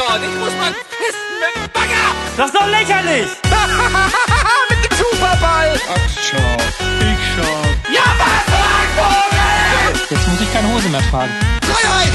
dort. 0.00 0.22
Ich 0.22 0.34
muss 0.38 0.54
mal 0.56 0.72
pissen 0.72 1.34
mit 1.42 1.52
dem 1.56 1.68
Bagger. 1.72 2.06
Das 2.36 2.46
ist 2.46 2.54
doch 2.54 2.68
lächerlich! 2.68 3.28
mit 4.70 4.80
dem 4.84 4.96
Superball. 4.96 5.80
Ach, 5.88 6.08
schau. 6.26 6.56
Ich 7.10 7.22
schau. 7.34 7.58
Ja, 7.92 8.06
was, 8.20 8.44
Vogel? 8.96 10.00
Jetzt 10.10 10.28
muss 10.28 10.40
ich 10.40 10.52
keine 10.52 10.68
Hose 10.72 10.88
mehr 10.88 11.02
tragen. 11.10 11.32
Freiheit. 11.62 12.12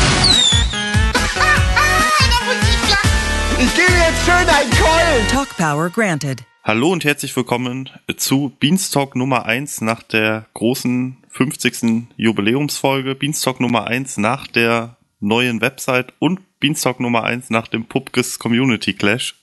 ich 3.59 3.75
gebe 3.75 3.93
jetzt 3.93 4.25
schön 4.25 4.49
einen 4.49 4.71
Keulen. 4.71 5.27
Talk 5.31 5.55
Power 5.57 5.89
granted. 5.89 6.43
Hallo 6.63 6.91
und 6.91 7.03
herzlich 7.03 7.35
willkommen 7.35 7.89
zu 8.17 8.51
Beanstalk 8.59 9.15
Nummer 9.15 9.45
1 9.45 9.81
nach 9.81 10.01
der 10.01 10.47
großen 10.55 11.17
50. 11.29 12.07
Jubiläumsfolge. 12.17 13.13
Beanstalk 13.13 13.59
Nummer 13.59 13.85
1 13.85 14.17
nach 14.17 14.47
der 14.47 14.97
neuen 15.19 15.61
Website 15.61 16.13
und 16.19 16.39
Beanstalk 16.65 16.99
Nummer 16.99 17.23
1 17.23 17.51
nach 17.51 17.67
dem 17.67 17.85
Pupkes 17.85 18.39
Community 18.39 18.93
Clash. 18.93 19.35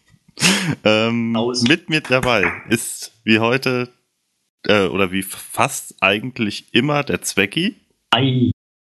ähm, 0.84 1.32
mit 1.68 1.90
mir 1.90 2.00
dabei 2.00 2.50
ist 2.70 3.12
wie 3.24 3.40
heute 3.40 3.92
äh, 4.66 4.86
oder 4.86 5.12
wie 5.12 5.20
fast 5.20 6.02
eigentlich 6.02 6.72
immer 6.72 7.02
der 7.02 7.20
Zwecki. 7.20 7.76
Ei. 8.10 8.52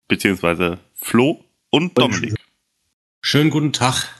Beziehungsweise 0.06 0.80
Flo 0.92 1.42
und 1.70 1.96
Dominik. 1.96 2.34
Schönen 3.22 3.48
guten 3.48 3.72
Tag. 3.72 4.14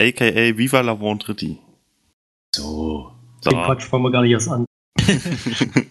AKA 0.00 0.58
Viva 0.58 0.80
la 0.80 1.00
Vendredi. 1.00 1.58
So. 2.56 3.12
So. 3.40 3.50
Den 3.50 3.62
Quatsch 3.62 3.84
fangen 3.84 4.02
wir 4.02 4.10
gar 4.10 4.22
nicht 4.22 4.32
erst 4.32 4.48
an. 4.48 4.64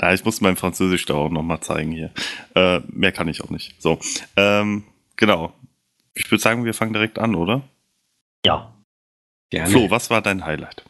Ja, 0.00 0.12
ich 0.12 0.24
muss 0.24 0.40
mein 0.40 0.54
Französisch 0.54 1.06
da 1.06 1.14
auch 1.14 1.28
nochmal 1.28 1.60
zeigen 1.60 1.90
hier. 1.90 2.12
Äh, 2.54 2.82
mehr 2.86 3.10
kann 3.10 3.26
ich 3.26 3.42
auch 3.42 3.50
nicht. 3.50 3.74
So, 3.82 3.98
ähm, 4.36 4.84
genau. 5.16 5.52
Ich 6.20 6.30
würde 6.30 6.42
sagen, 6.42 6.64
wir 6.64 6.74
fangen 6.74 6.92
direkt 6.92 7.18
an, 7.18 7.34
oder? 7.34 7.62
Ja. 8.44 8.74
Gerne. 9.50 9.70
Flo, 9.70 9.90
was 9.90 10.10
war 10.10 10.20
dein 10.20 10.44
Highlight? 10.44 10.84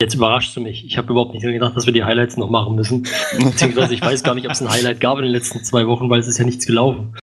Jetzt 0.00 0.14
überraschst 0.14 0.56
du 0.56 0.60
mich. 0.60 0.84
Ich 0.86 0.96
habe 0.96 1.12
überhaupt 1.12 1.34
nicht 1.34 1.42
gedacht, 1.42 1.76
dass 1.76 1.86
wir 1.86 1.92
die 1.92 2.02
Highlights 2.02 2.36
noch 2.36 2.50
machen 2.50 2.74
müssen. 2.74 3.02
Beziehungsweise 3.38 3.94
ich 3.94 4.00
weiß 4.00 4.22
gar 4.22 4.34
nicht, 4.34 4.46
ob 4.46 4.52
es 4.52 4.62
ein 4.62 4.70
Highlight 4.70 5.00
gab 5.00 5.18
in 5.18 5.24
den 5.24 5.32
letzten 5.32 5.62
zwei 5.62 5.86
Wochen, 5.86 6.08
weil 6.08 6.18
es 6.18 6.26
ist 6.26 6.38
ja 6.38 6.44
nichts 6.44 6.66
gelaufen. 6.66 7.16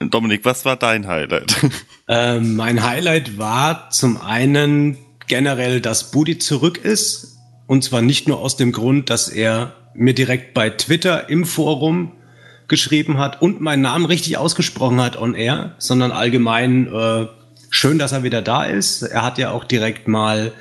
Dominik, 0.00 0.44
was 0.44 0.64
war 0.64 0.76
dein 0.76 1.06
Highlight? 1.06 1.56
Ähm, 2.06 2.56
mein 2.56 2.82
Highlight 2.82 3.38
war 3.38 3.88
zum 3.88 4.20
einen 4.20 4.98
generell, 5.26 5.80
dass 5.80 6.10
Budi 6.10 6.36
zurück 6.36 6.76
ist. 6.76 7.38
Und 7.66 7.82
zwar 7.82 8.02
nicht 8.02 8.28
nur 8.28 8.40
aus 8.40 8.58
dem 8.58 8.72
Grund, 8.72 9.08
dass 9.08 9.30
er 9.30 9.72
mir 9.94 10.12
direkt 10.12 10.52
bei 10.52 10.68
Twitter 10.68 11.30
im 11.30 11.46
Forum 11.46 12.12
geschrieben 12.68 13.18
hat 13.18 13.42
und 13.42 13.60
meinen 13.60 13.82
Namen 13.82 14.06
richtig 14.06 14.38
ausgesprochen 14.38 15.00
hat 15.00 15.16
on 15.16 15.34
air, 15.34 15.74
sondern 15.78 16.12
allgemein 16.12 16.86
äh, 16.92 17.26
schön, 17.70 17.98
dass 17.98 18.12
er 18.12 18.22
wieder 18.22 18.42
da 18.42 18.64
ist. 18.64 19.02
Er 19.02 19.22
hat 19.22 19.38
ja 19.38 19.50
auch 19.50 19.64
direkt 19.64 20.08
mal 20.08 20.52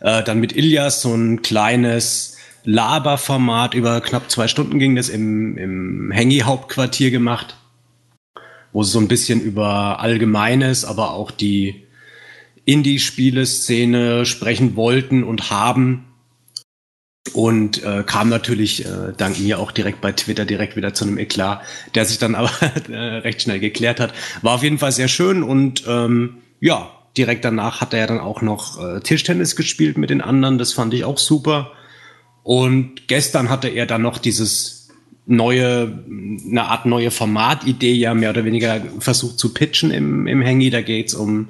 äh, 0.00 0.22
dann 0.22 0.40
mit 0.40 0.52
Ilias 0.56 1.02
so 1.02 1.14
ein 1.14 1.42
kleines 1.42 2.36
Laberformat 2.64 3.74
über 3.74 4.00
knapp 4.00 4.30
zwei 4.30 4.48
Stunden 4.48 4.78
ging 4.78 4.94
das 4.94 5.08
im, 5.08 5.56
im 5.56 6.10
Hengi-Hauptquartier 6.12 7.10
gemacht, 7.10 7.56
wo 8.72 8.82
sie 8.82 8.92
so 8.92 9.00
ein 9.00 9.08
bisschen 9.08 9.40
über 9.40 10.00
Allgemeines, 10.00 10.84
aber 10.84 11.12
auch 11.12 11.30
die 11.30 11.86
Indie-Spiele-Szene 12.64 14.24
sprechen 14.24 14.76
wollten 14.76 15.24
und 15.24 15.50
haben. 15.50 16.04
Und 17.34 17.82
äh, 17.84 18.02
kam 18.04 18.28
natürlich 18.28 18.84
äh, 18.84 19.12
dank 19.16 19.38
mir 19.38 19.60
auch 19.60 19.70
direkt 19.70 20.00
bei 20.00 20.12
Twitter 20.12 20.44
direkt 20.44 20.76
wieder 20.76 20.92
zu 20.92 21.04
einem 21.04 21.18
Eklat, 21.18 21.62
der 21.94 22.04
sich 22.04 22.18
dann 22.18 22.34
aber 22.34 22.50
äh, 22.88 22.96
recht 23.18 23.42
schnell 23.42 23.60
geklärt 23.60 24.00
hat. 24.00 24.12
War 24.42 24.54
auf 24.54 24.62
jeden 24.62 24.78
Fall 24.78 24.92
sehr 24.92 25.08
schön 25.08 25.42
und 25.42 25.84
ähm, 25.86 26.38
ja, 26.60 26.90
direkt 27.16 27.44
danach 27.44 27.80
hat 27.80 27.92
er 27.92 28.00
ja 28.00 28.06
dann 28.06 28.20
auch 28.20 28.42
noch 28.42 28.82
äh, 28.82 29.00
Tischtennis 29.00 29.56
gespielt 29.56 29.98
mit 29.98 30.10
den 30.10 30.20
anderen. 30.20 30.58
Das 30.58 30.72
fand 30.72 30.94
ich 30.94 31.04
auch 31.04 31.18
super. 31.18 31.72
Und 32.42 33.06
gestern 33.06 33.50
hatte 33.50 33.68
er 33.68 33.86
dann 33.86 34.02
noch 34.02 34.18
dieses 34.18 34.88
neue, 35.26 36.04
eine 36.08 36.64
Art 36.64 36.86
neue 36.86 37.12
Formatidee 37.12 37.94
ja 37.94 38.14
mehr 38.14 38.30
oder 38.30 38.44
weniger 38.44 38.82
versucht 38.98 39.38
zu 39.38 39.54
pitchen 39.54 39.92
im, 39.92 40.26
im 40.26 40.44
Hangy. 40.44 40.70
Da 40.70 40.82
geht's 40.82 41.14
um 41.14 41.48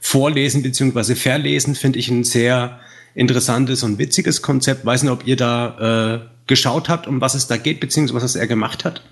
Vorlesen 0.00 0.62
beziehungsweise 0.62 1.14
Verlesen, 1.14 1.76
finde 1.76 1.98
ich 1.98 2.08
ein 2.08 2.24
sehr 2.24 2.80
interessantes 3.14 3.82
und 3.82 3.98
witziges 3.98 4.42
Konzept. 4.42 4.84
Weiß 4.84 5.02
nicht, 5.02 5.12
ob 5.12 5.26
ihr 5.26 5.36
da 5.36 6.14
äh, 6.14 6.20
geschaut 6.46 6.88
habt, 6.88 7.06
um 7.06 7.20
was 7.20 7.34
es 7.34 7.46
da 7.46 7.56
geht, 7.56 7.80
beziehungsweise 7.80 8.24
was 8.24 8.36
er 8.36 8.46
gemacht 8.46 8.84
hat. 8.84 9.02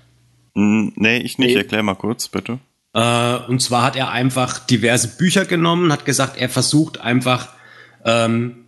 Hm, 0.55 0.93
nee, 0.95 1.17
ich 1.17 1.37
nicht. 1.37 1.53
Nee. 1.53 1.55
Erklär 1.55 1.83
mal 1.83 1.95
kurz, 1.95 2.27
bitte. 2.27 2.59
Äh, 2.93 3.35
und 3.47 3.61
zwar 3.61 3.83
hat 3.83 3.95
er 3.95 4.11
einfach 4.11 4.59
diverse 4.59 5.17
Bücher 5.17 5.45
genommen, 5.45 5.91
hat 5.91 6.05
gesagt, 6.05 6.37
er 6.37 6.49
versucht 6.49 7.01
einfach 7.01 7.49
ähm, 8.05 8.65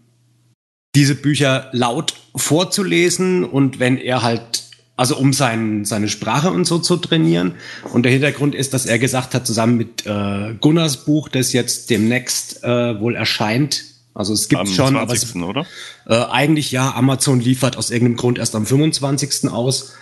diese 0.95 1.15
Bücher 1.15 1.69
laut 1.73 2.15
vorzulesen 2.35 3.43
und 3.43 3.79
wenn 3.79 3.97
er 3.97 4.23
halt, 4.23 4.63
also 4.95 5.17
um 5.17 5.33
sein, 5.33 5.83
seine 5.83 6.07
Sprache 6.07 6.49
und 6.51 6.65
so 6.65 6.79
zu 6.79 6.95
trainieren. 6.97 7.55
Und 7.91 8.03
der 8.03 8.13
Hintergrund 8.13 8.55
ist, 8.55 8.73
dass 8.73 8.85
er 8.85 8.97
gesagt 8.97 9.35
hat, 9.35 9.45
zusammen 9.45 9.77
mit 9.77 10.05
äh, 10.05 10.55
Gunnars 10.59 11.05
Buch, 11.05 11.27
das 11.27 11.53
jetzt 11.53 11.89
demnächst 11.89 12.63
äh, 12.63 12.99
wohl 12.99 13.15
erscheint, 13.15 13.83
also 14.15 14.33
es 14.33 14.47
gibt 14.47 14.61
Am 14.61 14.67
schon, 14.67 14.95
aber 14.95 15.13
es, 15.13 15.29
20., 15.29 15.43
oder? 15.43 15.65
äh, 16.07 16.15
eigentlich 16.15 16.71
ja, 16.71 16.95
Amazon 16.95 17.41
liefert 17.41 17.75
aus 17.75 17.91
irgendeinem 17.91 18.15
Grund 18.15 18.39
erst 18.39 18.55
am 18.55 18.65
25. 18.65 19.49
aus, 19.51 19.93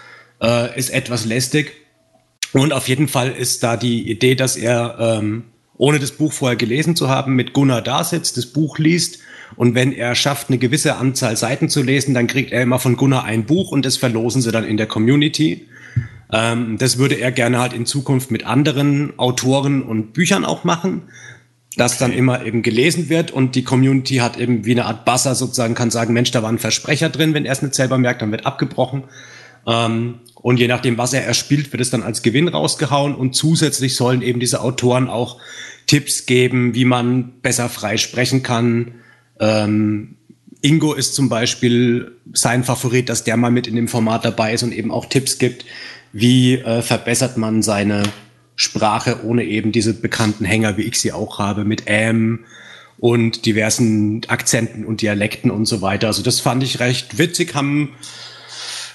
äh, 0.42 0.78
ist 0.78 0.92
etwas 0.92 1.26
lästig. 1.26 1.74
Und 2.54 2.72
auf 2.72 2.88
jeden 2.88 3.08
Fall 3.08 3.32
ist 3.32 3.64
da 3.64 3.76
die 3.76 4.10
Idee, 4.10 4.36
dass 4.36 4.56
er, 4.56 4.98
ähm, 5.00 5.46
ohne 5.76 5.98
das 5.98 6.12
Buch 6.12 6.32
vorher 6.32 6.56
gelesen 6.56 6.96
zu 6.96 7.10
haben, 7.10 7.34
mit 7.36 7.54
Gunnar 7.54 7.82
da 7.82 8.04
sitzt, 8.04 8.38
das 8.38 8.46
Buch 8.46 8.78
liest. 8.78 9.18
Und 9.56 9.74
wenn 9.74 9.92
er 9.92 10.14
schafft, 10.14 10.50
eine 10.50 10.60
gewisse 10.60 10.96
Anzahl 10.96 11.36
Seiten 11.36 11.68
zu 11.68 11.82
lesen, 11.82 12.14
dann 12.14 12.28
kriegt 12.28 12.52
er 12.52 12.62
immer 12.62 12.78
von 12.78 12.96
Gunnar 12.96 13.24
ein 13.24 13.46
Buch 13.46 13.72
und 13.72 13.84
das 13.84 13.98
verlosen 13.98 14.44
sie 14.44 14.52
dann 14.52 14.64
in 14.64 14.78
der 14.78 14.86
Community. 14.86 15.68
Ähm, 16.32 16.78
das 16.78 17.00
würde 17.00 17.16
er 17.16 17.32
gerne 17.32 17.60
halt 17.60 17.74
in 17.74 17.88
Zukunft 17.88 18.30
mit 18.30 18.46
anderen 18.46 19.18
Autoren 19.18 19.82
und 19.82 20.14
Büchern 20.14 20.46
auch 20.46 20.64
machen 20.64 21.02
das 21.76 21.98
dann 21.98 22.14
immer 22.14 22.46
eben 22.46 22.62
gelesen 22.62 23.10
wird 23.10 23.32
und 23.32 23.56
die 23.56 23.64
Community 23.64 24.18
hat 24.18 24.38
eben 24.38 24.66
wie 24.66 24.72
eine 24.72 24.86
Art 24.86 25.06
Buzzer 25.06 25.36
sozusagen, 25.36 25.76
kann 25.76 25.92
sagen, 25.92 26.14
Mensch, 26.14 26.32
da 26.32 26.44
war 26.44 26.50
ein 26.50 26.60
Versprecher 26.60 27.10
drin, 27.10 27.34
wenn 27.34 27.46
er 27.46 27.54
es 27.54 27.62
nicht 27.62 27.76
selber 27.76 27.98
merkt, 27.98 28.22
dann 28.22 28.32
wird 28.32 28.46
abgebrochen. 28.46 29.06
Ähm, 29.66 30.20
und 30.36 30.60
je 30.60 30.68
nachdem, 30.68 30.98
was 30.98 31.14
er 31.14 31.26
erspielt, 31.26 31.72
wird 31.72 31.82
es 31.82 31.90
dann 31.90 32.04
als 32.04 32.22
Gewinn 32.22 32.48
rausgehauen 32.48 33.16
und 33.16 33.34
zusätzlich 33.34 33.96
sollen 33.96 34.22
eben 34.22 34.40
diese 34.40 34.62
Autoren 34.62 35.08
auch 35.08 35.40
Tipps 35.88 36.26
geben, 36.26 36.76
wie 36.76 36.86
man 36.86 37.40
besser 37.42 37.70
frei 37.70 37.98
sprechen 37.98 38.44
kann. 38.44 38.96
Ähm, 39.40 40.16
Ingo 40.62 40.94
ist 40.94 41.16
zum 41.16 41.28
Beispiel 41.28 42.12
sein 42.34 42.64
Favorit, 42.64 43.10
dass 43.10 43.24
der 43.24 43.38
mal 43.38 43.52
mit 43.52 43.68
in 43.68 43.76
dem 43.76 43.88
Format 43.88 44.26
dabei 44.26 44.54
ist 44.54 44.64
und 44.64 44.74
eben 44.74 44.92
auch 44.92 45.06
Tipps 45.06 45.38
gibt, 45.38 45.66
wie 46.14 46.56
äh, 46.56 46.82
verbessert 46.82 47.38
man 47.38 47.62
seine 47.62 48.04
Sprache 48.56 49.24
ohne 49.24 49.44
eben 49.44 49.72
diese 49.72 49.94
bekannten 49.94 50.46
Hänger, 50.46 50.78
wie 50.78 50.84
ich 50.84 51.00
sie 51.00 51.12
auch 51.12 51.40
habe, 51.40 51.66
mit 51.66 51.84
ähm 51.88 52.46
und 53.00 53.46
diversen 53.46 54.22
Akzenten 54.30 54.86
und 54.86 55.02
Dialekten 55.02 55.52
und 55.52 55.66
so 55.66 55.82
weiter. 55.82 56.08
Also 56.08 56.24
das 56.24 56.40
fand 56.40 56.64
ich 56.64 56.80
recht 56.80 57.18
witzig, 57.18 57.54
haben 57.54 57.90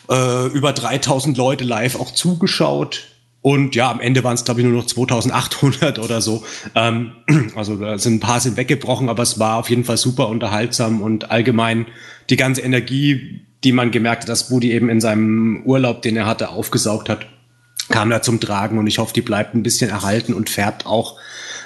äh, 0.09 0.47
über 0.47 0.73
3000 0.73 1.37
Leute 1.37 1.65
live 1.65 2.01
auch 2.01 2.13
zugeschaut. 2.13 3.09
Und 3.41 3.75
ja, 3.77 3.91
am 3.91 4.01
Ende 4.01 4.25
waren 4.25 4.35
es, 4.35 4.45
glaube 4.45 4.61
ich, 4.61 4.67
nur 4.67 4.77
noch 4.77 4.87
2800 4.87 5.99
oder 5.99 6.21
so. 6.21 6.43
Ähm, 6.75 7.13
also 7.55 7.77
da 7.77 7.99
sind 7.99 8.15
ein 8.15 8.21
paar 8.21 8.41
sind 8.41 8.57
weggebrochen, 8.57 9.09
aber 9.09 9.23
es 9.23 9.39
war 9.39 9.57
auf 9.57 9.71
jeden 9.71 9.85
Fall 9.85 9.97
super 9.97 10.29
unterhaltsam 10.29 11.03
und 11.03 11.31
allgemein 11.31 11.87
die 12.31 12.37
ganze 12.37 12.63
Energie, 12.63 13.43
die 13.65 13.73
man 13.73 13.91
gemerkt 13.91 14.23
hat, 14.23 14.29
dass 14.29 14.49
Budi 14.49 14.73
eben 14.73 14.89
in 14.89 15.01
seinem 15.01 15.63
Urlaub, 15.65 16.03
den 16.03 16.17
er 16.17 16.27
hatte, 16.27 16.49
aufgesaugt 16.49 17.09
hat, 17.09 17.27
kam 17.89 18.11
da 18.11 18.23
zum 18.23 18.41
Tragen 18.41 18.79
und 18.79 18.87
ich 18.87 18.99
hoffe, 18.99 19.15
die 19.15 19.23
bleibt 19.23 19.55
ein 19.55 19.63
bisschen 19.63 19.91
erhalten 19.91 20.35
und 20.35 20.51
färbt 20.51 20.87
auch 20.87 21.17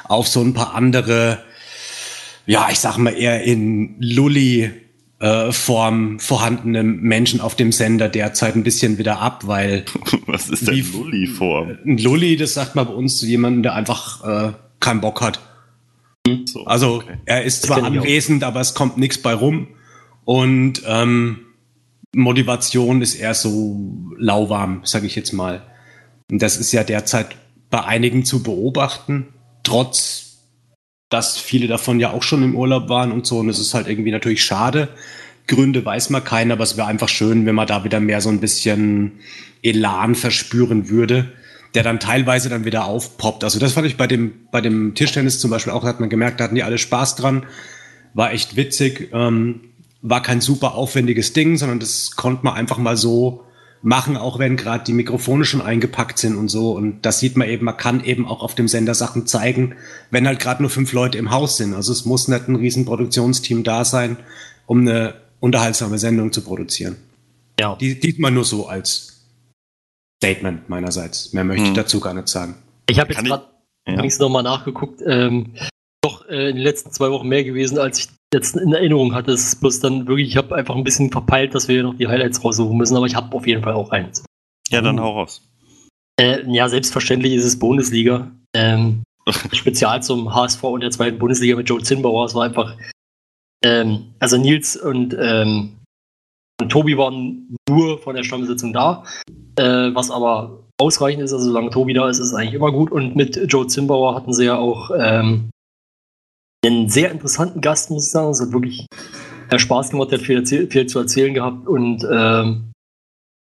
auf 0.05 0.29
so 0.29 0.41
ein 0.41 0.55
paar 0.55 0.75
andere, 0.75 1.43
ja, 2.47 2.69
ich 2.71 2.79
sag 2.79 2.97
mal 2.99 3.11
eher 3.11 3.43
in 3.43 3.97
Lulli 4.01 4.71
äh, 5.21 5.53
Form 5.53 6.19
vorhandene 6.19 6.83
Menschen 6.83 7.41
auf 7.41 7.55
dem 7.55 7.73
Sender 7.73 8.09
derzeit 8.09 8.57
ein 8.57 8.65
bisschen 8.65 8.99
wieder 8.99 9.21
ab, 9.21 9.47
weil 9.47 9.85
Was 10.27 10.49
ist 10.49 10.67
denn 10.67 10.85
Lulli-Form? 10.93 11.79
ein 11.85 11.99
Lulli, 11.99 12.37
das 12.37 12.55
sagt 12.55 12.75
man 12.75 12.87
bei 12.87 12.93
uns 12.93 13.19
zu 13.19 13.27
jemandem, 13.27 13.63
der 13.63 13.75
einfach 13.75 14.25
äh, 14.25 14.53
keinen 14.81 15.01
Bock 15.01 15.21
hat. 15.21 15.41
So, 16.47 16.65
Also 16.67 16.97
okay. 16.97 17.19
er 17.25 17.45
ist 17.45 17.63
zwar 17.63 17.83
anwesend, 17.83 18.45
aber 18.45 18.61
es 18.61 18.75
kommt 18.75 18.97
nichts 18.97 19.19
bei 19.19 19.35
rum. 19.35 19.69
Und 20.25 20.83
ähm, 20.87 21.41
Motivation 22.15 23.03
ist 23.03 23.15
eher 23.15 23.35
so 23.35 23.81
lauwarm, 24.19 24.83
sage 24.85 25.07
ich 25.07 25.17
jetzt 25.17 25.33
mal. 25.33 25.63
Und 26.31 26.43
das 26.43 26.57
ist 26.57 26.73
ja 26.73 26.85
derzeit 26.85 27.37
bei 27.71 27.85
einigen 27.85 28.25
zu 28.25 28.43
beobachten, 28.43 29.29
trotz 29.63 30.33
dass 31.09 31.37
viele 31.37 31.67
davon 31.67 32.01
ja 32.01 32.11
auch 32.11 32.23
schon 32.23 32.43
im 32.43 32.57
Urlaub 32.57 32.89
waren 32.89 33.13
und 33.13 33.27
so. 33.27 33.39
Und 33.39 33.51
es 33.51 33.59
ist 33.59 33.75
halt 33.75 33.87
irgendwie 33.87 34.11
natürlich 34.11 34.43
schade. 34.43 34.89
Gründe 35.47 35.85
weiß 35.85 36.09
man 36.09 36.25
keinen, 36.25 36.53
aber 36.53 36.65
es 36.65 36.79
wäre 36.79 36.87
einfach 36.87 37.11
schön, 37.11 37.45
wenn 37.45 37.55
man 37.55 37.67
da 37.67 37.85
wieder 37.85 38.01
mehr 38.01 38.23
so 38.23 38.31
ein 38.31 38.41
bisschen 38.41 39.21
Elan 39.63 40.15
verspüren 40.15 40.89
würde. 40.89 41.33
der 41.75 41.83
dann 41.83 42.01
teilweise 42.01 42.49
dann 42.49 42.65
wieder 42.65 42.85
aufpoppt. 42.85 43.45
Also 43.45 43.59
das 43.59 43.73
fand 43.73 43.87
ich 43.87 43.97
bei 43.97 44.07
dem, 44.07 44.33
bei 44.51 44.61
dem 44.61 44.95
Tischtennis 44.95 45.41
zum 45.41 45.51
Beispiel 45.51 45.73
auch, 45.73 45.85
hat 45.85 46.01
man 46.01 46.11
gemerkt, 46.11 46.39
da 46.39 46.45
hatten 46.45 46.55
die 46.55 46.63
alle 46.63 46.79
Spaß 46.79 47.17
dran. 47.17 47.47
War 48.15 48.33
echt 48.33 48.57
witzig. 48.57 49.09
Ähm, 49.13 49.61
war 50.03 50.23
kein 50.23 50.41
super 50.41 50.75
aufwendiges 50.75 51.33
Ding, 51.33 51.57
sondern 51.57 51.81
das 51.81 52.17
konnte 52.17 52.45
man 52.45 52.55
einfach 52.55 52.79
mal 52.79 52.97
so 52.97 53.45
machen, 53.83 54.17
auch 54.17 54.39
wenn 54.39 54.57
gerade 54.57 54.85
die 54.85 54.93
Mikrofone 54.93 55.45
schon 55.45 55.61
eingepackt 55.61 56.19
sind 56.19 56.37
und 56.37 56.49
so. 56.49 56.73
Und 56.73 57.03
das 57.05 57.19
sieht 57.21 57.37
man 57.37 57.49
eben, 57.49 57.65
man 57.65 57.77
kann 57.77 58.05
eben 58.05 58.27
auch 58.27 58.43
auf 58.43 58.55
dem 58.55 58.69
Sender 58.69 58.95
Sachen 58.95 59.27
zeigen, 59.27 59.75
wenn 60.11 60.27
halt 60.27 60.39
gerade 60.41 60.63
nur 60.63 60.71
fünf 60.71 60.93
Leute 60.93 61.19
im 61.19 61.31
Haus 61.31 61.57
sind. 61.57 61.75
Also 61.75 61.93
es 61.93 62.05
muss 62.05 62.29
nicht 62.29 62.49
ein 62.49 62.57
riesen 62.57 62.85
Produktionsteam 62.85 63.65
da 63.65 63.85
sein, 63.85 64.17
um 64.67 64.81
eine 64.81 65.15
unterhaltsame 65.41 65.99
Sendung 65.99 66.33
zu 66.33 66.43
produzieren. 66.43 66.97
Ja. 67.59 67.77
Die 67.77 67.91
sieht 68.01 68.19
man 68.21 68.35
nur 68.35 68.45
so 68.45 68.67
als 68.69 69.25
Statement 70.23 70.69
meinerseits. 70.69 71.33
Mehr 71.33 71.45
möchte 71.45 71.63
ich 71.65 71.69
Hm. 71.71 71.75
dazu 71.75 71.99
gar 72.01 72.15
nicht 72.15 72.29
sagen. 72.29 72.55
Ich 72.89 72.99
habe 73.01 73.13
jetzt 73.13 73.23
ich- 73.23 73.29
gerade 73.29 73.45
Ja. 73.87 73.95
übrigens 73.95 74.19
nochmal 74.21 74.45
nachgeguckt. 74.45 75.01
Ähm, 75.05 75.55
doch 76.03 76.29
äh, 76.29 76.51
in 76.51 76.57
den 76.57 76.65
letzten 76.65 76.91
zwei 76.91 77.11
Wochen 77.11 77.29
mehr 77.29 77.45
gewesen, 77.45 77.79
als 77.79 77.99
ich 78.01 78.09
jetzt 78.35 78.57
in 78.57 78.73
Erinnerung 78.73 79.15
hatte. 79.15 79.33
Es 79.33 79.45
ist 79.45 79.61
bloß 79.61 79.81
dann 79.81 80.07
wirklich, 80.07 80.29
ich 80.29 80.37
habe 80.37 80.55
einfach 80.55 80.75
ein 80.75 80.85
bisschen 80.85 81.11
verpeilt, 81.11 81.55
dass 81.55 81.69
wir 81.69 81.77
hier 81.77 81.83
noch 81.85 81.97
die 81.97 82.09
Highlights 82.09 82.43
raussuchen 82.45 82.77
müssen, 82.77 82.97
aber 82.97 83.07
ich 83.07 83.15
habe 83.15 83.35
auf 83.37 83.47
jeden 83.47 83.63
Fall 83.63 83.75
auch 83.75 83.91
eins. 83.91 84.25
Ja, 84.71 84.81
dann 84.81 84.99
Oh. 84.99 85.03
hau 85.05 85.13
raus. 85.21 85.43
Äh, 86.19 86.43
ja, 86.51 86.69
selbstverständlich 86.69 87.35
ist 87.35 87.45
es 87.45 87.59
Bundesliga. 87.59 88.31
Ähm, 88.55 89.03
Spezial 89.53 90.03
zum 90.03 90.35
HSV 90.35 90.63
und 90.65 90.81
der 90.83 90.91
zweiten 90.91 91.19
Bundesliga 91.19 91.57
mit 91.57 91.69
Joe 91.69 91.83
Zinnbauer. 91.83 92.27
Es 92.27 92.35
war 92.35 92.45
einfach, 92.45 92.77
ähm, 93.65 94.13
also 94.19 94.37
Nils 94.37 94.77
und, 94.77 95.17
ähm, 95.19 95.79
und 96.61 96.69
Tobi 96.71 96.99
waren 96.99 97.57
nur 97.69 97.99
von 97.99 98.17
der 98.17 98.25
Stammsitzung 98.25 98.73
da, 98.73 99.05
äh, 99.57 99.95
was 99.95 100.11
aber 100.11 100.65
ausreichend 100.81 101.23
ist. 101.23 101.33
Also 101.33 101.47
solange 101.47 101.71
Tobi 101.71 101.93
da 101.93 102.09
ist, 102.09 102.19
ist 102.19 102.29
es 102.29 102.35
eigentlich 102.35 102.55
immer 102.55 102.73
gut. 102.73 102.91
Und 102.91 103.15
mit 103.15 103.37
Joe 103.49 103.67
Zinnbauer 103.67 104.15
hatten 104.17 104.33
sie 104.33 104.47
ja 104.47 104.57
auch 104.59 104.91
ähm, 104.99 105.51
einen 106.65 106.89
sehr 106.89 107.11
interessanten 107.11 107.61
Gast, 107.61 107.91
muss 107.91 108.07
ich 108.07 108.13
sagen. 108.13 108.31
Es 108.31 108.41
hat 108.41 108.53
wirklich 108.53 108.87
äh, 109.51 109.59
Spaß 109.59 109.91
gemacht, 109.91 110.11
der 110.11 110.19
hat 110.19 110.27
viel, 110.27 110.45
viel 110.47 110.87
zu 110.87 110.99
erzählen 110.99 111.35
gehabt 111.35 111.67
und 111.67 112.07
ähm, 112.11 112.73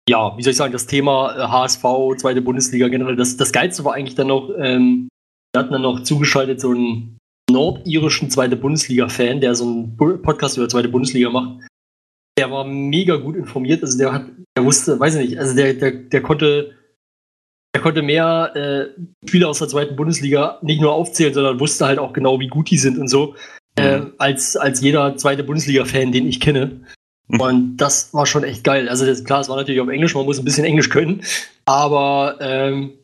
ja, 0.08 0.36
wie 0.36 0.42
soll 0.42 0.52
ich 0.52 0.56
sagen, 0.56 0.72
das 0.72 0.86
Thema 0.86 1.36
äh, 1.36 1.48
HSV, 1.48 1.82
zweite 2.18 2.42
Bundesliga 2.42 2.88
generell, 2.88 3.16
das, 3.16 3.36
das 3.36 3.52
Geilste 3.52 3.84
war 3.84 3.94
eigentlich 3.94 4.14
dann 4.14 4.28
noch, 4.28 4.50
ähm, 4.56 5.08
wir 5.52 5.60
hatten 5.60 5.72
dann 5.72 5.82
noch 5.82 6.02
zugeschaltet 6.02 6.60
so 6.60 6.70
einen 6.70 7.18
nordirischen 7.50 8.30
zweite 8.30 8.56
Bundesliga-Fan, 8.56 9.40
der 9.40 9.54
so 9.54 9.64
einen 9.64 9.96
Podcast 9.96 10.56
über 10.56 10.68
zweite 10.68 10.88
Bundesliga 10.88 11.30
macht. 11.30 11.66
Der 12.38 12.50
war 12.50 12.64
mega 12.64 13.16
gut 13.16 13.36
informiert, 13.36 13.82
also 13.82 13.96
der 13.98 14.12
hat, 14.12 14.26
der 14.56 14.64
wusste, 14.64 15.00
weiß 15.00 15.16
ich 15.16 15.30
nicht, 15.30 15.38
also 15.38 15.56
der, 15.56 15.74
der, 15.74 15.92
der 15.92 16.22
konnte, 16.22 16.76
der 17.76 17.82
konnte 17.82 18.00
mehr 18.00 18.56
äh, 18.56 19.28
Spieler 19.28 19.50
aus 19.50 19.58
der 19.58 19.68
zweiten 19.68 19.96
Bundesliga 19.96 20.58
nicht 20.62 20.80
nur 20.80 20.94
aufzählen, 20.94 21.34
sondern 21.34 21.60
wusste 21.60 21.84
halt 21.84 21.98
auch 21.98 22.14
genau, 22.14 22.40
wie 22.40 22.48
gut 22.48 22.70
die 22.70 22.78
sind 22.78 22.96
und 22.96 23.08
so, 23.08 23.36
äh, 23.74 24.00
als, 24.16 24.56
als 24.56 24.80
jeder 24.80 25.18
zweite 25.18 25.44
Bundesliga-Fan, 25.44 26.10
den 26.10 26.26
ich 26.26 26.40
kenne. 26.40 26.80
Und 27.28 27.76
das 27.76 28.14
war 28.14 28.24
schon 28.24 28.44
echt 28.44 28.64
geil. 28.64 28.88
Also 28.88 29.04
das, 29.04 29.24
klar, 29.24 29.40
es 29.40 29.50
war 29.50 29.56
natürlich 29.56 29.82
auf 29.82 29.90
Englisch, 29.90 30.14
man 30.14 30.24
muss 30.24 30.38
ein 30.38 30.46
bisschen 30.46 30.64
Englisch 30.64 30.88
können, 30.88 31.22
aber 31.66 32.38
ähm, 32.40 32.94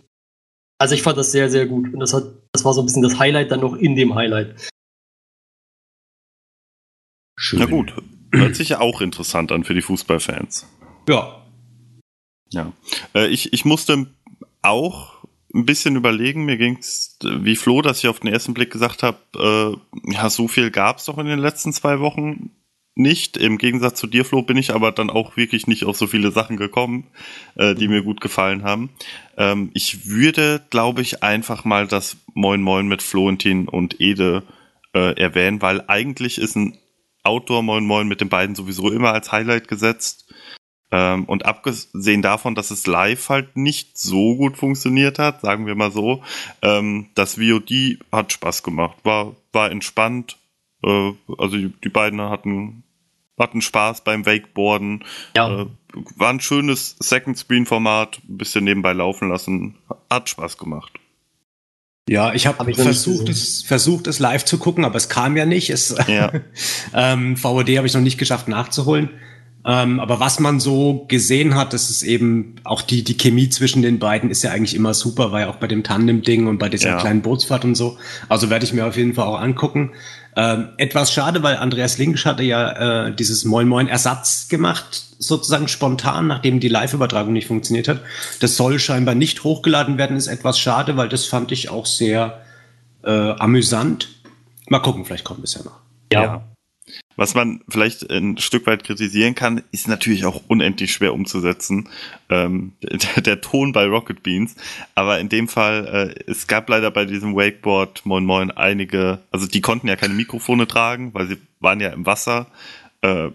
also 0.78 0.94
ich 0.94 1.02
fand 1.02 1.18
das 1.18 1.32
sehr, 1.32 1.50
sehr 1.50 1.66
gut. 1.66 1.92
Und 1.92 2.00
das 2.00 2.14
hat, 2.14 2.24
das 2.52 2.64
war 2.64 2.72
so 2.72 2.80
ein 2.80 2.86
bisschen 2.86 3.02
das 3.02 3.18
Highlight 3.18 3.50
dann 3.50 3.60
noch 3.60 3.74
in 3.74 3.94
dem 3.94 4.14
Highlight. 4.14 4.70
Schön. 7.36 7.58
Na 7.58 7.66
gut. 7.66 7.92
Hört 8.32 8.56
sich 8.56 8.70
ja 8.70 8.80
auch 8.80 9.02
interessant 9.02 9.52
an 9.52 9.64
für 9.64 9.74
die 9.74 9.82
Fußballfans. 9.82 10.66
Ja. 11.10 11.44
Ja. 12.50 12.72
Äh, 13.14 13.26
ich, 13.26 13.52
ich 13.52 13.66
musste 13.66 14.06
auch 14.62 15.22
ein 15.54 15.66
bisschen 15.66 15.96
überlegen. 15.96 16.44
Mir 16.44 16.56
ging's 16.56 17.18
wie 17.22 17.56
Flo, 17.56 17.82
dass 17.82 17.98
ich 17.98 18.08
auf 18.08 18.20
den 18.20 18.32
ersten 18.32 18.54
Blick 18.54 18.70
gesagt 18.70 19.02
habe, 19.02 19.18
äh, 19.36 20.12
ja, 20.12 20.30
so 20.30 20.48
viel 20.48 20.70
gab's 20.70 21.06
doch 21.06 21.18
in 21.18 21.26
den 21.26 21.38
letzten 21.38 21.72
zwei 21.72 22.00
Wochen 22.00 22.50
nicht. 22.94 23.36
Im 23.36 23.58
Gegensatz 23.58 23.98
zu 23.98 24.06
dir, 24.06 24.24
Flo, 24.24 24.42
bin 24.42 24.56
ich 24.56 24.74
aber 24.74 24.92
dann 24.92 25.10
auch 25.10 25.36
wirklich 25.36 25.66
nicht 25.66 25.84
auf 25.84 25.96
so 25.96 26.06
viele 26.06 26.30
Sachen 26.30 26.56
gekommen, 26.56 27.06
äh, 27.54 27.74
die 27.74 27.88
mir 27.88 28.02
gut 28.02 28.20
gefallen 28.20 28.64
haben. 28.64 28.90
Ähm, 29.36 29.70
ich 29.74 30.06
würde, 30.06 30.64
glaube 30.70 31.02
ich, 31.02 31.22
einfach 31.22 31.64
mal 31.64 31.86
das 31.86 32.16
Moin 32.34 32.62
Moin 32.62 32.88
mit 32.88 33.02
Florentin 33.02 33.68
und 33.68 34.00
Ede 34.00 34.42
äh, 34.94 35.18
erwähnen, 35.18 35.62
weil 35.62 35.84
eigentlich 35.86 36.38
ist 36.38 36.56
ein 36.56 36.78
Outdoor 37.22 37.62
Moin 37.62 37.84
Moin 37.84 38.08
mit 38.08 38.20
den 38.20 38.28
beiden 38.28 38.54
sowieso 38.54 38.90
immer 38.90 39.12
als 39.12 39.32
Highlight 39.32 39.68
gesetzt. 39.68 40.32
Ähm, 40.92 41.24
und 41.24 41.46
abgesehen 41.46 42.20
davon, 42.20 42.54
dass 42.54 42.70
es 42.70 42.86
live 42.86 43.30
halt 43.30 43.56
nicht 43.56 43.96
so 43.96 44.36
gut 44.36 44.58
funktioniert 44.58 45.18
hat, 45.18 45.40
sagen 45.40 45.66
wir 45.66 45.74
mal 45.74 45.90
so, 45.90 46.22
ähm, 46.60 47.08
das 47.14 47.36
VOD 47.36 47.98
hat 48.12 48.32
Spaß 48.32 48.62
gemacht, 48.62 48.98
war, 49.02 49.34
war 49.52 49.70
entspannt. 49.70 50.36
Äh, 50.84 51.12
also 51.38 51.56
die, 51.56 51.72
die 51.82 51.88
beiden 51.88 52.20
hatten, 52.20 52.82
hatten 53.38 53.62
Spaß 53.62 54.04
beim 54.04 54.26
Wakeboarden. 54.26 55.04
Ja, 55.34 55.62
Äh, 55.62 55.66
war 56.16 56.30
ein 56.30 56.40
schönes 56.40 56.96
Second-Screen-Format, 57.00 58.20
ein 58.28 58.38
bisschen 58.38 58.64
nebenbei 58.64 58.92
laufen 58.92 59.30
lassen. 59.30 59.76
Hat 60.10 60.28
Spaß 60.28 60.58
gemacht. 60.58 60.92
Ja, 62.08 62.34
ich 62.34 62.46
habe 62.46 62.58
Hab 62.58 62.74
versucht, 62.74 63.28
es, 63.28 63.62
versucht, 63.62 64.06
es 64.08 64.18
live 64.18 64.44
zu 64.44 64.58
gucken, 64.58 64.84
aber 64.84 64.96
es 64.96 65.08
kam 65.08 65.36
ja 65.36 65.46
nicht. 65.46 65.70
Es, 65.70 65.94
Ja. 66.06 66.32
ähm, 66.94 67.36
VOD 67.36 67.76
habe 67.76 67.86
ich 67.86 67.94
noch 67.94 68.00
nicht 68.00 68.18
geschafft 68.18 68.48
nachzuholen. 68.48 69.10
Ähm, 69.64 70.00
aber 70.00 70.18
was 70.18 70.40
man 70.40 70.58
so 70.58 71.04
gesehen 71.06 71.54
hat, 71.54 71.72
das 71.72 71.88
ist 71.88 72.02
eben 72.02 72.56
auch 72.64 72.82
die, 72.82 73.04
die 73.04 73.16
Chemie 73.16 73.48
zwischen 73.48 73.80
den 73.82 74.00
beiden 74.00 74.28
ist 74.30 74.42
ja 74.42 74.50
eigentlich 74.50 74.74
immer 74.74 74.92
super, 74.92 75.38
ja 75.38 75.48
auch 75.48 75.56
bei 75.56 75.68
dem 75.68 75.84
Tandem-Ding 75.84 76.48
und 76.48 76.58
bei 76.58 76.68
dieser 76.68 76.90
Ja. 76.90 76.96
kleinen 77.00 77.22
Bootsfahrt 77.22 77.64
und 77.64 77.76
so. 77.76 77.96
Also 78.28 78.50
werde 78.50 78.64
ich 78.64 78.72
mir 78.72 78.86
auf 78.86 78.96
jeden 78.96 79.14
Fall 79.14 79.26
auch 79.26 79.40
angucken. 79.40 79.92
Ähm, 80.34 80.70
etwas 80.78 81.12
schade, 81.12 81.42
weil 81.44 81.56
Andreas 81.58 81.98
Linkisch 81.98 82.24
hatte 82.26 82.42
ja 82.42 83.06
äh, 83.06 83.14
dieses 83.14 83.44
Moin 83.44 83.68
Moin 83.68 83.86
Ersatz 83.86 84.48
gemacht, 84.48 85.04
sozusagen 85.18 85.68
spontan, 85.68 86.26
nachdem 86.26 86.58
die 86.58 86.68
Live-Übertragung 86.68 87.32
nicht 87.32 87.46
funktioniert 87.46 87.86
hat. 87.86 88.00
Das 88.40 88.56
soll 88.56 88.78
scheinbar 88.80 89.14
nicht 89.14 89.44
hochgeladen 89.44 89.96
werden, 89.98 90.16
ist 90.16 90.26
etwas 90.26 90.58
schade, 90.58 90.96
weil 90.96 91.08
das 91.08 91.26
fand 91.26 91.52
ich 91.52 91.68
auch 91.68 91.86
sehr 91.86 92.40
äh, 93.04 93.10
amüsant. 93.10 94.08
Mal 94.68 94.80
gucken, 94.80 95.04
vielleicht 95.04 95.24
kommt 95.24 95.44
es 95.44 95.54
ja 95.54 95.62
noch. 95.62 95.78
ja. 96.12 96.22
Ja. 96.22 96.44
Was 97.16 97.34
man 97.34 97.60
vielleicht 97.68 98.10
ein 98.10 98.38
Stück 98.38 98.66
weit 98.66 98.84
kritisieren 98.84 99.34
kann, 99.34 99.62
ist 99.70 99.86
natürlich 99.86 100.24
auch 100.24 100.42
unendlich 100.48 100.92
schwer 100.92 101.14
umzusetzen. 101.14 101.88
Ähm, 102.28 102.72
der, 102.82 103.22
der 103.22 103.40
Ton 103.40 103.72
bei 103.72 103.86
Rocket 103.86 104.22
Beans. 104.22 104.56
Aber 104.94 105.20
in 105.20 105.28
dem 105.28 105.48
Fall, 105.48 106.14
äh, 106.16 106.30
es 106.30 106.46
gab 106.46 106.68
leider 106.68 106.90
bei 106.90 107.04
diesem 107.04 107.36
Wakeboard 107.36 108.04
Moin 108.06 108.24
Moin 108.24 108.50
einige, 108.50 109.20
also 109.30 109.46
die 109.46 109.60
konnten 109.60 109.88
ja 109.88 109.96
keine 109.96 110.14
Mikrofone 110.14 110.66
tragen, 110.66 111.14
weil 111.14 111.28
sie 111.28 111.36
waren 111.60 111.80
ja 111.80 111.90
im 111.90 112.06
Wasser. 112.06 112.46
Äh, 113.02 113.28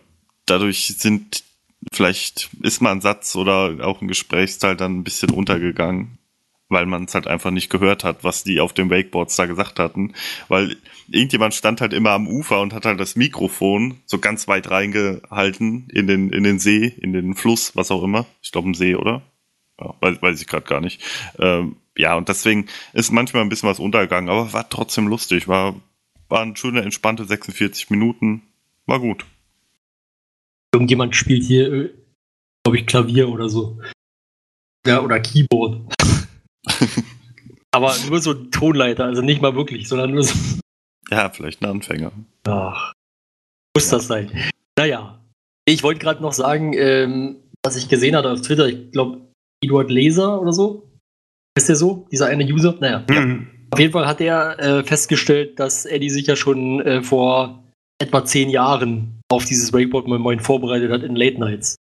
dadurch 0.45 0.88
sind 0.98 1.43
vielleicht 1.91 2.50
ist 2.62 2.81
mal 2.81 2.91
ein 2.91 3.01
Satz 3.01 3.36
oder 3.36 3.86
auch 3.86 4.01
ein 4.01 4.07
Gesprächsteil 4.07 4.75
dann 4.75 5.00
ein 5.00 5.03
bisschen 5.03 5.29
untergegangen, 5.29 6.16
weil 6.69 6.86
man 6.86 7.05
es 7.05 7.15
halt 7.15 7.27
einfach 7.27 7.51
nicht 7.51 7.69
gehört 7.69 8.03
hat, 8.03 8.24
was 8.24 8.43
die 8.43 8.59
auf 8.59 8.74
den 8.74 8.89
Wakeboards 8.89 9.36
da 9.36 9.45
gesagt 9.45 9.79
hatten. 9.79 10.13
Weil 10.47 10.77
irgendjemand 11.07 11.53
stand 11.53 11.81
halt 11.81 11.93
immer 11.93 12.12
am 12.12 12.27
Ufer 12.27 12.62
und 12.62 12.74
hat 12.74 12.86
halt 12.86 13.00
das 13.00 13.15
Mikrofon 13.15 14.00
so 14.05 14.19
ganz 14.19 14.47
weit 14.47 14.69
reingehalten 14.69 15.88
in 15.89 16.07
den, 16.07 16.29
in 16.31 16.43
den 16.43 16.59
See, 16.59 16.93
in 17.01 17.13
den 17.13 17.36
Fluss, 17.36 17.75
was 17.75 17.91
auch 17.91 18.03
immer. 18.03 18.25
Ich 18.41 18.51
glaube, 18.51 18.67
im 18.67 18.75
See, 18.75 18.95
oder? 18.95 19.21
Ja, 19.79 19.93
weiß, 20.01 20.21
weiß 20.21 20.41
ich 20.41 20.47
gerade 20.47 20.65
gar 20.65 20.81
nicht. 20.81 21.01
Ähm, 21.39 21.77
ja, 21.97 22.15
und 22.15 22.29
deswegen 22.29 22.67
ist 22.93 23.12
manchmal 23.12 23.43
ein 23.43 23.50
bisschen 23.50 23.69
was 23.69 23.79
untergegangen, 23.79 24.29
aber 24.29 24.51
war 24.53 24.69
trotzdem 24.69 25.07
lustig. 25.07 25.47
War, 25.47 25.75
waren 26.29 26.55
schöne, 26.55 26.81
entspannte 26.81 27.25
46 27.25 27.89
Minuten. 27.89 28.41
War 28.86 29.00
gut. 29.00 29.25
Irgendjemand 30.74 31.15
spielt 31.15 31.43
hier, 31.43 31.71
äh, 31.71 31.89
glaube 32.63 32.77
ich, 32.77 32.86
Klavier 32.86 33.29
oder 33.29 33.50
so. 33.50 33.79
Ja, 34.86 35.01
oder 35.01 35.19
Keyboard. 35.19 35.93
Aber 37.71 37.93
nur 38.09 38.19
so 38.21 38.31
ein 38.31 38.51
Tonleiter, 38.51 39.05
also 39.05 39.21
nicht 39.21 39.41
mal 39.41 39.55
wirklich, 39.55 39.88
sondern 39.88 40.12
nur 40.12 40.24
so. 40.24 40.33
Ja, 41.09 41.29
vielleicht 41.29 41.62
ein 41.62 41.69
Anfänger. 41.69 42.12
Ach, 42.50 42.91
muss 43.74 43.88
das 43.88 44.07
sein. 44.07 44.29
Naja, 44.77 45.21
ich 45.65 45.81
wollte 45.81 46.01
gerade 46.01 46.21
noch 46.21 46.33
sagen, 46.33 46.74
ähm, 46.74 47.38
was 47.63 47.77
ich 47.77 47.88
gesehen 47.88 48.13
hatte 48.13 48.29
auf 48.29 48.41
Twitter, 48.41 48.67
ich 48.67 48.91
glaube, 48.91 49.21
Eduard 49.63 49.89
Leser 49.89 50.41
oder 50.41 50.51
so. 50.51 50.89
Ist 51.57 51.69
der 51.69 51.77
so? 51.77 52.07
Dieser 52.12 52.27
eine 52.27 52.43
User? 52.43 52.75
Naja. 52.79 53.05
Mhm. 53.09 53.47
Auf 53.71 53.79
jeden 53.79 53.93
Fall 53.93 54.07
hat 54.07 54.21
er 54.21 54.59
äh, 54.59 54.83
festgestellt, 54.83 55.59
dass 55.59 55.86
Eddie 55.86 56.09
sich 56.09 56.27
ja 56.27 56.36
schon 56.36 56.81
äh, 56.81 57.01
vor 57.01 57.63
etwa 58.00 58.24
zehn 58.25 58.50
Jahren 58.50 59.21
auf 59.29 59.45
dieses 59.45 59.74
Wakeboard 59.74 60.07
Moin 60.07 60.21
Moin 60.21 60.39
vorbereitet 60.39 60.91
hat 60.91 61.03
in 61.03 61.15
Late 61.15 61.39
Nights. 61.39 61.75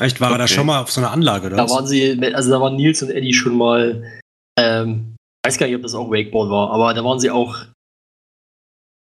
Echt, 0.00 0.20
war 0.20 0.32
er 0.32 0.38
da 0.38 0.44
Okay. 0.44 0.54
schon 0.54 0.66
mal 0.66 0.80
auf 0.80 0.90
so 0.90 1.00
einer 1.00 1.10
Anlage, 1.10 1.48
oder? 1.48 1.56
Da 1.56 1.64
was? 1.64 1.70
waren 1.72 1.86
sie, 1.86 2.18
also 2.34 2.50
da 2.50 2.60
waren 2.60 2.76
Nils 2.76 3.02
und 3.02 3.10
Eddie 3.10 3.34
schon 3.34 3.56
mal, 3.56 4.10
ähm, 4.58 5.16
weiß 5.44 5.58
gar 5.58 5.66
nicht, 5.66 5.76
ob 5.76 5.82
das 5.82 5.94
auch 5.94 6.10
Wakeboard 6.10 6.50
war, 6.50 6.70
aber 6.70 6.94
da 6.94 7.04
waren 7.04 7.20
sie 7.20 7.30
auch 7.30 7.58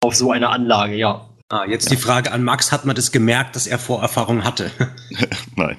auf 0.04 0.16
so 0.16 0.32
einer 0.32 0.50
Anlage, 0.50 0.96
ja. 0.96 1.30
ah, 1.50 1.66
jetzt 1.66 1.90
die 1.90 1.96
Frage 1.98 2.32
an 2.32 2.44
Max, 2.44 2.72
hat 2.74 2.84
man 2.86 2.96
das 2.96 3.12
gemerkt, 3.12 3.56
dass 3.56 3.68
er 3.68 3.80
Vorerfahrung 3.80 4.44
hatte? 4.44 4.72
Nein. 5.56 5.78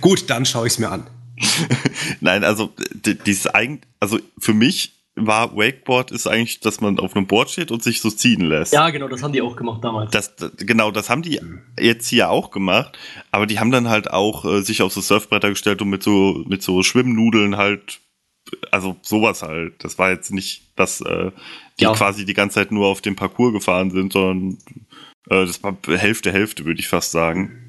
Gut, 0.00 0.28
dann 0.28 0.44
schaue 0.44 0.66
ich 0.66 0.74
es 0.74 0.78
mir 0.78 0.90
an. 0.90 1.06
Nein, 2.20 2.44
also 2.44 2.72
die- 2.92 3.16
dieses 3.18 3.46
eigentlich, 3.46 3.88
also 4.00 4.18
für 4.38 4.52
mich 4.54 5.01
war 5.14 5.54
Wakeboard 5.56 6.10
ist 6.10 6.26
eigentlich, 6.26 6.60
dass 6.60 6.80
man 6.80 6.98
auf 6.98 7.14
einem 7.14 7.26
Board 7.26 7.50
steht 7.50 7.70
und 7.70 7.82
sich 7.82 8.00
so 8.00 8.10
ziehen 8.10 8.40
lässt. 8.40 8.72
Ja, 8.72 8.88
genau, 8.90 9.08
das 9.08 9.22
haben 9.22 9.32
die 9.32 9.42
auch 9.42 9.56
gemacht 9.56 9.84
damals. 9.84 10.10
Das, 10.10 10.34
genau, 10.56 10.90
das 10.90 11.10
haben 11.10 11.22
die 11.22 11.38
jetzt 11.78 12.08
hier 12.08 12.30
auch 12.30 12.50
gemacht, 12.50 12.98
aber 13.30 13.46
die 13.46 13.58
haben 13.60 13.70
dann 13.70 13.88
halt 13.88 14.10
auch 14.10 14.44
äh, 14.44 14.62
sich 14.62 14.80
auf 14.82 14.92
so 14.92 15.00
Surfbretter 15.02 15.50
gestellt 15.50 15.82
und 15.82 15.90
mit 15.90 16.02
so 16.02 16.42
mit 16.46 16.62
so 16.62 16.82
Schwimmnudeln 16.82 17.58
halt, 17.58 18.00
also 18.70 18.96
sowas 19.02 19.42
halt. 19.42 19.84
Das 19.84 19.98
war 19.98 20.10
jetzt 20.10 20.32
nicht, 20.32 20.72
dass 20.76 21.02
äh, 21.02 21.30
die 21.78 21.84
Ja. 21.84 21.92
quasi 21.92 22.24
die 22.24 22.34
ganze 22.34 22.54
Zeit 22.54 22.72
nur 22.72 22.86
auf 22.86 23.02
dem 23.02 23.14
Parcours 23.14 23.52
gefahren 23.52 23.90
sind, 23.90 24.14
sondern 24.14 24.58
äh, 25.28 25.44
das 25.46 25.62
war 25.62 25.76
Hälfte 25.86 26.32
Hälfte, 26.32 26.64
würde 26.64 26.80
ich 26.80 26.88
fast 26.88 27.10
sagen. 27.12 27.61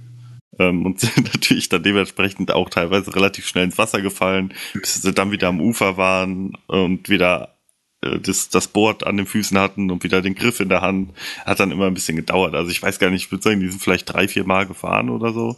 Ähm, 0.59 0.85
und 0.85 0.99
sind 0.99 1.33
natürlich 1.33 1.69
dann 1.69 1.83
dementsprechend 1.83 2.51
auch 2.51 2.69
teilweise 2.69 3.15
relativ 3.15 3.47
schnell 3.47 3.65
ins 3.65 3.77
Wasser 3.77 4.01
gefallen, 4.01 4.53
bis 4.73 5.01
sie 5.01 5.11
dann 5.13 5.31
wieder 5.31 5.47
am 5.47 5.61
Ufer 5.61 5.97
waren 5.97 6.55
und 6.67 7.09
wieder 7.09 7.55
äh, 8.01 8.19
das, 8.19 8.49
das 8.49 8.67
Board 8.67 9.05
an 9.05 9.17
den 9.17 9.25
Füßen 9.25 9.57
hatten 9.57 9.89
und 9.91 10.03
wieder 10.03 10.21
den 10.21 10.35
Griff 10.35 10.59
in 10.59 10.69
der 10.69 10.81
Hand. 10.81 11.11
Hat 11.45 11.59
dann 11.59 11.71
immer 11.71 11.87
ein 11.87 11.93
bisschen 11.95 12.17
gedauert. 12.17 12.53
Also 12.53 12.69
ich 12.71 12.81
weiß 12.83 12.99
gar 12.99 13.09
nicht, 13.09 13.25
ich 13.25 13.31
würde 13.31 13.43
sagen, 13.43 13.59
die 13.59 13.69
sind 13.69 13.81
vielleicht 13.81 14.11
drei, 14.13 14.27
vier 14.27 14.45
Mal 14.45 14.67
gefahren 14.67 15.09
oder 15.09 15.33
so. 15.33 15.55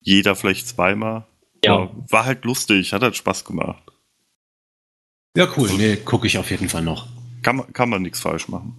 Jeder 0.00 0.34
vielleicht 0.36 0.66
zweimal. 0.68 1.24
Ja. 1.64 1.74
Aber 1.74 1.90
War 2.10 2.24
halt 2.24 2.44
lustig, 2.44 2.92
hat 2.92 3.02
halt 3.02 3.16
Spaß 3.16 3.44
gemacht. 3.44 3.82
Ja, 5.36 5.48
cool. 5.56 5.70
Nee, 5.76 5.96
gucke 5.96 6.26
ich 6.26 6.38
auf 6.38 6.50
jeden 6.50 6.68
Fall 6.68 6.82
noch. 6.82 7.06
Kann, 7.42 7.56
man- 7.56 7.72
kann 7.72 7.88
man 7.90 8.02
nichts 8.02 8.20
falsch 8.20 8.48
machen. 8.48 8.78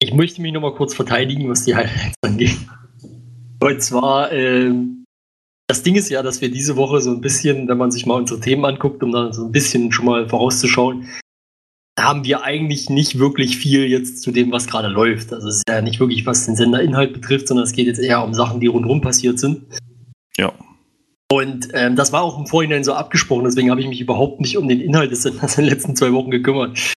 Ich 0.00 0.12
möchte 0.14 0.40
mich 0.40 0.52
nochmal 0.52 0.74
kurz 0.74 0.94
verteidigen, 0.94 1.48
was 1.48 1.64
die 1.64 1.74
Highlights 1.74 2.14
angeht. 2.22 2.56
Und 3.60 3.82
zwar, 3.82 4.32
ähm, 4.32 5.04
das 5.66 5.82
Ding 5.82 5.96
ist 5.96 6.08
ja, 6.08 6.22
dass 6.22 6.40
wir 6.40 6.50
diese 6.50 6.76
Woche 6.76 7.00
so 7.00 7.10
ein 7.10 7.20
bisschen, 7.20 7.68
wenn 7.68 7.78
man 7.78 7.90
sich 7.90 8.06
mal 8.06 8.14
unsere 8.14 8.40
Themen 8.40 8.64
anguckt, 8.64 9.02
um 9.02 9.12
da 9.12 9.32
so 9.32 9.44
ein 9.44 9.52
bisschen 9.52 9.92
schon 9.92 10.06
mal 10.06 10.28
vorauszuschauen, 10.28 11.08
haben 11.98 12.24
wir 12.24 12.42
eigentlich 12.44 12.88
nicht 12.88 13.18
wirklich 13.18 13.58
viel 13.58 13.86
jetzt 13.86 14.22
zu 14.22 14.30
dem, 14.30 14.52
was 14.52 14.68
gerade 14.68 14.88
läuft. 14.88 15.32
Also 15.32 15.48
es 15.48 15.56
ist 15.56 15.68
ja 15.68 15.82
nicht 15.82 15.98
wirklich, 15.98 16.24
was 16.26 16.46
den 16.46 16.54
Senderinhalt 16.54 17.12
betrifft, 17.12 17.48
sondern 17.48 17.64
es 17.64 17.72
geht 17.72 17.86
jetzt 17.86 17.98
eher 17.98 18.22
um 18.22 18.34
Sachen, 18.34 18.60
die 18.60 18.68
rundherum 18.68 19.00
passiert 19.00 19.40
sind. 19.40 19.64
Ja. 20.36 20.52
Und 21.30 21.68
ähm, 21.74 21.96
das 21.96 22.12
war 22.12 22.22
auch 22.22 22.38
im 22.38 22.46
Vorhinein 22.46 22.84
so 22.84 22.94
abgesprochen, 22.94 23.44
deswegen 23.44 23.70
habe 23.70 23.80
ich 23.80 23.88
mich 23.88 24.00
überhaupt 24.00 24.40
nicht 24.40 24.56
um 24.56 24.68
den 24.68 24.80
Inhalt 24.80 25.10
des 25.10 25.22
Senders 25.22 25.58
in 25.58 25.64
den 25.64 25.74
letzten 25.74 25.96
zwei 25.96 26.12
Wochen 26.12 26.30
gekümmert. 26.30 26.94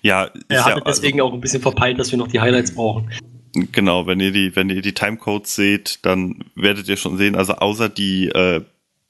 Ja, 0.00 0.30
Er 0.48 0.56
ja, 0.56 0.64
hatte 0.64 0.82
deswegen 0.86 1.20
auch 1.20 1.32
ein 1.32 1.40
bisschen 1.40 1.60
verpeilt, 1.60 1.98
dass 1.98 2.12
wir 2.12 2.18
noch 2.18 2.28
die 2.28 2.40
Highlights 2.40 2.74
brauchen. 2.74 3.10
Genau, 3.72 4.06
wenn 4.06 4.20
ihr 4.20 4.32
die, 4.32 4.54
wenn 4.56 4.70
ihr 4.70 4.82
die 4.82 4.94
Timecodes 4.94 5.54
seht, 5.54 5.98
dann 6.02 6.44
werdet 6.54 6.88
ihr 6.88 6.96
schon 6.96 7.16
sehen, 7.16 7.34
also 7.34 7.54
außer 7.54 7.88
die 7.88 8.28
äh, 8.28 8.62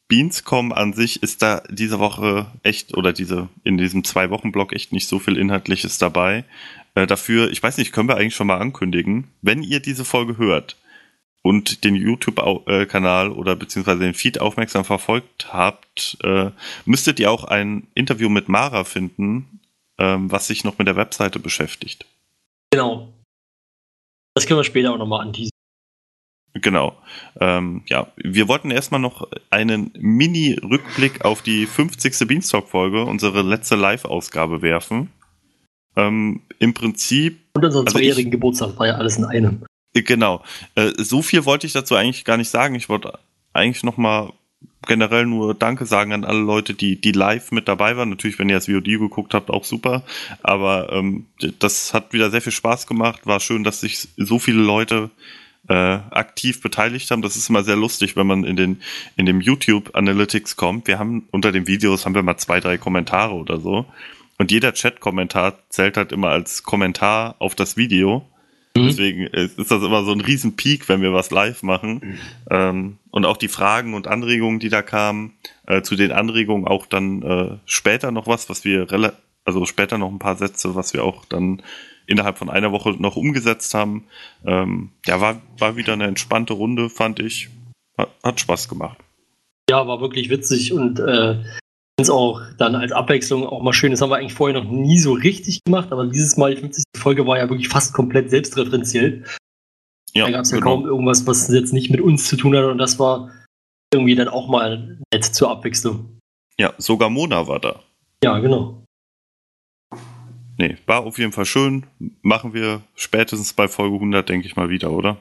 Beanscom 0.09 0.73
an 0.73 0.93
sich 0.93 1.23
ist 1.23 1.43
da 1.43 1.63
diese 1.69 1.99
Woche 1.99 2.47
echt 2.63 2.97
oder 2.97 3.13
diese 3.13 3.49
in 3.65 3.77
diesem 3.77 4.05
zwei 4.05 4.31
Wochen 4.31 4.53
Block 4.53 4.73
echt 4.73 4.93
nicht 4.93 5.09
so 5.09 5.19
viel 5.19 5.37
Inhaltliches 5.37 5.99
dabei. 5.99 6.45
Äh, 6.95 7.07
dafür, 7.07 7.51
ich 7.51 7.63
weiß 7.63 7.79
nicht, 7.79 7.93
können 7.93 8.09
wir 8.09 8.17
eigentlich 8.17 8.37
schon 8.37 8.47
mal 8.47 8.61
ankündigen, 8.61 9.29
wenn 9.43 9.63
ihr 9.63 9.81
diese 9.81 10.05
Folge 10.05 10.39
hört 10.39 10.77
und 11.43 11.85
den 11.85 11.95
YouTube-Kanal 11.95 13.31
oder 13.31 13.57
beziehungsweise 13.57 14.01
den 14.01 14.15
Feed 14.15 14.41
aufmerksam 14.41 14.85
verfolgt 14.85 15.53
habt, 15.53 16.19
äh, 16.23 16.51
müsstet 16.85 17.19
ihr 17.21 17.31
auch 17.31 17.45
ein 17.45 17.89
Interview 17.95 18.29
mit 18.29 18.49
Mara 18.49 18.85
finden, 18.85 19.61
ähm, 19.99 20.31
was 20.31 20.47
sich 20.47 20.65
noch 20.65 20.79
mit 20.79 20.87
der 20.87 20.97
Webseite 20.97 21.39
beschäftigt. 21.39 22.07
Genau. 22.71 23.13
Das 24.37 24.47
können 24.47 24.61
wir 24.61 24.65
später 24.65 24.93
auch 24.93 24.99
nochmal 24.99 25.23
anteasen. 25.23 25.51
Genau. 26.53 26.95
Ähm, 27.41 27.83
ja, 27.87 28.09
wir 28.17 28.49
wollten 28.49 28.71
erstmal 28.71 29.01
noch 29.01 29.27
einen 29.49 29.93
Mini-Rückblick 29.99 31.25
auf 31.25 31.41
die 31.41 31.65
50. 31.65 32.29
Beanstalk-Folge, 32.29 33.05
unsere 33.05 33.41
letzte 33.41 33.77
Live-Ausgabe 33.77 34.61
werfen. 34.61 35.11
Ähm, 35.97 36.43
Im 36.59 36.75
Prinzip, 36.75 37.41
Und 37.55 37.65
unseren 37.65 37.87
Also 37.87 37.99
zweijährigen 37.99 38.31
Geburtstag 38.31 38.79
war 38.79 38.87
ja 38.87 38.97
alles 38.97 39.17
in 39.17 39.25
einem. 39.25 39.65
äh, 39.95 40.03
genau. 40.03 40.45
Äh, 40.75 40.93
so 40.99 41.23
viel 41.23 41.47
wollte 41.47 41.67
ich 41.67 41.73
dazu 41.73 41.95
eigentlich 41.95 42.27
gar 42.27 42.37
nicht 42.37 42.51
sagen. 42.51 42.75
Ich 42.75 42.91
wollte 42.91 43.19
eigentlich 43.55 43.85
nochmal 43.85 44.35
generell 44.87 45.27
nur 45.27 45.55
Danke 45.55 45.87
sagen 45.87 46.13
an 46.13 46.25
alle 46.25 46.41
Leute, 46.41 46.75
die, 46.75 47.01
die 47.01 47.13
live 47.13 47.51
mit 47.51 47.69
dabei 47.69 47.97
waren. 47.97 48.11
Natürlich, 48.11 48.39
wenn 48.39 48.49
ihr 48.49 48.57
das 48.57 48.67
VOD 48.67 48.85
geguckt 48.85 49.35
habt, 49.35 49.51
auch 49.51 49.65
super. 49.65 50.05
Aber 50.43 50.93
ähm, 50.93 51.27
das 51.59 51.93
hat 51.93 52.13
wieder 52.13 52.31
sehr 52.31 52.43
viel 52.43 52.53
Spaß 52.53 52.87
gemacht. 52.87 53.27
War 53.27 53.41
schön, 53.41 53.65
dass 53.65 53.81
sich 53.81 54.09
so 54.17 54.39
viele 54.39 54.63
Leute 54.63 55.11
äh, 55.69 55.75
aktiv 55.75 56.61
beteiligt 56.61 57.11
haben. 57.11 57.23
Das 57.23 57.37
ist 57.37 57.51
immer 57.51 57.65
sehr 57.65 57.77
lustig, 57.77 58.17
wenn 58.17 58.27
man 58.27 58.45
in 58.45 58.57
den 58.57 58.83
in 59.17 59.27
dem 59.27 59.41
YouTube 59.41 59.95
Analytics 59.95 60.57
kommt. 60.57 60.87
Wir 60.87 60.99
haben 60.99 61.27
unter 61.31 61.53
den 61.53 61.67
Videos 61.67 62.07
haben 62.07 62.15
wir 62.15 62.23
mal 62.23 62.39
zwei, 62.39 62.61
drei 62.61 62.79
Kommentare 62.79 63.35
oder 63.35 63.59
so. 63.61 63.87
Und 64.39 64.51
jeder 64.53 64.75
Chat-Kommentar 64.75 65.59
zählt 65.71 65.97
halt 65.97 66.13
immer 66.13 66.29
als 66.29 66.63
Kommentar 66.63 67.37
auf 67.39 67.55
das 67.55 67.77
Video. 67.77 68.29
Mhm. 68.77 68.87
Deswegen 68.87 69.27
ist 69.27 69.71
das 69.71 69.83
immer 69.83 70.05
so 70.05 70.13
ein 70.13 70.21
riesen 70.21 70.57
Peak, 70.57 70.89
wenn 70.89 71.03
wir 71.03 71.13
was 71.13 71.31
live 71.31 71.63
machen. 71.63 72.19
Ähm, 72.51 72.99
und 73.11 73.25
auch 73.25 73.37
die 73.37 73.49
Fragen 73.49 73.95
und 73.95 74.07
Anregungen, 74.07 74.61
die 74.61 74.69
da 74.69 74.83
kamen, 74.83 75.33
äh, 75.67 75.83
zu 75.83 75.97
den 75.97 76.13
Anregungen 76.13 76.67
auch 76.67 76.87
dann 76.87 77.23
äh, 77.23 77.57
später 77.67 78.11
noch 78.11 78.27
was, 78.27 78.49
was 78.49 78.65
wir 78.65 78.87
also 79.45 79.65
später 79.65 79.97
noch 79.97 80.11
ein 80.11 80.19
paar 80.19 80.37
Sätze, 80.37 80.75
was 80.75 80.93
wir 80.93 81.05
auch 81.05 81.25
dann 81.25 81.63
innerhalb 82.07 82.39
von 82.39 82.51
einer 82.51 82.73
Woche 82.73 82.91
noch 82.99 83.17
umgesetzt 83.17 83.75
haben. 83.75 84.05
Ähm, 84.45 84.91
ja, 85.07 85.21
war, 85.21 85.41
war 85.59 85.77
wieder 85.77 85.93
eine 85.93 86.07
entspannte 86.07 86.53
Runde, 86.53 86.91
fand 86.91 87.21
ich. 87.21 87.49
Hat, 87.97 88.11
hat 88.23 88.41
Spaß 88.41 88.69
gemacht. 88.69 88.99
Ja, 89.71 89.87
war 89.87 90.01
wirklich 90.01 90.31
witzig 90.31 90.73
und 90.73 91.01
äh, 91.01 91.43
es 91.99 92.11
auch 92.11 92.43
dann 92.59 92.75
als 92.75 92.93
Abwechslung 92.93 93.47
auch 93.47 93.63
mal 93.63 93.73
schön. 93.73 93.91
Das 93.91 94.01
haben 94.01 94.11
wir 94.11 94.17
eigentlich 94.17 94.35
vorher 94.35 94.61
noch 94.61 94.71
nie 94.71 94.99
so 94.99 95.13
richtig 95.13 95.65
gemacht, 95.65 95.93
aber 95.93 96.07
dieses 96.07 96.37
Mal, 96.37 96.55
die 96.55 96.61
50. 96.61 96.85
Folge, 96.97 97.27
war 97.27 97.39
ja 97.39 97.49
wirklich 97.49 97.69
fast 97.69 97.95
komplett 97.95 98.31
selbstreferenziell. 98.31 99.25
Ja, 100.13 100.27
da 100.27 100.31
gab 100.33 100.43
es 100.43 100.51
ja 100.51 100.59
genau. 100.59 100.71
kaum 100.71 100.87
irgendwas, 100.87 101.27
was 101.27 101.49
jetzt 101.49 101.73
nicht 101.73 101.91
mit 101.91 102.01
uns 102.01 102.29
zu 102.29 102.37
tun 102.37 102.57
hat 102.57 102.65
und 102.65 102.79
das 102.79 102.99
war 102.99 103.31
irgendwie 103.93 104.15
dann 104.15 104.29
auch 104.29 104.49
mal 104.49 104.99
nett 105.13 105.25
zur 105.25 105.51
Abwechslung. 105.51 106.19
Ja, 106.59 106.75
sogar 106.79 107.11
Mona 107.11 107.47
war 107.49 107.61
da. 107.61 107.83
Ja, 108.23 108.39
genau. 108.39 108.83
Nee, 110.59 110.77
war 110.87 111.05
auf 111.05 111.19
jeden 111.19 111.33
Fall 111.33 111.45
schön. 111.45 111.87
Machen 112.23 112.55
wir 112.55 112.81
spätestens 112.95 113.53
bei 113.53 113.69
Folge 113.69 113.97
100, 113.97 114.27
denke 114.27 114.47
ich 114.47 114.57
mal, 114.57 114.71
wieder, 114.71 114.91
oder? 114.91 115.19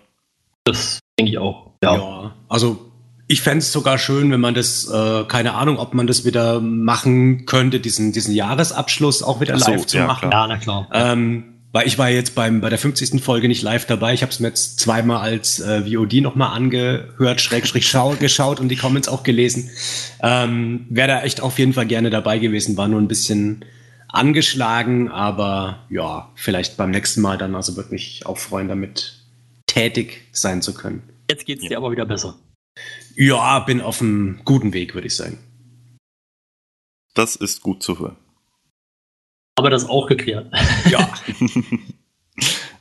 Das 0.63 0.99
denke 1.19 1.31
ich 1.31 1.37
auch. 1.37 1.71
Ja. 1.83 2.33
also 2.47 2.91
ich 3.27 3.41
fände 3.41 3.59
es 3.59 3.71
sogar 3.71 3.97
schön, 3.97 4.31
wenn 4.31 4.39
man 4.39 4.53
das, 4.53 4.87
äh, 4.87 5.23
keine 5.25 5.53
Ahnung, 5.53 5.77
ob 5.79 5.93
man 5.93 6.05
das 6.05 6.25
wieder 6.25 6.59
machen 6.59 7.45
könnte, 7.45 7.79
diesen, 7.79 8.11
diesen 8.11 8.35
Jahresabschluss 8.35 9.23
auch 9.23 9.41
wieder 9.41 9.57
so, 9.57 9.71
live 9.71 9.85
zu 9.85 9.97
ja, 9.97 10.05
machen. 10.05 10.29
Ja, 10.31 10.47
na 10.47 10.57
klar. 10.57 10.87
Ähm, 10.93 11.55
weil 11.71 11.87
ich 11.87 11.97
war 11.97 12.09
jetzt 12.09 12.35
beim, 12.35 12.61
bei 12.61 12.69
der 12.69 12.77
50. 12.77 13.21
Folge 13.21 13.47
nicht 13.49 13.61
live 13.61 13.85
dabei. 13.85 14.13
Ich 14.13 14.21
habe 14.21 14.31
es 14.31 14.39
mir 14.39 14.47
jetzt 14.47 14.79
zweimal 14.79 15.17
als 15.17 15.59
äh, 15.59 15.81
VOD 15.81 16.21
nochmal 16.21 16.55
angehört, 16.55 17.41
schrägstrich 17.41 17.87
schau, 17.87 18.11
geschaut 18.19 18.59
und 18.59 18.69
die 18.69 18.75
Comments 18.77 19.09
auch 19.09 19.23
gelesen. 19.23 19.71
Ähm, 20.21 20.85
Wäre 20.89 21.07
da 21.07 21.21
echt 21.23 21.41
auf 21.41 21.57
jeden 21.57 21.73
Fall 21.73 21.87
gerne 21.87 22.11
dabei 22.11 22.37
gewesen, 22.39 22.77
war 22.77 22.87
nur 22.87 23.01
ein 23.01 23.07
bisschen 23.07 23.65
angeschlagen, 24.07 25.09
aber 25.09 25.79
ja, 25.89 26.29
vielleicht 26.35 26.77
beim 26.77 26.91
nächsten 26.91 27.21
Mal 27.21 27.37
dann. 27.37 27.55
Also 27.55 27.75
würde 27.75 27.91
mich 27.91 28.25
auch 28.25 28.37
freuen, 28.37 28.69
damit 28.69 29.17
tätig 29.65 30.21
sein 30.31 30.61
zu 30.61 30.73
können. 30.73 31.03
Jetzt 31.29 31.45
geht's 31.45 31.67
dir 31.67 31.77
aber 31.77 31.91
wieder 31.91 32.05
besser. 32.05 32.35
Ja, 33.15 33.59
bin 33.59 33.81
auf 33.81 34.01
einem 34.01 34.41
guten 34.43 34.73
Weg, 34.73 34.93
würde 34.93 35.07
ich 35.07 35.15
sagen. 35.15 35.39
Das 37.13 37.35
ist 37.35 37.61
gut 37.61 37.81
zu 37.81 37.99
hören. 37.99 38.17
Aber 39.57 39.69
das 39.69 39.87
auch 39.87 40.07
geklärt. 40.07 40.53
Ja. 40.89 41.13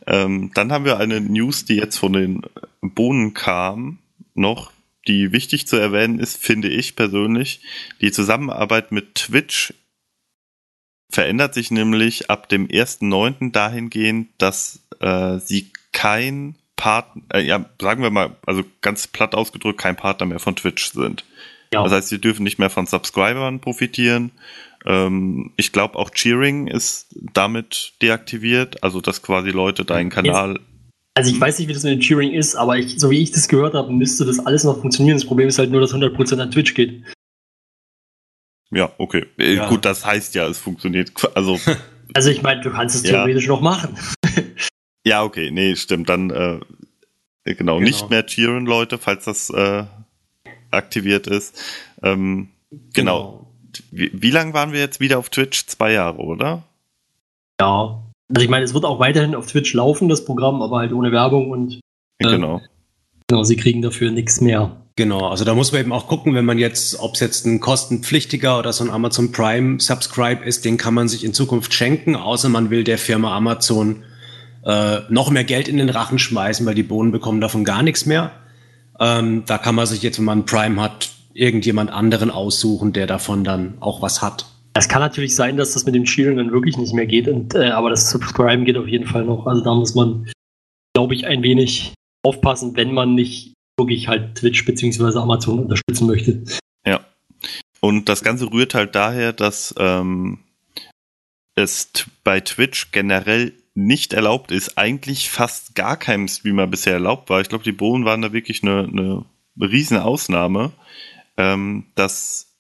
Ähm, 0.07 0.51
dann 0.55 0.73
haben 0.73 0.85
wir 0.85 0.99
eine 0.99 1.21
News, 1.21 1.65
die 1.65 1.77
jetzt 1.77 1.97
von 1.97 2.13
den 2.13 2.43
Bohnen 2.81 3.35
kam, 3.35 3.99
noch, 4.35 4.73
die 5.07 5.33
wichtig 5.33 5.67
zu 5.67 5.77
erwähnen 5.77 6.19
ist, 6.19 6.37
finde 6.37 6.69
ich 6.69 6.97
persönlich. 6.97 7.61
Die 8.01 8.13
Zusammenarbeit 8.13 8.93
mit 8.93 9.15
Twitch 9.15 9.75
verändert 11.11 11.55
sich 11.55 11.71
nämlich 11.71 12.31
ab 12.31 12.49
dem 12.49 12.67
1.9. 12.69 13.53
dahingehend, 13.53 14.29
dass 14.39 14.81
äh, 15.01 15.39
sie 15.39 15.71
kein 15.93 16.57
Partner, 16.77 17.23
äh, 17.33 17.41
ja, 17.43 17.65
sagen 17.81 18.03
wir 18.03 18.11
mal, 18.11 18.37
also 18.47 18.65
ganz 18.81 19.07
platt 19.07 19.35
ausgedrückt, 19.35 19.79
kein 19.81 19.97
Partner 19.97 20.27
mehr 20.27 20.39
von 20.41 20.57
Twitch 20.57 20.93
sind. 20.93 21.25
Ja. 21.73 21.83
Das 21.83 21.93
heißt, 21.93 22.09
sie 22.09 22.21
dürfen 22.21 22.43
nicht 22.45 22.59
mehr 22.59 22.71
von 22.71 22.87
Subscribern 22.87 23.61
profitieren. 23.61 24.31
Ähm, 24.87 25.53
ich 25.57 25.73
glaube, 25.73 25.99
auch 25.99 26.11
Cheering 26.11 26.67
ist 26.67 27.15
damit 27.33 27.95
deaktiviert, 28.03 28.83
also 28.83 29.01
dass 29.01 29.23
quasi 29.23 29.51
Leute 29.51 29.85
deinen 29.85 30.11
Kanal. 30.11 30.61
Also 31.17 31.31
ich 31.31 31.41
weiß 31.41 31.59
nicht, 31.59 31.69
wie 31.69 31.73
das 31.73 31.85
mit 31.85 31.93
dem 31.93 32.01
Cheering 32.01 32.33
ist, 32.33 32.57
aber 32.57 32.77
ich, 32.77 32.99
so 32.99 33.11
wie 33.11 33.23
ich 33.23 33.31
das 33.31 33.49
gehört 33.49 33.75
habe, 33.75 33.93
müsste 33.93 34.25
das 34.25 34.45
alles 34.45 34.65
noch 34.65 34.81
funktionieren. 34.81 35.17
Das 35.17 35.25
Problem 35.27 35.49
ist 35.49 35.59
halt 35.59 35.71
nur, 35.71 35.81
dass 35.81 35.95
100% 35.95 36.41
an 36.41 36.51
Twitch 36.51 36.75
geht. 36.75 37.05
Ja, 38.71 38.91
okay. 38.99 39.27
Äh, 39.39 39.55
Ja. 39.55 39.69
Gut, 39.69 39.85
das 39.85 40.05
heißt 40.05 40.35
ja, 40.35 40.47
es 40.49 40.59
funktioniert. 40.59 41.13
Also, 41.37 41.59
Also 42.15 42.31
ich 42.31 42.43
meine, 42.43 42.61
du 42.61 42.71
kannst 42.71 42.95
es 42.97 43.03
Ja. 43.05 43.11
theoretisch 43.25 43.47
noch 43.47 43.61
machen. 43.61 43.97
ja, 45.05 45.23
okay, 45.23 45.51
nee, 45.51 45.77
stimmt. 45.77 46.09
Dann, 46.09 46.31
äh, 46.31 46.61
Äh, 47.47 47.55
Genau, 47.55 47.77
Genau. 47.77 47.87
nicht 47.87 48.09
mehr 48.11 48.25
cheeren, 48.25 48.65
Leute, 48.65 48.97
falls 48.97 49.25
das 49.27 49.51
äh, 49.51 49.85
aktiviert 50.71 51.27
ist. 51.27 51.59
Ähm, 52.03 52.49
genau. 52.95 53.47
Wie, 53.91 54.11
wie 54.15 54.31
lange 54.31 54.55
waren 54.55 54.73
wir 54.73 54.81
jetzt 54.81 55.01
wieder 55.01 55.19
auf 55.19 55.29
Twitch? 55.29 55.67
Zwei 55.67 55.93
Jahre, 55.93 56.19
oder? 56.23 56.63
Ja. 57.61 58.03
Also 58.31 58.43
ich 58.43 58.49
meine, 58.49 58.65
es 58.65 58.73
wird 58.73 58.85
auch 58.87 58.99
weiterhin 58.99 59.35
auf 59.35 59.47
Twitch 59.47 59.75
laufen, 59.75 60.09
das 60.09 60.25
Programm, 60.25 60.63
aber 60.63 60.79
halt 60.79 60.93
ohne 60.93 61.13
Werbung 61.13 61.51
und 61.51 61.81
Ja. 62.23 62.31
Genau. 62.31 62.63
genau, 63.29 63.43
sie 63.45 63.57
kriegen 63.57 63.83
dafür 63.83 64.11
nichts 64.11 64.41
mehr. 64.41 64.81
Genau, 64.97 65.29
also 65.29 65.45
da 65.45 65.55
muss 65.55 65.73
man 65.73 65.81
eben 65.83 65.93
auch 65.93 66.07
gucken, 66.07 66.35
wenn 66.35 66.45
man 66.45 66.59
jetzt, 66.59 66.99
ob 67.01 67.15
es 67.15 67.21
jetzt 67.21 67.45
ein 67.45 67.61
kostenpflichtiger 67.61 68.59
oder 68.59 68.73
so 68.73 68.85
ein 68.85 68.91
Amazon 68.91 69.33
Prime 69.33 69.81
Subscribe 69.81 70.43
ist, 70.45 70.65
den 70.65 70.77
kann 70.79 70.95
man 70.95 71.09
sich 71.09 71.25
in 71.25 71.35
Zukunft 71.35 71.75
schenken, 71.75 72.15
außer 72.17 72.49
man 72.49 72.71
will 72.71 72.85
der 72.85 72.97
Firma 72.97 73.37
Amazon 73.37 74.05
äh, 74.65 75.01
noch 75.09 75.31
mehr 75.31 75.45
Geld 75.45 75.69
in 75.69 75.77
den 75.77 75.91
Rachen 75.91 76.19
schmeißen, 76.19 76.65
weil 76.67 76.75
die 76.75 76.83
Bohnen 76.83 77.13
bekommen 77.13 77.41
davon 77.41 77.65
gar 77.65 77.83
nichts 77.83 78.07
mehr. 78.07 78.33
Ähm, 78.99 79.45
da 79.47 79.59
kann 79.59 79.75
man 79.75 79.87
sich 79.87 80.03
jetzt, 80.03 80.19
wenn 80.19 80.25
man 80.25 80.47
Prime 80.47 80.81
hat, 80.81 81.11
irgendjemand 81.35 81.91
anderen 81.91 82.31
aussuchen, 82.31 82.93
der 82.93 83.07
davon 83.07 83.45
dann 83.45 83.75
auch 83.81 84.03
was 84.03 84.23
hat. 84.23 84.47
Es 84.75 84.89
kann 84.89 85.01
natürlich 85.01 85.35
sein, 85.35 85.57
dass 85.57 85.73
das 85.73 85.85
mit 85.85 85.95
dem 85.95 86.05
Cheering 86.05 86.37
dann 86.37 86.53
wirklich 86.53 86.77
nicht 86.77 86.95
mehr 86.95 87.07
geht, 87.07 87.29
und, 87.29 87.55
äh, 87.55 87.71
aber 87.71 87.91
das 87.91 88.11
Subscriben 88.11 88.65
geht 88.65 88.77
auf 88.77 88.89
jeden 88.89 89.07
Fall 89.07 89.25
noch. 89.25 89.47
Also 89.47 89.63
da 89.63 89.75
muss 89.75 89.95
man, 89.95 90.31
glaube 90.95 91.15
ich, 91.15 91.27
ein 91.27 91.43
wenig 91.43 91.95
aufpassen, 92.25 92.77
wenn 92.77 92.93
man 92.93 93.15
nicht 93.15 93.55
wirklich 93.77 94.09
halt 94.09 94.37
Twitch 94.37 94.65
bzw. 94.65 95.19
Amazon 95.19 95.61
unterstützen 95.61 96.07
möchte. 96.07 96.45
Ja. 96.87 97.01
Und 97.81 98.09
das 98.09 98.23
Ganze 98.23 98.51
rührt 98.51 98.75
halt 98.75 98.95
daher, 98.95 99.33
dass 99.33 99.75
ähm, 99.79 100.39
es 101.55 101.91
bei 102.23 102.41
Twitch 102.41 102.93
generell 102.93 103.53
nicht 103.75 104.13
erlaubt 104.13 104.53
ist, 104.53 104.79
eigentlich 104.79 105.31
fast 105.31 105.75
gar 105.75 105.97
keinem 105.97 106.29
Streamer 106.29 106.67
bisher 106.67 106.95
erlaubt 106.95 107.29
war. 107.29 107.41
Ich 107.41 107.49
glaube, 107.49 107.65
die 107.65 107.73
Bohnen 107.73 108.05
waren 108.05 108.23
da 108.23 108.33
wirklich 108.33 108.63
eine, 108.63 108.89
eine 108.91 109.25
riesen 109.61 109.99
Ausnahme, 109.99 110.73
ähm, 111.37 111.87
dass 111.97 112.55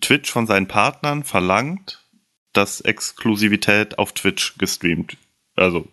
Twitch 0.00 0.30
von 0.30 0.46
seinen 0.46 0.66
Partnern 0.66 1.24
verlangt, 1.24 2.04
dass 2.52 2.80
Exklusivität 2.80 3.98
auf 3.98 4.12
Twitch 4.12 4.58
gestreamt, 4.58 5.16
also 5.54 5.86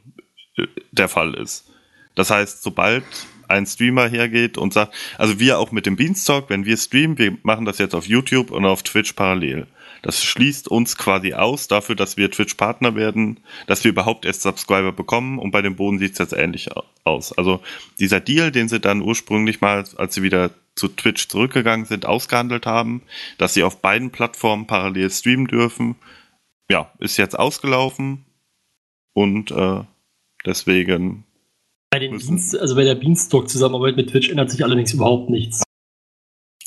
äh, 0.58 0.68
der 0.92 1.08
Fall 1.08 1.36
ist. 1.36 1.70
Das 2.16 2.32
heißt, 2.32 2.64
sobald 2.64 3.04
ein 3.48 3.66
Streamer 3.66 4.08
hergeht 4.10 4.58
und 4.58 4.74
sagt, 4.74 4.94
also 5.18 5.40
wir 5.40 5.60
auch 5.60 5.72
mit 5.72 5.86
dem 5.86 5.96
Beanstalk, 5.96 6.50
wenn 6.50 6.66
wir 6.66 6.78
streamen, 6.78 7.18
wir 7.18 7.38
machen 7.44 7.66
das 7.66 7.78
jetzt 7.78 7.94
auf 7.94 8.08
YouTube 8.08 8.52
und 8.52 8.66
auf 8.66 8.84
Twitch 8.84 9.14
parallel. 9.14 9.68
Das 10.01 10.24
schließt 10.24 10.68
uns 10.68 10.98
quasi 10.98 11.34
aus 11.34 11.68
dafür, 11.68 11.96
dass 11.96 12.18
wir 12.18 12.32
Twitch-Partner 12.32 12.96
werden, 12.96 13.39
dass 13.68 13.84
wir 13.84 13.89
überhaupt 13.92 14.25
erst 14.25 14.42
Subscriber 14.44 14.92
bekommen 14.92 15.39
und 15.39 15.51
bei 15.51 15.62
dem 15.62 15.75
Boden 15.75 16.00
sieht 16.00 16.13
es 16.13 16.20
jetzt 16.20 16.34
ähnlich 16.34 16.75
au- 16.75 16.84
aus. 17.04 17.38
Also 17.38 17.62
dieser 18.00 18.20
Deal, 18.20 18.51
den 18.51 18.70
sie 18.70 18.80
dann 18.80 19.01
ursprünglich 19.01 19.62
mal, 19.62 19.84
als 19.98 20.13
sie 20.16 20.24
wieder 20.24 20.51
zu 20.75 20.88
Twitch 20.89 21.27
zurückgegangen 21.27 21.86
sind, 21.86 22.06
ausgehandelt 22.06 22.66
haben, 22.66 23.01
dass 23.38 23.54
sie 23.56 23.63
auf 23.63 23.82
beiden 23.82 24.12
Plattformen 24.12 24.68
parallel 24.68 25.10
streamen 25.10 25.48
dürfen, 25.48 25.96
ja, 26.70 26.92
ist 27.00 27.18
jetzt 27.18 27.38
ausgelaufen 27.38 28.25
und 29.13 29.51
äh, 29.51 29.82
deswegen 30.46 31.24
Bei 31.89 32.00
den 32.00 32.18
Beans, 32.18 32.54
also 32.56 32.75
bei 32.75 32.84
der 32.84 32.96
Beanstalk 32.96 33.50
Zusammenarbeit 33.50 33.96
mit 33.96 34.10
Twitch 34.12 34.30
ändert 34.30 34.51
sich 34.51 34.63
allerdings 34.63 34.94
überhaupt 34.94 35.30
nichts. 35.30 35.63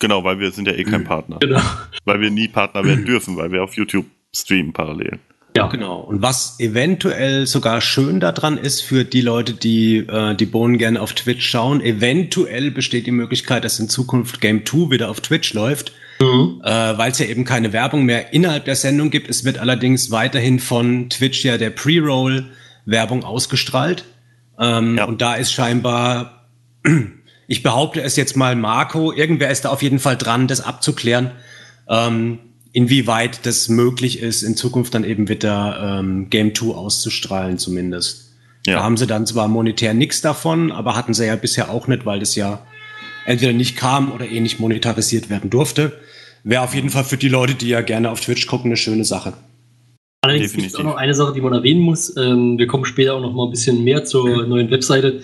Genau, 0.01 0.25
weil 0.25 0.39
wir 0.41 0.51
sind 0.51 0.67
ja 0.67 0.75
eh 0.75 0.83
kein 0.85 1.05
Partner. 1.05 1.37
Genau. 1.41 1.61
Weil 2.05 2.21
wir 2.21 2.31
nie 2.31 2.49
Partner 2.49 2.85
werden 2.85 3.05
dürfen, 3.07 3.37
weil 3.37 3.53
wir 3.53 3.63
auf 3.63 3.75
YouTube 3.75 4.07
streamen 4.35 4.73
parallel. 4.73 5.19
Ja, 5.57 5.67
Genau. 5.67 5.99
Und 6.01 6.23
was 6.23 6.59
eventuell 6.61 7.47
sogar 7.47 7.81
schön 7.81 8.21
daran 8.21 8.57
ist 8.57 8.83
für 8.83 9.05
die 9.05 9.21
Leute, 9.21 9.53
die 9.53 9.99
äh, 9.99 10.35
die 10.37 10.47
Bohnen 10.47 10.79
gerne 10.79 11.01
auf 11.01 11.13
Twitch 11.13 11.45
schauen, 11.49 11.81
eventuell 11.81 12.71
besteht 12.71 13.07
die 13.07 13.11
Möglichkeit, 13.11 13.65
dass 13.65 13.79
in 13.81 13.89
Zukunft 13.89 14.41
Game 14.41 14.65
2 14.65 14.91
wieder 14.91 15.11
auf 15.11 15.21
Twitch 15.21 15.53
läuft, 15.55 15.93
Mhm. 16.21 16.61
äh, 16.65 16.71
weil 16.99 17.11
es 17.13 17.19
ja 17.19 17.27
eben 17.27 17.45
keine 17.45 17.73
Werbung 17.73 18.05
mehr 18.05 18.33
innerhalb 18.35 18.67
der 18.67 18.77
Sendung 18.77 19.11
gibt. 19.11 19.29
Es 19.31 19.45
wird 19.45 19.59
allerdings 19.59 20.11
weiterhin 20.11 20.61
von 20.61 21.09
Twitch 21.11 21.45
ja 21.45 21.57
der 21.59 21.71
Pre-Roll 21.71 22.45
Werbung 22.87 23.25
ausgestrahlt. 23.25 24.05
Ähm, 24.59 24.99
Ja. 24.99 25.05
Und 25.07 25.21
da 25.23 25.35
ist 25.35 25.51
scheinbar, 25.53 26.47
ich 27.51 27.65
behaupte 27.65 28.01
es 28.01 28.15
jetzt 28.15 28.37
mal, 28.37 28.55
Marco, 28.55 29.11
irgendwer 29.13 29.51
ist 29.51 29.65
da 29.65 29.71
auf 29.71 29.83
jeden 29.83 29.99
Fall 29.99 30.17
dran, 30.17 30.47
das 30.47 30.61
abzuklären, 30.61 31.33
ähm, 31.89 32.39
inwieweit 32.73 33.45
das 33.45 33.69
möglich 33.69 34.21
ist, 34.21 34.45
in 34.45 34.55
Zukunft 34.55 34.95
dann 34.95 35.03
eben 35.03 35.29
wieder 35.29 35.99
ähm, 35.99 36.31
Game 36.31 36.55
2 36.55 36.67
auszustrahlen 36.77 37.59
zumindest. 37.59 38.31
Da 38.67 38.73
Ja, 38.73 38.83
haben 38.85 38.97
sie 38.97 39.09
dann 39.09 39.27
zwar 39.27 39.49
monetär 39.49 39.95
nichts 39.95 40.21
davon, 40.21 40.71
aber 40.71 40.95
hatten 40.95 41.13
sie 41.13 41.27
ja 41.27 41.35
bisher 41.35 41.71
auch 41.71 41.89
nicht, 41.89 42.07
weil 42.07 42.21
das 42.21 42.37
ja 42.37 42.65
entweder 43.27 43.53
nicht 43.53 43.77
kam 43.77 44.13
oder 44.13 44.29
eh 44.29 44.39
nicht 44.39 44.61
monetarisiert 44.61 45.29
werden 45.29 45.51
durfte. 45.51 45.99
Wäre 46.45 46.63
auf 46.63 46.73
jeden 46.77 46.91
Fall 46.91 47.03
für 47.03 47.17
die 47.17 47.29
Leute, 47.29 47.55
die 47.55 47.69
ja 47.69 47.81
gerne 47.81 48.13
auf 48.13 48.21
Twitch 48.21 48.47
gucken, 48.47 48.67
eine 48.67 48.77
schöne 48.77 49.05
Sache. 49.05 49.33
Allerdings 50.23 50.53
gibt 50.53 50.67
es 50.67 50.73
Definitiv. 50.73 50.79
auch 50.79 50.95
noch 50.95 51.01
eine 51.01 51.15
Sache, 51.15 51.33
die 51.33 51.41
man 51.41 51.53
erwähnen 51.53 51.81
muss. 51.81 52.17
Ähm, 52.17 52.59
wir 52.59 52.69
kommen 52.69 52.85
später 52.85 53.15
auch 53.15 53.21
noch 53.21 53.33
mal 53.33 53.47
ein 53.47 53.51
bisschen 53.51 53.83
mehr 53.83 54.05
zur 54.05 54.47
neuen 54.47 54.71
Webseite. 54.71 55.23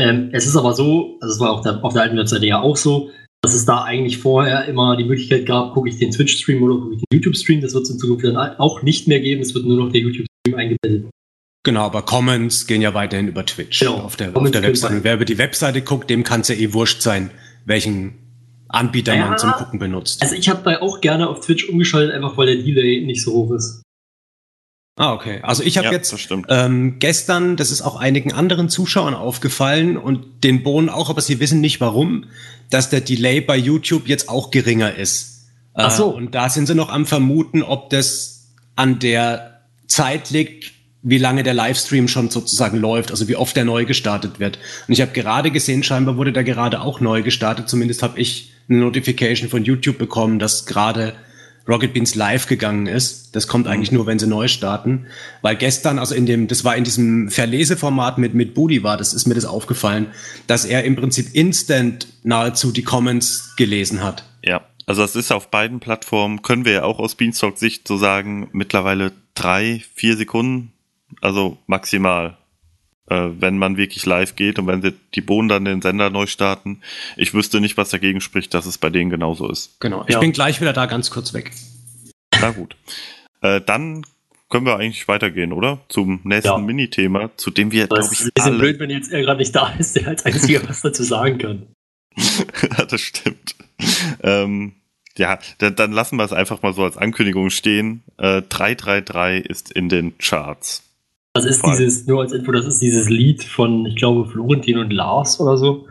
Ähm, 0.00 0.30
es 0.32 0.46
ist 0.46 0.56
aber 0.56 0.74
so, 0.74 1.18
also 1.20 1.34
es 1.34 1.40
war 1.40 1.52
auf 1.52 1.60
der, 1.62 1.84
auf 1.84 1.92
der 1.92 2.02
alten 2.02 2.16
Webseite 2.16 2.46
ja 2.46 2.60
auch 2.60 2.76
so, 2.76 3.10
dass 3.42 3.54
es 3.54 3.64
da 3.64 3.84
eigentlich 3.84 4.18
vorher 4.18 4.64
immer 4.66 4.96
die 4.96 5.04
Möglichkeit 5.04 5.46
gab, 5.46 5.74
gucke 5.74 5.88
ich 5.88 5.98
den 5.98 6.10
Twitch-Stream 6.10 6.62
oder 6.62 6.76
gucke 6.80 6.94
ich 6.94 7.02
den 7.02 7.18
YouTube-Stream. 7.18 7.60
Das 7.60 7.74
wird 7.74 7.84
es 7.84 7.90
in 7.90 7.98
Zukunft 7.98 8.24
dann 8.24 8.36
auch 8.36 8.82
nicht 8.82 9.06
mehr 9.06 9.20
geben. 9.20 9.42
Es 9.42 9.54
wird 9.54 9.66
nur 9.66 9.76
noch 9.76 9.92
der 9.92 10.00
YouTube-Stream 10.00 10.54
eingebettet. 10.58 11.10
Genau, 11.62 11.80
aber 11.82 12.02
Comments 12.02 12.66
gehen 12.66 12.82
ja 12.82 12.92
weiterhin 12.94 13.28
über 13.28 13.46
Twitch 13.46 13.80
Genau. 13.80 13.94
auf 13.98 14.16
der, 14.16 14.36
auf 14.36 14.50
der 14.50 14.62
Webseite. 14.62 14.96
Und 14.96 15.04
wer 15.04 15.14
über 15.14 15.24
die 15.24 15.38
Webseite 15.38 15.82
guckt, 15.82 16.10
dem 16.10 16.24
kann 16.24 16.40
es 16.42 16.48
ja 16.48 16.54
eh 16.56 16.72
wurscht 16.72 17.00
sein, 17.00 17.30
welchen 17.64 18.14
Anbieter 18.68 19.14
Ja. 19.14 19.28
man 19.28 19.38
zum 19.38 19.52
Gucken 19.52 19.78
benutzt. 19.78 20.22
Also 20.22 20.34
ich 20.34 20.48
habe 20.48 20.62
da 20.64 20.80
auch 20.80 21.00
gerne 21.00 21.28
auf 21.28 21.40
Twitch 21.40 21.68
umgeschaltet, 21.68 22.14
einfach 22.14 22.36
weil 22.36 22.46
der 22.46 22.56
Delay 22.56 23.04
nicht 23.06 23.22
so 23.22 23.32
hoch 23.32 23.52
ist. 23.52 23.82
Ah, 24.96 25.12
okay. 25.12 25.40
Also 25.42 25.64
ich 25.64 25.76
habe 25.76 25.88
ja 25.88 25.92
jetzt 25.92 26.12
das 26.12 26.28
ähm, 26.48 26.98
gestern, 27.00 27.56
das 27.56 27.72
ist 27.72 27.82
auch 27.82 27.96
einigen 27.96 28.32
anderen 28.32 28.68
Zuschauern 28.68 29.14
aufgefallen 29.14 29.96
und 29.96 30.44
den 30.44 30.62
Bohnen 30.62 30.88
auch, 30.88 31.10
aber 31.10 31.20
sie 31.20 31.40
wissen 31.40 31.60
nicht 31.60 31.80
warum, 31.80 32.26
dass 32.70 32.90
der 32.90 33.00
Delay 33.00 33.40
bei 33.40 33.56
YouTube 33.56 34.06
jetzt 34.06 34.28
auch 34.28 34.52
geringer 34.52 34.94
ist. 34.94 35.46
Äh, 35.74 35.82
Ach 35.82 35.90
so. 35.90 36.06
Und 36.14 36.36
da 36.36 36.48
sind 36.48 36.66
sie 36.66 36.76
noch 36.76 36.90
am 36.90 37.06
Vermuten, 37.06 37.62
ob 37.62 37.90
das 37.90 38.52
an 38.76 39.00
der 39.00 39.62
Zeit 39.88 40.30
liegt, 40.30 40.72
wie 41.02 41.18
lange 41.18 41.42
der 41.42 41.54
Livestream 41.54 42.06
schon 42.06 42.30
sozusagen 42.30 42.78
läuft, 42.78 43.10
also 43.10 43.28
wie 43.28 43.36
oft 43.36 43.56
der 43.56 43.64
neu 43.64 43.84
gestartet 43.84 44.38
wird. 44.38 44.58
Und 44.86 44.94
ich 44.94 45.00
habe 45.00 45.12
gerade 45.12 45.50
gesehen, 45.50 45.82
scheinbar 45.82 46.16
wurde 46.16 46.32
der 46.32 46.44
gerade 46.44 46.80
auch 46.80 47.00
neu 47.00 47.22
gestartet. 47.22 47.68
Zumindest 47.68 48.02
habe 48.02 48.18
ich 48.20 48.52
eine 48.68 48.78
Notification 48.78 49.50
von 49.50 49.64
YouTube 49.64 49.98
bekommen, 49.98 50.38
dass 50.38 50.66
gerade 50.66 51.14
Rocket 51.66 51.94
Beans 51.94 52.14
live 52.14 52.46
gegangen 52.46 52.86
ist. 52.86 53.34
Das 53.34 53.48
kommt 53.48 53.66
eigentlich 53.66 53.90
nur, 53.90 54.06
wenn 54.06 54.18
sie 54.18 54.26
neu 54.26 54.48
starten. 54.48 55.06
Weil 55.42 55.56
gestern, 55.56 55.98
also 55.98 56.14
in 56.14 56.26
dem, 56.26 56.46
das 56.46 56.64
war 56.64 56.76
in 56.76 56.84
diesem 56.84 57.30
Verleseformat 57.30 58.18
mit, 58.18 58.34
mit 58.34 58.54
Budi 58.54 58.82
war, 58.82 58.96
das 58.96 59.14
ist 59.14 59.26
mir 59.26 59.34
das 59.34 59.46
aufgefallen, 59.46 60.08
dass 60.46 60.64
er 60.64 60.84
im 60.84 60.96
Prinzip 60.96 61.34
instant 61.34 62.06
nahezu 62.22 62.70
die 62.70 62.82
Comments 62.82 63.54
gelesen 63.56 64.02
hat. 64.02 64.24
Ja, 64.44 64.62
also 64.86 65.02
das 65.02 65.16
ist 65.16 65.32
auf 65.32 65.50
beiden 65.50 65.80
Plattformen, 65.80 66.42
können 66.42 66.64
wir 66.64 66.72
ja 66.72 66.82
auch 66.84 66.98
aus 66.98 67.14
Beanstalk-Sicht 67.14 67.88
so 67.88 67.96
sagen, 67.96 68.48
mittlerweile 68.52 69.12
drei, 69.34 69.82
vier 69.94 70.16
Sekunden, 70.16 70.72
also 71.22 71.58
maximal, 71.66 72.36
äh, 73.08 73.28
wenn 73.38 73.58
man 73.58 73.76
wirklich 73.76 74.06
live 74.06 74.36
geht 74.36 74.58
und 74.58 74.66
wenn 74.66 74.82
sie 74.82 74.94
die 75.14 75.20
Bohnen 75.20 75.48
dann 75.48 75.64
den 75.64 75.82
Sender 75.82 76.10
neu 76.10 76.26
starten. 76.26 76.80
Ich 77.16 77.34
wüsste 77.34 77.60
nicht, 77.60 77.76
was 77.76 77.90
dagegen 77.90 78.20
spricht, 78.20 78.54
dass 78.54 78.66
es 78.66 78.78
bei 78.78 78.90
denen 78.90 79.10
genauso 79.10 79.48
ist. 79.50 79.78
Genau. 79.80 80.04
Ich 80.06 80.14
Ja. 80.14 80.20
bin 80.20 80.32
gleich 80.32 80.60
wieder 80.60 80.72
da 80.72 80.86
ganz 80.86 81.10
kurz 81.10 81.34
weg. 81.34 81.52
Na 82.40 82.50
gut. 82.50 82.76
Äh, 83.42 83.60
dann 83.60 84.06
können 84.50 84.66
wir 84.66 84.76
eigentlich 84.76 85.08
weitergehen, 85.08 85.52
oder? 85.52 85.80
Zum 85.88 86.20
nächsten 86.24 86.48
Ja. 86.48 86.58
Minithema, 86.58 87.30
zu 87.36 87.50
dem 87.50 87.72
wir, 87.72 87.86
Das 87.88 87.98
glaube 87.98 88.14
ist 88.14 88.20
ich, 88.20 88.26
ein 88.26 88.30
bisschen 88.34 88.50
alle... 88.52 88.58
blöd, 88.58 88.78
wenn 88.78 88.90
jetzt 88.90 89.12
er 89.12 89.22
gerade 89.22 89.38
nicht 89.40 89.54
da 89.54 89.68
ist, 89.78 89.96
der 89.96 90.06
als 90.08 90.24
einziger 90.24 90.68
was 90.68 90.80
dazu 90.82 91.02
sagen 91.02 91.38
kann. 91.38 91.66
Ja, 92.78 92.84
das 92.84 93.00
stimmt. 93.00 93.56
Ähm, 94.22 94.72
ja, 95.18 95.38
dann, 95.58 95.74
dann 95.76 95.92
lassen 95.92 96.16
wir 96.16 96.24
es 96.24 96.32
einfach 96.32 96.62
mal 96.62 96.72
so 96.72 96.84
als 96.84 96.96
Ankündigung 96.96 97.50
stehen. 97.50 98.02
Äh, 98.18 98.42
333 98.48 99.44
ist 99.46 99.72
in 99.72 99.88
den 99.88 100.16
Charts. 100.18 100.83
Das 101.34 101.44
ist 101.44 101.60
Voll. 101.60 101.76
dieses, 101.76 102.06
nur 102.06 102.20
als 102.22 102.32
Info, 102.32 102.52
das 102.52 102.64
ist 102.64 102.80
dieses 102.80 103.08
Lied 103.08 103.42
von, 103.42 103.86
ich 103.86 103.96
glaube, 103.96 104.24
Florentin 104.30 104.78
und 104.78 104.92
Lars 104.92 105.40
oder 105.40 105.56
so, 105.56 105.88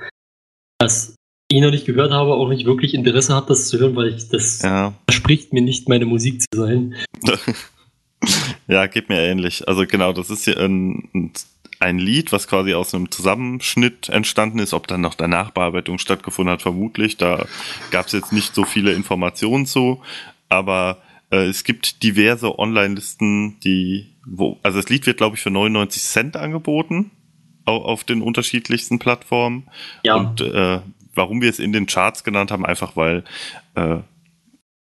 das 0.80 1.16
ich 1.52 1.62
noch 1.62 1.72
nicht 1.72 1.86
gehört 1.86 2.12
habe, 2.12 2.32
auch 2.34 2.48
nicht 2.50 2.66
wirklich 2.66 2.94
Interesse 2.94 3.36
hat, 3.36 3.50
das 3.50 3.68
zu 3.68 3.78
hören, 3.78 3.96
weil 3.96 4.08
ich, 4.16 4.30
das 4.30 4.62
Ja, 4.62 4.94
verspricht 5.10 5.52
mir 5.52 5.62
nicht, 5.62 5.90
meine 5.90 6.06
Musik 6.06 6.42
zu 6.42 6.48
sein. 6.58 6.96
ja, 8.68 8.88
geht 8.88 9.10
mir 9.10 9.20
ähnlich. 9.20 9.68
Also 9.68 9.86
genau, 9.86 10.14
das 10.14 10.30
ist 10.30 10.46
hier 10.46 10.58
ein, 10.58 11.10
ein- 11.14 11.32
ein 11.80 12.00
Lied, 12.00 12.32
was 12.32 12.48
quasi 12.48 12.74
aus 12.74 12.94
einem 12.94 13.12
Zusammenschnitt 13.12 14.08
entstanden 14.08 14.60
ist. 14.60 14.74
Ob 14.74 14.88
dann 14.88 15.02
noch 15.02 15.16
der 15.16 15.28
Nachbearbeitung 15.28 15.98
stattgefunden 16.00 16.54
hat, 16.54 16.62
vermutlich. 16.62 17.18
Da 17.18 17.46
gab 17.92 18.06
es 18.06 18.14
jetzt 18.14 18.32
nicht 18.32 18.56
so 18.56 18.64
viele 18.64 18.94
Informationen 18.94 19.66
zu. 19.66 20.02
Aber 20.48 21.00
äh, 21.30 21.44
es 21.48 21.66
gibt 21.66 22.02
diverse 22.02 22.58
Online-Listen, 22.58 23.60
die, 23.66 24.13
wo, 24.26 24.60
also 24.64 24.80
das 24.80 24.90
Lied 24.90 25.06
wird, 25.06 25.18
glaube 25.18 25.36
ich, 25.36 25.42
für 25.42 25.52
99 25.52 26.02
Cent 26.04 26.38
angeboten. 26.38 27.12
auf, 27.66 28.04
den 28.04 28.22
unterschiedlichsten 28.22 29.00
Plattformen. 29.00 29.70
Ja. 30.04 30.16
Und 30.16 30.42
äh, 30.42 30.80
warum 31.16 31.42
wir 31.42 31.50
es 31.50 31.60
in 31.60 31.72
den 31.72 31.86
Charts 31.86 32.24
genannt 32.26 32.52
haben, 32.52 32.66
einfach 32.66 32.98
weil 32.98 33.24
äh, 33.76 34.00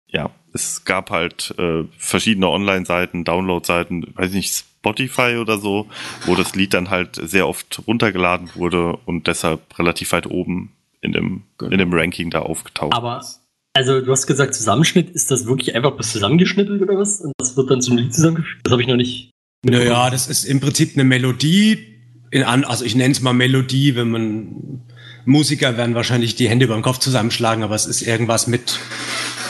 ja, 0.08 0.30
es 0.54 0.86
gab 0.86 1.10
halt 1.12 1.54
äh, 1.58 1.84
verschiedene 1.98 2.48
Online-Seiten, 2.50 3.24
Download-Seiten, 3.26 4.14
weiß 4.16 4.32
nicht, 4.32 4.54
Spotify 4.54 5.36
oder 5.42 5.58
so, 5.58 5.88
wo 6.26 6.36
das 6.36 6.56
Lied 6.56 6.74
dann 6.74 6.90
halt 6.90 7.16
sehr 7.22 7.48
oft 7.48 7.82
runtergeladen 7.86 8.50
wurde 8.56 8.94
und 9.06 9.28
deshalb 9.28 9.78
relativ 9.78 10.12
weit 10.14 10.28
oben 10.28 10.72
in 11.02 11.12
dem, 11.12 11.44
Genau. 11.58 11.72
in 11.72 11.78
dem 11.80 11.94
Ranking 11.94 12.30
da 12.30 12.40
aufgetaucht 12.40 12.94
Aber, 12.96 13.20
ist. 13.20 13.42
Also 13.74 14.02
du 14.02 14.12
hast 14.12 14.28
gesagt 14.28 14.54
Zusammenschnitt, 14.56 15.10
ist 15.10 15.32
das 15.32 15.46
wirklich 15.46 15.76
einfach 15.76 15.92
bloß 15.92 16.12
zusammengeschnitten 16.12 16.82
oder 16.82 16.98
was? 16.98 17.22
Und 17.22 17.34
das 17.38 17.56
wird 17.56 17.70
dann 17.70 17.82
zum 17.82 17.98
Lied 17.98 18.14
zusammengefügt? 18.14 18.62
Das 18.64 18.72
habe 18.72 18.82
ich 18.82 18.88
noch 18.88 18.96
nicht. 18.96 19.32
Naja, 19.64 20.10
das 20.10 20.28
ist 20.28 20.46
im 20.46 20.60
Prinzip 20.60 20.94
eine 20.96 21.04
Melodie, 21.04 21.98
in 22.32 22.44
also 22.44 22.86
ich 22.86 22.96
nenne 22.96 23.12
es 23.12 23.22
mal 23.22 23.34
Melodie, 23.34 23.96
wenn 23.96 24.10
man 24.10 24.82
Musiker 25.26 25.78
werden 25.78 25.96
wahrscheinlich 25.96 26.36
die 26.36 26.50
Hände 26.50 26.66
über 26.66 26.76
den 26.76 26.84
Kopf 26.84 27.00
zusammenschlagen, 27.00 27.64
aber 27.64 27.76
es 27.76 27.86
ist 27.86 28.02
irgendwas 28.02 28.48
mit 28.48 28.80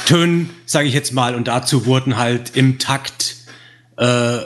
Tönen, 0.06 0.50
sage 0.66 0.88
ich 0.88 0.94
jetzt 0.94 1.14
mal, 1.14 1.36
und 1.36 1.48
dazu 1.48 1.86
wurden 1.86 2.18
halt 2.18 2.56
im 2.56 2.80
Takt 2.80 3.36
äh, 3.98 4.40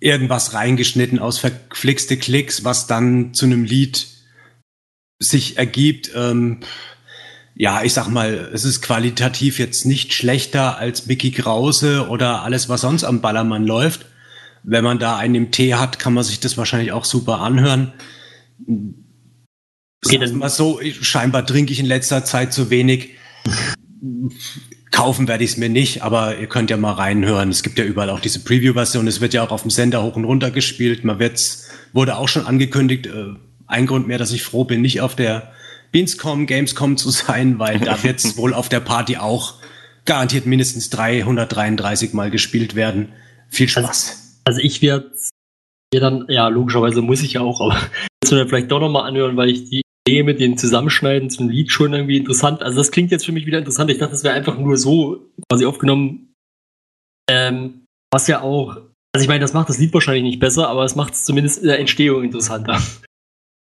irgendwas 0.00 0.54
reingeschnitten 0.54 1.18
aus 1.18 1.38
verflixte 1.38 2.16
Klicks, 2.16 2.64
was 2.64 2.86
dann 2.86 3.34
zu 3.34 3.46
einem 3.46 3.64
Lied 3.64 4.06
sich 5.18 5.58
ergibt. 5.58 6.12
Ähm, 6.14 6.60
ja, 7.60 7.82
ich 7.82 7.92
sag 7.92 8.08
mal, 8.08 8.50
es 8.54 8.64
ist 8.64 8.82
qualitativ 8.82 9.58
jetzt 9.58 9.84
nicht 9.84 10.14
schlechter 10.14 10.78
als 10.78 11.06
Mickey 11.06 11.32
Krause 11.32 12.06
oder 12.08 12.42
alles, 12.44 12.68
was 12.68 12.82
sonst 12.82 13.02
am 13.02 13.20
Ballermann 13.20 13.66
läuft. 13.66 14.06
Wenn 14.62 14.84
man 14.84 15.00
da 15.00 15.16
einen 15.16 15.34
im 15.34 15.50
Tee 15.50 15.74
hat, 15.74 15.98
kann 15.98 16.14
man 16.14 16.22
sich 16.22 16.38
das 16.38 16.56
wahrscheinlich 16.56 16.92
auch 16.92 17.04
super 17.04 17.40
anhören. 17.40 17.92
Okay, 20.04 20.18
dann- 20.18 20.36
mal 20.36 20.48
so, 20.50 20.78
scheinbar 21.00 21.44
trinke 21.44 21.72
ich 21.72 21.80
in 21.80 21.86
letzter 21.86 22.24
Zeit 22.24 22.52
zu 22.52 22.70
wenig. 22.70 23.10
Kaufen 24.92 25.26
werde 25.26 25.42
ich 25.42 25.50
es 25.50 25.56
mir 25.56 25.68
nicht, 25.68 26.02
aber 26.02 26.38
ihr 26.38 26.46
könnt 26.46 26.70
ja 26.70 26.76
mal 26.76 26.92
reinhören. 26.92 27.50
Es 27.50 27.64
gibt 27.64 27.78
ja 27.78 27.84
überall 27.84 28.10
auch 28.10 28.20
diese 28.20 28.38
Preview-Version. 28.38 29.08
Es 29.08 29.20
wird 29.20 29.34
ja 29.34 29.42
auch 29.42 29.50
auf 29.50 29.62
dem 29.62 29.72
Sender 29.72 30.04
hoch 30.04 30.14
und 30.14 30.24
runter 30.24 30.52
gespielt. 30.52 31.02
Man 31.02 31.18
wird's, 31.18 31.68
wurde 31.92 32.16
auch 32.16 32.28
schon 32.28 32.46
angekündigt. 32.46 33.06
Äh, 33.06 33.34
ein 33.66 33.86
Grund 33.86 34.06
mehr, 34.06 34.18
dass 34.18 34.30
ich 34.30 34.44
froh 34.44 34.62
bin, 34.62 34.80
nicht 34.80 35.00
auf 35.00 35.16
der 35.16 35.52
Beanscom, 35.92 36.46
Gamescom 36.46 36.96
zu 36.96 37.10
sein, 37.10 37.58
weil 37.58 37.78
da 37.80 38.02
wird's 38.02 38.36
wohl 38.36 38.54
auf 38.54 38.68
der 38.68 38.80
Party 38.80 39.16
auch 39.16 39.54
garantiert 40.04 40.46
mindestens 40.46 40.90
333 40.90 42.14
Mal 42.14 42.30
gespielt 42.30 42.74
werden. 42.74 43.12
Viel 43.50 43.68
Spaß. 43.68 44.40
Also 44.44 44.60
ich 44.60 44.80
werde 44.80 45.12
mir 45.92 46.00
dann, 46.00 46.24
ja, 46.28 46.48
logischerweise 46.48 47.02
muss 47.02 47.22
ich 47.22 47.34
ja 47.34 47.42
auch, 47.42 47.60
aber 47.60 47.78
das 48.20 48.30
mir 48.30 48.48
vielleicht 48.48 48.70
doch 48.70 48.80
nochmal 48.80 49.08
anhören, 49.08 49.36
weil 49.36 49.50
ich 49.50 49.64
die 49.64 49.82
Idee 50.06 50.22
mit 50.22 50.40
den 50.40 50.56
Zusammenschneiden 50.56 51.30
zum 51.30 51.50
Lied 51.50 51.70
schon 51.70 51.92
irgendwie 51.92 52.16
interessant. 52.16 52.62
Also 52.62 52.78
das 52.78 52.90
klingt 52.90 53.10
jetzt 53.10 53.26
für 53.26 53.32
mich 53.32 53.46
wieder 53.46 53.58
interessant. 53.58 53.90
Ich 53.90 53.98
dachte, 53.98 54.12
das 54.12 54.24
wäre 54.24 54.34
einfach 54.34 54.58
nur 54.58 54.76
so 54.76 55.30
quasi 55.50 55.66
aufgenommen. 55.66 56.32
Ähm, 57.30 57.84
was 58.10 58.26
ja 58.26 58.40
auch, 58.40 58.76
also 59.12 59.22
ich 59.22 59.28
meine, 59.28 59.40
das 59.40 59.52
macht 59.52 59.68
das 59.68 59.78
Lied 59.78 59.92
wahrscheinlich 59.92 60.24
nicht 60.24 60.40
besser, 60.40 60.68
aber 60.68 60.84
es 60.84 60.96
macht 60.96 61.12
es 61.12 61.24
zumindest 61.24 61.58
in 61.58 61.68
der 61.68 61.78
Entstehung 61.78 62.24
interessanter. 62.24 62.80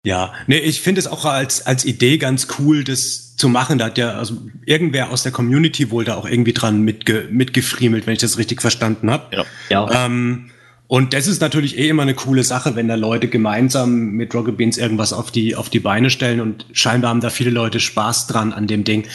Ja, 0.04 0.34
nee, 0.46 0.58
ich 0.58 0.82
finde 0.82 1.00
es 1.00 1.06
auch 1.06 1.24
als, 1.24 1.64
als 1.66 1.86
Idee 1.86 2.18
ganz 2.18 2.48
cool, 2.58 2.84
das 2.84 3.36
zu 3.36 3.48
machen. 3.48 3.78
Da 3.78 3.86
hat 3.86 3.96
ja 3.96 4.12
also 4.12 4.36
irgendwer 4.66 5.10
aus 5.10 5.22
der 5.22 5.32
Community 5.32 5.90
wohl 5.90 6.04
da 6.04 6.14
auch 6.14 6.26
irgendwie 6.26 6.52
dran 6.52 6.82
mitge, 6.82 7.26
mitgefriemelt, 7.30 8.06
wenn 8.06 8.12
ich 8.12 8.20
das 8.20 8.36
richtig 8.36 8.60
verstanden 8.60 9.10
habe. 9.10 9.34
Ja. 9.34 9.44
Ja. 9.70 10.06
Ähm, 10.06 10.50
und 10.88 11.14
das 11.14 11.26
ist 11.26 11.40
natürlich 11.40 11.78
eh 11.78 11.88
immer 11.88 12.02
eine 12.02 12.12
coole 12.12 12.44
Sache, 12.44 12.76
wenn 12.76 12.86
da 12.86 12.96
Leute 12.96 13.28
gemeinsam 13.28 14.10
mit 14.10 14.34
Rocket 14.34 14.58
Beans 14.58 14.76
irgendwas 14.76 15.14
auf 15.14 15.30
die, 15.30 15.56
auf 15.56 15.70
die 15.70 15.80
Beine 15.80 16.10
stellen 16.10 16.42
und 16.42 16.66
scheinbar 16.72 17.08
haben 17.08 17.22
da 17.22 17.30
viele 17.30 17.50
Leute 17.50 17.80
Spaß 17.80 18.26
dran 18.26 18.52
an 18.52 18.66
dem 18.66 18.84
Ding. 18.84 19.06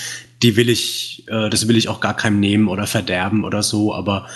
Die 0.42 0.56
will 0.56 0.70
ich, 0.70 1.24
äh, 1.28 1.52
das 1.52 1.68
will 1.68 1.78
ich 1.78 1.88
auch 1.88 2.00
gar 2.00 2.16
keinem 2.16 2.40
nehmen 2.40 2.68
oder 2.68 2.88
verderben 2.88 3.44
oder 3.44 3.62
so, 3.62 3.94
aber 3.94 4.28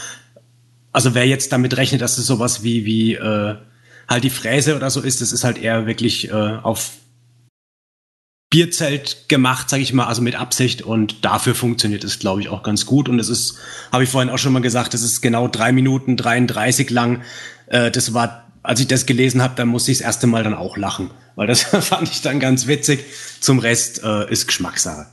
also 0.91 1.15
wer 1.15 1.25
jetzt 1.25 1.51
damit 1.51 1.75
rechnet, 1.75 2.01
dass 2.01 2.19
es 2.19 2.27
sowas 2.27 2.63
wie, 2.63 2.85
wie 2.85 3.15
äh, 3.15 3.55
halt 4.07 4.23
die 4.23 4.29
Fräse 4.29 4.75
oder 4.75 4.89
so 4.89 5.01
ist, 5.01 5.21
das 5.21 5.31
ist 5.31 5.43
halt 5.43 5.57
eher 5.57 5.85
wirklich 5.85 6.29
äh, 6.29 6.33
auf 6.33 6.91
Bierzelt 8.49 9.29
gemacht, 9.29 9.69
sag 9.69 9.79
ich 9.79 9.93
mal, 9.93 10.05
also 10.05 10.21
mit 10.21 10.35
Absicht 10.35 10.83
und 10.83 11.25
dafür 11.25 11.55
funktioniert 11.55 12.03
es, 12.03 12.19
glaube 12.19 12.39
ich, 12.41 12.49
auch 12.49 12.61
ganz 12.61 12.85
gut 12.85 13.09
und 13.09 13.17
es 13.17 13.27
ist, 13.27 13.57
habe 13.91 14.03
ich 14.03 14.09
vorhin 14.11 14.29
auch 14.29 14.37
schon 14.37 14.53
mal 14.53 14.61
gesagt, 14.61 14.93
es 14.93 15.01
ist 15.01 15.21
genau 15.21 15.47
drei 15.47 15.71
Minuten 15.71 16.17
33 16.17 16.91
lang. 16.91 17.23
Äh, 17.65 17.89
das 17.89 18.13
war, 18.13 18.51
als 18.61 18.79
ich 18.79 18.87
das 18.87 19.07
gelesen 19.07 19.41
habe, 19.41 19.55
dann 19.55 19.69
musste 19.69 19.91
ich 19.91 19.97
das 19.97 20.05
erste 20.05 20.27
Mal 20.27 20.43
dann 20.43 20.53
auch 20.53 20.77
lachen, 20.77 21.09
weil 21.35 21.47
das 21.47 21.63
fand 21.63 22.07
ich 22.09 22.21
dann 22.21 22.39
ganz 22.39 22.67
witzig. 22.67 23.03
Zum 23.39 23.57
Rest 23.57 24.03
äh, 24.03 24.31
ist 24.31 24.45
Geschmackssache. 24.45 25.07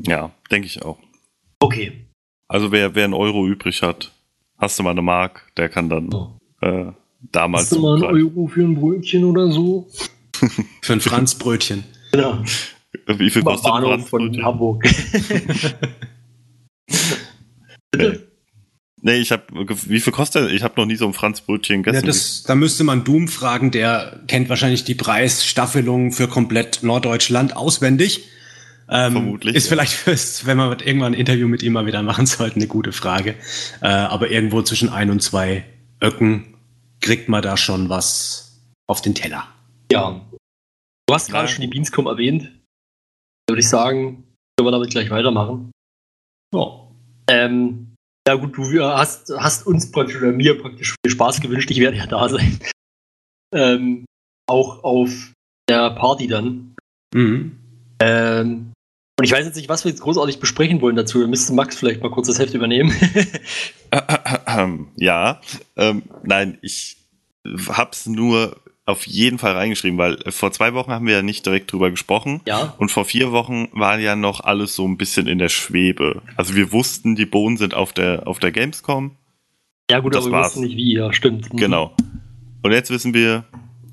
Ja, 0.00 0.32
denke 0.50 0.66
ich 0.66 0.82
auch. 0.82 0.98
Okay. 1.60 2.06
Also 2.48 2.72
wer, 2.72 2.96
wer 2.96 3.04
einen 3.04 3.14
Euro 3.14 3.46
übrig 3.46 3.82
hat, 3.82 4.10
hast 4.58 4.76
du 4.80 4.82
mal 4.82 4.90
eine 4.90 5.02
Mark, 5.02 5.52
der 5.56 5.68
kann 5.68 5.88
dann 5.88 6.12
Oh. 6.12 6.36
äh, 6.60 6.90
damals 7.32 7.64
Hast 7.64 7.72
du 7.72 7.80
mal 7.80 7.94
einen. 7.96 8.04
Euro 8.04 8.46
für 8.48 8.62
ein 8.62 8.74
Brötchen 8.74 9.24
oder 9.24 9.50
so? 9.50 9.88
Für 10.82 10.94
ein 10.94 11.00
Franzbrötchen. 11.02 11.84
Genau. 12.12 12.42
Wie 13.06 13.28
viel 13.28 13.42
kostet 13.42 13.70
ein 13.70 13.82
Bahnhof 13.82 14.08
von 14.08 14.20
Franzbrötchen? 14.20 14.44
Hamburg. 14.44 14.84
Nee. 17.96 18.18
Nee, 19.02 19.16
ich 19.16 19.32
habe 19.32 19.44
wie 19.86 20.00
viel 20.00 20.12
kostet? 20.12 20.50
Ich 20.52 20.62
habe 20.62 20.74
noch 20.76 20.86
nie 20.86 20.96
so 20.96 21.06
ein 21.06 21.14
Franzbrötchen 21.14 21.78
Ja, 21.78 21.82
gegessen. 21.82 22.06
das, 22.06 22.42
da 22.44 22.54
müsste 22.54 22.84
man 22.84 23.02
Doom 23.02 23.28
fragen, 23.28 23.70
der 23.70 24.20
kennt 24.28 24.48
wahrscheinlich 24.48 24.84
die 24.84 24.94
Preisstaffelung 24.94 26.12
für 26.12 26.28
komplett 26.28 26.82
Norddeutschland 26.82 27.56
auswendig. 27.56 28.28
Ähm, 28.90 29.12
Vermutlich, 29.12 29.56
Ist 29.56 29.66
ja. 29.66 29.70
vielleicht, 29.70 29.92
fürs, 29.94 30.44
wenn 30.46 30.58
wir 30.58 30.84
irgendwann 30.86 31.14
ein 31.14 31.18
Interview 31.18 31.48
mit 31.48 31.62
ihm 31.62 31.72
mal 31.72 31.86
wieder 31.86 32.02
machen 32.02 32.26
sollten, 32.26 32.60
eine 32.60 32.68
gute 32.68 32.92
Frage. 32.92 33.36
Äh, 33.80 33.86
aber 33.88 34.30
irgendwo 34.30 34.62
zwischen 34.62 34.88
ein 34.90 35.10
und 35.10 35.22
zwei 35.22 35.64
Öcken 36.02 36.49
kriegt 37.00 37.28
man 37.28 37.42
da 37.42 37.56
schon 37.56 37.88
was 37.88 38.60
auf 38.88 39.00
den 39.00 39.14
Teller. 39.14 39.48
Ja. 39.90 40.20
Du 41.06 41.14
hast 41.14 41.30
gerade 41.30 41.48
Ja. 41.48 41.52
schon 41.54 41.62
die 41.62 41.68
Beanscom 41.68 42.06
erwähnt. 42.06 42.44
Da 43.46 43.52
würde 43.52 43.60
ich 43.60 43.68
sagen, 43.68 44.24
können 44.56 44.66
wir 44.66 44.70
damit 44.70 44.90
gleich 44.90 45.10
weitermachen. 45.10 45.72
Ja. 46.54 46.86
Ähm, 47.28 47.94
ja 48.28 48.34
gut, 48.34 48.56
du 48.56 48.82
hast, 48.84 49.30
hast 49.38 49.66
uns 49.66 49.90
praktisch 49.90 50.16
oder 50.16 50.32
mir 50.32 50.60
praktisch 50.60 50.94
viel 51.04 51.12
Spaß 51.12 51.40
gewünscht. 51.40 51.70
Ich 51.70 51.80
werde 51.80 51.96
ja 51.96 52.06
da 52.06 52.28
sein. 52.28 52.58
Ähm, 53.52 54.04
auch 54.48 54.84
auf 54.84 55.32
der 55.68 55.90
Party 55.90 56.28
dann. 56.28 56.76
Mhm. 57.12 57.58
Ähm, 58.00 58.69
und 59.20 59.24
ich 59.24 59.32
weiß 59.32 59.44
jetzt 59.44 59.56
nicht, 59.56 59.68
was 59.68 59.84
wir 59.84 59.90
jetzt 59.90 60.00
großartig 60.00 60.40
besprechen 60.40 60.80
wollen 60.80 60.96
dazu. 60.96 61.20
Da 61.20 61.26
müsste 61.26 61.52
Max 61.52 61.76
vielleicht 61.76 62.02
mal 62.02 62.10
kurz 62.10 62.28
das 62.28 62.38
Heft 62.38 62.54
übernehmen. 62.54 62.90
ja, 64.96 65.42
ähm, 65.76 66.04
nein, 66.22 66.56
ich 66.62 66.96
hab's 67.68 68.06
nur 68.06 68.56
auf 68.86 69.06
jeden 69.06 69.36
Fall 69.36 69.52
reingeschrieben, 69.52 69.98
weil 69.98 70.16
vor 70.30 70.52
zwei 70.52 70.72
Wochen 70.72 70.90
haben 70.90 71.06
wir 71.06 71.16
ja 71.16 71.22
nicht 71.22 71.44
direkt 71.44 71.70
drüber 71.70 71.90
gesprochen. 71.90 72.40
ja. 72.46 72.74
Und 72.78 72.90
vor 72.90 73.04
vier 73.04 73.30
Wochen 73.30 73.68
war 73.72 73.98
ja 73.98 74.16
noch 74.16 74.40
alles 74.40 74.74
so 74.74 74.88
ein 74.88 74.96
bisschen 74.96 75.26
in 75.26 75.36
der 75.36 75.50
Schwebe. 75.50 76.22
Also 76.36 76.54
wir 76.54 76.72
wussten, 76.72 77.14
die 77.14 77.26
Bohnen 77.26 77.58
sind 77.58 77.74
auf 77.74 77.92
der, 77.92 78.26
auf 78.26 78.38
der 78.38 78.52
Gamescom. 78.52 79.18
Ja 79.90 80.00
gut, 80.00 80.16
aber 80.16 80.24
wir 80.24 80.32
war's. 80.32 80.52
wissen 80.52 80.64
nicht 80.64 80.76
wie. 80.78 80.94
Ja, 80.94 81.12
stimmt. 81.12 81.52
Mhm. 81.52 81.58
Genau. 81.58 81.94
Und 82.62 82.72
jetzt 82.72 82.88
wissen 82.88 83.12
wir, 83.12 83.44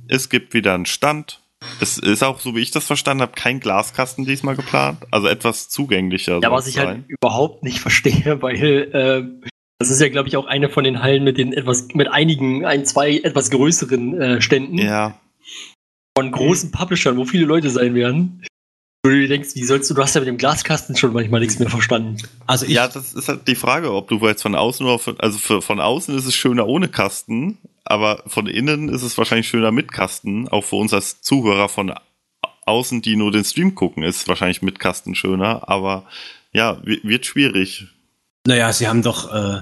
es 0.07 0.29
gibt 0.29 0.53
wieder 0.53 0.73
einen 0.73 0.85
Stand. 0.85 1.41
Es 1.79 1.97
ist 1.97 2.23
auch, 2.23 2.39
so 2.39 2.55
wie 2.55 2.61
ich 2.61 2.71
das 2.71 2.85
verstanden 2.85 3.21
habe, 3.21 3.33
kein 3.33 3.59
Glaskasten 3.59 4.25
diesmal 4.25 4.55
geplant. 4.55 4.99
Also 5.11 5.27
etwas 5.27 5.69
zugänglicher. 5.69 6.39
Ja, 6.41 6.51
was 6.51 6.67
ich 6.67 6.77
halt 6.77 6.89
sein. 6.89 7.05
überhaupt 7.07 7.63
nicht 7.63 7.79
verstehe, 7.81 8.41
weil 8.41 8.89
ähm, 8.93 9.41
das 9.79 9.89
ist 9.89 10.01
ja, 10.01 10.09
glaube 10.09 10.27
ich, 10.27 10.37
auch 10.37 10.45
eine 10.45 10.69
von 10.69 10.83
den 10.83 11.01
Hallen 11.01 11.23
mit 11.23 11.37
den 11.37 11.53
etwas, 11.53 11.87
mit 11.93 12.07
einigen, 12.07 12.65
ein, 12.65 12.85
zwei 12.85 13.17
etwas 13.17 13.51
größeren 13.51 14.21
äh, 14.21 14.41
Ständen 14.41 14.77
Ja, 14.77 15.19
von 16.17 16.31
großen 16.31 16.71
Publishern, 16.71 17.15
wo 17.17 17.25
viele 17.25 17.45
Leute 17.45 17.69
sein 17.69 17.93
werden. 17.93 18.43
Wo 19.03 19.11
du 19.11 19.19
dir 19.19 19.27
denkst, 19.27 19.49
wie 19.53 19.63
sollst 19.63 19.87
du, 19.87 19.93
du 19.93 20.01
hast 20.01 20.15
ja 20.15 20.21
mit 20.21 20.27
dem 20.27 20.37
Glaskasten 20.37 20.97
schon 20.97 21.13
manchmal 21.13 21.41
nichts 21.41 21.59
mehr 21.59 21.69
verstanden. 21.69 22.17
Also 22.47 22.65
ich, 22.65 22.71
ja, 22.71 22.87
das 22.87 23.13
ist 23.13 23.29
halt 23.29 23.47
die 23.47 23.53
Frage, 23.53 23.93
ob 23.93 24.07
du 24.07 24.17
jetzt 24.27 24.41
von 24.41 24.55
außen 24.55 24.83
oder 24.83 24.97
von, 24.97 25.19
also 25.19 25.37
für, 25.37 25.61
von 25.61 25.79
außen 25.79 26.17
ist 26.17 26.25
es 26.25 26.33
schöner 26.33 26.65
ohne 26.65 26.87
Kasten, 26.87 27.59
aber 27.89 28.23
von 28.27 28.47
innen 28.47 28.89
ist 28.89 29.03
es 29.03 29.17
wahrscheinlich 29.17 29.47
schöner 29.47 29.71
mit 29.71 29.91
Kasten. 29.91 30.47
Auch 30.47 30.63
für 30.63 30.75
uns 30.77 30.93
als 30.93 31.21
Zuhörer 31.21 31.69
von 31.69 31.93
außen, 32.65 33.01
die 33.01 33.15
nur 33.15 33.31
den 33.31 33.43
Stream 33.45 33.75
gucken, 33.75 34.03
ist 34.03 34.27
wahrscheinlich 34.27 34.61
mit 34.61 34.79
Kasten 34.79 35.15
schöner, 35.15 35.67
aber 35.69 36.05
ja, 36.53 36.79
wi- 36.85 36.99
wird 37.03 37.25
schwierig. 37.25 37.87
naja, 38.45 38.71
sie 38.73 38.87
haben 38.87 39.01
doch 39.03 39.33
äh, 39.33 39.61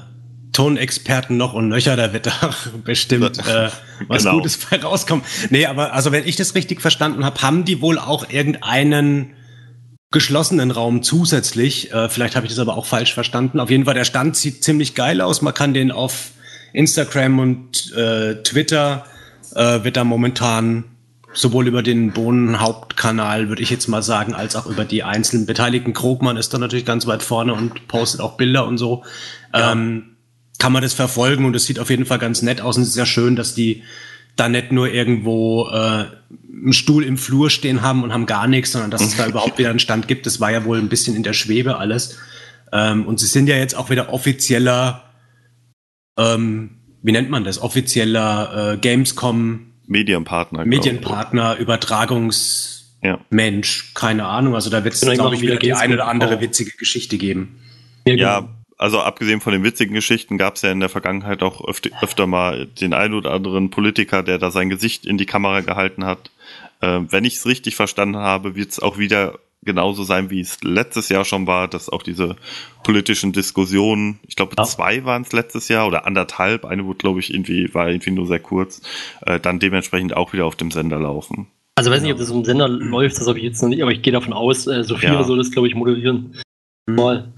Tonexperten 0.53 1.35
noch 1.37 1.53
und 1.53 1.67
nöcher, 1.67 1.95
da 1.97 2.13
wird 2.13 2.27
da 2.27 2.33
bestimmt 2.83 3.37
äh, 3.47 3.69
was 4.07 4.23
Genau. 4.23 4.37
Gutes 4.37 4.57
bei 4.57 4.81
rauskommen. 4.81 5.23
Nee, 5.49 5.65
aber 5.65 5.93
also 5.93 6.11
wenn 6.11 6.25
ich 6.27 6.35
das 6.35 6.55
richtig 6.55 6.81
verstanden 6.81 7.25
habe, 7.25 7.41
haben 7.41 7.65
die 7.65 7.81
wohl 7.81 7.99
auch 7.99 8.29
irgendeinen 8.29 9.33
geschlossenen 10.11 10.71
Raum 10.71 11.03
zusätzlich. 11.03 11.91
Äh, 11.91 12.09
vielleicht 12.09 12.35
habe 12.35 12.45
ich 12.45 12.51
das 12.53 12.59
aber 12.59 12.77
auch 12.77 12.85
falsch 12.85 13.13
verstanden. 13.13 13.59
Auf 13.59 13.69
jeden 13.69 13.85
Fall, 13.85 13.95
der 13.95 14.05
Stand 14.05 14.35
sieht 14.37 14.63
ziemlich 14.63 14.95
geil 14.95 15.19
aus. 15.21 15.41
Man 15.41 15.53
kann 15.53 15.73
den 15.73 15.91
auf 15.91 16.31
Instagram 16.75 17.39
und 17.39 17.93
äh, 17.93 18.41
Twitter 18.43 19.05
äh, 19.55 19.83
wird 19.83 19.97
da 19.97 20.03
momentan 20.03 20.85
sowohl 21.33 21.67
über 21.67 21.83
den 21.83 22.11
Bohnen-Hauptkanal, 22.11 23.49
würde 23.49 23.61
ich 23.61 23.69
jetzt 23.69 23.87
mal 23.87 24.01
sagen, 24.01 24.33
als 24.33 24.55
auch 24.55 24.65
über 24.65 24.85
die 24.85 25.03
einzelnen 25.03 25.45
Beteiligten. 25.45 25.93
Krogmann 25.93 26.37
ist 26.37 26.53
da 26.53 26.57
natürlich 26.57 26.85
ganz 26.85 27.07
weit 27.07 27.23
vorne 27.23 27.53
und 27.53 27.87
postet 27.87 28.21
auch 28.21 28.37
Bilder 28.37 28.65
und 28.65 28.77
so. 28.77 29.03
Ja. 29.53 29.73
Ähm, 29.73 30.15
kann 30.57 30.71
man 30.71 30.81
das 30.81 30.93
verfolgen 30.93 31.45
und 31.45 31.55
es 31.55 31.65
sieht 31.65 31.79
auf 31.79 31.89
jeden 31.89 32.05
Fall 32.05 32.19
ganz 32.19 32.41
nett 32.41 32.61
aus 32.61 32.77
und 32.77 32.83
es 32.83 32.89
ist 32.89 32.95
ja 32.95 33.05
schön, 33.05 33.35
dass 33.35 33.53
die 33.53 33.83
da 34.35 34.49
nicht 34.49 34.71
nur 34.71 34.89
irgendwo 34.89 35.67
äh, 35.69 36.05
einen 36.51 36.73
Stuhl 36.73 37.03
im 37.03 37.17
Flur 37.17 37.49
stehen 37.49 37.81
haben 37.81 38.03
und 38.03 38.13
haben 38.13 38.25
gar 38.25 38.47
nichts, 38.47 38.71
sondern 38.71 38.91
dass 38.91 39.01
es 39.01 39.17
da 39.17 39.27
überhaupt 39.27 39.57
wieder 39.57 39.69
einen 39.69 39.79
Stand 39.79 40.07
gibt. 40.07 40.25
Das 40.25 40.39
war 40.39 40.51
ja 40.51 40.65
wohl 40.65 40.77
ein 40.77 40.89
bisschen 40.89 41.15
in 41.15 41.23
der 41.23 41.33
Schwebe 41.33 41.77
alles. 41.77 42.17
Ähm, 42.71 43.05
und 43.05 43.19
sie 43.19 43.27
sind 43.27 43.47
ja 43.47 43.55
jetzt 43.55 43.75
auch 43.75 43.89
wieder 43.89 44.11
offizieller, 44.11 45.04
ähm, 46.17 46.77
wie 47.01 47.11
nennt 47.11 47.29
man 47.29 47.43
das, 47.43 47.61
offizieller 47.61 48.73
äh, 48.73 48.77
Gamescom 48.77 49.73
Medienpartner. 49.87 50.65
Medienpartner, 50.65 51.57
Übertragungsmensch, 51.57 53.83
ja. 53.83 53.89
keine 53.93 54.25
Ahnung. 54.25 54.55
Also 54.55 54.69
da 54.69 54.83
wird 54.83 54.95
es, 54.95 55.01
glaube 55.01 55.35
ich, 55.35 55.41
wieder 55.41 55.55
die 55.57 55.73
eine 55.73 55.93
oder 55.93 56.07
andere 56.07 56.41
witzige 56.41 56.71
Geschichte 56.77 57.19
geben. 57.19 57.59
Ja, 58.07 58.39
genau. 58.39 58.49
also 58.77 59.01
abgesehen 59.01 59.41
von 59.41 59.53
den 59.53 59.63
witzigen 59.63 59.93
Geschichten 59.93 60.37
gab 60.37 60.55
es 60.55 60.63
ja 60.63 60.71
in 60.71 60.79
der 60.79 60.89
Vergangenheit 60.89 61.43
auch 61.43 61.67
öfter, 61.67 61.91
öfter 62.01 62.25
mal 62.27 62.65
den 62.65 62.93
einen 62.93 63.13
oder 63.13 63.31
anderen 63.31 63.69
Politiker, 63.69 64.23
der 64.23 64.37
da 64.37 64.51
sein 64.51 64.69
Gesicht 64.69 65.05
in 65.05 65.17
die 65.17 65.25
Kamera 65.25 65.61
gehalten 65.61 66.05
hat. 66.05 66.31
Äh, 66.81 67.01
wenn 67.09 67.23
ich 67.25 67.35
es 67.35 67.45
richtig 67.45 67.75
verstanden 67.75 68.17
habe, 68.17 68.55
wird 68.55 68.71
es 68.71 68.79
auch 68.79 68.97
wieder 68.97 69.39
genauso 69.65 70.03
sein, 70.03 70.29
wie 70.29 70.39
es 70.39 70.63
letztes 70.63 71.09
Jahr 71.09 71.25
schon 71.25 71.47
war, 71.47 71.67
dass 71.67 71.89
auch 71.89 72.03
diese 72.03 72.35
politischen 72.83 73.33
Diskussionen, 73.33 74.19
ich 74.27 74.35
glaube 74.35 74.55
ja. 74.57 74.63
zwei 74.63 75.03
waren 75.03 75.23
es 75.23 75.33
letztes 75.33 75.67
Jahr 75.67 75.87
oder 75.87 76.05
anderthalb, 76.05 76.65
eine 76.65 76.85
wurde 76.85 76.99
glaube 76.99 77.19
ich 77.19 77.33
irgendwie, 77.33 77.73
war 77.73 77.89
irgendwie 77.89 78.11
nur 78.11 78.27
sehr 78.27 78.39
kurz, 78.39 78.81
äh, 79.25 79.39
dann 79.39 79.59
dementsprechend 79.59 80.15
auch 80.15 80.33
wieder 80.33 80.45
auf 80.45 80.55
dem 80.55 80.71
Sender 80.71 80.99
laufen. 80.99 81.47
Also 81.75 81.91
weiß 81.91 82.01
nicht, 82.03 82.13
ob 82.13 82.19
das 82.19 82.29
im 82.29 82.45
Sender 82.45 82.69
läuft, 82.69 83.17
das 83.17 83.27
habe 83.27 83.37
ich 83.39 83.43
jetzt 83.43 83.61
noch 83.61 83.69
nicht, 83.69 83.81
aber 83.81 83.91
ich 83.91 84.01
gehe 84.01 84.13
davon 84.13 84.33
aus, 84.33 84.67
äh, 84.67 84.83
Sophia 84.83 85.13
ja. 85.13 85.23
soll 85.23 85.37
das 85.37 85.51
glaube 85.51 85.67
ich 85.67 85.75
moderieren. 85.75 86.35
Mal. 86.87 87.33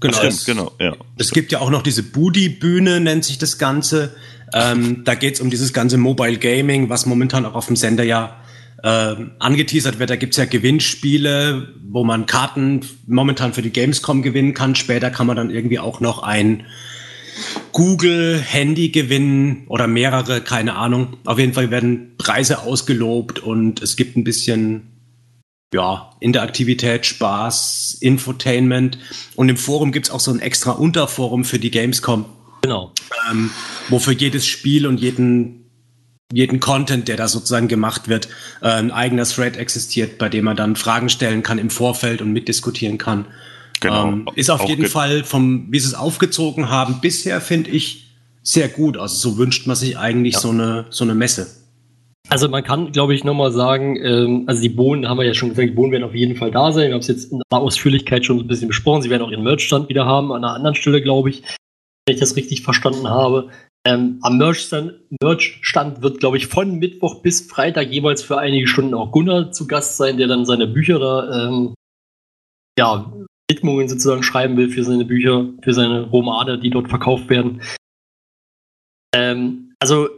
Genau, 0.00 0.14
Stimmt, 0.14 0.32
es, 0.32 0.44
genau, 0.44 0.72
ja. 0.80 0.96
Es 1.18 1.30
gibt 1.30 1.52
ja 1.52 1.60
auch 1.60 1.70
noch 1.70 1.82
diese 1.82 2.02
Booty-Bühne, 2.02 3.00
nennt 3.00 3.24
sich 3.24 3.38
das 3.38 3.58
Ganze. 3.58 4.14
Ähm, 4.52 5.04
da 5.04 5.14
geht 5.14 5.34
es 5.34 5.40
um 5.40 5.50
dieses 5.50 5.72
ganze 5.72 5.98
Mobile 5.98 6.38
Gaming, 6.38 6.88
was 6.88 7.06
momentan 7.06 7.44
auch 7.44 7.54
auf 7.54 7.66
dem 7.66 7.76
Sender 7.76 8.02
ja 8.02 8.40
äh, 8.82 9.16
angeteasert 9.38 9.98
wird. 9.98 10.10
Da 10.10 10.16
gibt's 10.16 10.36
ja 10.36 10.44
Gewinnspiele, 10.44 11.74
wo 11.88 12.04
man 12.04 12.26
Karten 12.26 12.80
momentan 13.06 13.52
für 13.52 13.62
die 13.62 13.70
Gamescom 13.70 14.22
gewinnen 14.22 14.54
kann. 14.54 14.74
Später 14.74 15.10
kann 15.10 15.26
man 15.26 15.36
dann 15.36 15.50
irgendwie 15.50 15.78
auch 15.78 16.00
noch 16.00 16.22
ein 16.22 16.64
Google-Handy 17.72 18.90
gewinnen 18.90 19.64
oder 19.68 19.86
mehrere, 19.86 20.40
keine 20.40 20.76
Ahnung. 20.76 21.16
Auf 21.24 21.38
jeden 21.38 21.52
Fall 21.52 21.70
werden 21.70 22.14
Preise 22.18 22.62
ausgelobt 22.62 23.38
und 23.38 23.82
es 23.82 23.96
gibt 23.96 24.16
ein 24.16 24.24
bisschen 24.24 24.90
ja, 25.72 26.10
Interaktivität, 26.20 27.06
Spaß, 27.06 27.98
Infotainment. 28.00 28.98
Und 29.36 29.48
im 29.48 29.56
Forum 29.56 29.92
gibt's 29.92 30.10
auch 30.10 30.20
so 30.20 30.32
ein 30.32 30.40
extra 30.40 30.72
Unterforum 30.72 31.44
für 31.44 31.58
die 31.58 31.70
Gamescom. 31.70 32.24
Genau. 32.62 32.92
Ähm, 33.30 33.50
wo 33.88 33.98
für 33.98 34.12
jedes 34.12 34.46
Spiel 34.46 34.86
und 34.86 35.00
jeden 35.00 35.59
jeden 36.32 36.60
Content, 36.60 37.08
der 37.08 37.16
da 37.16 37.28
sozusagen 37.28 37.68
gemacht 37.68 38.08
wird, 38.08 38.28
äh, 38.62 38.68
ein 38.68 38.90
eigener 38.90 39.24
Thread 39.24 39.56
existiert, 39.56 40.18
bei 40.18 40.28
dem 40.28 40.44
man 40.44 40.56
dann 40.56 40.76
Fragen 40.76 41.08
stellen 41.08 41.42
kann 41.42 41.58
im 41.58 41.70
Vorfeld 41.70 42.22
und 42.22 42.32
mitdiskutieren 42.32 42.98
kann. 42.98 43.26
Genau. 43.80 44.08
Ähm, 44.08 44.28
ist 44.34 44.50
auf 44.50 44.68
jeden 44.68 44.86
Fall 44.86 45.24
vom, 45.24 45.66
wie 45.70 45.80
sie 45.80 45.88
es 45.88 45.94
aufgezogen 45.94 46.68
haben, 46.68 47.00
bisher 47.00 47.40
finde 47.40 47.70
ich 47.70 48.10
sehr 48.42 48.68
gut. 48.68 48.96
Also 48.96 49.16
so 49.16 49.38
wünscht 49.38 49.66
man 49.66 49.76
sich 49.76 49.98
eigentlich 49.98 50.34
ja. 50.34 50.40
so 50.40 50.50
eine 50.50 50.86
so 50.90 51.04
eine 51.04 51.14
Messe. 51.14 51.46
Also 52.28 52.48
man 52.48 52.62
kann, 52.62 52.92
glaube 52.92 53.14
ich, 53.14 53.24
nochmal 53.24 53.50
sagen, 53.50 53.96
ähm, 53.96 54.44
also 54.46 54.62
die 54.62 54.68
Bohnen 54.68 55.08
haben 55.08 55.18
wir 55.18 55.24
ja 55.24 55.34
schon 55.34 55.48
gesagt, 55.48 55.68
die 55.68 55.74
Bohnen 55.74 55.90
werden 55.90 56.04
auf 56.04 56.14
jeden 56.14 56.36
Fall 56.36 56.52
da 56.52 56.70
sein. 56.70 56.88
Wir 56.88 56.94
haben 56.94 57.00
es 57.00 57.08
jetzt 57.08 57.32
in 57.32 57.40
der 57.50 57.58
Ausführlichkeit 57.58 58.24
schon 58.24 58.38
ein 58.38 58.46
bisschen 58.46 58.68
besprochen. 58.68 59.02
Sie 59.02 59.10
werden 59.10 59.22
auch 59.22 59.30
ihren 59.30 59.42
Merchstand 59.42 59.88
wieder 59.88 60.06
haben, 60.06 60.30
an 60.30 60.44
einer 60.44 60.54
anderen 60.54 60.76
Stelle, 60.76 61.02
glaube 61.02 61.30
ich, 61.30 61.42
wenn 62.06 62.14
ich 62.14 62.20
das 62.20 62.36
richtig 62.36 62.62
verstanden 62.62 63.08
habe. 63.08 63.48
Ähm, 63.86 64.18
am 64.22 64.36
Merch-Stand 64.36 65.00
Merch 65.22 65.62
wird, 66.02 66.20
glaube 66.20 66.36
ich, 66.36 66.46
von 66.46 66.78
Mittwoch 66.78 67.22
bis 67.22 67.40
Freitag 67.40 67.90
jeweils 67.90 68.22
für 68.22 68.38
einige 68.38 68.68
Stunden 68.68 68.94
auch 68.94 69.10
Gunnar 69.10 69.52
zu 69.52 69.66
Gast 69.66 69.96
sein, 69.96 70.18
der 70.18 70.26
dann 70.26 70.44
seine 70.44 70.66
Bücher 70.66 70.98
da, 70.98 71.48
ähm, 71.48 71.74
ja, 72.78 73.10
Widmungen 73.50 73.88
sozusagen 73.88 74.22
schreiben 74.22 74.56
will 74.56 74.68
für 74.68 74.84
seine 74.84 75.04
Bücher, 75.04 75.48
für 75.62 75.72
seine 75.72 76.02
Romane, 76.02 76.58
die 76.58 76.70
dort 76.70 76.88
verkauft 76.88 77.28
werden. 77.30 77.62
Ähm, 79.14 79.74
also 79.80 80.08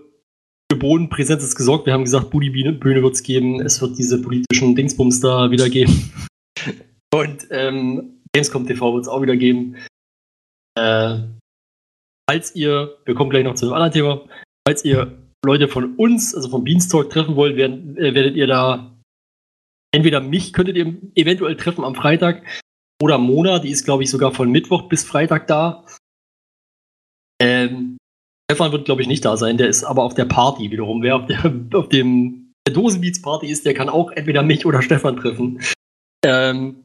für 0.70 0.78
Bodenpräsenz 0.78 1.42
ist 1.42 1.54
gesorgt. 1.54 1.86
Wir 1.86 1.92
haben 1.92 2.04
gesagt, 2.04 2.30
Budi-Bühne 2.30 3.02
wird 3.02 3.14
es 3.14 3.22
geben. 3.22 3.60
Es 3.60 3.80
wird 3.80 3.96
diese 3.96 4.20
politischen 4.20 4.74
Dingsbums 4.74 5.20
da 5.20 5.50
wieder 5.50 5.68
geben. 5.68 6.12
Und 7.14 7.46
ähm, 7.50 8.20
Gamescom 8.32 8.66
TV 8.66 8.94
wird 8.94 9.02
es 9.02 9.08
auch 9.08 9.22
wieder 9.22 9.36
geben. 9.36 9.76
Äh, 10.74 11.18
falls 12.28 12.54
ihr, 12.54 12.96
wir 13.04 13.14
kommen 13.14 13.30
gleich 13.30 13.44
noch 13.44 13.54
zu 13.54 13.66
einem 13.66 13.74
anderen 13.74 13.92
Thema, 13.92 14.28
falls 14.66 14.84
ihr 14.84 15.18
Leute 15.44 15.68
von 15.68 15.96
uns, 15.96 16.34
also 16.34 16.48
vom 16.48 16.64
Beanstalk 16.64 17.10
treffen 17.10 17.36
wollt, 17.36 17.56
werden, 17.56 17.96
äh, 17.96 18.14
werdet 18.14 18.36
ihr 18.36 18.46
da 18.46 18.92
entweder 19.94 20.20
mich 20.20 20.52
könntet 20.52 20.76
ihr 20.76 20.96
eventuell 21.14 21.56
treffen 21.56 21.84
am 21.84 21.94
Freitag 21.94 22.42
oder 23.00 23.18
Mona, 23.18 23.58
die 23.58 23.70
ist 23.70 23.84
glaube 23.84 24.02
ich 24.02 24.10
sogar 24.10 24.32
von 24.32 24.50
Mittwoch 24.50 24.88
bis 24.88 25.04
Freitag 25.04 25.46
da. 25.46 25.84
Ähm, 27.40 27.98
Stefan 28.50 28.72
wird 28.72 28.86
glaube 28.86 29.02
ich 29.02 29.08
nicht 29.08 29.24
da 29.24 29.36
sein, 29.36 29.58
der 29.58 29.68
ist 29.68 29.84
aber 29.84 30.02
auf 30.02 30.14
der 30.14 30.24
Party 30.24 30.70
wiederum. 30.70 31.02
Wer 31.02 31.16
auf, 31.16 31.26
der, 31.26 31.44
auf 31.74 31.88
dem 31.88 32.52
der 32.66 32.74
Dosenbeats 32.74 33.20
Party 33.20 33.48
ist, 33.48 33.66
der 33.66 33.74
kann 33.74 33.88
auch 33.88 34.10
entweder 34.12 34.42
mich 34.42 34.64
oder 34.64 34.82
Stefan 34.82 35.16
treffen. 35.16 35.60
Ähm, 36.24 36.84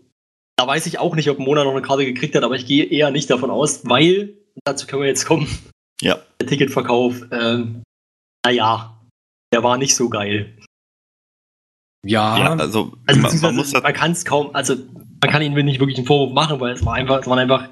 da 0.58 0.66
weiß 0.66 0.88
ich 0.88 0.98
auch 0.98 1.16
nicht, 1.16 1.30
ob 1.30 1.38
Mona 1.38 1.64
noch 1.64 1.72
eine 1.72 1.84
Karte 1.84 2.04
gekriegt 2.04 2.36
hat, 2.36 2.44
aber 2.44 2.56
ich 2.56 2.66
gehe 2.66 2.86
eher 2.86 3.12
nicht 3.12 3.30
davon 3.30 3.52
aus, 3.52 3.88
weil 3.88 4.36
dazu 4.64 4.88
können 4.88 5.02
wir 5.02 5.10
jetzt 5.10 5.26
kommen. 5.26 5.48
Ja. 6.02 6.20
Der 6.40 6.48
Ticketverkauf, 6.48 7.22
ähm, 7.32 7.84
naja, 8.46 9.00
der 9.54 9.64
war 9.64 9.78
nicht 9.78 9.96
so 9.96 10.10
geil. 10.10 10.58
Ja, 12.06 12.38
ja 12.38 12.52
also, 12.52 12.94
also 13.06 13.22
man, 13.22 13.42
man, 13.42 13.56
muss 13.56 13.74
man 13.74 13.94
kann 13.94 14.12
es 14.12 14.24
kaum, 14.24 14.54
also 14.54 14.76
man 14.76 15.32
kann 15.32 15.42
ihnen 15.42 15.66
nicht 15.66 15.80
wirklich 15.80 15.98
einen 15.98 16.08
Vorwurf 16.08 16.34
machen, 16.34 16.60
weil 16.60 16.74
es 16.74 16.86
war 16.86 16.94
einfach, 16.94 17.22
es 17.22 17.28
waren 17.28 17.40
einfach, 17.40 17.70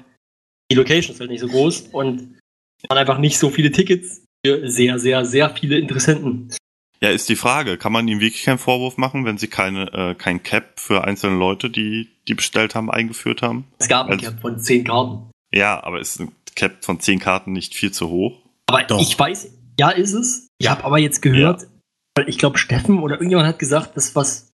die 0.70 0.76
Location 0.76 1.14
ist 1.14 1.20
halt 1.20 1.30
nicht 1.30 1.40
so 1.40 1.48
groß 1.48 1.88
und 1.92 2.38
es 2.82 2.90
waren 2.90 2.98
einfach 2.98 3.18
nicht 3.18 3.38
so 3.38 3.50
viele 3.50 3.70
Tickets 3.70 4.24
für 4.44 4.68
sehr, 4.68 4.98
sehr, 4.98 5.24
sehr 5.24 5.50
viele 5.50 5.78
Interessenten. 5.78 6.52
Ja, 7.00 7.10
ist 7.10 7.28
die 7.28 7.36
Frage, 7.36 7.76
kann 7.76 7.92
man 7.92 8.08
ihnen 8.08 8.20
wirklich 8.20 8.44
keinen 8.44 8.58
Vorwurf 8.58 8.96
machen, 8.96 9.24
wenn 9.24 9.38
sie 9.38 9.48
keine, 9.48 9.92
äh, 9.92 10.14
kein 10.14 10.42
Cap 10.42 10.80
für 10.80 11.04
einzelne 11.04 11.36
Leute, 11.36 11.68
die, 11.68 12.08
die 12.26 12.34
bestellt 12.34 12.74
haben, 12.74 12.90
eingeführt 12.90 13.42
haben? 13.42 13.64
Es 13.78 13.88
gab 13.88 14.06
ein 14.06 14.14
also, 14.14 14.30
Cap 14.30 14.40
von 14.40 14.58
zehn 14.58 14.84
Karten. 14.84 15.30
Ja, 15.52 15.82
aber 15.84 16.00
ist 16.00 16.20
ein 16.20 16.32
Cap 16.56 16.84
von 16.84 16.98
zehn 16.98 17.20
Karten 17.20 17.52
nicht 17.52 17.74
viel 17.74 17.92
zu 17.92 18.08
hoch? 18.08 18.42
Aber 18.66 18.82
Doch. 18.82 19.00
ich 19.00 19.16
weiß, 19.16 19.52
ja, 19.78 19.90
ist 19.90 20.14
es. 20.14 20.48
Ich 20.58 20.68
habe 20.68 20.84
aber 20.84 20.98
jetzt 20.98 21.22
gehört, 21.22 21.62
ja. 21.62 21.68
weil 22.16 22.28
ich 22.28 22.38
glaube, 22.38 22.58
Steffen 22.58 22.98
oder 22.98 23.16
irgendjemand 23.16 23.46
hat 23.46 23.58
gesagt, 23.58 23.96
dass 23.96 24.16
was 24.16 24.50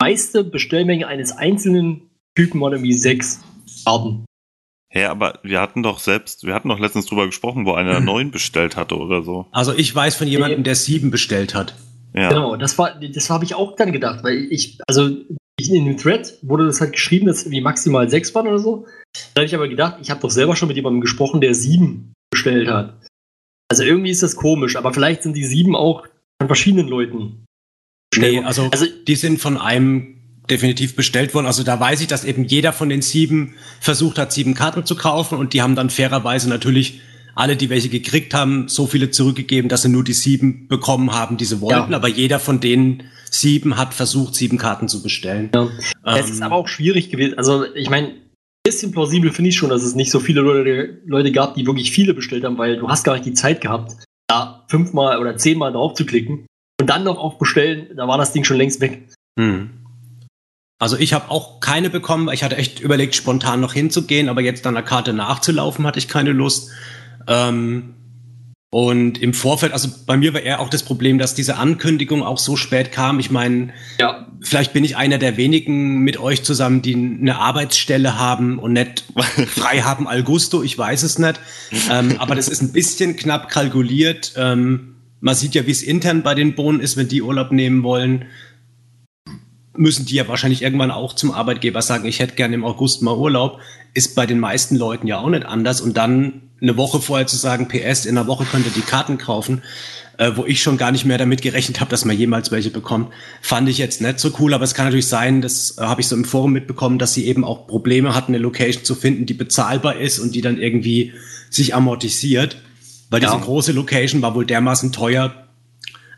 meiste 0.00 0.44
Bestellmenge 0.44 1.08
eines 1.08 1.32
einzelnen 1.32 2.10
Typen 2.36 2.60
waren 2.60 2.74
irgendwie 2.74 2.92
sechs 2.92 3.40
Karten. 3.84 4.24
Hä, 4.90 5.02
ja, 5.02 5.10
aber 5.10 5.40
wir 5.42 5.60
hatten 5.60 5.82
doch 5.82 5.98
selbst, 5.98 6.44
wir 6.44 6.54
hatten 6.54 6.68
doch 6.68 6.78
letztens 6.78 7.06
drüber 7.06 7.26
gesprochen, 7.26 7.66
wo 7.66 7.72
einer 7.72 8.00
mhm. 8.00 8.06
neun 8.06 8.30
bestellt 8.30 8.76
hatte 8.76 8.96
oder 8.96 9.22
so. 9.22 9.46
Also 9.50 9.74
ich 9.74 9.94
weiß 9.94 10.14
von 10.14 10.28
jemandem, 10.28 10.62
der 10.62 10.76
sieben 10.76 11.10
bestellt 11.10 11.54
hat. 11.54 11.74
Ja. 12.14 12.30
Genau, 12.30 12.56
das 12.56 12.78
war, 12.78 12.98
das 12.98 13.28
habe 13.28 13.44
ich 13.44 13.54
auch 13.54 13.76
dann 13.76 13.92
gedacht, 13.92 14.24
weil 14.24 14.46
ich, 14.50 14.78
also 14.86 15.08
in 15.60 15.84
dem 15.84 15.96
Thread 15.98 16.38
wurde 16.42 16.66
das 16.66 16.80
halt 16.80 16.92
geschrieben, 16.92 17.26
dass 17.26 17.42
irgendwie 17.42 17.60
maximal 17.60 18.08
sechs 18.08 18.34
waren 18.34 18.48
oder 18.48 18.58
so. 18.58 18.86
Da 19.38 19.42
habe 19.42 19.46
ich 19.46 19.54
aber 19.54 19.68
gedacht, 19.68 19.98
ich 20.02 20.10
habe 20.10 20.20
doch 20.20 20.32
selber 20.32 20.56
schon 20.56 20.66
mit 20.66 20.76
jemandem 20.76 21.00
gesprochen, 21.00 21.40
der 21.40 21.54
sieben 21.54 22.12
bestellt 22.28 22.68
hat. 22.68 22.98
Also 23.70 23.84
irgendwie 23.84 24.10
ist 24.10 24.20
das 24.20 24.34
komisch, 24.34 24.74
aber 24.74 24.92
vielleicht 24.92 25.22
sind 25.22 25.36
die 25.36 25.44
sieben 25.44 25.76
auch 25.76 26.08
von 26.40 26.48
verschiedenen 26.48 26.88
Leuten. 26.88 27.44
Nee, 28.16 28.40
also, 28.40 28.68
also 28.72 28.86
die 29.06 29.14
sind 29.14 29.38
von 29.38 29.56
einem 29.56 30.42
definitiv 30.50 30.96
bestellt 30.96 31.34
worden. 31.34 31.46
Also 31.46 31.62
da 31.62 31.78
weiß 31.78 32.00
ich, 32.00 32.08
dass 32.08 32.24
eben 32.24 32.46
jeder 32.46 32.72
von 32.72 32.88
den 32.88 33.00
sieben 33.00 33.54
versucht 33.80 34.18
hat, 34.18 34.32
sieben 34.32 34.54
Karten 34.54 34.84
zu 34.84 34.96
kaufen 34.96 35.38
und 35.38 35.52
die 35.52 35.62
haben 35.62 35.76
dann 35.76 35.90
fairerweise 35.90 36.48
natürlich 36.48 37.00
alle, 37.36 37.54
die 37.54 37.70
welche 37.70 37.90
gekriegt 37.90 38.34
haben, 38.34 38.66
so 38.66 38.88
viele 38.88 39.12
zurückgegeben, 39.12 39.68
dass 39.68 39.82
sie 39.82 39.88
nur 39.88 40.02
die 40.02 40.14
sieben 40.14 40.66
bekommen 40.66 41.12
haben, 41.12 41.36
die 41.36 41.44
sie 41.44 41.60
wollten. 41.60 41.92
Ja. 41.92 41.96
Aber 41.96 42.08
jeder 42.08 42.40
von 42.40 42.58
denen 42.58 43.04
sieben 43.30 43.76
hat 43.76 43.94
versucht, 43.94 44.34
sieben 44.34 44.58
Karten 44.58 44.88
zu 44.88 45.00
bestellen. 45.00 45.50
Ja. 45.54 45.62
Ähm, 45.62 46.16
es 46.16 46.28
ist 46.28 46.42
aber 46.42 46.56
auch 46.56 46.66
schwierig 46.66 47.10
gewesen. 47.10 47.38
Also 47.38 47.72
ich 47.76 47.88
meine, 47.88 48.14
bisschen 48.68 48.92
plausibel 48.92 49.32
finde 49.32 49.48
ich 49.48 49.56
schon, 49.56 49.70
dass 49.70 49.82
es 49.82 49.94
nicht 49.94 50.10
so 50.10 50.20
viele 50.20 50.42
Leute, 50.42 50.98
Leute 51.06 51.32
gab, 51.32 51.54
die 51.54 51.66
wirklich 51.66 51.90
viele 51.90 52.12
bestellt 52.12 52.44
haben, 52.44 52.58
weil 52.58 52.76
du 52.76 52.88
hast 52.88 53.02
gar 53.02 53.14
nicht 53.14 53.24
die 53.24 53.32
Zeit 53.32 53.62
gehabt, 53.62 53.96
da 54.28 54.66
fünfmal 54.68 55.18
oder 55.18 55.38
zehnmal 55.38 55.72
drauf 55.72 55.94
zu 55.94 56.04
klicken 56.04 56.46
und 56.78 56.90
dann 56.90 57.04
noch 57.04 57.18
auf 57.18 57.38
Bestellen, 57.38 57.88
da 57.96 58.06
war 58.06 58.18
das 58.18 58.32
Ding 58.32 58.44
schon 58.44 58.58
längst 58.58 58.82
weg. 58.82 59.08
Hm. 59.40 59.70
Also 60.78 60.98
ich 60.98 61.14
habe 61.14 61.30
auch 61.30 61.60
keine 61.60 61.88
bekommen, 61.88 62.28
ich 62.32 62.44
hatte 62.44 62.56
echt 62.56 62.80
überlegt, 62.80 63.14
spontan 63.14 63.60
noch 63.60 63.72
hinzugehen, 63.72 64.28
aber 64.28 64.42
jetzt 64.42 64.66
an 64.66 64.74
der 64.74 64.82
Karte 64.82 65.14
nachzulaufen, 65.14 65.86
hatte 65.86 65.98
ich 65.98 66.06
keine 66.06 66.32
Lust. 66.32 66.70
Ähm, 67.26 67.94
Und 68.70 69.22
im 69.22 69.32
Vorfeld, 69.32 69.72
also 69.72 69.88
bei 70.04 70.18
mir 70.18 70.34
war 70.34 70.42
eher 70.42 70.60
auch 70.60 70.68
das 70.68 70.82
Problem, 70.82 71.16
dass 71.16 71.34
diese 71.34 71.56
Ankündigung 71.56 72.22
auch 72.22 72.36
so 72.36 72.54
spät 72.54 72.92
kam. 72.92 73.18
Ich 73.18 73.30
meine, 73.30 73.72
Ja, 73.98 74.26
vielleicht 74.42 74.74
bin 74.74 74.84
ich 74.84 74.96
einer 74.96 75.16
der 75.16 75.38
wenigen 75.38 76.00
mit 76.00 76.20
euch 76.20 76.42
zusammen, 76.42 76.82
die 76.82 76.94
eine 76.94 77.38
Arbeitsstelle 77.38 78.18
haben 78.18 78.58
und 78.58 78.74
nicht 78.74 79.04
frei 79.48 79.80
haben 79.80 80.06
al 80.06 80.22
gusto, 80.22 80.62
ich 80.62 80.76
weiß 80.76 81.02
es 81.02 81.18
nicht. 81.18 81.40
Ähm, 81.90 82.16
aber 82.18 82.34
das 82.34 82.48
ist 82.48 82.60
ein 82.60 82.72
bisschen 82.72 83.16
knapp 83.16 83.48
kalkuliert. 83.48 84.34
Ähm, 84.36 84.96
man 85.20 85.34
sieht 85.34 85.54
ja, 85.54 85.66
wie 85.66 85.70
es 85.70 85.82
intern 85.82 86.22
bei 86.22 86.34
den 86.34 86.54
Bohnen 86.54 86.80
ist, 86.80 86.98
wenn 86.98 87.08
die 87.08 87.22
Urlaub 87.22 87.52
nehmen 87.52 87.82
wollen. 87.82 88.26
Müssen 89.74 90.04
die 90.04 90.16
ja 90.16 90.28
wahrscheinlich 90.28 90.60
irgendwann 90.60 90.90
auch 90.90 91.14
zum 91.14 91.30
Arbeitgeber 91.30 91.80
sagen, 91.80 92.06
ich 92.06 92.20
hätte 92.20 92.34
gerne 92.34 92.54
im 92.54 92.64
August 92.64 93.00
mal 93.00 93.16
Urlaub. 93.16 93.60
Ist 93.94 94.14
bei 94.14 94.26
den 94.26 94.38
meisten 94.38 94.76
Leuten 94.76 95.06
ja 95.06 95.18
auch 95.18 95.28
nicht 95.28 95.46
anders. 95.46 95.80
Und 95.80 95.96
dann 95.96 96.42
eine 96.60 96.76
Woche 96.76 97.00
vorher 97.00 97.26
zu 97.26 97.36
sagen, 97.36 97.68
PS, 97.68 98.04
in 98.04 98.18
einer 98.18 98.26
Woche 98.26 98.44
könnt 98.44 98.66
ihr 98.66 98.72
die 98.72 98.80
Karten 98.80 99.18
kaufen, 99.18 99.62
äh, 100.18 100.32
wo 100.34 100.44
ich 100.44 100.60
schon 100.62 100.76
gar 100.76 100.90
nicht 100.90 101.04
mehr 101.04 101.18
damit 101.18 101.42
gerechnet 101.42 101.80
habe, 101.80 101.90
dass 101.90 102.04
man 102.04 102.16
jemals 102.16 102.50
welche 102.50 102.70
bekommt, 102.70 103.12
fand 103.40 103.68
ich 103.68 103.78
jetzt 103.78 104.00
nicht 104.00 104.18
so 104.18 104.32
cool. 104.40 104.52
Aber 104.54 104.64
es 104.64 104.74
kann 104.74 104.86
natürlich 104.86 105.06
sein, 105.06 105.40
das 105.40 105.78
äh, 105.78 105.82
habe 105.82 106.00
ich 106.00 106.08
so 106.08 106.16
im 106.16 106.24
Forum 106.24 106.52
mitbekommen, 106.52 106.98
dass 106.98 107.14
sie 107.14 107.26
eben 107.26 107.44
auch 107.44 107.66
Probleme 107.68 108.14
hatten, 108.14 108.32
eine 108.34 108.42
Location 108.42 108.84
zu 108.84 108.94
finden, 108.94 109.26
die 109.26 109.34
bezahlbar 109.34 109.96
ist 109.96 110.18
und 110.18 110.34
die 110.34 110.40
dann 110.40 110.58
irgendwie 110.58 111.12
sich 111.50 111.74
amortisiert. 111.74 112.56
Weil 113.10 113.22
Ja. 113.22 113.32
diese 113.32 113.44
große 113.44 113.72
Location 113.72 114.20
war 114.20 114.34
wohl 114.34 114.44
dermaßen 114.44 114.92
teuer, 114.92 115.32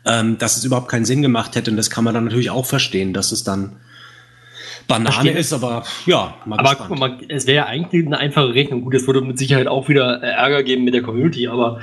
ähm, 0.05 0.37
dass 0.39 0.57
es 0.57 0.65
überhaupt 0.65 0.89
keinen 0.89 1.05
Sinn 1.05 1.21
gemacht 1.21 1.55
hätte. 1.55 1.69
Und 1.69 1.77
das 1.77 1.91
kann 1.91 2.03
man 2.03 2.13
dann 2.15 2.25
natürlich 2.25 2.49
auch 2.49 2.65
verstehen, 2.65 3.13
dass 3.13 3.31
es 3.31 3.43
dann 3.43 3.77
Banane 4.87 5.31
ist, 5.31 5.53
aber 5.53 5.83
ja, 6.05 6.35
mal 6.45 6.59
aber 6.59 6.69
gespannt. 6.69 6.89
guck 6.89 6.99
mal, 6.99 7.17
es 7.27 7.47
wäre 7.47 7.57
ja 7.57 7.65
eigentlich 7.65 8.05
eine 8.05 8.17
einfache 8.17 8.53
Rechnung. 8.53 8.83
Gut, 8.83 8.93
es 8.93 9.07
würde 9.07 9.21
mit 9.21 9.37
Sicherheit 9.37 9.67
auch 9.67 9.89
wieder 9.89 10.21
äh, 10.21 10.31
Ärger 10.31 10.63
geben 10.63 10.83
mit 10.83 10.93
der 10.93 11.01
Community, 11.01 11.47
aber 11.47 11.81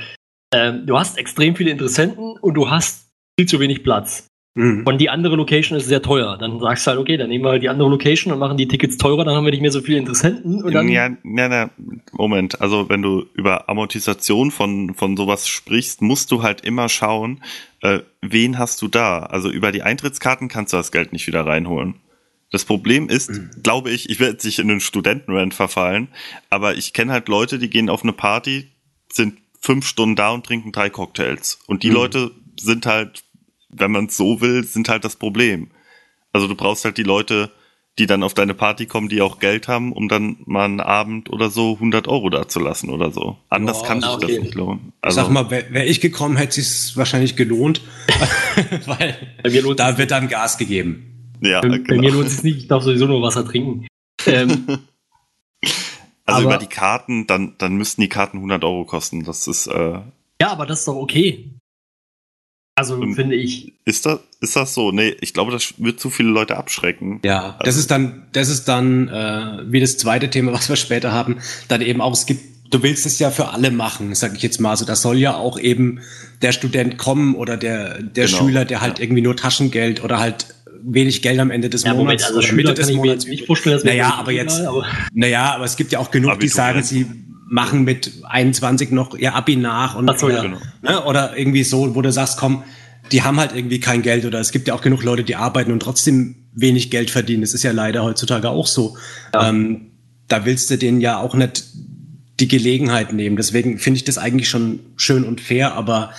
ähm, 0.54 0.86
du 0.86 0.98
hast 0.98 1.18
extrem 1.18 1.56
viele 1.56 1.70
Interessenten 1.70 2.36
und 2.40 2.54
du 2.54 2.70
hast 2.70 3.08
viel 3.38 3.48
zu 3.48 3.60
wenig 3.60 3.82
Platz. 3.82 4.28
Mhm. 4.58 4.82
Und 4.84 4.98
die 4.98 5.08
andere 5.08 5.36
Location 5.36 5.78
ist 5.78 5.86
sehr 5.86 6.02
teuer. 6.02 6.36
Dann 6.36 6.58
sagst 6.58 6.84
du 6.84 6.90
halt, 6.90 7.00
okay, 7.00 7.16
dann 7.16 7.28
nehmen 7.28 7.44
wir 7.44 7.50
halt 7.50 7.62
die 7.62 7.68
andere 7.68 7.88
Location 7.88 8.32
und 8.32 8.40
machen 8.40 8.56
die 8.56 8.66
Tickets 8.66 8.96
teurer, 8.96 9.24
dann 9.24 9.36
haben 9.36 9.44
wir 9.44 9.52
nicht 9.52 9.60
mehr 9.60 9.70
so 9.70 9.80
viele 9.80 9.98
Interessenten 9.98 10.62
und 10.64 10.74
dann. 10.74 10.88
ja, 10.88 11.10
ja, 11.22 11.48
ja, 11.48 11.70
Moment. 12.12 12.60
Also 12.60 12.88
wenn 12.88 13.00
du 13.00 13.26
über 13.34 13.68
Amortisation 13.68 14.50
von, 14.50 14.94
von 14.94 15.16
sowas 15.16 15.46
sprichst, 15.46 16.02
musst 16.02 16.32
du 16.32 16.42
halt 16.42 16.62
immer 16.62 16.88
schauen, 16.88 17.40
äh, 17.82 18.00
wen 18.20 18.58
hast 18.58 18.82
du 18.82 18.88
da? 18.88 19.20
Also 19.20 19.48
über 19.48 19.70
die 19.70 19.82
Eintrittskarten 19.82 20.48
kannst 20.48 20.72
du 20.72 20.76
das 20.76 20.90
Geld 20.90 21.12
nicht 21.12 21.28
wieder 21.28 21.46
reinholen. 21.46 21.94
Das 22.50 22.64
Problem 22.64 23.08
ist, 23.10 23.30
glaube 23.62 23.90
ich, 23.90 24.08
ich 24.08 24.20
werde 24.20 24.32
jetzt 24.32 24.44
nicht 24.44 24.58
in 24.58 24.70
einen 24.70 24.80
Studentenrand 24.80 25.52
verfallen, 25.52 26.08
aber 26.48 26.76
ich 26.76 26.94
kenne 26.94 27.12
halt 27.12 27.28
Leute, 27.28 27.58
die 27.58 27.68
gehen 27.68 27.90
auf 27.90 28.02
eine 28.02 28.14
Party, 28.14 28.68
sind 29.12 29.38
fünf 29.60 29.86
Stunden 29.86 30.16
da 30.16 30.30
und 30.30 30.46
trinken 30.46 30.72
drei 30.72 30.88
Cocktails. 30.88 31.58
Und 31.66 31.82
die 31.82 31.90
Leute 31.90 32.30
sind 32.58 32.86
halt, 32.86 33.24
wenn 33.68 33.90
man 33.90 34.06
es 34.06 34.16
so 34.16 34.40
will, 34.40 34.64
sind 34.64 34.88
halt 34.88 35.04
das 35.04 35.16
Problem. 35.16 35.70
Also 36.32 36.46
du 36.46 36.54
brauchst 36.54 36.84
halt 36.84 36.96
die 36.96 37.02
Leute, 37.02 37.50
die 37.98 38.06
dann 38.06 38.22
auf 38.22 38.32
deine 38.32 38.54
Party 38.54 38.86
kommen, 38.86 39.08
die 39.08 39.20
auch 39.20 39.40
Geld 39.40 39.68
haben, 39.68 39.92
um 39.92 40.08
dann 40.08 40.36
mal 40.46 40.64
einen 40.64 40.80
Abend 40.80 41.30
oder 41.30 41.50
so 41.50 41.74
100 41.74 42.06
Euro 42.08 42.30
da 42.30 42.48
zu 42.48 42.60
lassen 42.60 42.90
oder 42.90 43.10
so. 43.10 43.36
Anders 43.48 43.82
Ja, 43.82 43.88
kann 43.88 44.00
sich 44.00 44.10
okay. 44.10 44.34
das 44.34 44.42
nicht 44.44 44.54
lohnen. 44.54 44.92
Ich 45.06 45.14
Sag 45.14 45.28
mal, 45.30 45.50
wäre 45.50 45.66
wär 45.70 45.86
ich 45.86 46.00
gekommen, 46.00 46.36
hätte 46.36 46.60
es 46.60 46.96
wahrscheinlich 46.96 47.36
gelohnt, 47.36 47.82
weil 48.86 49.16
da 49.42 49.98
wird 49.98 50.10
dann 50.12 50.28
Gas 50.28 50.56
gegeben. 50.56 51.17
Ja, 51.40 51.60
Bei, 51.60 51.68
bei 51.68 51.78
genau. 51.78 52.00
mir 52.02 52.10
lohnt 52.12 52.26
es 52.28 52.42
nicht, 52.42 52.56
ich 52.58 52.68
darf 52.68 52.82
sowieso 52.82 53.06
nur 53.06 53.22
Wasser 53.22 53.44
trinken. 53.44 53.86
Ähm, 54.26 54.66
Also 56.24 56.42
aber- 56.42 56.56
über 56.56 56.58
die 56.58 56.66
Karten, 56.68 57.26
dann, 57.26 57.54
dann 57.56 57.76
müssten 57.76 58.02
die 58.02 58.10
Karten 58.10 58.36
100 58.36 58.62
Euro 58.62 58.84
kosten. 58.84 59.24
Das 59.24 59.46
ist, 59.46 59.66
äh, 59.66 60.00
ja, 60.40 60.50
aber 60.52 60.66
das 60.66 60.80
ist 60.80 60.88
doch 60.88 60.96
okay. 60.96 61.52
Also 62.74 62.96
Und- 62.96 63.14
finde 63.14 63.34
ich. 63.34 63.72
ist 63.86 64.04
das, 64.04 64.20
ist 64.42 64.54
das 64.54 64.74
so? 64.74 64.92
Nee, 64.92 65.16
ich 65.22 65.32
glaube, 65.32 65.52
das 65.52 65.74
wird 65.78 65.98
zu 65.98 66.10
viele 66.10 66.28
Leute 66.28 66.58
abschrecken. 66.58 67.20
Ja, 67.24 67.58
das 67.64 67.76
ist 67.76 67.90
dann, 67.90 68.26
das 68.32 68.50
ist 68.50 68.66
dann 68.68 69.08
äh, 69.08 69.64
wie 69.72 69.80
das 69.80 69.96
zweite 69.96 70.28
Thema, 70.28 70.52
was 70.58 70.68
wir 70.68 70.76
später 70.76 71.12
haben, 71.12 71.38
dann 71.68 71.80
eben 71.80 72.02
auch, 72.02 72.12
es 72.12 72.26
gibt, 72.26 72.72
du 72.74 72.82
willst 72.82 73.06
es 73.06 73.18
ja 73.18 73.30
für 73.30 73.48
alle 73.48 73.70
machen, 73.70 74.14
sag 74.14 74.36
ich 74.36 74.42
jetzt 74.42 74.60
mal. 74.60 74.70
Also 74.70 74.84
da 74.84 74.96
soll 74.96 75.16
ja 75.16 75.34
auch 75.34 75.58
eben 75.58 76.00
der 76.42 76.52
Student 76.52 76.98
kommen 76.98 77.34
oder 77.36 77.56
der, 77.56 78.02
der 78.02 78.26
Genau, 78.26 78.38
Schüler, 78.38 78.64
der 78.66 78.82
halt 78.82 78.98
ja. 78.98 79.04
irgendwie 79.04 79.22
nur 79.22 79.34
Taschengeld 79.34 80.04
oder 80.04 80.18
halt 80.20 80.54
wenig 80.82 81.22
Geld 81.22 81.38
am 81.40 81.50
Ende 81.50 81.68
des 81.70 81.82
Ja, 81.82 81.90
Moment, 81.90 82.06
Monats 82.06 82.24
also 82.24 82.38
oder 82.38 82.46
Schüler 82.46 82.56
Mitte 82.70 82.80
kann 82.80 82.90
ich 82.90 82.96
mir 83.00 83.12
jetzt 83.12 83.28
nicht 83.28 83.46
vorstellen, 83.46 83.76
dass 83.76 83.84
Naja, 83.84 84.14
aber 84.18 84.32
egal, 84.32 84.44
jetzt, 84.44 84.60
aber- 84.60 84.86
naja, 85.12 85.54
aber 85.54 85.64
es 85.64 85.76
gibt 85.76 85.92
ja 85.92 85.98
auch 85.98 86.10
genug, 86.10 86.30
die 86.32 86.36
Abitur, 86.36 86.56
sagen, 86.56 86.78
ja. 86.78 86.84
sie 86.84 87.06
machen 87.50 87.84
mit 87.84 88.12
21 88.28 88.90
noch 88.90 89.14
ihr 89.14 89.34
Abi 89.34 89.56
nach 89.56 89.94
und 89.94 90.18
so, 90.18 90.28
ja, 90.28 90.34
oder, 90.40 90.42
genau. 90.42 90.58
ne, 90.82 91.04
oder 91.04 91.36
irgendwie 91.36 91.64
so, 91.64 91.94
wo 91.94 92.02
du 92.02 92.12
sagst, 92.12 92.38
komm, 92.38 92.62
die 93.10 93.22
haben 93.22 93.38
halt 93.40 93.54
irgendwie 93.54 93.80
kein 93.80 94.02
Geld 94.02 94.26
oder 94.26 94.38
es 94.38 94.52
gibt 94.52 94.68
ja 94.68 94.74
auch 94.74 94.82
genug 94.82 95.02
Leute, 95.02 95.24
die 95.24 95.36
arbeiten 95.36 95.72
und 95.72 95.80
trotzdem 95.80 96.36
wenig 96.52 96.90
Geld 96.90 97.10
verdienen. 97.10 97.40
Das 97.40 97.54
ist 97.54 97.62
ja 97.62 97.72
leider 97.72 98.02
heutzutage 98.02 98.50
auch 98.50 98.66
so. 98.66 98.96
Ähm, 99.32 99.92
da 100.26 100.44
willst 100.44 100.70
du 100.70 100.76
denen 100.76 101.00
ja 101.00 101.18
auch 101.18 101.34
nicht 101.34 101.64
die 102.40 102.48
Gelegenheit 102.48 103.12
nehmen. 103.12 103.36
Deswegen 103.36 103.78
finde 103.78 103.96
ich 103.98 104.04
das 104.04 104.18
eigentlich 104.18 104.48
schon 104.48 104.80
schön 104.96 105.24
und 105.24 105.40
fair, 105.40 105.72
aber 105.74 106.12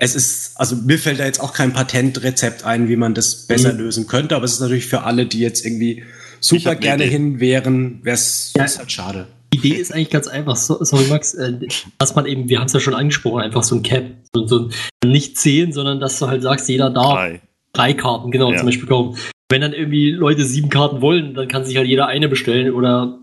es 0.00 0.14
ist, 0.14 0.52
also 0.54 0.76
mir 0.76 0.98
fällt 0.98 1.18
da 1.20 1.24
jetzt 1.24 1.40
auch 1.40 1.52
kein 1.52 1.72
Patentrezept 1.72 2.64
ein, 2.64 2.88
wie 2.88 2.96
man 2.96 3.14
das 3.14 3.46
besser 3.46 3.72
Mhm. 3.72 3.78
lösen 3.80 4.06
könnte, 4.06 4.36
aber 4.36 4.44
es 4.44 4.52
ist 4.54 4.60
natürlich 4.60 4.86
für 4.86 5.02
alle, 5.02 5.26
die 5.26 5.40
jetzt 5.40 5.66
irgendwie 5.66 6.04
super 6.40 6.76
gerne 6.76 7.02
hin 7.04 7.40
wären, 7.40 7.98
wäre 8.04 8.14
es 8.14 8.52
Ja. 8.56 8.64
halt 8.64 8.90
schade. 8.92 9.26
Die 9.52 9.58
Idee 9.58 9.74
ist 9.80 9.92
eigentlich 9.92 10.10
ganz 10.10 10.28
einfach. 10.28 10.56
So, 10.56 10.82
sorry, 10.84 11.06
Max, 11.08 11.34
äh, 11.34 11.54
dass 11.98 12.14
man 12.14 12.26
eben, 12.26 12.48
wir 12.48 12.58
haben 12.60 12.66
es 12.66 12.74
ja 12.74 12.80
schon 12.80 12.94
angesprochen, 12.94 13.40
einfach 13.42 13.62
so 13.64 13.74
ein 13.76 13.82
Cap. 13.82 14.04
So, 14.34 14.46
so 14.46 14.68
ein, 15.04 15.10
nicht 15.10 15.36
zehn, 15.38 15.72
sondern 15.72 16.00
dass 16.00 16.18
du 16.18 16.28
halt 16.28 16.42
sagst, 16.42 16.68
jeder 16.68 16.90
darf 16.90 17.14
Drei. 17.14 17.40
drei 17.72 17.92
Karten, 17.94 18.30
genau, 18.30 18.52
Ja. 18.52 18.58
zum 18.58 18.66
Beispiel 18.66 18.86
kaufen. 18.88 19.18
Wenn 19.50 19.62
dann 19.62 19.72
irgendwie 19.72 20.10
Leute 20.12 20.44
sieben 20.44 20.68
Karten 20.68 21.00
wollen, 21.00 21.34
dann 21.34 21.48
kann 21.48 21.64
sich 21.64 21.76
halt 21.76 21.88
jeder 21.88 22.06
eine 22.06 22.28
bestellen 22.28 22.72
oder 22.72 23.18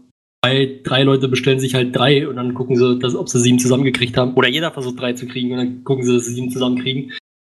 zwei, 0.46 0.80
drei 0.84 1.04
Leute 1.04 1.28
bestellen 1.28 1.60
sich 1.60 1.74
halt 1.74 1.96
drei 1.96 2.28
und 2.28 2.36
dann 2.36 2.54
gucken 2.54 2.76
sie, 2.76 3.00
dass, 3.00 3.16
ob 3.16 3.30
sie 3.30 3.40
sieben 3.40 3.60
zusammengekriegt 3.60 4.16
haben. 4.18 4.34
Oder 4.36 4.48
jeder 4.48 4.72
versucht 4.72 5.00
drei 5.00 5.14
zu 5.14 5.28
kriegen 5.28 5.52
und 5.52 5.58
dann 5.58 5.84
gucken 5.84 6.06
sie, 6.06 6.14
dass 6.14 6.26
sie 6.26 6.34
sieben 6.34 6.52
zusammenkriegen. 6.52 7.14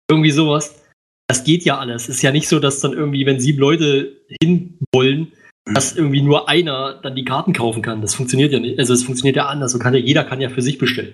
Irgendwie 0.09 0.31
sowas. 0.31 0.83
Das 1.27 1.45
geht 1.45 1.63
ja 1.63 1.77
alles. 1.77 2.03
Es 2.03 2.17
ist 2.17 2.21
ja 2.21 2.31
nicht 2.31 2.49
so, 2.49 2.59
dass 2.59 2.81
dann 2.81 2.91
irgendwie, 2.91 3.25
wenn 3.25 3.39
sieben 3.39 3.59
Leute 3.59 4.17
hin 4.41 4.77
wollen, 4.93 5.31
dass 5.73 5.95
irgendwie 5.95 6.21
nur 6.21 6.49
einer 6.49 6.99
dann 7.01 7.15
die 7.15 7.23
Karten 7.23 7.53
kaufen 7.53 7.81
kann. 7.81 8.01
Das 8.01 8.15
funktioniert 8.15 8.51
ja 8.51 8.59
nicht. 8.59 8.77
Also 8.77 8.93
es 8.93 9.03
funktioniert 9.03 9.37
ja 9.37 9.45
anders. 9.45 9.71
So 9.71 9.79
kann 9.79 9.93
ja, 9.93 9.99
jeder 9.99 10.25
kann 10.25 10.41
ja 10.41 10.49
für 10.49 10.61
sich 10.61 10.77
bestellen. 10.77 11.13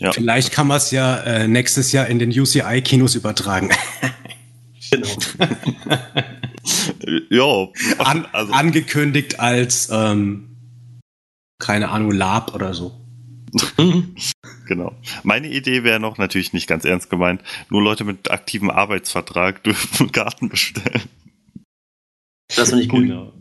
Ja. 0.00 0.12
Vielleicht 0.12 0.52
kann 0.52 0.66
man 0.66 0.78
es 0.78 0.90
ja 0.90 1.18
äh, 1.24 1.46
nächstes 1.46 1.92
Jahr 1.92 2.06
in 2.06 2.18
den 2.18 2.30
UCI-Kinos 2.30 3.14
übertragen. 3.14 3.70
Genau. 4.90 5.08
Ja, 7.30 7.68
An, 7.98 8.26
also, 8.32 8.52
angekündigt 8.52 9.40
als, 9.40 9.88
ähm, 9.90 10.51
keine 11.62 11.90
Ahnung, 11.90 12.10
Lab 12.10 12.54
oder 12.54 12.74
so. 12.74 12.92
genau. 14.66 14.94
Meine 15.22 15.48
Idee 15.48 15.84
wäre 15.84 16.00
noch, 16.00 16.18
natürlich 16.18 16.52
nicht 16.52 16.66
ganz 16.66 16.84
ernst 16.84 17.08
gemeint, 17.08 17.42
nur 17.70 17.82
Leute 17.82 18.04
mit 18.04 18.30
aktivem 18.30 18.70
Arbeitsvertrag 18.70 19.62
dürfen 19.64 20.12
Karten 20.12 20.48
bestellen. 20.48 21.02
Das 22.54 22.70
finde 22.70 22.82
ich 22.82 22.88
gut. 22.88 23.02
Genau. 23.06 23.32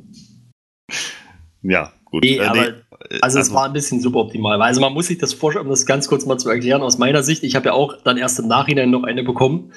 Ja, 1.63 1.93
gut. 2.05 2.23
Nee, 2.23 2.37
Äh, 2.37 2.45
aber 2.45 2.67
äh, 2.67 2.73
Also, 3.21 3.39
es 3.39 3.53
war 3.53 3.65
ein 3.65 3.73
bisschen 3.73 4.01
suboptimal. 4.01 4.61
Also 4.61 4.81
man 4.81 4.93
muss 4.93 5.07
sich 5.07 5.17
das 5.17 5.33
vorstellen, 5.33 5.65
um 5.65 5.71
das 5.71 5.85
ganz 5.85 6.07
kurz 6.07 6.25
mal 6.25 6.37
zu 6.37 6.49
erklären. 6.49 6.81
Aus 6.81 6.97
meiner 6.97 7.23
Sicht, 7.23 7.43
ich 7.43 7.55
habe 7.55 7.67
ja 7.67 7.73
auch 7.73 8.01
dann 8.03 8.17
erst 8.17 8.39
im 8.39 8.47
Nachhinein 8.47 8.91
noch 8.91 9.03
eine 9.03 9.23
bekommen. 9.23 9.73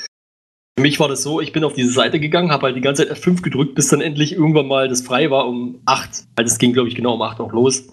Für 0.77 0.83
mich 0.83 0.99
war 0.99 1.09
das 1.09 1.23
so, 1.23 1.41
ich 1.41 1.53
bin 1.53 1.63
auf 1.65 1.73
diese 1.73 1.93
Seite 1.93 2.19
gegangen, 2.19 2.51
habe 2.51 2.67
halt 2.67 2.77
die 2.77 2.81
ganze 2.81 3.07
Zeit 3.07 3.17
F5 3.17 3.43
gedrückt, 3.43 3.77
bis 3.77 3.89
dann 3.89 4.01
endlich 4.01 4.33
irgendwann 4.33 4.67
mal 4.67 4.89
das 4.89 5.03
frei 5.03 5.31
war 5.31 5.47
um 5.47 5.81
8. 5.87 6.25
Weil 6.37 6.45
das 6.45 6.59
ging, 6.59 6.73
glaube 6.73 6.89
ich, 6.89 6.97
genau 6.97 7.15
um 7.15 7.23
8 7.23 7.41
auch 7.41 7.53
los. 7.53 7.85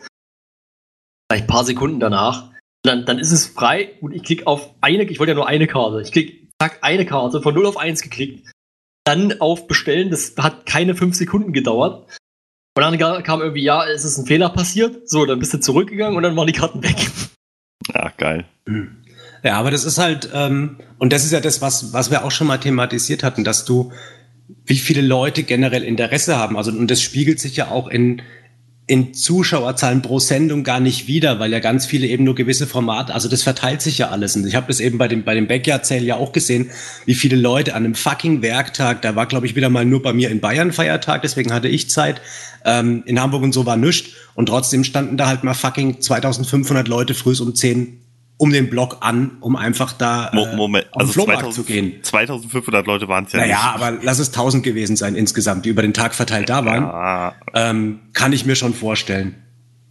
Vielleicht 1.32 1.46
ein 1.46 1.48
paar 1.48 1.64
Sekunden 1.64 2.02
danach. 2.02 2.50
Dann, 2.84 3.06
dann 3.06 3.18
ist 3.18 3.32
es 3.32 3.46
frei 3.46 3.94
und 4.02 4.14
ich 4.14 4.22
klicke 4.24 4.48
auf 4.48 4.74
eine, 4.82 5.04
ich 5.04 5.18
wollte 5.18 5.32
ja 5.32 5.36
nur 5.36 5.48
eine 5.48 5.66
Karte. 5.66 6.02
Ich 6.02 6.12
klicke, 6.12 6.50
zack, 6.60 6.80
eine 6.82 7.06
Karte, 7.06 7.42
von 7.42 7.54
0 7.54 7.68
auf 7.68 7.78
1 7.78 8.02
geklickt. 8.02 8.52
Dann 9.06 9.40
auf 9.40 9.66
Bestellen, 9.66 10.10
das 10.10 10.34
hat 10.38 10.66
keine 10.66 10.94
5 10.94 11.16
Sekunden 11.16 11.54
gedauert. 11.54 12.06
Und 12.76 12.84
dann 12.84 13.24
kam 13.24 13.40
irgendwie, 13.40 13.64
ja, 13.64 13.86
es 13.86 14.04
ist 14.04 14.18
ein 14.18 14.26
Fehler 14.26 14.50
passiert. 14.50 15.10
So, 15.10 15.26
dann 15.26 15.40
bist 15.40 15.54
du 15.54 15.62
zurückgegangen 15.62 16.18
und 16.18 16.24
dann 16.24 16.36
waren 16.36 16.48
die 16.48 16.54
Karten 16.54 16.84
weg. 16.84 16.98
ja, 17.94 18.12
geil. 18.18 18.44
Ja, 19.42 19.58
aber 19.58 19.72
das 19.72 19.86
ist 19.86 20.00
halt, 20.00 20.30
ähm, 20.34 20.80
und 20.98 21.14
das 21.14 21.24
ist 21.24 21.32
ja 21.32 21.40
das, 21.40 21.62
was, 21.62 21.94
was 21.94 22.12
wir 22.12 22.26
auch 22.26 22.32
schon 22.32 22.48
mal 22.48 22.58
thematisiert 22.58 23.24
hatten, 23.24 23.46
dass 23.46 23.64
du, 23.64 23.94
wie 24.66 24.76
viele 24.76 25.02
Leute 25.02 25.44
generell 25.44 25.84
Interesse 25.84 26.36
haben. 26.36 26.58
Also, 26.58 26.72
und 26.72 26.92
das 26.92 27.02
spiegelt 27.02 27.40
sich 27.40 27.56
ja 27.56 27.70
auch 27.70 27.88
in, 27.88 28.22
in 28.92 29.14
Zuschauerzahlen 29.14 30.02
pro 30.02 30.20
Sendung 30.20 30.66
gar 30.66 30.82
nicht 30.82 31.08
wieder, 31.08 31.40
weil 31.40 31.54
ja 31.54 31.60
ganz 31.60 31.86
viele 31.86 32.08
eben 32.08 32.26
nur 32.26 32.36
gewisse 32.36 32.68
Formate, 32.68 33.14
also 33.14 33.30
das 33.30 33.42
verteilt 33.42 33.82
sich 33.82 34.00
ja 34.00 34.10
alles. 34.10 34.36
Und 34.36 34.46
ich 34.46 34.54
habe 34.54 34.68
das 34.68 34.82
eben 34.82 34.98
bei 34.98 35.08
dem, 35.08 35.24
bei 35.24 35.34
dem 35.34 35.48
Backyard-Sale 35.48 36.02
ja 36.02 36.18
auch 36.18 36.34
gesehen, 36.34 36.72
wie 37.06 37.14
viele 37.14 37.38
Leute 37.38 37.74
an 37.74 37.86
einem 37.86 37.96
fucking 37.96 38.42
Werktag, 38.42 39.02
da 39.02 39.16
war 39.16 39.28
glaube 39.28 39.46
ich 39.46 39.56
wieder 39.56 39.70
mal 39.70 39.86
nur 39.86 40.02
bei 40.02 40.12
mir 40.12 40.30
in 40.30 40.42
Bayern 40.42 40.74
Feiertag, 40.74 41.22
deswegen 41.22 41.54
hatte 41.54 41.70
ich 41.70 41.90
Zeit, 41.90 42.20
ähm, 42.66 43.04
in 43.06 43.22
Hamburg 43.22 43.44
und 43.44 43.54
so 43.54 43.66
war 43.66 43.78
nichts 43.78 44.10
und 44.36 44.48
trotzdem 44.48 44.84
standen 44.84 45.16
da 45.16 45.28
halt 45.28 45.46
mal 45.46 45.54
fucking 45.54 46.02
2500 46.02 46.90
Leute 46.90 47.14
frühs 47.14 47.40
um 47.40 47.56
10 47.56 47.98
um 48.42 48.52
den 48.52 48.72
Block 48.72 48.98
an, 49.02 49.38
um 49.40 49.56
einfach 49.56 49.94
da 49.94 50.30
äh, 50.30 50.56
Moment, 50.56 50.88
auf 50.88 50.94
den 50.94 51.02
also 51.02 51.14
Flohmarkt 51.14 51.42
2000, 51.42 51.56
zu 51.68 51.72
gehen. 51.72 51.94
2500 52.04 52.88
Leute 52.88 53.08
waren 53.08 53.26
es 53.26 53.34
ja 53.34 53.40
Naja, 53.40 53.56
nicht. 53.76 53.84
aber 53.86 54.00
lass 54.02 54.18
es 54.18 54.30
1000 54.30 54.64
gewesen 54.64 54.96
sein 54.96 55.14
insgesamt, 55.14 55.64
die 55.66 55.70
über 55.70 55.84
den 55.84 55.94
Tag 55.94 56.16
verteilt 56.16 56.50
da 56.50 56.66
waren. 56.66 56.82
Ja, 56.84 57.36
Ähm, 57.54 58.00
kann 58.14 58.34
ich 58.34 58.44
mir 58.48 58.56
schon 58.56 58.74
vorstellen. 58.74 59.36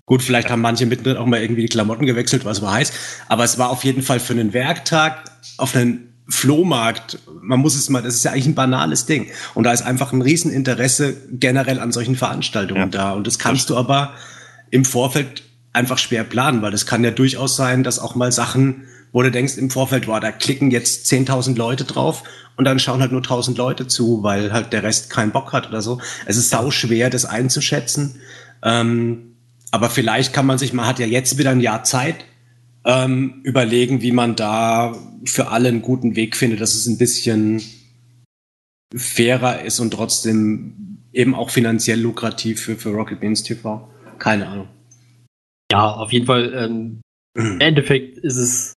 Gut, 0.04 0.20
vielleicht 0.22 0.50
haben 0.50 0.62
manche 0.62 0.84
mittendrin 0.86 1.16
auch 1.16 1.26
mal 1.26 1.40
irgendwie 1.40 1.60
die 1.62 1.68
Klamotten 1.68 2.06
gewechselt, 2.06 2.44
was 2.44 2.60
war 2.60 2.72
heiß. 2.72 2.92
Aber 3.28 3.44
es 3.44 3.56
war 3.56 3.70
auf 3.70 3.84
jeden 3.84 4.02
Fall 4.02 4.18
für 4.18 4.32
einen 4.32 4.52
Werktag 4.52 5.30
auf 5.56 5.76
einen 5.76 6.12
Flohmarkt. 6.28 7.20
Man 7.40 7.60
muss 7.60 7.76
es 7.76 7.88
mal, 7.88 8.02
das 8.02 8.14
ist 8.16 8.24
ja 8.24 8.32
eigentlich 8.32 8.46
ein 8.46 8.56
banales 8.56 9.06
Ding. 9.06 9.28
Und 9.54 9.62
da 9.62 9.70
ist 9.72 9.82
einfach 9.82 10.12
ein 10.12 10.22
Rieseninteresse 10.22 11.14
generell 11.30 11.78
an 11.78 11.92
solchen 11.92 12.16
Veranstaltungen 12.16 12.80
Ja. 12.80 12.86
da. 12.88 13.12
Und 13.12 13.28
das 13.28 13.38
kannst 13.38 13.70
du 13.70 13.76
aber 13.76 14.14
im 14.72 14.84
Vorfeld 14.84 15.44
einfach 15.72 15.98
schwer 15.98 16.24
planen, 16.24 16.62
weil 16.62 16.72
das 16.72 16.86
kann 16.86 17.04
ja 17.04 17.10
durchaus 17.10 17.56
sein, 17.56 17.82
dass 17.82 17.98
auch 17.98 18.14
mal 18.14 18.32
Sachen, 18.32 18.84
wo 19.12 19.22
du 19.22 19.30
denkst 19.30 19.56
im 19.56 19.70
Vorfeld, 19.70 20.08
war, 20.08 20.20
da 20.20 20.32
klicken 20.32 20.70
jetzt 20.70 21.06
10.000 21.10 21.56
Leute 21.56 21.84
drauf 21.84 22.24
und 22.56 22.64
dann 22.64 22.78
schauen 22.78 23.00
halt 23.00 23.12
nur 23.12 23.22
1.000 23.22 23.56
Leute 23.56 23.86
zu, 23.86 24.22
weil 24.22 24.52
halt 24.52 24.72
der 24.72 24.82
Rest 24.82 25.10
keinen 25.10 25.32
Bock 25.32 25.52
hat 25.52 25.68
oder 25.68 25.82
so. 25.82 26.00
Es 26.26 26.36
ist 26.36 26.50
sau 26.50 26.70
schwer, 26.70 27.10
das 27.10 27.24
einzuschätzen. 27.24 28.20
Ähm, 28.62 29.36
aber 29.70 29.90
vielleicht 29.90 30.32
kann 30.32 30.46
man 30.46 30.58
sich, 30.58 30.72
man 30.72 30.86
hat 30.86 30.98
ja 30.98 31.06
jetzt 31.06 31.38
wieder 31.38 31.50
ein 31.50 31.60
Jahr 31.60 31.84
Zeit, 31.84 32.16
ähm, 32.84 33.40
überlegen, 33.44 34.02
wie 34.02 34.12
man 34.12 34.36
da 34.36 34.96
für 35.24 35.48
alle 35.48 35.68
einen 35.68 35.82
guten 35.82 36.16
Weg 36.16 36.36
findet, 36.36 36.60
dass 36.60 36.74
es 36.74 36.86
ein 36.86 36.98
bisschen 36.98 37.62
fairer 38.94 39.62
ist 39.62 39.80
und 39.80 39.92
trotzdem 39.92 40.98
eben 41.12 41.34
auch 41.34 41.50
finanziell 41.50 42.00
lukrativ 42.00 42.60
für, 42.60 42.76
für 42.76 42.90
Rocket 42.90 43.20
Beans 43.20 43.42
TV. 43.42 43.88
Keine 44.18 44.48
Ahnung. 44.48 44.68
Ja, 45.70 45.92
auf 45.92 46.12
jeden 46.12 46.26
Fall. 46.26 46.52
Ähm, 46.54 47.00
Im 47.34 47.60
Endeffekt 47.60 48.18
ist 48.18 48.36
es 48.36 48.74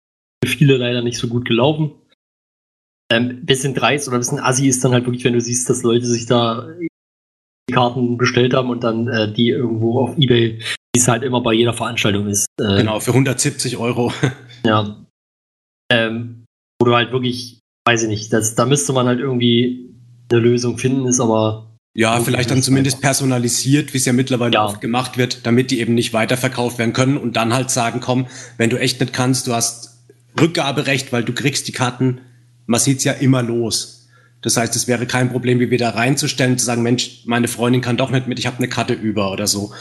für 0.44 0.50
viele 0.50 0.76
leider 0.76 1.02
nicht 1.02 1.18
so 1.18 1.28
gut 1.28 1.46
gelaufen. 1.46 1.92
Ähm, 3.12 3.44
bisschen 3.44 3.74
dreist 3.74 4.08
oder 4.08 4.18
bisschen 4.18 4.38
assi 4.40 4.68
ist 4.68 4.84
dann 4.84 4.92
halt 4.92 5.04
wirklich, 5.04 5.24
wenn 5.24 5.32
du 5.32 5.40
siehst, 5.40 5.68
dass 5.68 5.82
Leute 5.82 6.06
sich 6.06 6.26
da 6.26 6.68
die 6.80 7.74
Karten 7.74 8.16
bestellt 8.16 8.54
haben 8.54 8.70
und 8.70 8.84
dann 8.84 9.08
äh, 9.08 9.32
die 9.32 9.48
irgendwo 9.48 10.00
auf 10.00 10.16
Ebay, 10.18 10.58
wie 10.58 10.98
es 10.98 11.08
halt 11.08 11.22
immer 11.22 11.40
bei 11.40 11.52
jeder 11.52 11.72
Veranstaltung 11.72 12.26
ist. 12.28 12.46
Äh, 12.60 12.78
Genau, 12.78 13.00
für 13.00 13.12
170 13.12 13.76
Euro. 13.76 14.12
Ja. 14.64 15.06
Ähm, 15.90 16.44
wo 16.78 16.84
du 16.84 16.94
halt 16.94 17.12
wirklich, 17.12 17.60
weiß 17.88 18.02
ich 18.02 18.08
nicht, 18.10 18.30
das, 18.30 18.54
da 18.54 18.66
müsste 18.66 18.92
man 18.92 19.06
halt 19.06 19.18
irgendwie 19.18 19.94
eine 20.30 20.38
Lösung 20.38 20.76
finden, 20.76 21.06
ist 21.06 21.18
aber 21.18 21.69
Ja, 21.92 22.20
vielleicht 22.20 22.50
dann 22.50 22.62
zumindest 22.62 23.00
personalisiert, 23.00 23.92
wie 23.92 23.98
es 23.98 24.04
ja 24.04 24.12
mittlerweile 24.12 24.52
Ja. 24.54 24.64
oft 24.64 24.80
gemacht 24.80 25.18
wird, 25.18 25.44
damit 25.44 25.70
die 25.72 25.80
eben 25.80 25.94
nicht 25.94 26.12
weiterverkauft 26.12 26.78
werden 26.78 26.92
können 26.92 27.16
und 27.16 27.34
dann 27.36 27.52
halt 27.52 27.70
sagen, 27.70 28.00
komm, 28.00 28.28
wenn 28.58 28.70
du 28.70 28.78
echt 28.78 29.00
nicht 29.00 29.12
kannst, 29.12 29.46
du 29.48 29.54
hast 29.54 29.98
Rückgaberecht, 30.40 31.12
weil 31.12 31.24
du 31.24 31.32
kriegst 31.32 31.66
die 31.66 31.72
Karten, 31.72 32.20
man 32.66 32.78
sieht's 32.78 33.02
ja 33.02 33.12
immer 33.12 33.42
los. 33.42 34.08
Das 34.42 34.56
heißt, 34.56 34.74
es 34.76 34.86
wäre 34.86 35.06
kein 35.06 35.30
Problem, 35.32 35.58
wie 35.58 35.70
wieder 35.70 35.90
reinzustellen, 35.94 36.56
zu 36.56 36.64
sagen, 36.64 36.82
Mensch, 36.82 37.22
meine 37.26 37.48
Freundin 37.48 37.80
kann 37.82 37.96
doch 37.96 38.10
nicht 38.10 38.26
mit, 38.28 38.38
ich 38.38 38.46
habe 38.46 38.58
eine 38.58 38.68
Karte 38.68 38.94
über 38.94 39.32
oder 39.32 39.46
so. 39.48 39.72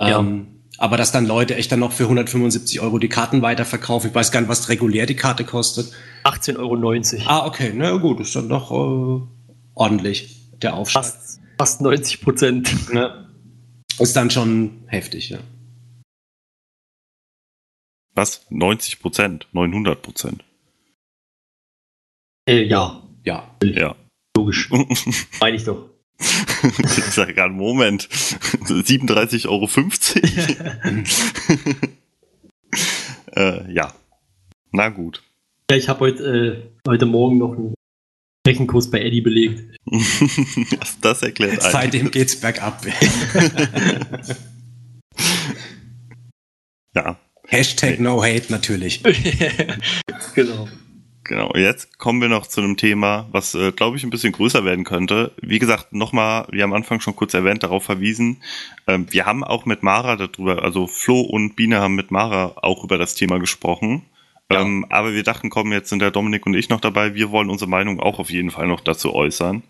Ja. 0.00 0.20
Ähm, 0.20 0.46
aber 0.78 0.96
dass 0.96 1.10
dann 1.10 1.26
Leute 1.26 1.56
echt 1.56 1.72
dann 1.72 1.80
noch 1.80 1.92
für 1.92 2.04
175 2.04 2.80
Euro 2.80 2.98
die 2.98 3.08
Karten 3.08 3.42
weiterverkaufen, 3.42 4.10
ich 4.10 4.14
weiß 4.14 4.30
gar 4.30 4.40
nicht, 4.40 4.48
was 4.48 4.68
regulär 4.68 5.06
die 5.06 5.16
Karte 5.16 5.42
kostet. 5.44 5.90
18,90 6.24 6.58
Euro. 6.58 7.22
Ah, 7.26 7.46
okay, 7.46 7.72
na 7.74 7.96
gut, 7.96 8.20
ist 8.20 8.36
dann 8.36 8.48
doch 8.48 8.70
äh, 8.70 9.20
ordentlich, 9.74 10.36
der 10.62 10.74
Aufschlag. 10.74 11.04
Fast, 11.04 11.25
fast 11.58 11.80
90 11.80 12.20
Prozent. 12.20 12.92
Ne? 12.92 13.28
Ist 13.98 14.14
dann 14.16 14.30
schon 14.30 14.84
heftig, 14.88 15.30
ja. 15.30 15.38
was? 18.14 18.46
90 18.50 19.00
Prozent, 19.00 19.46
900 19.52 20.00
Prozent. 20.02 20.44
Äh, 22.48 22.62
ja, 22.64 23.02
Ja. 23.24 23.56
Ja. 23.62 23.94
logisch. 24.36 24.70
Meine 25.40 25.56
ich 25.56 25.64
doch. 25.64 25.90
ich 26.18 27.04
sage 27.04 27.34
gerade, 27.34 27.52
Moment. 27.52 28.04
37,50 28.08 29.48
Euro. 29.48 29.68
äh, 33.36 33.72
ja. 33.72 33.92
Na 34.72 34.88
gut. 34.88 35.22
Ja, 35.70 35.76
ich 35.76 35.88
habe 35.88 36.00
heute, 36.00 36.24
äh, 36.24 36.88
heute 36.88 37.06
Morgen 37.06 37.38
noch 37.38 37.52
einen 37.56 37.74
Rechenkurs 38.46 38.90
bei 38.90 39.00
Eddie 39.00 39.20
belegt. 39.20 39.76
das, 40.80 41.00
das 41.00 41.22
erklärt 41.22 41.52
einiges. 41.60 41.72
Seitdem 41.72 42.10
geht's 42.10 42.40
bergab. 42.40 42.84
Ja, 46.94 47.18
Hashtag 47.46 48.00
no 48.00 48.22
hate 48.22 48.50
natürlich. 48.50 49.02
genau. 50.34 50.68
genau. 51.24 51.52
Jetzt 51.54 51.98
kommen 51.98 52.22
wir 52.22 52.28
noch 52.28 52.46
zu 52.46 52.60
einem 52.60 52.76
Thema, 52.76 53.28
was, 53.30 53.54
äh, 53.54 53.70
glaube 53.70 53.96
ich, 53.96 54.04
ein 54.04 54.10
bisschen 54.10 54.32
größer 54.32 54.64
werden 54.64 54.84
könnte. 54.84 55.32
Wie 55.40 55.58
gesagt, 55.58 55.92
nochmal, 55.92 56.46
wie 56.50 56.62
am 56.62 56.72
Anfang 56.72 57.00
schon 57.00 57.14
kurz 57.14 57.34
erwähnt, 57.34 57.62
darauf 57.62 57.84
verwiesen. 57.84 58.42
Ähm, 58.86 59.06
wir 59.10 59.26
haben 59.26 59.44
auch 59.44 59.66
mit 59.66 59.82
Mara 59.82 60.16
darüber, 60.16 60.62
also 60.64 60.86
Flo 60.86 61.20
und 61.20 61.54
Biene 61.54 61.80
haben 61.80 61.94
mit 61.94 62.10
Mara 62.10 62.54
auch 62.56 62.82
über 62.82 62.98
das 62.98 63.14
Thema 63.14 63.38
gesprochen. 63.38 64.02
Ähm, 64.50 64.86
aber 64.90 65.12
wir 65.12 65.22
dachten, 65.22 65.50
komm, 65.50 65.72
jetzt 65.72 65.88
sind 65.88 66.00
der 66.00 66.10
Dominik 66.10 66.46
und 66.46 66.54
ich 66.54 66.68
noch 66.68 66.80
dabei. 66.80 67.14
Wir 67.14 67.30
wollen 67.30 67.50
unsere 67.50 67.68
Meinung 67.68 68.00
auch 68.00 68.18
auf 68.18 68.30
jeden 68.30 68.50
Fall 68.50 68.68
noch 68.68 68.80
dazu 68.80 69.14
äußern. 69.14 69.62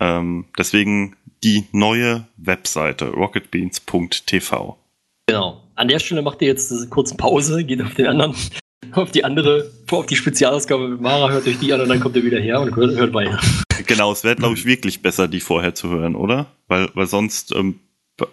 Ähm, 0.00 0.46
deswegen 0.56 1.16
die 1.44 1.64
neue 1.72 2.26
Webseite 2.36 3.10
rocketbeans.tv. 3.10 4.78
Genau. 5.26 5.62
An 5.74 5.88
der 5.88 5.98
Stelle 5.98 6.22
macht 6.22 6.42
ihr 6.42 6.48
jetzt 6.48 6.72
eine 6.72 6.88
kurze 6.88 7.16
Pause, 7.16 7.64
geht 7.64 7.82
auf 7.82 7.94
den 7.94 8.06
anderen, 8.06 8.34
auf 8.92 9.10
die 9.12 9.24
andere, 9.24 9.70
auf 9.90 10.06
die 10.06 10.16
Spezialausgabe 10.16 10.88
mit 10.88 11.00
Mara, 11.00 11.30
hört 11.30 11.46
euch 11.46 11.58
die 11.58 11.72
an 11.72 11.80
und 11.80 11.88
dann 11.88 12.00
kommt 12.00 12.16
ihr 12.16 12.24
wieder 12.24 12.40
her 12.40 12.60
und 12.60 12.74
hört, 12.74 12.96
hört 12.96 13.14
weiter. 13.14 13.38
Genau, 13.86 14.10
es 14.12 14.24
wäre, 14.24 14.36
glaube 14.36 14.54
ich, 14.54 14.64
wirklich 14.64 15.02
besser, 15.02 15.28
die 15.28 15.40
vorher 15.40 15.74
zu 15.74 15.88
hören, 15.88 16.16
oder? 16.16 16.46
Weil, 16.66 16.90
weil 16.94 17.06
sonst. 17.06 17.54
Ähm, 17.54 17.80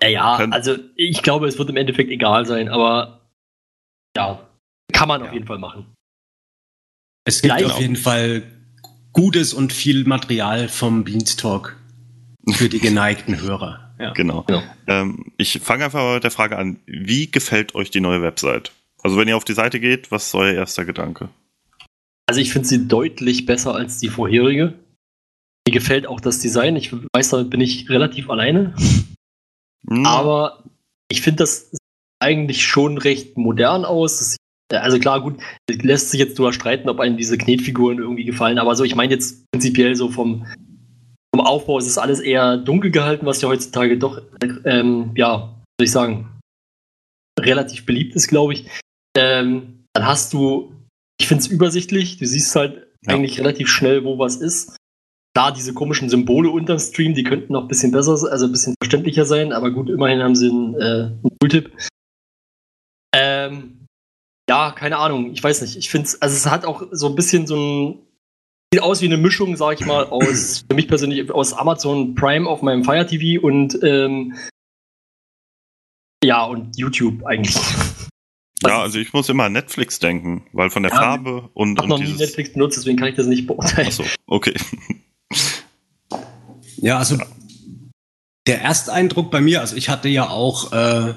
Ja, 0.01 0.07
ja, 0.09 0.36
also 0.51 0.76
ich 0.95 1.21
glaube, 1.21 1.47
es 1.47 1.59
wird 1.59 1.69
im 1.69 1.78
Endeffekt 1.78 2.09
egal 2.09 2.45
sein, 2.45 2.69
aber 2.69 3.21
ja, 4.17 4.39
kann 4.93 5.07
man 5.07 5.21
auf 5.23 5.33
jeden 5.33 5.45
Fall 5.47 5.57
machen. 5.59 5.86
Es 7.25 7.41
gibt 7.41 7.55
Gleich- 7.57 7.71
auf 7.71 7.79
jeden 7.79 7.95
Fall 7.95 8.43
gutes 9.13 9.53
und 9.53 9.73
viel 9.73 10.05
Material 10.05 10.67
vom 10.67 11.03
Beanstalk 11.03 11.77
für 12.51 12.69
die 12.69 12.79
geneigten 12.88 13.39
Hörer. 13.39 13.81
Ja. 13.97 14.11
genau. 14.11 14.43
Genau. 14.43 14.61
Ähm, 14.88 15.31
ich 15.38 15.59
fange 15.61 15.86
einfach 15.86 15.99
mal 16.01 16.15
mit 16.15 16.23
der 16.25 16.31
Frage 16.31 16.57
an. 16.57 16.79
Wie 16.86 17.31
gefällt 17.31 17.75
euch 17.75 17.91
die 17.91 18.01
neue 18.01 18.21
Website? 18.21 18.73
Also, 19.01 19.17
wenn 19.17 19.27
ihr 19.29 19.38
auf 19.38 19.45
die 19.45 19.53
Seite 19.53 19.79
geht, 19.79 20.11
was 20.11 20.27
ist 20.27 20.36
euer 20.36 20.53
erster 20.53 20.83
Gedanke? 20.83 21.29
Also 22.27 22.41
ich 22.41 22.51
finde 22.51 22.67
sie 22.67 22.88
deutlich 22.88 23.45
besser 23.45 23.73
als 23.75 23.99
die 23.99 24.09
vorherige. 24.09 24.73
Mir 25.67 25.71
gefällt 25.73 26.07
auch 26.07 26.19
das 26.19 26.39
Design. 26.39 26.75
Ich 26.75 26.91
weiß, 26.91 27.29
damit 27.29 27.51
bin 27.51 27.61
ich 27.61 27.89
relativ 27.89 28.29
alleine. 28.29 28.75
Hm, 29.88 30.05
Aber 30.05 30.63
ich 31.07 31.21
finde 31.21 31.38
das 31.43 31.69
sieht 31.71 31.79
eigentlich 32.19 32.65
schon 32.65 32.97
recht 32.97 33.38
modern 33.38 33.86
aus. 33.86 34.17
Das, 34.17 34.31
sieht- 34.31 34.39
also 34.74 34.99
klar, 34.99 35.22
gut, 35.22 35.36
lässt 35.70 36.09
sich 36.11 36.20
jetzt 36.20 36.38
drüber 36.38 36.53
streiten, 36.53 36.89
ob 36.89 36.99
einem 36.99 37.18
diese 37.18 37.38
Knetfiguren 37.38 37.99
irgendwie 37.99 38.26
gefallen. 38.26 38.57
Aber 38.57 38.76
so, 38.76 38.84
ich 38.84 38.95
meine 38.95 39.13
jetzt 39.13 39.45
prinzipiell 39.51 39.95
so 39.95 40.09
vom, 40.09 40.45
vom 41.36 41.45
Aufbau 41.45 41.78
ist 41.78 41.88
es 41.88 41.97
alles 41.97 42.20
eher 42.20 42.57
dunkel 42.57 42.91
gehalten, 42.91 43.26
was 43.26 43.41
ja 43.41 43.49
heutzutage 43.49 43.97
doch, 43.97 44.22
ähm, 44.63 45.11
ja, 45.16 45.53
soll 45.80 45.86
ich 45.86 45.91
sagen, 45.91 46.32
relativ 47.39 47.86
beliebt 47.86 48.16
ist, 48.16 48.28
glaube 48.28 48.53
ich. 48.53 48.68
Ähm, 49.18 49.84
dann 49.93 50.05
hast 50.07 50.34
du, 50.34 50.74
ich 51.20 51.28
finde 51.28 51.41
es 51.41 51.47
übersichtlich. 51.47 52.18
Du 52.18 52.26
siehst 52.26 52.55
halt 52.55 52.88
Ja. 53.05 53.13
eigentlich 53.13 53.39
relativ 53.39 53.70
schnell, 53.70 54.03
wo 54.03 54.18
was 54.18 54.38
ist. 54.38 54.76
Klar, 55.36 55.51
diese 55.53 55.74
komischen 55.74 56.09
Symbole 56.09 56.49
unterm 56.49 56.80
Stream, 56.80 57.13
die 57.13 57.24
könnten 57.24 57.53
noch 57.53 57.63
ein 57.63 57.68
bisschen 57.68 57.91
besser, 57.91 58.11
also 58.11 58.45
ein 58.45 58.51
bisschen 58.51 58.74
verständlicher 58.82 59.26
sein, 59.26 59.51
aber 59.51 59.70
gut, 59.70 59.89
immerhin 59.89 60.24
haben 60.24 60.36
sie 60.36 60.49
einen, 60.49 60.76
äh, 60.76 60.86
einen 61.22 61.38
Tooltip. 61.39 61.72
Ähm, 63.13 63.84
ja, 64.49 64.71
keine 64.71 64.97
Ahnung, 64.97 65.31
ich 65.31 65.43
weiß 65.43 65.61
nicht. 65.61 65.75
Ich 65.75 65.89
finde 65.89 66.07
es, 66.07 66.21
also 66.21 66.35
es 66.35 66.45
hat 66.45 66.65
auch 66.65 66.83
so 66.91 67.07
ein 67.07 67.15
bisschen 67.15 67.47
so 67.47 67.55
ein, 67.55 67.99
sieht 68.73 68.83
aus 68.83 69.01
wie 69.01 69.05
eine 69.05 69.17
Mischung, 69.17 69.55
sag 69.57 69.79
ich 69.79 69.85
mal, 69.85 70.05
aus, 70.05 70.65
für 70.69 70.75
mich 70.75 70.87
persönlich, 70.87 71.31
aus 71.31 71.53
Amazon 71.53 72.15
Prime 72.15 72.47
auf 72.47 72.61
meinem 72.61 72.83
Fire 72.83 73.05
TV 73.05 73.41
und, 73.45 73.77
ähm, 73.83 74.35
ja, 76.23 76.43
und 76.43 76.77
YouTube 76.77 77.25
eigentlich. 77.25 77.55
ja, 78.63 78.81
also 78.81 78.97
ich 78.99 79.13
muss 79.13 79.29
immer 79.29 79.43
an 79.45 79.53
Netflix 79.53 79.99
denken, 79.99 80.47
weil 80.53 80.69
von 80.69 80.83
der 80.83 80.91
Ja, 80.91 80.97
Farbe 80.97 81.49
und, 81.53 81.73
Ich 81.73 81.77
habe 81.77 81.83
und 81.83 81.89
noch 81.89 81.97
nie 81.99 82.05
dieses. 82.05 82.19
Netflix 82.19 82.53
benutzt, 82.53 82.77
deswegen 82.77 82.97
kann 82.97 83.09
ich 83.09 83.15
das 83.15 83.27
nicht 83.27 83.45
beurteilen. 83.47 83.87
Achso, 83.87 84.03
okay. 84.27 84.53
Ja, 86.77 86.97
also 86.99 87.17
der 88.47 88.61
Ersteindruck 88.61 89.31
bei 89.31 89.41
mir, 89.41 89.61
also 89.61 89.75
ich 89.75 89.89
hatte 89.89 90.07
ja 90.09 90.29
auch, 90.29 90.71
äh, 90.71 91.13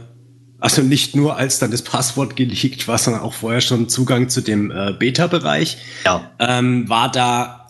also 0.61 0.83
nicht 0.83 1.15
nur 1.15 1.37
als 1.37 1.59
dann 1.59 1.71
das 1.71 1.83
Passwort 1.83 2.37
geleakt 2.37 2.89
war, 2.89 2.99
sondern 2.99 3.23
auch 3.23 3.35
vorher 3.35 3.61
schon 3.61 3.89
Zugang 3.89 4.29
zu 4.29 4.41
dem 4.41 4.71
äh, 4.71 4.93
Beta-Bereich, 4.93 5.79
Ja. 6.05 6.31
ähm, 6.39 6.89
war 6.89 7.11
da 7.11 7.69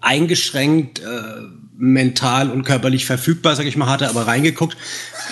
eingeschränkt 0.00 1.00
äh, 1.00 1.04
mental 1.76 2.50
und 2.50 2.62
körperlich 2.62 3.04
verfügbar, 3.04 3.56
sage 3.56 3.68
ich 3.68 3.76
mal, 3.76 3.86
hatte 3.88 4.08
aber 4.08 4.26
reingeguckt. 4.26 4.76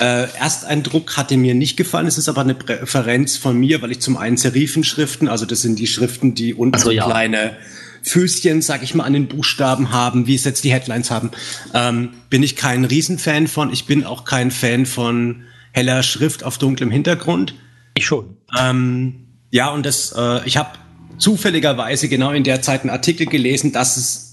Äh, 0.00 0.26
Ersteindruck 0.38 1.16
hatte 1.16 1.36
mir 1.36 1.54
nicht 1.54 1.76
gefallen. 1.76 2.06
Es 2.06 2.18
ist 2.18 2.28
aber 2.28 2.40
eine 2.40 2.54
Präferenz 2.54 3.36
von 3.36 3.56
mir, 3.58 3.80
weil 3.82 3.92
ich 3.92 4.00
zum 4.00 4.16
einen 4.16 4.36
Serifenschriften, 4.36 5.28
also 5.28 5.46
das 5.46 5.62
sind 5.62 5.78
die 5.78 5.86
Schriften, 5.86 6.34
die 6.34 6.54
unten 6.54 6.74
Also 6.74 6.86
so 6.86 6.90
ja. 6.90 7.04
kleine 7.04 7.56
Füßchen, 8.02 8.62
sag 8.62 8.82
ich 8.82 8.94
mal, 8.96 9.04
an 9.04 9.12
den 9.12 9.28
Buchstaben 9.28 9.92
haben, 9.92 10.26
wie 10.26 10.34
es 10.34 10.44
jetzt 10.44 10.64
die 10.64 10.72
Headlines 10.72 11.12
haben, 11.12 11.30
ähm, 11.74 12.08
bin 12.30 12.42
ich 12.42 12.56
kein 12.56 12.84
Riesenfan 12.84 13.46
von. 13.46 13.72
Ich 13.72 13.86
bin 13.86 14.04
auch 14.04 14.24
kein 14.24 14.50
Fan 14.50 14.86
von 14.86 15.42
heller 15.72 16.02
Schrift 16.02 16.44
auf 16.44 16.58
dunklem 16.58 16.90
Hintergrund. 16.90 17.54
Ich 17.96 18.06
schon. 18.06 18.36
Ähm, 18.58 19.26
ja, 19.50 19.70
und 19.70 19.84
das, 19.84 20.12
äh, 20.16 20.46
ich 20.46 20.56
habe 20.56 20.78
zufälligerweise 21.18 22.08
genau 22.08 22.32
in 22.32 22.44
der 22.44 22.62
Zeit 22.62 22.82
einen 22.82 22.90
Artikel 22.90 23.26
gelesen, 23.26 23.72
dass 23.72 23.96
es 23.96 24.32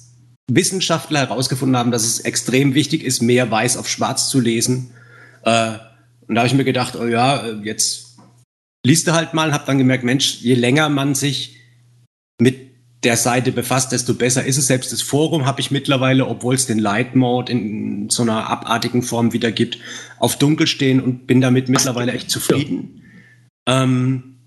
Wissenschaftler 0.51 1.19
herausgefunden 1.19 1.77
haben, 1.77 1.91
dass 1.91 2.03
es 2.03 2.19
extrem 2.21 2.73
wichtig 2.73 3.03
ist, 3.03 3.21
mehr 3.21 3.49
weiß 3.51 3.77
auf 3.77 3.87
schwarz 3.87 4.29
zu 4.29 4.39
lesen. 4.39 4.91
Äh, 5.43 5.73
und 6.27 6.35
da 6.35 6.41
habe 6.41 6.47
ich 6.47 6.53
mir 6.53 6.63
gedacht, 6.63 6.95
oh 6.95 7.05
ja, 7.05 7.45
äh, 7.45 7.53
jetzt 7.63 8.17
liest 8.85 9.07
du 9.07 9.13
halt 9.13 9.33
mal 9.33 9.49
und 9.49 9.53
habe 9.53 9.65
dann 9.65 9.77
gemerkt, 9.77 10.03
Mensch, 10.03 10.39
je 10.41 10.55
länger 10.55 10.89
man 10.89 11.15
sich 11.15 11.57
mit 12.39 12.68
der 13.03 13.15
Seite 13.15 13.51
befasst, 13.51 13.91
desto 13.91 14.13
besser 14.13 14.43
ist 14.45 14.57
es. 14.57 14.67
Selbst 14.67 14.91
das 14.91 15.01
Forum 15.01 15.45
habe 15.45 15.61
ich 15.61 15.71
mittlerweile, 15.71 16.27
obwohl 16.27 16.55
es 16.55 16.65
den 16.65 16.79
Light 16.79 17.15
Mode 17.15 17.51
in 17.51 18.09
so 18.09 18.23
einer 18.23 18.49
abartigen 18.49 19.03
Form 19.03 19.31
wieder 19.33 19.51
gibt, 19.51 19.77
auf 20.17 20.37
dunkel 20.37 20.67
stehen 20.67 21.01
und 21.01 21.25
bin 21.25 21.39
damit 21.41 21.69
mittlerweile 21.69 22.11
echt 22.11 22.29
zufrieden. 22.29 23.03
Ähm, 23.67 24.39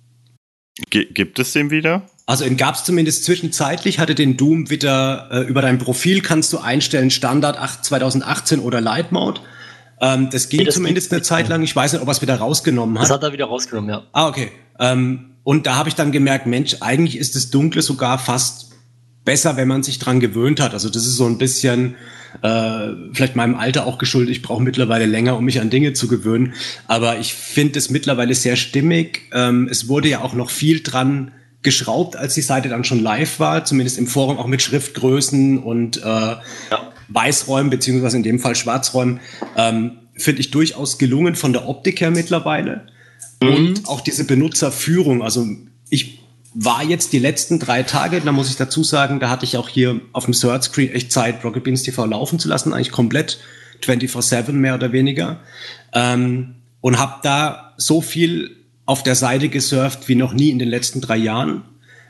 G 0.91 1.07
gibt 1.07 1.39
es 1.39 1.53
den 1.53 1.71
wieder? 1.71 2.07
also 2.27 2.45
ihn 2.45 2.57
gab 2.57 2.77
es 2.77 2.85
zumindest 2.85 3.25
zwischenzeitlich, 3.25 3.99
hatte 3.99 4.15
den 4.15 4.37
Doom 4.37 4.71
wieder 4.71 5.29
äh, 5.31 5.41
über 5.41 5.63
dein 5.63 5.79
Profil 5.79 6.21
kannst 6.21 6.53
du 6.53 6.59
einstellen 6.59 7.11
Standard 7.11 7.59
8, 7.59 7.85
2018 7.85 8.61
oder 8.61 8.81
Light 8.81 9.13
Mode. 9.13 9.41
Ähm, 10.01 10.31
das 10.31 10.49
ging 10.49 10.61
Nee, 10.61 10.65
das 10.65 10.77
zumindest 10.77 11.13
eine 11.13 11.23
Zeit 11.23 11.49
lang. 11.49 11.63
Ich 11.63 11.75
weiß 11.75 11.93
nicht, 11.93 12.03
ob 12.03 12.09
er 12.09 12.13
es 12.13 12.23
wieder 12.23 12.37
rausgenommen 12.37 12.97
hat. 12.99 13.05
Das 13.05 13.11
hat 13.11 13.23
er 13.23 13.33
wieder 13.33 13.47
rausgenommen, 13.47 13.91
ja. 13.91 14.05
Ah, 14.13 14.29
okay. 14.29 14.51
Ähm, 14.79 15.32
und 15.45 15.66
da 15.66 15.76
habe 15.76 15.88
ich 15.88 15.95
dann 15.95 16.12
gemerkt, 16.12 16.47
Mensch, 16.47 16.76
eigentlich 16.80 17.18
ist 17.18 17.34
das 17.34 17.51
Dunkle 17.51 17.82
sogar 17.82 18.18
fast 18.18 18.70
besser, 19.24 19.57
wenn 19.57 19.68
man 19.68 19.82
sich 19.82 19.99
dran 19.99 20.20
gewöhnt 20.20 20.61
hat. 20.61 20.72
Also 20.72 20.88
das 20.88 21.07
ist 21.07 21.16
so 21.16 21.26
ein 21.26 21.38
bisschen 21.38 21.97
äh, 22.43 22.88
vielleicht 23.12 23.36
meinem 23.36 23.57
Alter 23.57 23.86
auch 23.86 23.99
geschuldet. 23.99 24.34
Ich 24.34 24.43
brauche 24.43 24.62
mittlerweile 24.62 25.07
länger, 25.07 25.36
um 25.36 25.45
mich 25.45 25.61
an 25.61 25.70
Dinge 25.70 25.93
zu 25.93 26.09
gewöhnen. 26.09 26.55
Aber 26.86 27.18
ich 27.18 27.34
finde 27.34 27.78
es 27.78 27.90
mittlerweile 27.90 28.34
sehr 28.34 28.57
stimmig. 28.57 29.22
Ähm, 29.32 29.68
es 29.70 29.88
wurde 29.88 30.09
ja 30.09 30.22
auch 30.22 30.34
noch 30.34 30.51
viel 30.51 30.82
dran 30.82 31.32
geschraubt, 31.62 32.16
als 32.16 32.34
die 32.34 32.43
Seite 32.43 32.68
dann 32.68 32.84
schon 32.84 33.01
live 33.01 33.38
war, 33.38 33.64
zumindest 33.64 33.99
im 33.99 34.09
Forum 34.09 34.38
auch 34.38 34.49
mit 34.49 34.62
Schriftgrößen 34.62 35.59
und 35.59 36.03
äh, 36.03 36.36
Weißräumen, 37.09 37.70
beziehungsweise 37.70 38.16
in 38.16 38.24
dem 38.24 38.40
Fall 38.40 38.57
Schwarzräumen. 38.57 39.20
Ähm, 39.57 39.93
finde 40.14 40.40
ich 40.40 40.51
durchaus 40.51 40.99
gelungen 40.99 41.36
von 41.36 41.53
der 41.53 41.68
Optik 41.68 42.01
her 42.01 42.11
mittlerweile. 42.11 42.86
Und 43.41 43.89
auch 43.89 44.01
diese 44.01 44.25
Benutzerführung. 44.25 45.23
Also 45.23 45.47
ich 45.91 46.20
war 46.55 46.85
jetzt 46.85 47.12
die 47.12 47.18
letzten 47.18 47.59
drei 47.59 47.83
Tage, 47.83 48.20
da 48.20 48.31
muss 48.33 48.49
ich 48.51 48.57
dazu 48.57 48.85
sagen, 48.85 49.20
da 49.20 49.31
hatte 49.31 49.45
ich 49.45 49.57
auch 49.57 49.68
hier 49.68 50.01
auf 50.12 50.27
dem 50.27 50.35
Search 50.35 50.64
Screen 50.64 50.91
echt 50.93 51.11
Zeit, 51.11 51.43
Rocket 51.45 51.64
Beans 51.64 51.83
TV 51.83 52.05
laufen 52.07 52.39
zu 52.39 52.49
lassen, 52.49 52.73
eigentlich 52.73 52.91
komplett 52.93 53.39
24-7 53.83 54.53
mehr 54.53 54.75
oder 54.75 54.93
weniger. 54.93 55.41
Ähm, 55.93 56.57
und 56.81 56.99
habe 56.99 57.20
da 57.23 57.73
so 57.79 58.01
viel 58.01 58.57
auf 58.87 59.03
der 59.03 59.14
Seite 59.14 59.49
gesurft 59.49 60.09
wie 60.09 60.14
noch 60.14 60.35
nie 60.35 60.51
in 60.51 60.59
den 60.59 60.68
letzten 60.68 61.01
drei 61.01 61.16
Jahren, 61.16 61.62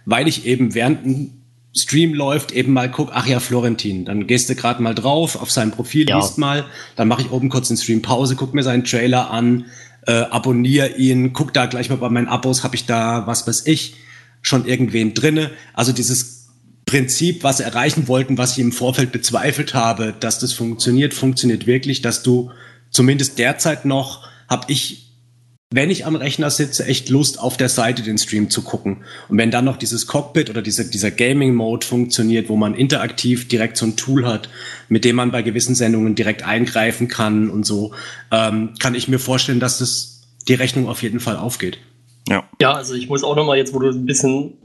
weil 0.07 0.27
ich 0.27 0.47
eben 0.47 0.75
während 0.75 1.07
ein 1.07 1.39
Stream 1.75 2.13
läuft, 2.13 2.53
eben 2.53 2.73
mal 2.73 2.91
guck, 2.91 3.11
ach 3.15 3.27
ja, 3.27 3.41
Florentin, 3.41 4.05
dann 4.05 4.27
gehst 4.27 4.51
du 4.51 4.55
gerade 4.55 4.83
mal 4.83 4.95
drauf 4.95 5.41
auf 5.41 5.51
sein 5.51 5.71
Profil, 5.71 6.09
Ja. 6.09 6.17
liest 6.19 6.37
mal, 6.37 6.65
dann 6.97 7.09
mache 7.09 7.23
ich 7.23 7.31
oben 7.31 7.49
kurz 7.49 7.69
den 7.69 7.77
Stream 7.79 8.03
Pause, 8.03 8.37
guck 8.37 8.53
mir 8.53 8.63
seinen 8.63 8.85
Trailer 8.85 9.31
an, 9.31 9.67
äh, 10.07 10.13
abonniere 10.13 10.97
ihn, 10.97 11.33
guck 11.33 11.53
da 11.53 11.67
gleich 11.67 11.91
mal 11.91 11.97
bei 11.97 12.09
meinen 12.09 12.29
Abos, 12.29 12.65
habe 12.65 12.75
ich 12.75 12.87
da, 12.87 13.27
was 13.27 13.47
weiß 13.47 13.67
ich, 13.67 13.97
schon 14.41 14.67
irgendwen 14.67 15.15
drinne. 15.15 15.51
Also 15.75 15.93
dieses 15.93 16.49
Prinzip, 16.87 17.45
was 17.45 17.61
erreichen 17.61 18.09
wollten, 18.09 18.39
was 18.39 18.53
ich 18.53 18.59
im 18.59 18.73
Vorfeld 18.73 19.13
bezweifelt 19.13 19.75
habe, 19.75 20.15
dass 20.19 20.39
das 20.41 20.53
funktioniert, 20.53 21.15
funktioniert 21.15 21.67
wirklich, 21.67 22.03
dass 22.03 22.23
du 22.23 22.51
zumindest 22.91 23.39
derzeit 23.39 23.85
noch, 23.85 24.29
habe 24.49 24.71
ich, 24.71 25.12
wenn 25.75 25.91
ich 25.91 26.05
am 26.05 26.17
Rechner 26.17 26.51
sitze, 26.51 26.85
echt 26.85 27.09
Lust 27.09 27.41
auf 27.41 27.57
der 27.57 27.69
Seite 27.69 28.03
den 28.03 28.19
Stream 28.19 28.51
zu 28.51 28.63
gucken. 28.63 29.05
Und 29.29 29.39
wenn 29.39 29.51
dann 29.51 29.65
noch 29.65 29.77
dieses 29.77 30.07
Cockpit 30.07 30.51
oder 30.51 30.61
diese, 30.61 30.89
dieser 30.89 31.11
Gaming-Mode 31.11 31.87
funktioniert, 31.87 32.49
wo 32.49 32.57
man 32.57 32.75
interaktiv 32.75 33.49
direkt 33.49 33.77
so 33.79 33.87
ein 33.87 33.97
Tool 33.97 34.27
hat, 34.27 34.51
mit 34.89 35.05
dem 35.05 35.17
man 35.17 35.31
bei 35.31 35.43
gewissen 35.43 35.75
Sendungen 35.75 36.15
direkt 36.15 36.43
eingreifen 36.43 37.09
kann 37.09 37.49
und 37.51 37.65
so, 37.65 37.93
ähm, 38.31 38.75
kann 38.79 38.95
ich 38.95 39.09
mir 39.09 39.19
vorstellen, 39.19 39.61
dass 39.61 39.79
das 39.79 40.21
die 40.47 40.55
Rechnung 40.55 40.89
auf 40.89 41.03
jeden 41.03 41.21
Fall 41.21 41.37
aufgeht. 41.37 41.79
Ja. 42.29 42.45
Ja, 42.61 42.75
also 42.75 42.95
ich 42.95 43.09
muss 43.09 43.25
auch 43.25 43.37
noch 43.37 43.47
mal 43.47 43.57
jetzt, 43.57 43.73
wo 43.73 43.79
du 43.79 43.89
ein 43.89 44.07
bisschen 44.07 44.59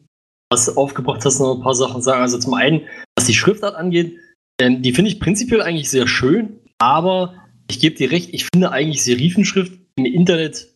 was 0.49 0.75
aufgebracht 0.75 1.23
hast, 1.25 1.39
noch 1.39 1.55
ein 1.55 1.61
paar 1.61 1.75
Sachen 1.75 2.01
sagen. 2.01 2.21
Also 2.21 2.37
zum 2.37 2.53
einen, 2.53 2.81
was 3.15 3.25
die 3.25 3.33
Schriftart 3.33 3.75
angeht, 3.75 4.17
ähm, 4.59 4.81
die 4.81 4.93
finde 4.93 5.11
ich 5.11 5.19
prinzipiell 5.19 5.61
eigentlich 5.61 5.89
sehr 5.89 6.07
schön, 6.07 6.59
aber 6.77 7.35
ich 7.69 7.79
gebe 7.79 7.95
dir 7.95 8.11
recht, 8.11 8.29
ich 8.33 8.47
finde 8.51 8.71
eigentlich 8.71 9.03
Serifenschrift 9.03 9.73
im 9.95 10.05
Internet 10.05 10.67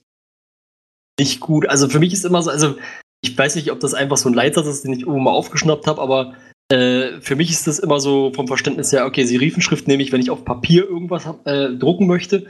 nicht 1.21 1.39
gut. 1.39 1.67
Also 1.69 1.87
für 1.87 1.99
mich 1.99 2.13
ist 2.13 2.25
immer 2.25 2.41
so, 2.41 2.49
also 2.49 2.75
ich 3.23 3.37
weiß 3.37 3.55
nicht, 3.55 3.71
ob 3.71 3.79
das 3.79 3.93
einfach 3.93 4.17
so 4.17 4.27
ein 4.29 4.33
Leitsatz 4.33 4.65
ist, 4.67 4.83
den 4.83 4.93
ich 4.93 5.01
irgendwo 5.01 5.19
mal 5.19 5.31
aufgeschnappt 5.31 5.85
habe, 5.87 6.01
aber 6.01 6.33
äh, 6.71 7.21
für 7.21 7.35
mich 7.35 7.51
ist 7.51 7.67
das 7.67 7.77
immer 7.79 7.99
so 7.99 8.31
vom 8.33 8.47
Verständnis 8.47 8.91
her, 8.91 9.05
okay, 9.05 9.23
Serifenschrift 9.25 9.87
nehme 9.87 10.01
ich, 10.03 10.11
wenn 10.11 10.21
ich 10.21 10.31
auf 10.31 10.43
Papier 10.45 10.83
irgendwas 10.89 11.23
äh, 11.45 11.69
drucken 11.75 12.07
möchte. 12.07 12.47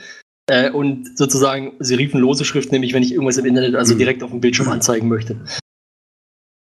Äh, 0.50 0.72
und 0.72 1.18
sozusagen 1.18 1.74
serifenlose 1.80 2.46
Schrift 2.46 2.72
nehme 2.72 2.86
ich, 2.86 2.94
wenn 2.94 3.04
ich 3.04 3.12
irgendwas 3.12 3.38
im 3.38 3.46
Internet 3.46 3.76
also 3.76 3.94
Mhm. 3.94 4.00
direkt 4.00 4.24
auf 4.24 4.32
dem 4.32 4.42
Bildschirm 4.42 4.70
anzeigen 4.70 5.08
möchte. 5.08 5.40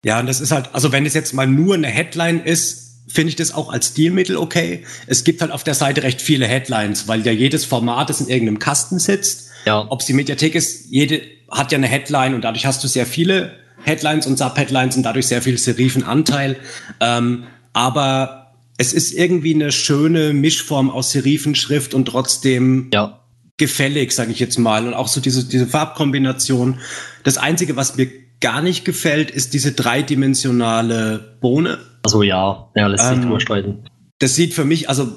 Ja, 0.04 0.20
und 0.20 0.26
das 0.26 0.40
ist 0.40 0.52
halt, 0.52 0.70
also 0.72 0.92
wenn 0.92 1.06
es 1.06 1.14
jetzt 1.14 1.32
mal 1.34 1.46
nur 1.46 1.74
eine 1.74 1.88
Headline 1.88 2.40
ist, 2.40 2.86
finde 3.08 3.30
ich 3.30 3.36
das 3.36 3.54
auch 3.54 3.72
als 3.72 3.88
Stilmittel 3.88 4.36
okay. 4.36 4.84
Es 5.06 5.24
gibt 5.24 5.40
halt 5.40 5.50
auf 5.50 5.64
der 5.64 5.74
Seite 5.74 6.02
recht 6.02 6.20
viele 6.20 6.46
Headlines, 6.46 7.08
weil 7.08 7.24
ja 7.26 7.32
jedes 7.32 7.64
Format, 7.64 8.10
das 8.10 8.20
in 8.20 8.28
irgendeinem 8.28 8.58
Kasten 8.58 8.98
sitzt, 8.98 9.50
Ja. 9.64 9.86
ob 9.88 10.00
es 10.00 10.06
die 10.06 10.12
Mediathek 10.12 10.54
ist, 10.54 10.86
jede 10.90 11.20
hat 11.50 11.72
ja 11.72 11.78
eine 11.78 11.86
Headline 11.86 12.34
und 12.34 12.42
dadurch 12.42 12.66
hast 12.66 12.82
du 12.84 12.88
sehr 12.88 13.06
viele 13.06 13.52
Headlines 13.84 14.26
und 14.26 14.38
Subheadlines 14.38 14.96
und 14.96 15.02
dadurch 15.04 15.26
sehr 15.26 15.40
viel 15.42 15.56
Serifenanteil. 15.58 16.56
Ähm, 17.00 17.44
aber 17.72 18.52
es 18.76 18.92
ist 18.92 19.12
irgendwie 19.12 19.54
eine 19.54 19.72
schöne 19.72 20.32
Mischform 20.32 20.90
aus 20.90 21.10
Serifenschrift 21.12 21.94
und 21.94 22.06
trotzdem 22.06 22.90
Ja. 22.92 23.20
gefällig, 23.56 24.12
sage 24.12 24.30
ich 24.32 24.38
jetzt 24.40 24.58
mal. 24.58 24.86
Und 24.86 24.94
auch 24.94 25.08
so 25.08 25.20
diese, 25.20 25.44
diese 25.48 25.66
Farbkombination. 25.66 26.78
Das 27.24 27.38
Einzige, 27.38 27.76
was 27.76 27.96
mir 27.96 28.08
gar 28.40 28.62
nicht 28.62 28.84
gefällt, 28.84 29.30
ist 29.30 29.52
diese 29.54 29.72
dreidimensionale 29.72 31.36
Bohne. 31.40 31.78
Also 32.04 32.22
ja, 32.22 32.68
ja, 32.76 32.86
lässt 32.86 33.04
sich 33.04 33.16
Ähm, 33.16 33.22
drüber 33.22 33.40
streiten. 33.40 33.78
Das 34.18 34.34
sieht 34.34 34.54
für 34.54 34.64
mich 34.64 34.88
also 34.88 35.12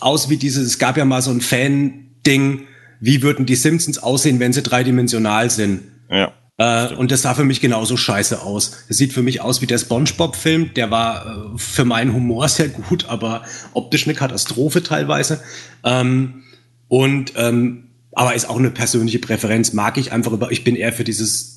aus 0.00 0.28
wie 0.30 0.36
dieses, 0.36 0.66
es 0.66 0.78
gab 0.78 0.96
ja 0.96 1.04
mal 1.04 1.22
so 1.22 1.30
ein 1.30 1.40
Fan-Ding, 1.40 2.62
wie 3.00 3.22
würden 3.22 3.46
die 3.46 3.56
Simpsons 3.56 3.98
aussehen, 3.98 4.40
wenn 4.40 4.52
sie 4.52 4.62
dreidimensional 4.62 5.50
sind. 5.50 5.82
Ja. 6.10 6.32
Äh, 6.58 6.94
und 6.94 7.10
das 7.10 7.22
sah 7.22 7.34
für 7.34 7.44
mich 7.44 7.60
genauso 7.60 7.96
scheiße 7.96 8.42
aus. 8.42 8.84
Es 8.88 8.96
sieht 8.96 9.12
für 9.12 9.22
mich 9.22 9.40
aus 9.40 9.60
wie 9.60 9.66
der 9.66 9.78
SpongeBob-Film. 9.78 10.74
Der 10.74 10.90
war 10.90 11.54
äh, 11.54 11.58
für 11.58 11.84
meinen 11.84 12.12
Humor 12.14 12.48
sehr 12.48 12.68
gut, 12.68 13.06
aber 13.08 13.42
optisch 13.74 14.06
eine 14.06 14.14
Katastrophe 14.14 14.82
teilweise. 14.82 15.40
Ähm, 15.84 16.44
und 16.88 17.32
ähm, 17.36 17.82
aber 18.12 18.34
ist 18.34 18.48
auch 18.48 18.58
eine 18.58 18.70
persönliche 18.70 19.18
Präferenz. 19.18 19.74
Mag 19.74 19.98
ich 19.98 20.12
einfach 20.12 20.32
über. 20.32 20.50
Ich 20.50 20.64
bin 20.64 20.76
eher 20.76 20.92
für 20.92 21.04
dieses 21.04 21.56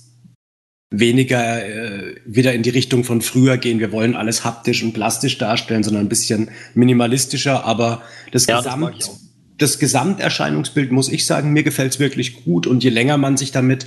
weniger 0.91 1.65
äh, 1.65 2.15
wieder 2.25 2.53
in 2.53 2.63
die 2.63 2.71
Richtung 2.71 3.05
von 3.05 3.21
früher 3.21 3.57
gehen. 3.57 3.79
Wir 3.79 3.93
wollen 3.93 4.15
alles 4.15 4.43
haptisch 4.43 4.83
und 4.83 4.93
plastisch 4.93 5.37
darstellen, 5.37 5.83
sondern 5.83 6.05
ein 6.05 6.09
bisschen 6.09 6.49
minimalistischer. 6.73 7.63
Aber 7.63 8.01
das 8.31 8.47
Ja, 8.47 8.57
das 8.57 8.65
Gesamt 8.65 8.81
mag 8.81 8.95
ich 8.97 9.05
auch. 9.05 9.17
Das 9.61 9.79
Gesamterscheinungsbild, 9.79 10.91
muss 10.91 11.09
ich 11.09 11.25
sagen, 11.25 11.51
mir 11.51 11.63
gefällt's 11.63 11.99
wirklich 11.99 12.43
gut. 12.43 12.67
Und 12.67 12.83
je 12.83 12.89
länger 12.89 13.17
man 13.17 13.37
sich 13.37 13.51
damit 13.51 13.85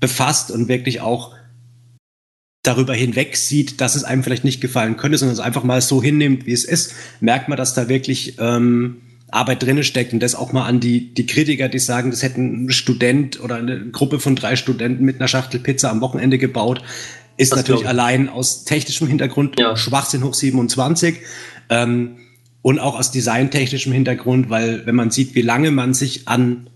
befasst 0.00 0.50
und 0.50 0.68
wirklich 0.68 1.00
auch 1.00 1.34
darüber 2.62 2.94
hinweg 2.94 3.36
sieht, 3.36 3.80
dass 3.80 3.96
es 3.96 4.04
einem 4.04 4.22
vielleicht 4.22 4.44
nicht 4.44 4.60
gefallen 4.60 4.96
könnte, 4.96 5.18
sondern 5.18 5.34
es 5.34 5.40
einfach 5.40 5.64
mal 5.64 5.80
so 5.80 6.02
hinnimmt, 6.02 6.46
wie 6.46 6.52
es 6.52 6.64
ist, 6.64 6.94
merkt 7.20 7.48
man, 7.48 7.58
dass 7.58 7.74
da 7.74 7.88
wirklich 7.88 8.36
ähm, 8.38 8.98
Arbeit 9.32 9.62
drinne 9.62 9.82
steckt 9.82 10.12
und 10.12 10.20
das 10.20 10.34
auch 10.34 10.52
mal 10.52 10.66
an 10.66 10.78
die, 10.78 11.12
die 11.12 11.26
Kritiker, 11.26 11.68
die 11.68 11.78
sagen, 11.78 12.10
das 12.10 12.22
hätten 12.22 12.66
ein 12.66 12.70
Student 12.70 13.42
oder 13.42 13.56
eine 13.56 13.90
Gruppe 13.90 14.20
von 14.20 14.36
drei 14.36 14.56
Studenten 14.56 15.04
mit 15.04 15.16
einer 15.16 15.28
Schachtel 15.28 15.58
Pizza 15.58 15.90
am 15.90 16.00
Wochenende 16.00 16.38
gebaut, 16.38 16.82
ist 17.36 17.52
Das 17.52 17.60
natürlich 17.60 17.88
allein 17.88 18.28
aus 18.28 18.64
technischem 18.64 19.08
Hintergrund 19.08 19.58
Ja. 19.58 19.76
Schwachsinn 19.76 20.22
hoch 20.22 20.34
27. 20.34 21.16
Ähm, 21.70 22.18
und 22.62 22.78
auch 22.78 22.98
aus 22.98 23.10
designtechnischem 23.10 23.92
Hintergrund, 23.92 24.48
weil 24.48 24.86
wenn 24.86 24.94
man 24.94 25.10
sieht, 25.10 25.34
wie 25.34 25.42
lange 25.42 25.70
man 25.70 25.94
sich 25.94 26.28
an 26.28 26.70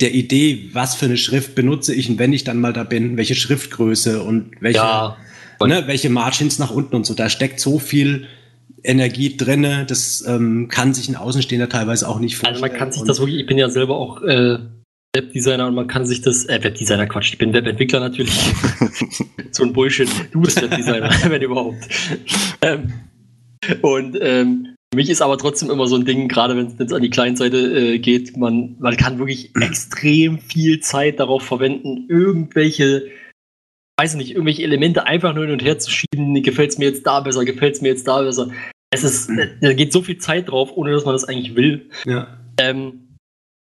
der 0.00 0.14
Idee, 0.14 0.70
was 0.72 0.94
für 0.94 1.06
eine 1.06 1.16
Schrift 1.16 1.54
benutze 1.54 1.94
ich 1.94 2.10
und 2.10 2.18
wenn 2.18 2.32
ich 2.32 2.44
dann 2.44 2.60
mal 2.60 2.72
da 2.72 2.84
bin, 2.84 3.16
welche 3.16 3.34
Schriftgröße 3.34 4.22
und 4.22 4.50
welche, 4.60 4.78
Ja. 4.78 5.16
ne, 5.64 5.84
welche 5.86 6.10
Margins 6.10 6.58
nach 6.58 6.70
unten 6.70 6.96
und 6.96 7.06
so, 7.06 7.14
da 7.14 7.28
steckt 7.28 7.60
so 7.60 7.78
viel 7.78 8.26
Energie 8.82 9.36
drinne. 9.36 9.84
Das 9.86 10.24
ähm, 10.26 10.68
kann 10.68 10.94
sich 10.94 11.08
ein 11.08 11.16
Außenstehender 11.16 11.68
teilweise 11.68 12.08
auch 12.08 12.20
nicht 12.20 12.36
vorstellen. 12.36 12.62
Also 12.62 12.66
man 12.66 12.78
kann 12.78 12.92
sich 12.92 13.02
das 13.04 13.18
wirklich, 13.20 13.40
ich 13.40 13.46
bin 13.46 13.58
ja 13.58 13.70
selber 13.70 13.96
auch 13.96 14.22
äh, 14.22 14.58
Webdesigner 15.14 15.66
und 15.66 15.74
man 15.74 15.86
kann 15.86 16.04
sich 16.06 16.20
das, 16.20 16.44
äh, 16.44 16.62
Webdesigner, 16.62 17.06
Quatsch, 17.06 17.32
ich 17.32 17.38
bin 17.38 17.52
Webentwickler 17.52 18.00
natürlich. 18.00 18.38
so 19.50 19.64
ein 19.64 19.72
Bullshit. 19.72 20.08
Du 20.30 20.42
bist 20.42 20.60
Webdesigner, 20.60 21.10
wenn 21.30 21.42
überhaupt. 21.42 21.88
Ähm, 22.60 22.92
und 23.80 24.18
ähm, 24.20 24.75
für 24.92 24.96
mich 24.96 25.10
ist 25.10 25.22
aber 25.22 25.36
trotzdem 25.36 25.70
immer 25.70 25.88
so 25.88 25.96
ein 25.96 26.04
Ding, 26.04 26.28
gerade 26.28 26.56
wenn 26.56 26.74
es 26.78 26.92
an 26.92 27.02
die 27.02 27.10
Client-Seite 27.10 27.56
äh, 27.56 27.98
geht, 27.98 28.36
man, 28.36 28.76
man 28.78 28.96
kann 28.96 29.18
wirklich 29.18 29.54
extrem 29.56 30.38
viel 30.38 30.80
Zeit 30.80 31.18
darauf 31.18 31.42
verwenden, 31.42 32.06
irgendwelche, 32.08 33.08
weiß 33.98 34.14
nicht, 34.14 34.30
irgendwelche 34.30 34.62
Elemente 34.62 35.06
einfach 35.06 35.34
nur 35.34 35.44
hin 35.44 35.52
und 35.52 35.62
her 35.62 35.78
zu 35.78 35.90
schieben. 35.90 36.40
Gefällt 36.42 36.70
es 36.70 36.78
mir 36.78 36.86
jetzt 36.86 37.06
da 37.06 37.20
besser, 37.20 37.44
gefällt 37.44 37.74
es 37.74 37.80
mir 37.80 37.88
jetzt 37.88 38.06
da 38.06 38.22
besser. 38.22 38.50
Es 38.90 39.02
ist, 39.02 39.28
da 39.60 39.72
geht 39.72 39.92
so 39.92 40.02
viel 40.02 40.18
Zeit 40.18 40.50
drauf, 40.50 40.70
ohne 40.76 40.92
dass 40.92 41.04
man 41.04 41.14
das 41.14 41.24
eigentlich 41.24 41.56
will. 41.56 41.90
Ja. 42.04 42.38
Ähm, 42.58 43.16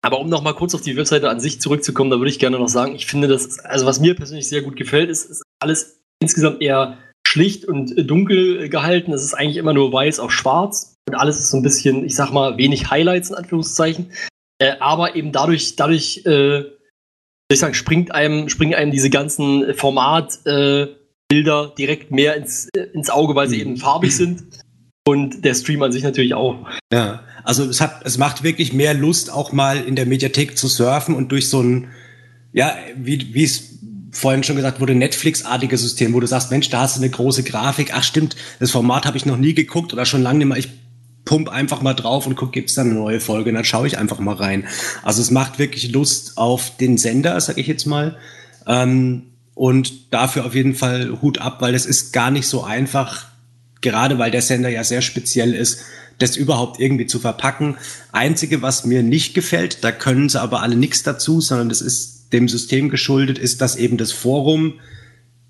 aber 0.01 0.19
um 0.19 0.29
noch 0.29 0.41
mal 0.41 0.53
kurz 0.53 0.73
auf 0.73 0.81
die 0.81 0.95
Webseite 0.95 1.29
an 1.29 1.41
sich 1.41 1.59
zurückzukommen, 1.59 2.09
da 2.09 2.17
würde 2.17 2.31
ich 2.31 2.39
gerne 2.39 2.57
noch 2.57 2.69
sagen, 2.69 2.95
ich 2.95 3.05
finde 3.05 3.27
das, 3.27 3.59
also 3.59 3.85
was 3.85 3.99
mir 3.99 4.15
persönlich 4.15 4.47
sehr 4.47 4.61
gut 4.61 4.77
gefällt, 4.77 5.09
ist, 5.09 5.25
ist 5.25 5.43
alles 5.59 6.01
insgesamt 6.21 6.61
eher 6.61 6.97
schlicht 7.29 7.65
und 7.65 7.93
dunkel 8.09 8.69
gehalten. 8.69 9.13
Es 9.13 9.23
ist 9.23 9.35
eigentlich 9.35 9.57
immer 9.57 9.73
nur 9.73 9.93
weiß 9.93 10.19
auf 10.19 10.31
schwarz 10.31 10.95
und 11.07 11.15
alles 11.15 11.37
ist 11.39 11.51
so 11.51 11.57
ein 11.57 11.63
bisschen, 11.63 12.03
ich 12.03 12.15
sag 12.15 12.31
mal, 12.31 12.57
wenig 12.57 12.89
Highlights 12.89 13.29
in 13.29 13.35
Anführungszeichen. 13.35 14.11
Äh, 14.59 14.73
aber 14.79 15.15
eben 15.15 15.31
dadurch, 15.31 15.75
dadurch, 15.75 16.25
äh, 16.25 16.63
ich 17.51 17.59
sagen, 17.59 17.75
springt 17.75 18.11
einem, 18.13 18.49
springen 18.49 18.73
einem 18.73 18.91
diese 18.91 19.11
ganzen 19.11 19.75
Formatbilder 19.75 20.95
äh, 21.71 21.75
direkt 21.77 22.11
mehr 22.11 22.35
ins, 22.35 22.67
äh, 22.75 22.81
ins 22.93 23.11
Auge, 23.11 23.35
weil 23.35 23.47
sie 23.47 23.57
mhm. 23.57 23.61
eben 23.61 23.77
farbig 23.77 24.15
sind. 24.15 24.43
Und 25.07 25.45
der 25.45 25.53
Stream 25.53 25.81
an 25.83 25.91
sich 25.91 26.03
natürlich 26.03 26.33
auch. 26.33 26.67
Ja, 26.91 27.23
also 27.43 27.63
es 27.63 27.79
hat, 27.79 28.05
es 28.05 28.17
macht 28.17 28.43
wirklich 28.43 28.73
mehr 28.73 28.93
Lust, 28.93 29.31
auch 29.31 29.51
mal 29.51 29.77
in 29.77 29.95
der 29.95 30.05
Mediathek 30.05 30.57
zu 30.57 30.67
surfen 30.67 31.15
und 31.15 31.31
durch 31.31 31.49
so 31.49 31.61
ein, 31.61 31.89
ja, 32.53 32.75
wie, 32.95 33.33
wie 33.33 33.43
es 33.43 33.78
vorhin 34.11 34.43
schon 34.43 34.55
gesagt 34.55 34.79
wurde, 34.79 34.95
Netflix-artiges 34.95 35.81
System, 35.81 36.13
wo 36.13 36.19
du 36.19 36.27
sagst, 36.27 36.51
Mensch, 36.51 36.69
da 36.69 36.81
hast 36.81 36.97
du 36.97 37.01
eine 37.01 37.09
große 37.09 37.43
Grafik, 37.43 37.91
ach 37.93 38.03
stimmt, 38.03 38.35
das 38.59 38.71
Format 38.71 39.05
habe 39.05 39.17
ich 39.17 39.25
noch 39.25 39.37
nie 39.37 39.53
geguckt 39.53 39.93
oder 39.93 40.05
schon 40.05 40.23
lange 40.23 40.39
nicht 40.39 40.47
mehr, 40.47 40.57
ich 40.57 40.69
pump 41.25 41.49
einfach 41.49 41.81
mal 41.81 41.93
drauf 41.93 42.25
und 42.25 42.35
guck, 42.35 42.51
gibt's 42.51 42.73
da 42.73 42.81
eine 42.81 42.93
neue 42.93 43.19
Folge, 43.19 43.49
und 43.49 43.55
dann 43.55 43.65
schaue 43.65 43.87
ich 43.87 43.97
einfach 43.97 44.19
mal 44.19 44.35
rein. 44.35 44.67
Also 45.03 45.21
es 45.21 45.31
macht 45.31 45.59
wirklich 45.59 45.91
Lust 45.91 46.37
auf 46.37 46.75
den 46.77 46.97
Sender, 46.97 47.39
sag 47.39 47.57
ich 47.57 47.67
jetzt 47.67 47.85
mal. 47.85 48.17
Ähm, 48.65 49.23
und 49.53 50.13
dafür 50.13 50.45
auf 50.45 50.55
jeden 50.55 50.73
Fall 50.73 51.21
Hut 51.21 51.39
ab, 51.39 51.61
weil 51.61 51.75
es 51.75 51.85
ist 51.85 52.13
gar 52.13 52.31
nicht 52.31 52.47
so 52.47 52.63
einfach, 52.63 53.27
gerade 53.81 54.17
weil 54.17 54.31
der 54.31 54.41
Sender 54.41 54.69
ja 54.69 54.83
sehr 54.83 55.01
speziell 55.01 55.53
ist, 55.53 55.81
das 56.17 56.35
überhaupt 56.35 56.79
irgendwie 56.79 57.05
zu 57.05 57.19
verpacken. 57.19 57.77
Einzige, 58.11 58.61
was 58.61 58.85
mir 58.85 59.03
nicht 59.03 59.33
gefällt, 59.33 59.83
da 59.83 59.91
können 59.91 60.29
sie 60.29 60.41
aber 60.41 60.61
alle 60.61 60.75
nichts 60.75 61.03
dazu, 61.03 61.41
sondern 61.41 61.69
das 61.69 61.81
ist 61.81 62.18
dem 62.31 62.47
System 62.47 62.89
geschuldet, 62.89 63.37
ist, 63.37 63.61
dass 63.61 63.75
eben 63.75 63.97
das 63.97 64.11
Forum, 64.11 64.73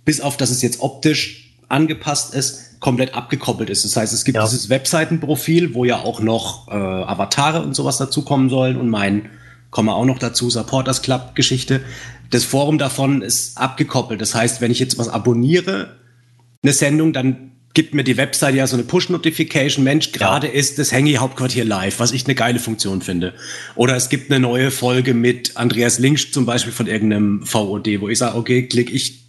bis 0.06 0.22
auf 0.22 0.38
dass 0.38 0.50
es 0.50 0.62
jetzt 0.62 0.82
optisch 0.82 1.56
angepasst 1.68 2.34
ist, 2.34 2.80
komplett 2.80 3.14
abgekoppelt 3.14 3.70
ist. 3.70 3.84
Das 3.84 3.96
heißt, 3.96 4.14
es 4.14 4.24
gibt 4.24 4.38
ja. 4.38 4.44
dieses 4.44 4.70
Webseitenprofil, 4.70 5.74
wo 5.74 5.86
ja 5.86 6.00
auch 6.00 6.22
noch 6.22 6.68
äh, 6.70 6.74
Avatare 6.74 7.62
und 7.62 7.76
sowas 7.76 7.98
dazukommen 7.98 8.50
sollen 8.50 8.78
und 8.78 8.90
mein, 8.90 9.30
komme 9.70 9.94
auch 9.94 10.06
noch 10.06 10.20
dazu, 10.20 10.50
Supporters 10.50 11.02
Club 11.02 11.36
Geschichte. 11.36 11.82
Das 12.30 12.44
Forum 12.46 12.78
davon 12.78 13.22
ist 13.22 13.58
abgekoppelt. 13.58 14.22
Das 14.22 14.34
heißt, 14.34 14.62
wenn 14.62 14.72
ich 14.72 14.80
jetzt 14.80 14.98
was 14.98 15.10
abonniere, 15.10 15.98
eine 16.64 16.74
Sendung, 16.74 17.14
dann 17.14 17.52
gibt 17.80 17.94
mir 17.94 18.04
die 18.04 18.18
Website 18.18 18.56
ja 18.56 18.68
so 18.68 18.76
eine 18.76 18.84
Push-Notification, 18.84 19.86
Mensch, 19.86 20.12
gerade 20.12 20.48
ja. 20.48 20.54
ist 20.54 20.80
das 20.80 20.92
Hengi-Hauptquartier 20.92 21.64
live, 21.64 22.02
was 22.02 22.12
ich 22.12 22.26
eine 22.26 22.36
geile 22.36 22.60
Funktion 22.60 23.02
finde. 23.02 23.34
Oder 23.76 23.96
es 23.96 24.10
gibt 24.10 24.30
eine 24.30 24.42
neue 24.42 24.70
Folge 24.70 25.14
mit 25.14 25.56
Andreas 25.56 25.98
Links 25.98 26.30
zum 26.30 26.46
Beispiel 26.46 26.74
von 26.74 26.88
irgendeinem 26.88 27.46
VOD, 27.46 28.02
wo 28.02 28.10
ich 28.10 28.18
sage, 28.18 28.36
okay, 28.36 28.68
klicke 28.68 28.92
ich 28.92 29.24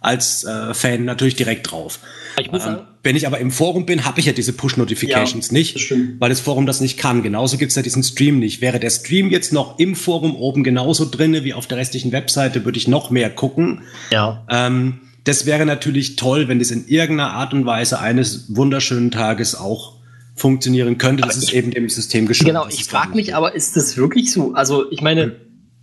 als 0.00 0.44
äh, 0.44 0.72
Fan 0.72 1.04
natürlich 1.04 1.36
direkt 1.36 1.70
drauf. 1.70 1.98
Ich 2.38 2.50
ähm, 2.50 2.78
wenn 3.02 3.16
ich 3.16 3.26
aber 3.26 3.38
im 3.38 3.50
Forum 3.50 3.84
bin, 3.84 4.06
habe 4.06 4.18
ich 4.18 4.24
ja 4.24 4.32
diese 4.32 4.54
Push-Notifications 4.54 5.48
ja, 5.48 5.52
nicht, 5.52 5.74
das 5.74 5.98
weil 6.20 6.30
das 6.30 6.40
Forum 6.40 6.64
das 6.64 6.80
nicht 6.80 6.96
kann. 6.98 7.22
Genauso 7.22 7.58
gibt's 7.58 7.74
ja 7.74 7.82
diesen 7.82 8.02
Stream 8.02 8.38
nicht. 8.38 8.62
Wäre 8.62 8.80
der 8.80 8.88
Stream 8.88 9.28
jetzt 9.28 9.52
noch 9.52 9.78
im 9.78 9.94
Forum 9.94 10.36
oben 10.36 10.64
genauso 10.64 11.04
drinne 11.04 11.44
wie 11.44 11.52
auf 11.52 11.66
der 11.66 11.76
restlichen 11.76 12.12
Webseite, 12.12 12.64
würde 12.64 12.78
ich 12.78 12.88
noch 12.88 13.10
mehr 13.10 13.28
gucken. 13.28 13.82
Ja. 14.10 14.46
Ähm, 14.48 15.00
das 15.24 15.46
wäre 15.46 15.66
natürlich 15.66 16.16
toll, 16.16 16.48
wenn 16.48 16.58
das 16.58 16.70
in 16.70 16.86
irgendeiner 16.86 17.32
Art 17.32 17.54
und 17.54 17.64
Weise 17.66 17.98
eines 17.98 18.54
wunderschönen 18.54 19.10
Tages 19.10 19.54
auch 19.54 19.94
funktionieren 20.36 20.98
könnte. 20.98 21.22
Das 21.22 21.36
ist 21.36 21.52
eben 21.52 21.70
dem 21.70 21.88
System 21.88 22.26
geschuldet. 22.26 22.54
Genau, 22.54 22.68
ich 22.68 22.84
frage 22.84 23.14
mich 23.14 23.34
aber, 23.34 23.54
ist 23.54 23.76
das 23.76 23.96
wirklich 23.96 24.32
so? 24.32 24.52
Also 24.52 24.90
ich 24.90 25.00
meine, 25.00 25.22
hm. 25.22 25.32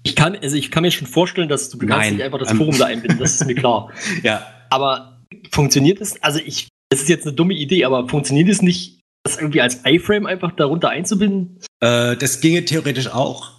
ich 0.03 0.15
kann, 0.15 0.35
also 0.35 0.55
ich 0.55 0.71
kann 0.71 0.83
mir 0.83 0.91
schon 0.91 1.07
vorstellen, 1.07 1.49
dass 1.49 1.69
du, 1.69 1.77
du 1.77 1.87
kannst 1.87 2.11
nicht 2.11 2.21
einfach 2.21 2.39
das 2.39 2.51
Forum 2.51 2.77
da 2.77 2.85
einbinden, 2.85 3.19
das 3.19 3.35
ist 3.35 3.45
mir 3.45 3.55
klar. 3.55 3.89
ja. 4.23 4.45
Aber 4.69 5.21
funktioniert 5.51 6.01
es? 6.01 6.21
Also 6.21 6.39
ich, 6.45 6.67
das 6.89 7.01
ist 7.01 7.09
jetzt 7.09 7.25
eine 7.25 7.33
dumme 7.33 7.53
Idee, 7.53 7.85
aber 7.85 8.07
funktioniert 8.07 8.49
es 8.49 8.61
nicht, 8.61 8.99
das 9.23 9.37
irgendwie 9.37 9.61
als 9.61 9.79
iFrame 9.85 10.25
einfach 10.25 10.51
darunter 10.51 10.89
einzubinden? 10.89 11.59
Äh, 11.79 12.15
das 12.17 12.41
ginge 12.41 12.65
theoretisch 12.65 13.07
auch. 13.07 13.51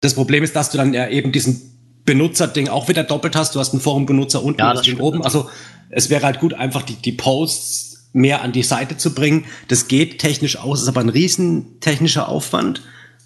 Das 0.00 0.14
Problem 0.14 0.44
ist, 0.44 0.54
dass 0.54 0.70
du 0.70 0.78
dann 0.78 0.92
ja 0.94 1.08
eben 1.08 1.32
diesen 1.32 1.77
Benutzerding 2.08 2.68
auch 2.68 2.88
wieder 2.88 3.04
doppelt 3.04 3.36
hast. 3.36 3.54
Du 3.54 3.60
hast 3.60 3.74
einen 3.74 3.82
Forum-Benutzer 3.82 4.42
unten 4.42 4.60
ja, 4.60 4.72
und 4.72 4.86
den 4.86 4.98
oben. 4.98 5.22
Also 5.22 5.50
es 5.90 6.08
wäre 6.08 6.24
halt 6.24 6.40
gut, 6.40 6.54
einfach 6.54 6.80
die, 6.80 6.94
die 6.94 7.12
Posts 7.12 8.08
mehr 8.14 8.40
an 8.40 8.52
die 8.52 8.62
Seite 8.62 8.96
zu 8.96 9.14
bringen. 9.14 9.44
Das 9.68 9.88
geht 9.88 10.18
technisch 10.18 10.56
aus, 10.56 10.80
ist 10.80 10.88
aber 10.88 11.02
ein 11.02 11.10
riesen 11.10 11.80
technischer 11.80 12.30
Aufwand. 12.30 12.80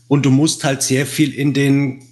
Und 0.08 0.26
du 0.26 0.30
musst 0.30 0.64
halt 0.64 0.82
sehr 0.82 1.06
viel 1.06 1.32
in 1.32 1.54
den 1.54 2.02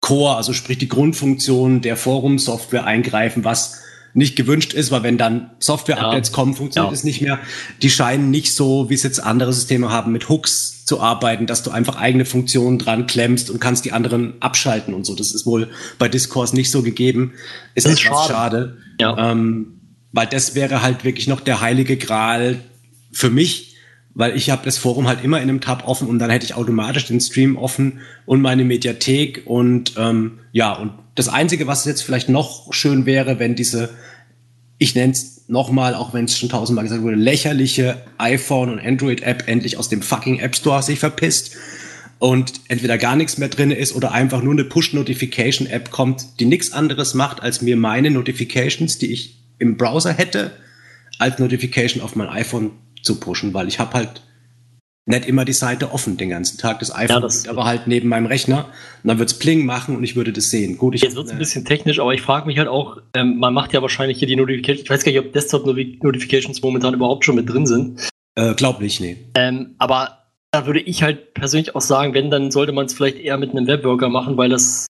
Core, 0.00 0.34
also 0.34 0.52
sprich 0.52 0.78
die 0.78 0.88
Grundfunktion 0.88 1.80
der 1.80 1.96
Forum-Software 1.96 2.84
eingreifen, 2.86 3.44
was 3.44 3.83
nicht 4.14 4.36
gewünscht 4.36 4.72
ist, 4.72 4.90
weil 4.90 5.02
wenn 5.02 5.18
dann 5.18 5.50
Software-Updates 5.58 6.30
ja. 6.30 6.34
kommen, 6.34 6.54
funktioniert 6.54 6.92
ja. 6.92 6.96
es 6.96 7.04
nicht 7.04 7.20
mehr. 7.20 7.38
Die 7.82 7.90
scheinen 7.90 8.30
nicht 8.30 8.54
so, 8.54 8.88
wie 8.88 8.94
es 8.94 9.02
jetzt 9.02 9.18
andere 9.18 9.52
Systeme 9.52 9.90
haben, 9.90 10.12
mit 10.12 10.28
Hooks 10.28 10.84
zu 10.84 11.00
arbeiten, 11.00 11.46
dass 11.46 11.62
du 11.62 11.70
einfach 11.70 11.96
eigene 11.96 12.24
Funktionen 12.24 12.78
dran 12.78 13.06
klemmst 13.06 13.50
und 13.50 13.60
kannst 13.60 13.84
die 13.84 13.92
anderen 13.92 14.34
abschalten 14.40 14.94
und 14.94 15.04
so. 15.04 15.14
Das 15.14 15.32
ist 15.32 15.46
wohl 15.46 15.68
bei 15.98 16.08
Discourse 16.08 16.54
nicht 16.54 16.70
so 16.70 16.82
gegeben. 16.82 17.32
Ist, 17.74 17.86
das 17.86 17.94
ist 17.94 18.04
etwas 18.04 18.26
schade. 18.26 18.32
schade 18.32 18.76
ja. 19.00 19.32
ähm, 19.32 19.80
weil 20.12 20.26
das 20.26 20.54
wäre 20.54 20.82
halt 20.82 21.04
wirklich 21.04 21.26
noch 21.26 21.40
der 21.40 21.60
heilige 21.60 21.96
Gral 21.96 22.60
für 23.10 23.30
mich, 23.30 23.76
weil 24.14 24.36
ich 24.36 24.50
habe 24.50 24.64
das 24.64 24.78
Forum 24.78 25.08
halt 25.08 25.24
immer 25.24 25.38
in 25.38 25.48
einem 25.48 25.60
Tab 25.60 25.88
offen 25.88 26.06
und 26.06 26.20
dann 26.20 26.30
hätte 26.30 26.46
ich 26.46 26.54
automatisch 26.54 27.06
den 27.06 27.20
Stream 27.20 27.56
offen 27.56 28.00
und 28.26 28.40
meine 28.40 28.64
Mediathek 28.64 29.42
und 29.44 29.94
ähm, 29.98 30.38
ja, 30.52 30.72
und 30.72 30.92
das 31.14 31.28
Einzige, 31.28 31.66
was 31.66 31.84
jetzt 31.84 32.02
vielleicht 32.02 32.28
noch 32.28 32.72
schön 32.72 33.06
wäre, 33.06 33.38
wenn 33.38 33.54
diese, 33.54 33.90
ich 34.78 34.94
nenne 34.94 35.12
es 35.12 35.44
nochmal, 35.46 35.94
auch 35.94 36.14
wenn 36.14 36.24
es 36.24 36.38
schon 36.38 36.48
tausendmal 36.48 36.84
gesagt 36.84 37.02
wurde, 37.02 37.16
lächerliche 37.16 38.02
iPhone- 38.18 38.70
und 38.70 38.80
Android-App 38.80 39.44
endlich 39.46 39.76
aus 39.76 39.88
dem 39.88 40.02
fucking 40.02 40.38
App 40.40 40.56
Store 40.56 40.82
sich 40.82 40.98
verpisst 40.98 41.56
und 42.18 42.52
entweder 42.68 42.98
gar 42.98 43.16
nichts 43.16 43.38
mehr 43.38 43.48
drin 43.48 43.70
ist 43.70 43.94
oder 43.94 44.12
einfach 44.12 44.42
nur 44.42 44.54
eine 44.54 44.64
Push-Notification-App 44.64 45.90
kommt, 45.90 46.40
die 46.40 46.46
nichts 46.46 46.72
anderes 46.72 47.14
macht, 47.14 47.42
als 47.42 47.62
mir 47.62 47.76
meine 47.76 48.10
Notifications, 48.10 48.98
die 48.98 49.12
ich 49.12 49.38
im 49.58 49.76
Browser 49.76 50.12
hätte, 50.12 50.52
als 51.18 51.38
Notification 51.38 52.02
auf 52.02 52.16
mein 52.16 52.28
iPhone 52.28 52.72
zu 53.02 53.20
pushen, 53.20 53.54
weil 53.54 53.68
ich 53.68 53.78
habe 53.78 53.92
halt 53.94 54.22
nicht 55.06 55.26
immer 55.26 55.44
die 55.44 55.52
Seite 55.52 55.92
offen 55.92 56.16
den 56.16 56.30
ganzen 56.30 56.58
Tag. 56.58 56.78
Das 56.78 56.94
iPhone 56.94 57.16
ja, 57.16 57.20
das 57.20 57.46
aber 57.46 57.64
halt 57.64 57.86
neben 57.86 58.08
meinem 58.08 58.26
Rechner. 58.26 58.66
Und 59.02 59.08
dann 59.08 59.18
wird's 59.18 59.38
Pling 59.38 59.66
machen 59.66 59.96
und 59.96 60.04
ich 60.04 60.16
würde 60.16 60.32
das 60.32 60.50
sehen. 60.50 60.78
Gut, 60.78 60.94
ich 60.94 61.02
Jetzt 61.02 61.16
wird's 61.16 61.30
ein 61.30 61.38
bisschen 61.38 61.64
technisch, 61.64 62.00
aber 62.00 62.14
ich 62.14 62.22
frage 62.22 62.46
mich 62.46 62.58
halt 62.58 62.68
auch, 62.68 62.98
ähm, 63.14 63.38
man 63.38 63.52
macht 63.52 63.72
ja 63.72 63.82
wahrscheinlich 63.82 64.18
hier 64.18 64.28
die 64.28 64.36
Notifications. 64.36 64.82
Ich 64.82 64.90
weiß 64.90 65.04
gar 65.04 65.12
nicht, 65.12 65.20
ob 65.20 65.32
Desktop-Notifications 65.32 66.62
momentan 66.62 66.94
überhaupt 66.94 67.24
schon 67.24 67.34
mit 67.34 67.48
drin 67.48 67.66
sind. 67.66 68.00
Äh, 68.34 68.54
glaub 68.54 68.80
nicht, 68.80 69.00
nee. 69.00 69.18
Ähm, 69.34 69.74
aber 69.78 70.24
da 70.50 70.66
würde 70.66 70.80
ich 70.80 71.02
halt 71.02 71.34
persönlich 71.34 71.74
auch 71.74 71.80
sagen, 71.80 72.14
wenn, 72.14 72.30
dann 72.30 72.50
sollte 72.50 72.72
man 72.72 72.86
es 72.86 72.94
vielleicht 72.94 73.18
eher 73.18 73.36
mit 73.36 73.50
einem 73.50 73.66
Webworker 73.66 74.08
machen, 74.08 74.36
weil 74.36 74.48
das 74.48 74.86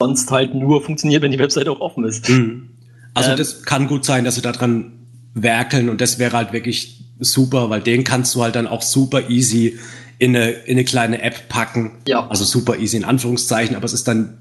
sonst 0.00 0.30
halt 0.30 0.54
nur 0.54 0.82
funktioniert, 0.82 1.22
wenn 1.22 1.30
die 1.30 1.38
Webseite 1.38 1.70
auch 1.70 1.80
offen 1.80 2.04
ist. 2.04 2.28
Mhm. 2.28 2.70
Also 3.14 3.32
ähm, 3.32 3.36
das 3.36 3.64
kann 3.64 3.86
gut 3.86 4.04
sein, 4.04 4.24
dass 4.24 4.36
sie 4.36 4.42
daran 4.42 5.08
werkeln 5.34 5.88
und 5.88 6.00
das 6.00 6.18
wäre 6.18 6.36
halt 6.36 6.52
wirklich 6.52 7.01
super, 7.22 7.70
weil 7.70 7.80
den 7.80 8.04
kannst 8.04 8.34
du 8.34 8.42
halt 8.42 8.56
dann 8.56 8.66
auch 8.66 8.82
super 8.82 9.30
easy 9.30 9.78
in 10.18 10.36
eine, 10.36 10.50
in 10.50 10.72
eine 10.72 10.84
kleine 10.84 11.22
App 11.22 11.48
packen. 11.48 11.98
Ja. 12.06 12.28
Also 12.28 12.44
super 12.44 12.78
easy 12.78 12.96
in 12.96 13.04
Anführungszeichen, 13.04 13.76
aber 13.76 13.84
es 13.84 13.92
ist 13.92 14.06
dann 14.06 14.38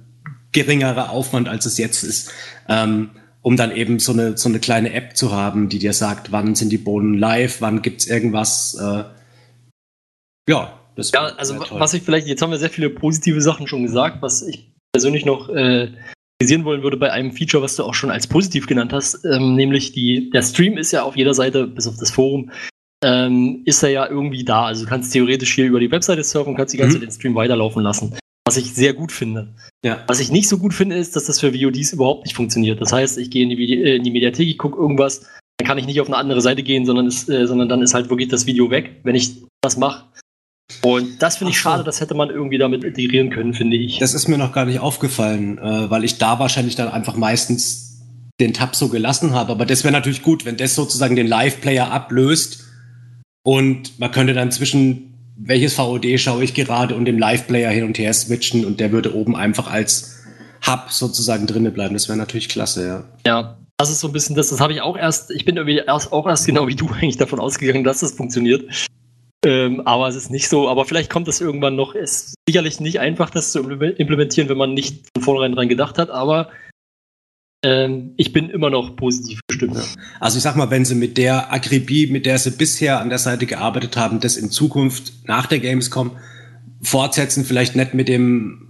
geringerer 0.52 1.10
Aufwand, 1.10 1.48
als 1.48 1.66
es 1.66 1.78
jetzt 1.78 2.04
ist, 2.04 2.32
ähm, 2.68 3.12
um 3.42 3.58
dann 3.58 3.76
eben 3.76 4.00
so 4.00 4.12
eine, 4.12 4.38
so 4.38 4.50
eine 4.50 4.60
kleine 4.60 4.94
App 4.94 5.16
zu 5.16 5.32
haben, 5.32 5.70
die 5.70 5.80
dir 5.80 5.94
sagt, 5.94 6.32
wann 6.32 6.56
sind 6.56 6.70
die 6.72 6.78
Bohnen 6.78 7.18
live, 7.18 7.62
wann 7.62 7.82
gibt's 7.82 8.06
irgendwas. 8.08 8.76
Äh, 8.76 9.06
ja, 10.50 10.80
das 10.96 11.12
Ja, 11.12 11.22
also 11.38 11.60
was 11.72 11.94
ich 11.94 12.04
vielleicht, 12.04 12.28
jetzt 12.28 12.42
haben 12.42 12.52
wir 12.52 12.58
sehr 12.58 12.70
viele 12.70 12.90
positive 12.90 13.42
Sachen 13.42 13.68
schon 13.68 13.84
gesagt, 13.84 14.22
was 14.22 14.42
ich 14.42 14.72
persönlich 14.94 15.26
noch 15.26 15.50
äh, 15.50 15.90
kritisieren 16.42 16.66
wollen 16.66 16.84
würde 16.84 16.98
bei 16.98 17.12
einem 17.12 17.32
Feature, 17.32 17.64
was 17.64 17.76
du 17.76 17.84
auch 17.84 17.94
schon 17.94 18.12
als 18.12 18.28
positiv 18.28 18.68
genannt 18.68 18.94
hast, 18.94 19.24
ähm, 19.26 19.56
nämlich 19.56 19.94
die, 19.94 20.30
der 20.32 20.42
Stream 20.42 20.78
ist 20.78 20.92
ja 20.92 21.04
auf 21.04 21.16
jeder 21.16 21.34
Seite, 21.34 21.68
bis 21.68 21.88
auf 21.88 21.98
das 21.98 22.12
Forum, 22.12 22.52
ähm, 23.04 23.62
ist 23.66 23.84
er 23.84 23.90
ja 23.90 24.08
irgendwie 24.08 24.44
da. 24.44 24.66
Also 24.66 24.84
du 24.84 24.90
kannst 24.90 25.12
theoretisch 25.14 25.54
hier 25.54 25.66
über 25.66 25.80
die 25.80 25.92
Webseite 25.92 26.24
surfen 26.24 26.52
und 26.52 26.58
kannst 26.58 26.74
die 26.74 26.78
ganze 26.78 26.98
Mhm. 26.98 27.02
Zeit 27.02 27.10
den 27.10 27.14
Stream 27.16 27.36
weiterlaufen 27.36 27.82
lassen. 27.84 28.16
Was 28.46 28.58
ich 28.58 28.74
sehr 28.74 28.94
gut 28.94 29.12
finde. 29.12 29.54
Ja. 29.86 30.04
Was 30.08 30.20
ich 30.20 30.32
nicht 30.32 30.50
so 30.50 30.58
gut 30.58 30.74
finde, 30.74 30.96
ist, 30.98 31.16
dass 31.16 31.26
das 31.26 31.40
für 31.40 31.54
VODs 31.54 31.94
überhaupt 31.94 32.26
nicht 32.26 32.36
funktioniert. 32.36 32.82
Das 32.82 32.92
heißt, 32.92 33.18
ich 33.18 33.30
gehe 33.30 33.44
in 33.44 33.50
die, 33.50 33.58
Vide 33.58 33.76
äh, 33.76 33.96
in 33.96 34.04
die 34.04 34.12
Mediathek, 34.12 34.48
ich 34.48 34.58
gucke 34.58 34.80
irgendwas, 34.80 35.22
dann 35.58 35.68
kann 35.68 35.78
ich 35.78 35.86
nicht 35.86 36.02
auf 36.02 36.08
eine 36.08 36.18
andere 36.18 36.42
Seite 36.42 36.64
gehen, 36.64 36.86
sondern, 36.86 37.08
ist, 37.08 37.30
äh, 37.30 37.48
sondern 37.48 37.70
dann 37.70 37.82
ist 37.82 37.94
halt 37.94 38.10
wirklich 38.10 38.30
das 38.30 38.46
Video 38.46 38.70
weg, 38.72 39.00
wenn 39.04 39.16
ich 39.16 39.38
das 39.62 39.78
mache. 39.78 40.06
Und 40.82 41.22
das 41.22 41.38
finde 41.38 41.52
ich 41.52 41.60
schade, 41.60 41.84
das 41.84 42.02
hätte 42.02 42.16
man 42.16 42.30
irgendwie 42.30 42.58
damit 42.58 42.84
integrieren 42.84 43.30
können, 43.30 43.54
finde 43.54 43.78
ich. 43.78 44.00
Das 44.00 44.14
ist 44.14 44.28
mir 44.28 44.38
noch 44.38 44.54
gar 44.54 44.66
nicht 44.66 44.80
aufgefallen, 44.80 45.58
äh, 45.58 45.90
weil 45.90 46.04
ich 46.04 46.18
da 46.18 46.40
wahrscheinlich 46.40 46.76
dann 46.76 46.88
einfach 46.88 47.16
meistens 47.16 48.02
den 48.40 48.54
Tab 48.54 48.76
so 48.76 48.90
gelassen 48.90 49.34
habe. 49.34 49.52
Aber 49.52 49.66
das 49.66 49.84
wäre 49.84 49.92
natürlich 49.92 50.24
gut, 50.24 50.46
wenn 50.46 50.58
das 50.58 50.74
sozusagen 50.74 51.16
den 51.16 51.28
Live-Player 51.28 51.92
ablöst 51.92 52.66
und 53.44 54.00
man 54.00 54.12
könnte 54.12 54.34
dann 54.34 54.52
zwischen 54.52 55.08
welches 55.44 55.74
VOD 55.74 56.20
schaue 56.20 56.44
ich 56.44 56.54
gerade 56.54 56.96
und 56.96 57.06
dem 57.06 57.18
Live-Player 57.18 57.72
hin 57.72 57.86
und 57.86 57.98
her 57.98 58.14
switchen 58.14 58.64
und 58.66 58.80
der 58.80 58.92
würde 58.92 59.16
oben 59.16 59.36
einfach 59.36 59.72
als 59.72 60.24
Hub 60.68 60.92
sozusagen 60.92 61.48
drinne 61.48 61.72
bleiben. 61.72 61.96
Das 61.96 62.08
wäre 62.08 62.18
natürlich 62.18 62.48
klasse, 62.50 62.86
ja. 62.86 63.04
Ja, 63.26 63.58
das 63.78 63.90
ist 63.90 64.02
so 64.02 64.08
ein 64.08 64.14
bisschen 64.14 64.36
das, 64.36 64.50
das 64.50 64.60
habe 64.60 64.74
ich 64.74 64.82
auch 64.82 64.96
erst, 64.96 65.32
ich 65.32 65.46
bin 65.46 65.58
irgendwie 65.58 65.78
erst, 65.78 66.12
auch 66.12 66.28
erst 66.28 66.46
genau 66.46 66.68
wie 66.68 66.76
du 66.76 66.88
eigentlich 66.94 67.18
davon 67.18 67.40
ausgegangen, 67.40 67.84
dass 67.84 68.02
das 68.02 68.12
funktioniert. 68.12 68.90
Ähm, 69.44 69.82
aber 69.88 70.08
es 70.08 70.16
ist 70.16 70.30
nicht 70.30 70.48
so, 70.48 70.70
aber 70.70 70.86
vielleicht 70.86 71.10
kommt 71.10 71.28
es 71.28 71.42
irgendwann 71.42 71.76
noch. 71.76 71.96
Es 71.96 72.12
ist 72.12 72.36
sicherlich 72.48 72.80
nicht 72.80 73.00
einfach, 73.00 73.32
das 73.32 73.52
zu 73.52 73.62
impl- 73.62 73.96
implementieren, 73.96 74.50
wenn 74.50 74.58
man 74.58 74.76
nicht 74.76 75.08
von 75.16 75.24
vornherein 75.24 75.54
dran 75.54 75.68
gedacht 75.68 75.98
hat, 75.98 76.12
aber 76.12 76.50
ähm, 77.64 78.14
ich 78.18 78.34
bin 78.34 78.50
immer 78.50 78.70
noch 78.70 78.96
positiv 78.96 79.40
gestimmt. 79.48 79.76
Ja. 79.76 79.84
Also 80.20 80.38
ich 80.38 80.44
sag 80.44 80.56
mal, 80.56 80.70
wenn 80.70 80.86
sie 80.86 80.96
mit 80.96 81.18
der 81.18 81.52
Akribie, 81.54 82.08
mit 82.08 82.26
der 82.26 82.38
sie 82.38 82.52
bisher 82.52 83.00
an 83.00 83.10
der 83.10 83.20
Seite 83.20 83.46
gearbeitet 83.46 83.98
haben, 83.98 84.20
das 84.20 84.38
in 84.38 84.50
Zukunft 84.50 85.14
nach 85.28 85.46
der 85.46 85.60
Gamescom 85.60 86.12
fortsetzen, 86.82 87.46
vielleicht 87.46 87.76
nicht 87.76 87.94
mit 87.94 88.08
dem 88.08 88.68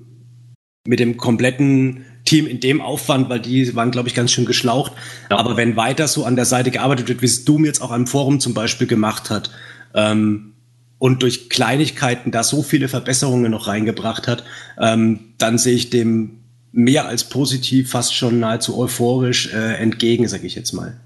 mit 0.86 1.00
dem 1.00 1.18
kompletten 1.18 2.06
Team 2.26 2.48
in 2.48 2.60
dem 2.60 2.82
Aufwand, 2.82 3.30
weil 3.30 3.40
die 3.40 3.76
waren, 3.76 3.92
glaube 3.92 4.10
ich, 4.10 4.16
ganz 4.16 4.32
schön 4.32 4.46
geschlaucht. 4.46 4.94
Ja. 5.30 5.38
Aber 5.38 5.56
wenn 5.56 5.76
weiter 5.76 6.08
so 6.08 6.26
an 6.26 6.36
der 6.36 6.46
Seite 6.46 6.72
gearbeitet 6.72 7.08
wird, 7.08 7.22
wie 7.22 7.28
es 7.28 7.46
Doom 7.46 7.66
jetzt 7.66 7.82
auch 7.82 7.92
am 7.92 8.08
Forum 8.08 8.40
zum 8.40 8.54
Beispiel 8.54 8.88
gemacht 8.88 9.30
hat, 9.30 9.52
ähm, 9.94 10.52
und 10.98 11.24
durch 11.24 11.50
Kleinigkeiten 11.50 12.30
da 12.30 12.44
so 12.44 12.62
viele 12.62 12.88
Verbesserungen 12.88 13.50
noch 13.50 13.68
reingebracht 13.68 14.28
hat, 14.28 14.44
ähm, 14.80 15.34
dann 15.40 15.58
sehe 15.58 15.74
ich 15.74 15.90
dem 15.90 16.41
mehr 16.72 17.06
als 17.06 17.28
positiv, 17.28 17.92
fast 17.92 18.16
schon 18.16 18.40
nahezu 18.40 18.78
euphorisch 18.78 19.54
äh, 19.54 19.76
entgegen, 19.76 20.28
sage 20.28 20.48
ich 20.48 20.56
jetzt 20.56 20.74
mal. 20.74 21.00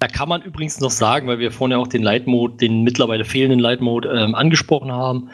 Da 0.00 0.08
kann 0.08 0.28
man 0.28 0.42
übrigens 0.42 0.80
noch 0.80 0.90
sagen, 0.90 1.28
weil 1.28 1.38
wir 1.38 1.52
vorhin 1.52 1.72
ja 1.72 1.78
auch 1.78 1.86
den 1.86 2.02
Light 2.02 2.26
Mode, 2.26 2.56
den 2.56 2.82
mittlerweile 2.82 3.24
fehlenden 3.24 3.60
Light 3.60 3.80
Mode 3.80 4.08
ähm, 4.08 4.34
angesprochen 4.34 4.90
haben, 4.90 5.30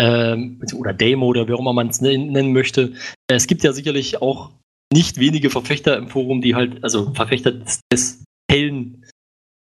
ähm, 0.00 0.60
oder 0.74 0.92
Day 0.92 1.16
Mode, 1.16 1.40
oder 1.40 1.48
wie 1.48 1.54
auch 1.54 1.60
immer 1.60 1.72
man 1.72 1.88
es 1.88 2.00
nennen 2.00 2.52
möchte. 2.52 2.92
Es 3.28 3.48
gibt 3.48 3.64
ja 3.64 3.72
sicherlich 3.72 4.22
auch 4.22 4.50
nicht 4.92 5.18
wenige 5.18 5.50
Verfechter 5.50 5.96
im 5.96 6.08
Forum, 6.08 6.40
die 6.40 6.54
halt, 6.54 6.84
also 6.84 7.12
Verfechter 7.14 7.50
des, 7.52 7.80
des 7.92 8.24
hellen 8.50 9.04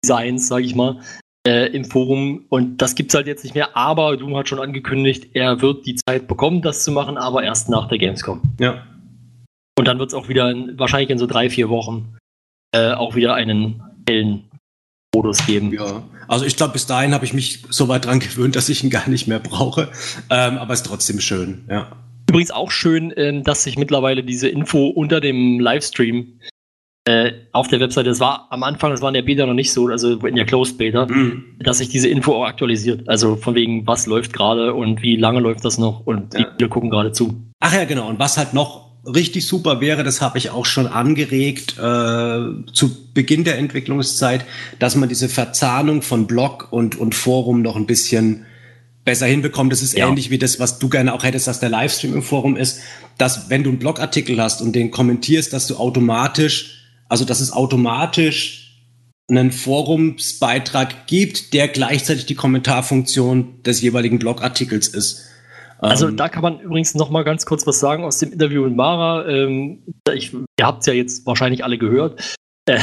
Designs, 0.05 0.49
sage 0.49 0.65
ich 0.65 0.75
mal, 0.75 1.01
äh, 1.47 1.69
im 1.75 1.85
Forum. 1.85 2.45
Und 2.49 2.83
das 2.83 2.95
gibt's 2.95 3.15
halt 3.15 3.27
jetzt 3.27 3.45
nicht 3.45 3.55
mehr. 3.55 3.77
Aber 3.77 4.17
Doom 4.17 4.37
hat 4.37 4.49
schon 4.49 4.59
angekündigt, 4.59 5.29
er 5.35 5.63
wird 5.63 5.87
die 5.87 5.97
Zeit 5.97 6.29
bekommen, 6.29 6.61
das 6.61 6.85
zu 6.85 6.93
machen, 6.93 7.17
aber 7.17 7.43
erst 7.43 7.69
nach 7.69 7.89
der 7.89 7.99
Gamescom. 7.99 8.43
Ja. 8.61 8.87
Und 9.83 9.89
dann 9.89 9.99
wird's 9.99 10.15
auch 10.15 10.29
wieder, 10.29 10.49
in, 10.49 10.79
wahrscheinlich 10.79 11.11
in 11.11 11.19
so 11.19 11.27
drei, 11.27 11.51
vier 11.51 11.69
Wochen, 11.69 12.17
äh, 12.73 12.93
auch 12.93 13.17
wieder 13.17 13.35
einen 13.35 13.83
hellen 14.09 14.45
Modus 15.13 15.45
geben. 15.45 15.73
Ja, 15.73 16.05
also 16.29 16.45
ich 16.45 16.55
glaube, 16.55 16.75
bis 16.75 16.87
dahin 16.87 17.13
habe 17.15 17.25
ich 17.25 17.35
mich 17.35 17.65
so 17.69 17.89
weit 17.89 18.05
dran 18.05 18.21
gewöhnt, 18.21 18.55
dass 18.55 18.69
ich 18.69 18.85
ihn 18.85 18.91
gar 18.91 19.09
nicht 19.09 19.27
mehr 19.27 19.41
brauche. 19.41 19.89
Ähm, 20.31 20.57
aber 20.59 20.73
ist 20.73 20.87
trotzdem 20.87 21.19
schön, 21.19 21.65
ja. 21.69 21.91
Übrigens 22.31 22.53
auch 22.53 22.71
schön, 22.71 23.13
ähm, 23.17 23.43
dass 23.43 23.65
sich 23.65 23.77
mittlerweile 23.77 24.23
diese 24.23 24.47
Info 24.49 24.87
unter 24.87 25.21
dem 25.21 25.59
Livestream 25.59 26.39
äh, 27.09 27.33
auf 27.51 27.67
der 27.67 27.81
Webseite, 27.81 28.09
das 28.11 28.21
war 28.21 28.47
am 28.51 28.63
Anfang, 28.63 28.93
das 28.93 29.01
war 29.03 29.09
in 29.09 29.15
der 29.15 29.23
Beta 29.23 29.45
noch 29.47 29.55
nicht 29.55 29.73
so, 29.73 29.89
also 29.89 30.25
in 30.25 30.37
der 30.37 30.45
Closed 30.47 30.79
Beta, 30.79 31.09
dass 31.59 31.79
sich 31.79 31.89
diese 31.89 32.07
Info 32.07 32.37
auch 32.37 32.45
aktualisiert. 32.47 33.09
Also 33.09 33.35
von 33.35 33.57
wegen, 33.57 33.85
was 33.89 34.07
läuft 34.07 34.33
gerade 34.33 34.75
und 34.75 35.03
wie 35.03 35.17
lange 35.17 35.41
läuft 35.41 35.65
das 35.65 35.77
noch 35.77 36.07
und 36.07 36.35
wie 36.35 36.43
Ja. 36.43 36.53
viele 36.57 36.69
gucken 36.69 36.89
gerade 36.89 37.11
zu. 37.11 37.43
Ach 37.59 37.75
ja, 37.75 37.85
genau. 37.85 38.09
Und 38.09 38.21
was 38.21 38.39
halt 38.39 38.55
noch 38.55 38.82
richtig 39.05 39.47
super 39.47 39.81
wäre, 39.81 40.05
das 40.05 40.21
habe 40.21 40.39
ich 40.39 40.51
auch 40.51 40.67
schon 40.67 40.87
angeregt 40.87 41.77
äh, 41.79 42.73
zu 42.73 43.13
Beginn 43.15 43.45
der 43.45 43.59
Entwicklungszeit, 43.59 44.45
dass 44.79 44.95
man 44.95 45.09
diese 45.09 45.29
Verzahnung 45.29 46.03
von 46.03 46.27
Blog 46.27 46.69
und, 46.71 46.97
und 46.97 47.15
Forum 47.15 47.63
noch 47.63 47.77
ein 47.77 47.87
bisschen 47.87 48.47
besser 49.05 49.27
hinbekommt. 49.27 49.73
Das 49.73 49.83
ist 49.83 49.97
Ja. 49.97 50.09
ähnlich 50.09 50.31
wie 50.31 50.39
das, 50.39 50.61
was 50.61 50.79
du 50.79 50.89
gerne 50.89 51.13
auch 51.13 51.25
hättest, 51.25 51.49
dass 51.49 51.61
der 51.61 51.69
Livestream 51.69 52.15
im 52.15 52.23
Forum 52.23 52.57
ist, 52.57 52.81
dass 53.19 53.51
wenn 53.51 53.65
du 53.65 53.71
einen 53.71 53.79
Blogartikel 53.79 54.41
hast 54.41 54.63
und 54.63 54.73
den 54.73 54.91
kommentierst, 54.91 55.53
dass 55.53 55.67
du 55.67 55.77
automatisch, 55.77 56.85
also 57.09 57.25
dass 57.25 57.41
es 57.41 57.53
automatisch 57.53 58.63
einen 59.29 59.51
Forumsbeitrag 59.51 61.07
gibt, 61.07 61.55
der 61.55 61.69
gleichzeitig 61.69 62.27
die 62.27 62.35
Kommentarfunktion 62.35 63.63
des 63.63 63.81
jeweiligen 63.81 64.19
Blogartikels 64.19 64.89
ist. 64.89 65.27
Also 65.83 66.09
Ähm, 66.09 66.17
da 66.17 66.29
kann 66.29 66.43
man 66.43 66.61
übrigens 66.61 66.95
noch 66.95 67.11
mal 67.11 67.25
ganz 67.25 67.45
kurz 67.45 67.67
was 67.67 67.81
sagen 67.81 68.05
aus 68.05 68.19
dem 68.19 68.33
Interview 68.33 68.65
mit 68.65 68.77
Mara. 68.77 69.27
Ähm, 69.29 69.83
ich, 70.15 70.33
ihr 70.33 70.67
habt 70.67 70.81
es 70.81 70.87
ja 70.87 70.93
jetzt 70.93 71.27
wahrscheinlich 71.27 71.65
alle 71.65 71.77
gehört. 71.77 72.37
Äh, 72.67 72.79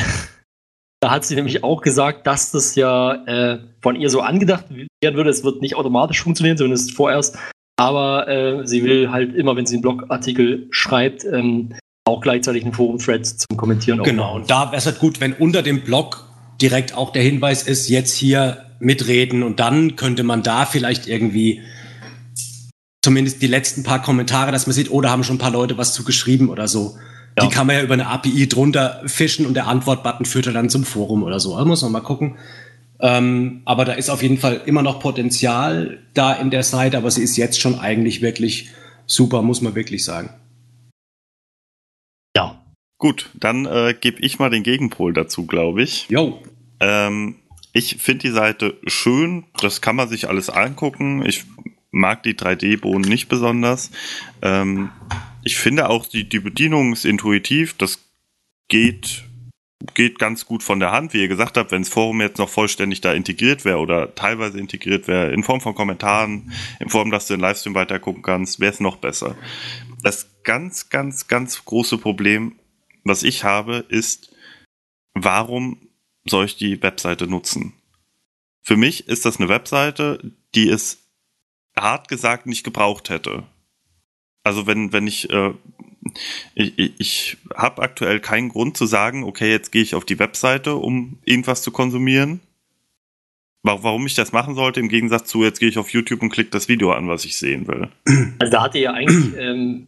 da 0.99 1.11
hat 1.11 1.23
sie 1.23 1.35
nämlich 1.35 1.63
auch 1.63 1.81
gesagt, 1.81 2.27
dass 2.27 2.51
das 2.51 2.75
ja 2.75 3.13
äh, 3.25 3.59
von 3.81 3.95
ihr 3.95 4.09
so 4.09 4.19
angedacht 4.19 4.65
werden 4.69 5.15
würde. 5.15 5.29
Es 5.29 5.45
wird 5.45 5.61
nicht 5.61 5.75
automatisch 5.75 6.21
funktionieren, 6.21 6.71
ist 6.71 6.93
vorerst. 6.93 7.37
Aber 7.79 8.27
äh, 8.27 8.67
sie 8.67 8.83
will 8.83 9.09
halt 9.09 9.33
immer, 9.33 9.55
wenn 9.55 9.65
sie 9.65 9.75
einen 9.75 9.81
Blogartikel 9.81 10.67
schreibt, 10.69 11.23
ähm, 11.23 11.73
auch 12.05 12.19
gleichzeitig 12.19 12.65
einen 12.65 12.73
Forum-Thread 12.73 13.25
zum 13.25 13.55
Kommentieren 13.55 14.03
Genau, 14.03 14.35
und 14.35 14.49
da 14.49 14.71
wäre 14.71 14.77
es 14.77 14.85
halt 14.85 14.99
gut, 14.99 15.21
wenn 15.21 15.31
unter 15.31 15.61
dem 15.61 15.81
Blog 15.81 16.25
direkt 16.61 16.93
auch 16.93 17.13
der 17.13 17.21
Hinweis 17.21 17.63
ist, 17.63 17.87
jetzt 17.87 18.13
hier 18.13 18.65
mitreden 18.79 19.43
und 19.43 19.61
dann 19.61 19.95
könnte 19.95 20.23
man 20.23 20.43
da 20.43 20.65
vielleicht 20.65 21.07
irgendwie 21.07 21.61
zumindest 23.01 23.41
die 23.41 23.47
letzten 23.47 23.83
paar 23.83 24.01
Kommentare, 24.01 24.51
dass 24.51 24.67
man 24.67 24.73
sieht, 24.73 24.91
oh, 24.91 25.01
da 25.01 25.09
haben 25.09 25.23
schon 25.23 25.35
ein 25.35 25.39
paar 25.39 25.51
Leute 25.51 25.77
was 25.77 25.93
zu 25.93 26.03
geschrieben 26.03 26.49
oder 26.49 26.67
so. 26.67 26.97
Ja. 27.37 27.45
Die 27.45 27.53
kann 27.53 27.67
man 27.67 27.77
ja 27.77 27.83
über 27.83 27.93
eine 27.93 28.07
API 28.07 28.47
drunter 28.47 29.01
fischen 29.05 29.45
und 29.45 29.53
der 29.53 29.67
Antwortbutton 29.67 30.25
führt 30.25 30.47
er 30.47 30.53
dann 30.53 30.69
zum 30.69 30.83
Forum 30.83 31.23
oder 31.23 31.39
so. 31.39 31.57
Da 31.57 31.65
muss 31.65 31.81
man 31.81 31.91
mal 31.91 32.01
gucken. 32.01 32.37
Ähm, 32.99 33.61
aber 33.65 33.85
da 33.85 33.93
ist 33.93 34.09
auf 34.09 34.21
jeden 34.21 34.37
Fall 34.37 34.61
immer 34.65 34.81
noch 34.81 34.99
Potenzial 34.99 35.99
da 36.13 36.33
in 36.33 36.49
der 36.49 36.63
Seite, 36.63 36.97
aber 36.97 37.09
sie 37.11 37.23
ist 37.23 37.37
jetzt 37.37 37.59
schon 37.59 37.79
eigentlich 37.79 38.21
wirklich 38.21 38.69
super, 39.05 39.41
muss 39.41 39.61
man 39.61 39.75
wirklich 39.75 40.03
sagen. 40.03 40.31
Ja. 42.35 42.61
Gut, 42.97 43.29
dann 43.33 43.65
äh, 43.65 43.95
gebe 43.99 44.19
ich 44.19 44.39
mal 44.39 44.49
den 44.49 44.63
Gegenpol 44.63 45.13
dazu, 45.13 45.45
glaube 45.45 45.81
ich. 45.81 46.07
Jo. 46.09 46.41
Ähm, 46.81 47.35
ich 47.71 47.95
finde 47.97 48.27
die 48.27 48.33
Seite 48.33 48.77
schön, 48.87 49.45
das 49.61 49.79
kann 49.79 49.95
man 49.95 50.09
sich 50.09 50.27
alles 50.27 50.49
angucken. 50.49 51.23
Ich 51.25 51.45
mag 51.91 52.23
die 52.23 52.35
3D-Bohnen 52.35 53.07
nicht 53.07 53.29
besonders. 53.29 53.91
Ähm, 54.41 54.89
ich 55.43 55.57
finde 55.57 55.89
auch, 55.89 56.05
die, 56.05 56.27
die 56.27 56.39
Bedienung 56.39 56.93
ist 56.93 57.05
intuitiv, 57.05 57.75
das 57.77 57.99
geht, 58.67 59.25
geht 59.93 60.19
ganz 60.19 60.45
gut 60.45 60.63
von 60.63 60.79
der 60.79 60.91
Hand. 60.91 61.13
Wie 61.13 61.21
ihr 61.21 61.27
gesagt 61.27 61.57
habt, 61.57 61.71
wenn 61.71 61.81
das 61.81 61.89
Forum 61.89 62.21
jetzt 62.21 62.37
noch 62.37 62.49
vollständig 62.49 63.01
da 63.01 63.13
integriert 63.13 63.65
wäre 63.65 63.79
oder 63.79 64.13
teilweise 64.15 64.59
integriert 64.59 65.07
wäre, 65.07 65.31
in 65.31 65.43
Form 65.43 65.61
von 65.61 65.75
Kommentaren, 65.75 66.51
in 66.79 66.89
Form, 66.89 67.11
dass 67.11 67.27
du 67.27 67.33
den 67.33 67.41
Livestream 67.41 67.75
weiter 67.75 67.99
gucken 67.99 68.21
kannst, 68.21 68.59
wäre 68.59 68.73
es 68.73 68.79
noch 68.79 68.97
besser. 68.97 69.35
Das 70.03 70.43
ganz, 70.43 70.89
ganz, 70.89 71.27
ganz 71.27 71.65
große 71.65 71.97
Problem, 71.97 72.55
was 73.03 73.23
ich 73.23 73.43
habe, 73.43 73.85
ist, 73.89 74.35
warum 75.13 75.89
soll 76.25 76.45
ich 76.45 76.57
die 76.57 76.81
Webseite 76.83 77.27
nutzen? 77.27 77.73
Für 78.61 78.77
mich 78.77 79.07
ist 79.07 79.25
das 79.25 79.39
eine 79.39 79.49
Webseite, 79.49 80.33
die 80.53 80.69
es 80.69 80.98
hart 81.81 82.07
gesagt 82.07 82.45
nicht 82.45 82.63
gebraucht 82.63 83.09
hätte. 83.09 83.43
Also 84.43 84.67
wenn, 84.67 84.93
wenn 84.93 85.05
ich, 85.07 85.29
äh, 85.29 85.53
ich, 86.55 86.99
ich, 86.99 87.37
habe 87.55 87.81
aktuell 87.81 88.19
keinen 88.19 88.49
Grund 88.49 88.77
zu 88.77 88.85
sagen, 88.85 89.23
okay, 89.23 89.51
jetzt 89.51 89.71
gehe 89.71 89.81
ich 89.81 89.95
auf 89.95 90.05
die 90.05 90.19
Webseite, 90.19 90.75
um 90.75 91.19
irgendwas 91.25 91.61
zu 91.61 91.71
konsumieren. 91.71 92.39
Wa- 93.63 93.79
Warum 93.81 94.05
ich 94.05 94.15
das 94.15 94.31
machen 94.31 94.55
sollte, 94.55 94.79
im 94.79 94.87
Gegensatz 94.89 95.27
zu, 95.29 95.43
jetzt 95.43 95.59
gehe 95.59 95.69
ich 95.69 95.77
auf 95.77 95.89
YouTube 95.89 96.21
und 96.21 96.29
klicke 96.29 96.51
das 96.51 96.69
Video 96.69 96.91
an, 96.93 97.09
was 97.09 97.25
ich 97.25 97.37
sehen 97.37 97.67
will. 97.67 97.89
Also 98.39 98.51
da 98.51 98.63
hatte 98.63 98.79
ja 98.79 98.93
eigentlich 98.93 99.35
ähm, 99.37 99.87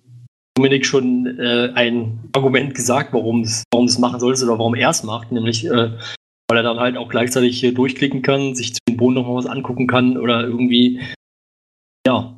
Dominik 0.56 0.86
schon 0.86 1.40
äh, 1.40 1.72
ein 1.74 2.20
Argument 2.34 2.76
gesagt, 2.76 3.14
warum 3.14 3.42
es 3.42 3.64
machen 3.98 4.20
solltest 4.20 4.44
oder 4.44 4.60
warum 4.60 4.76
er 4.76 4.90
es 4.90 5.04
macht, 5.04 5.32
nämlich 5.32 5.66
äh, 5.66 5.92
weil 6.50 6.58
er 6.58 6.64
dann 6.64 6.80
halt 6.82 6.98
auch 6.98 7.08
gleichzeitig 7.08 7.58
hier 7.58 7.74
durchklicken 7.74 8.22
kann, 8.22 8.54
sich 8.56 8.74
zu 8.74 8.80
den 8.90 8.98
Boden 8.98 9.16
noch 9.16 9.26
mal 9.26 9.36
was 9.36 9.46
angucken 9.46 9.88
kann 9.88 10.18
oder 10.18 10.44
irgendwie 10.44 11.00
ja. 12.08 12.38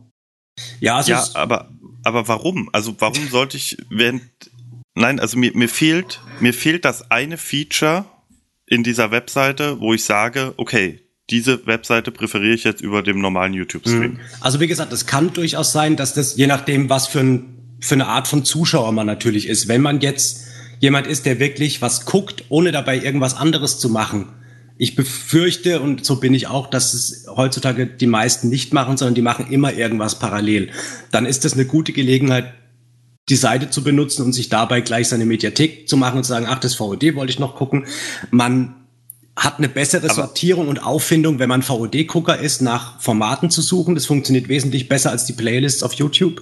Ja, 0.79 0.97
also 0.97 1.11
Ja, 1.11 1.21
es- 1.23 1.35
aber, 1.35 1.69
aber 2.03 2.27
warum? 2.27 2.69
Also 2.73 2.95
warum 2.99 3.27
sollte 3.29 3.57
ich 3.57 3.77
während. 3.89 4.23
Nein, 4.95 5.19
also 5.19 5.37
mir, 5.37 5.51
mir 5.55 5.69
fehlt, 5.69 6.21
mir 6.39 6.53
fehlt 6.53 6.85
das 6.85 7.09
eine 7.09 7.37
Feature 7.37 8.05
in 8.67 8.83
dieser 8.83 9.09
Webseite, 9.09 9.79
wo 9.79 9.93
ich 9.95 10.03
sage, 10.05 10.53
okay, 10.57 10.99
diese 11.31 11.65
Webseite 11.65 12.11
präferiere 12.11 12.53
ich 12.53 12.63
jetzt 12.63 12.81
über 12.81 13.01
dem 13.01 13.19
normalen 13.19 13.53
YouTube-Stream. 13.53 14.19
Also 14.41 14.59
wie 14.59 14.67
gesagt, 14.67 14.93
es 14.93 15.07
kann 15.07 15.33
durchaus 15.33 15.71
sein, 15.71 15.95
dass 15.95 16.13
das, 16.13 16.35
je 16.35 16.45
nachdem, 16.45 16.89
was 16.89 17.07
für, 17.07 17.21
ein, 17.21 17.77
für 17.79 17.95
eine 17.95 18.05
Art 18.07 18.27
von 18.27 18.45
Zuschauer 18.45 18.91
man 18.91 19.07
natürlich 19.07 19.47
ist, 19.47 19.67
wenn 19.67 19.81
man 19.81 19.99
jetzt 20.01 20.45
jemand 20.79 21.07
ist, 21.07 21.25
der 21.25 21.39
wirklich 21.39 21.81
was 21.81 22.05
guckt, 22.05 22.43
ohne 22.49 22.71
dabei 22.71 22.99
irgendwas 22.99 23.35
anderes 23.35 23.79
zu 23.79 23.89
machen. 23.89 24.27
Ich 24.77 24.95
befürchte, 24.95 25.81
und 25.81 26.03
so 26.03 26.15
bin 26.19 26.33
ich 26.33 26.47
auch, 26.47 26.67
dass 26.67 26.93
es 26.93 27.25
heutzutage 27.35 27.85
die 27.85 28.07
meisten 28.07 28.49
nicht 28.49 28.73
machen, 28.73 28.97
sondern 28.97 29.13
die 29.15 29.21
machen 29.21 29.51
immer 29.51 29.73
irgendwas 29.73 30.17
parallel. 30.19 30.69
Dann 31.11 31.25
ist 31.25 31.45
das 31.45 31.53
eine 31.53 31.65
gute 31.65 31.93
Gelegenheit, 31.93 32.53
die 33.29 33.35
Seite 33.35 33.69
zu 33.69 33.83
benutzen 33.83 34.23
und 34.23 34.33
sich 34.33 34.49
dabei 34.49 34.81
gleich 34.81 35.07
seine 35.07 35.25
Mediathek 35.25 35.87
zu 35.87 35.95
machen 35.95 36.17
und 36.17 36.23
zu 36.23 36.29
sagen, 36.29 36.47
ach, 36.49 36.59
das 36.59 36.75
VOD 36.75 37.15
wollte 37.15 37.31
ich 37.31 37.39
noch 37.39 37.55
gucken. 37.55 37.85
Man 38.31 38.75
hat 39.35 39.59
eine 39.59 39.69
bessere 39.69 40.05
Aber- 40.05 40.13
Sortierung 40.13 40.67
und 40.67 40.83
Auffindung, 40.83 41.39
wenn 41.39 41.49
man 41.49 41.61
VOD-Gucker 41.61 42.37
ist, 42.39 42.61
nach 42.61 42.99
Formaten 43.01 43.49
zu 43.49 43.61
suchen. 43.61 43.95
Das 43.95 44.05
funktioniert 44.07 44.47
wesentlich 44.49 44.89
besser 44.89 45.11
als 45.11 45.25
die 45.25 45.33
Playlists 45.33 45.83
auf 45.83 45.93
YouTube. 45.93 46.41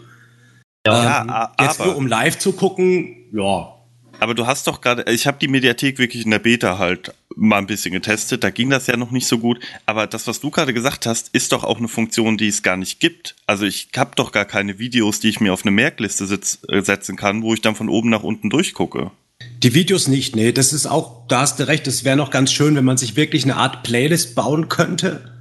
Ja, 0.88 1.22
Ähm, 1.22 1.30
a- 1.30 1.52
jetzt 1.62 1.80
nur 1.80 1.96
um 1.96 2.08
live 2.08 2.40
zu 2.40 2.54
gucken, 2.54 3.30
ja. 3.34 3.76
Aber 4.22 4.36
du 4.36 4.46
hast 4.46 4.68
doch 4.68 4.82
gerade, 4.82 5.12
ich 5.12 5.26
habe 5.26 5.40
die 5.42 5.48
Mediathek 5.48 5.98
wirklich 5.98 6.26
in 6.26 6.30
der 6.30 6.38
Beta 6.38 6.78
halt 6.78 7.12
mal 7.36 7.58
ein 7.58 7.66
bisschen 7.66 7.92
getestet, 7.92 8.44
da 8.44 8.52
ging 8.52 8.70
das 8.70 8.86
ja 8.86 8.96
noch 8.96 9.10
nicht 9.10 9.26
so 9.26 9.40
gut, 9.40 9.60
aber 9.88 10.06
das, 10.06 10.28
was 10.28 10.40
du 10.40 10.52
gerade 10.52 10.76
gesagt 10.76 11.08
hast, 11.08 11.30
ist 11.34 11.52
doch 11.54 11.64
auch 11.64 11.80
eine 11.80 11.88
Funktion, 11.88 12.38
die 12.38 12.48
es 12.48 12.62
gar 12.62 12.78
nicht 12.78 13.00
gibt. 13.00 13.34
Also 13.48 13.66
ich 13.66 13.90
habe 13.98 14.12
doch 14.16 14.32
gar 14.32 14.46
keine 14.46 14.78
Videos, 14.78 15.22
die 15.22 15.30
ich 15.30 15.40
mir 15.40 15.52
auf 15.52 15.64
eine 15.64 15.72
Merkliste 15.72 16.28
sitz, 16.28 16.60
äh, 16.68 16.84
setzen 16.84 17.16
kann, 17.16 17.42
wo 17.42 17.56
ich 17.56 17.62
dann 17.62 17.74
von 17.74 17.90
oben 17.90 18.12
nach 18.12 18.22
unten 18.22 18.52
durchgucke. 18.52 19.10
Die 19.64 19.74
Videos 19.74 20.08
nicht, 20.08 20.36
nee. 20.36 20.52
Das 20.52 20.72
ist 20.72 20.86
auch, 20.86 21.26
da 21.28 21.42
hast 21.42 21.60
du 21.60 21.68
recht, 21.68 21.88
es 21.88 22.04
wäre 22.04 22.16
noch 22.16 22.30
ganz 22.30 22.52
schön, 22.52 22.76
wenn 22.76 22.86
man 22.86 22.98
sich 22.98 23.16
wirklich 23.16 23.44
eine 23.44 23.56
Art 23.56 23.82
Playlist 23.82 24.36
bauen 24.36 24.70
könnte. 24.70 25.32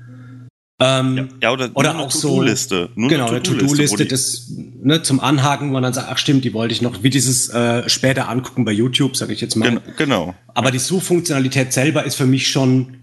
Ähm, 0.82 1.28
Ja, 1.42 1.52
oder, 1.52 1.70
Oder 1.74 1.90
eine 1.90 1.98
auch 2.00 2.10
so- 2.10 2.28
To-Do-Liste. 2.28 2.88
Nur 2.94 3.10
genau, 3.10 3.28
eine 3.28 3.42
To-Do-Liste, 3.42 4.06
das 4.06 4.50
ne, 4.82 5.02
zum 5.02 5.20
Anhaken, 5.20 5.68
wo 5.68 5.72
man 5.74 5.82
dann 5.82 5.92
sagt, 5.92 6.08
ach 6.10 6.16
stimmt, 6.18 6.44
die 6.44 6.54
wollte 6.54 6.72
ich 6.72 6.80
noch, 6.80 7.02
wie 7.02 7.10
dieses 7.10 7.50
äh, 7.50 7.86
später 7.88 8.28
angucken 8.30 8.64
bei 8.64 8.72
YouTube, 8.72 9.14
sage 9.16 9.34
ich 9.34 9.42
jetzt 9.42 9.56
mal. 9.56 9.68
Gen 9.70 9.80
genau. 9.98 10.34
Aber 10.54 10.70
die 10.70 10.78
Suchfunktionalität 10.78 11.72
selber 11.74 12.04
ist 12.04 12.14
für 12.14 12.24
mich 12.26 12.48
schon 12.48 12.96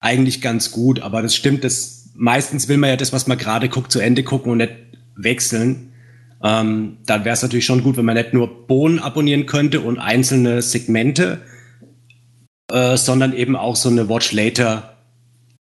eigentlich 0.00 0.42
ganz 0.42 0.72
gut. 0.72 1.00
Aber 1.00 1.22
das 1.22 1.34
stimmt, 1.34 1.64
das 1.64 2.10
meistens 2.14 2.68
will 2.68 2.76
man 2.76 2.90
ja 2.90 2.96
das, 2.96 3.12
was 3.14 3.26
man 3.26 3.38
gerade 3.38 3.70
guckt, 3.70 3.90
zu 3.90 4.00
Ende 4.00 4.22
gucken 4.22 4.52
und 4.52 4.58
nicht 4.58 4.72
wechseln. 5.16 5.92
Ähm, 6.42 6.98
dann 7.06 7.24
wäre 7.24 7.34
es 7.34 7.42
natürlich 7.42 7.64
schon 7.66 7.82
gut, 7.82 7.96
wenn 7.96 8.04
man 8.04 8.14
nicht 8.16 8.34
nur 8.34 8.66
Bohnen 8.66 8.98
abonnieren 8.98 9.46
könnte 9.46 9.80
und 9.80 9.98
einzelne 9.98 10.60
Segmente, 10.62 11.40
äh, 12.70 12.96
sondern 12.96 13.32
eben 13.32 13.56
auch 13.56 13.76
so 13.76 13.88
eine 13.88 14.08
Watch 14.08 14.32
Later 14.32 14.96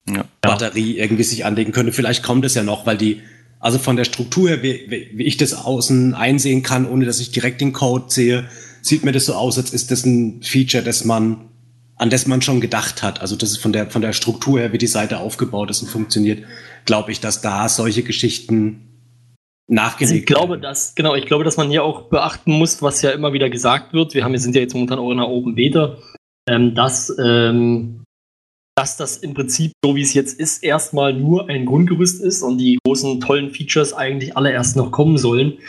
Ja. 0.10 0.26
Batterie 0.42 0.98
irgendwie 0.98 1.24
sich 1.24 1.46
anlegen 1.46 1.72
könnte. 1.72 1.94
Vielleicht 1.94 2.24
kommt 2.24 2.44
es 2.46 2.56
ja 2.56 2.64
noch, 2.64 2.86
weil 2.86 2.98
die, 2.98 3.22
also 3.60 3.78
von 3.80 3.96
der 3.96 4.04
Struktur 4.04 4.50
her, 4.50 4.64
wie, 4.64 5.10
wie 5.14 5.24
ich 5.24 5.38
das 5.38 5.54
außen 5.54 6.14
einsehen 6.14 6.64
kann, 6.64 6.86
ohne 6.90 7.06
dass 7.06 7.20
ich 7.20 7.32
direkt 7.32 7.62
den 7.62 7.72
Code 7.72 8.06
sehe, 8.10 8.46
sieht 8.82 9.06
mir 9.06 9.14
das 9.14 9.26
so 9.26 9.34
aus, 9.34 9.58
als 9.58 9.72
ist 9.74 9.92
das 9.92 10.06
ein 10.06 10.42
Feature, 10.44 10.84
das 10.84 11.06
man, 11.06 11.50
an 11.96 12.10
das 12.10 12.28
man 12.28 12.42
schon 12.42 12.60
gedacht 12.60 13.02
hat. 13.02 13.22
Also 13.22 13.38
das 13.38 13.52
ist 13.52 13.58
von 13.60 13.72
der, 13.72 13.90
von 13.90 14.02
der 14.02 14.12
Struktur 14.12 14.60
her, 14.60 14.74
wie 14.74 14.78
die 14.78 14.88
Seite 14.88 15.20
aufgebaut 15.20 15.70
ist 15.70 15.82
und 15.82 15.88
funktioniert, 15.88 16.44
glaube 16.86 17.14
ich, 17.14 17.22
dass 17.22 17.40
da 17.40 17.70
solche 17.70 18.04
Geschichten 18.04 18.82
Also 19.70 19.76
nachgelegt 19.76 20.20
ich 20.20 20.26
glaube, 20.26 20.50
werden. 20.50 20.64
dass, 20.64 20.96
genau, 20.96 21.16
ich 21.16 21.26
glaube, 21.26 21.46
dass 21.46 21.56
man 21.56 21.70
hier 21.70 21.86
auch 21.86 22.10
beachten 22.10 22.52
muss, 22.52 22.82
was 22.82 23.02
ja 23.02 23.12
immer 23.12 23.32
wieder 23.32 23.50
gesagt 23.50 23.94
wird. 23.94 24.14
Wir 24.14 24.26
haben, 24.26 24.34
wir 24.34 24.40
sind 24.40 24.54
ja 24.54 24.62
jetzt 24.62 24.74
momentan 24.74 25.00
auch 25.00 25.12
in 25.12 25.20
einer 25.20 25.30
Open 25.30 25.56
Beta, 25.56 25.96
ähm, 26.50 26.76
dass, 26.76 27.16
ähm, 27.24 28.03
dass 28.76 28.98
das 28.98 29.18
im 29.18 29.34
Prinzip, 29.34 29.74
so 29.84 29.96
wie 29.96 30.02
es 30.02 30.14
jetzt 30.14 30.40
ist, 30.40 30.64
erstmal 30.64 31.14
nur 31.14 31.50
ein 31.50 31.66
Grundgerüst 31.66 32.22
ist 32.22 32.42
und 32.42 32.58
die 32.58 32.80
großen 32.86 33.20
tollen 33.20 33.52
Features 33.52 33.94
eigentlich 33.94 34.36
alle 34.36 34.52
erst 34.52 34.76
noch 34.76 34.92
kommen 34.92 35.18
sollen. 35.18 35.60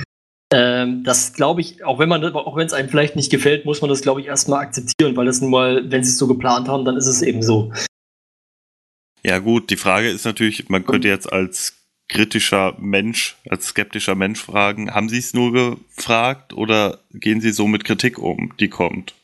Ähm, 0.53 1.05
das 1.05 1.33
glaube 1.33 1.61
ich, 1.61 1.85
auch 1.85 1.99
wenn 1.99 2.67
es 2.67 2.73
einem 2.73 2.89
vielleicht 2.89 3.17
nicht 3.17 3.31
gefällt, 3.31 3.65
muss 3.65 3.81
man 3.81 3.91
das, 3.91 4.03
glaube 4.03 4.21
ich, 4.21 4.27
erstmal 4.27 4.61
akzeptieren, 4.61 5.17
weil 5.17 5.27
das 5.27 5.41
nun 5.41 5.51
mal, 5.51 5.91
wenn 5.91 6.05
sie 6.05 6.11
es 6.11 6.19
so 6.19 6.27
geplant 6.27 6.69
haben, 6.69 6.85
dann 6.85 6.97
ist 6.97 7.07
es 7.07 7.23
eben 7.23 7.43
so. 7.43 7.73
Ja 9.23 9.39
gut, 9.39 9.71
die 9.71 9.77
Frage 9.77 10.11
ist 10.11 10.25
natürlich, 10.25 10.69
man 10.69 10.87
könnte 10.87 11.09
jetzt 11.09 11.33
als 11.33 11.85
kritischer 12.09 12.77
Mensch, 12.79 13.37
als 13.49 13.69
skeptischer 13.69 14.15
Mensch 14.15 14.41
fragen, 14.41 14.95
haben 14.95 15.09
Sie 15.09 15.19
es 15.19 15.33
nur 15.33 15.53
gefragt 15.53 16.53
oder 16.53 17.01
gehen 17.13 17.41
Sie 17.41 17.51
so 17.51 17.67
mit 17.67 17.85
Kritik 17.85 18.19
um, 18.19 18.53
die 18.61 18.69
kommt? 18.69 19.15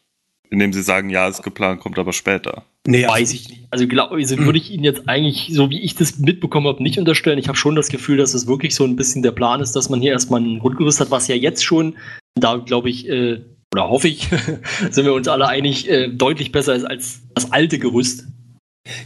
Indem 0.49 0.73
Sie 0.73 0.83
sagen, 0.83 1.11
ja, 1.11 1.29
ist 1.29 1.43
geplant, 1.43 1.81
kommt 1.81 1.99
aber 1.99 2.13
später. 2.13 2.65
Nee, 2.91 3.05
also- 3.05 3.15
Weiß 3.21 3.33
ich 3.33 3.49
nicht. 3.49 3.61
Also, 3.73 3.87
glaub, 3.87 4.11
also 4.11 4.37
würde 4.39 4.59
ich 4.59 4.73
Ihnen 4.73 4.83
jetzt 4.83 5.09
eigentlich, 5.09 5.51
so 5.53 5.71
wie 5.71 5.81
ich 5.81 5.95
das 5.95 6.19
mitbekommen 6.19 6.67
habe, 6.67 6.83
nicht 6.83 6.99
unterstellen. 6.99 7.39
Ich 7.39 7.47
habe 7.47 7.57
schon 7.57 7.77
das 7.77 7.89
Gefühl, 7.89 8.17
dass 8.17 8.35
es 8.35 8.49
wirklich 8.49 8.75
so 8.75 8.85
ein 8.85 8.97
bisschen 8.97 9.23
der 9.23 9.31
Plan 9.31 9.61
ist, 9.61 9.77
dass 9.77 9.89
man 9.89 10.01
hier 10.01 10.11
erstmal 10.11 10.41
ein 10.41 10.59
Grundgerüst 10.59 10.99
hat, 10.99 11.13
was 11.13 11.29
ja 11.29 11.37
jetzt 11.37 11.65
schon, 11.65 11.95
da 12.35 12.57
glaube 12.57 12.91
ich, 12.91 13.09
äh, 13.09 13.41
oder 13.73 13.89
hoffe 13.89 14.09
ich, 14.09 14.29
sind 14.91 15.05
wir 15.05 15.15
uns 15.15 15.29
alle 15.29 15.47
einig, 15.47 15.89
äh, 15.89 16.09
deutlich 16.09 16.51
besser 16.51 16.75
ist 16.75 16.85
als 16.85 17.21
das 17.35 17.53
alte 17.53 17.79
Gerüst. 17.79 18.27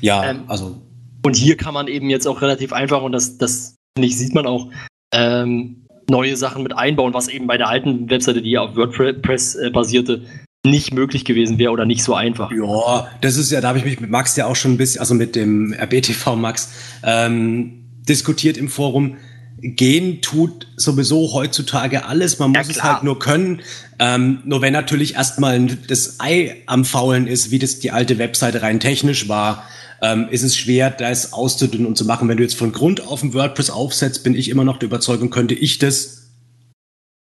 ja, 0.01 0.30
ähm, 0.30 0.45
also 0.49 0.80
Und 1.22 1.37
hier 1.37 1.59
kann 1.59 1.74
man 1.74 1.87
eben 1.87 2.09
jetzt 2.09 2.26
auch 2.26 2.41
relativ 2.41 2.72
einfach, 2.72 3.03
und 3.03 3.12
das, 3.12 3.37
das 3.37 3.76
finde 3.95 4.09
ich, 4.09 4.16
sieht 4.16 4.35
man 4.35 4.47
auch, 4.47 4.70
ähm, 5.12 5.85
neue 6.09 6.37
Sachen 6.37 6.62
mit 6.62 6.74
einbauen, 6.76 7.12
was 7.12 7.28
eben 7.28 7.47
bei 7.47 7.59
der 7.59 7.68
alten 7.68 8.09
Webseite, 8.09 8.41
die 8.41 8.53
ja 8.53 8.62
auf 8.62 8.76
WordPress 8.76 9.57
äh, 9.57 9.70
basierte, 9.70 10.22
nicht 10.65 10.95
möglich 10.95 11.25
gewesen 11.25 11.59
wäre 11.59 11.73
oder 11.73 11.85
nicht 11.85 12.03
so 12.03 12.15
einfach. 12.15 12.51
Ja, 12.51 13.09
das 13.21 13.37
ist 13.37 13.53
ja, 13.53 13.61
da 13.61 13.69
habe 13.69 13.79
ich 13.79 13.85
mich 13.85 14.01
mit 14.01 14.11
Max 14.11 14.35
ja 14.37 14.47
auch 14.47 14.57
schon 14.57 14.73
ein 14.73 14.77
bisschen, 14.79 15.01
also 15.01 15.15
mit 15.15 15.37
dem 15.37 15.75
RBTV 15.75 16.37
Max, 16.37 16.71
ähm, 17.03 17.85
diskutiert 18.09 18.57
im 18.57 18.69
Forum. 18.69 19.17
Gehen 19.61 20.21
tut 20.21 20.67
sowieso 20.77 21.33
heutzutage 21.33 22.07
alles, 22.07 22.39
man 22.39 22.53
Ja, 22.55 22.61
muss 22.61 22.69
es 22.69 22.79
klar. 22.79 22.95
halt 22.95 23.05
nur 23.05 23.19
können. 23.19 23.61
Ähm, 23.99 24.41
nur 24.45 24.62
wenn 24.62 24.73
natürlich 24.73 25.15
erstmal 25.15 25.67
das 25.67 26.19
Ei 26.19 26.57
am 26.67 26.85
Faulen 26.85 27.27
ist, 27.27 27.51
wie 27.51 27.59
das 27.59 27.79
die 27.79 27.91
alte 27.91 28.19
Webseite 28.19 28.62
rein 28.62 28.81
technisch 28.81 29.29
war, 29.29 29.65
ähm, 30.03 30.29
ist 30.31 30.43
es 30.43 30.57
schwer, 30.57 30.91
das 30.91 31.33
auszudünnen 31.35 31.87
und 31.87 31.97
zu 31.97 32.05
machen. 32.07 32.29
Wenn 32.29 32.37
du 32.39 32.43
jetzt 32.43 32.57
von 32.57 32.73
Grund 32.73 33.07
auf 33.07 33.23
ein 33.23 33.33
WordPress 33.35 33.71
aufsetzt, 33.71 34.25
bin 34.25 34.35
ich 34.35 34.49
immer 34.49 34.65
noch 34.65 34.79
der 34.79 34.89
Überzeugung, 34.89 35.31
könnte 35.31 35.55
ich 35.55 35.79
das 35.79 36.24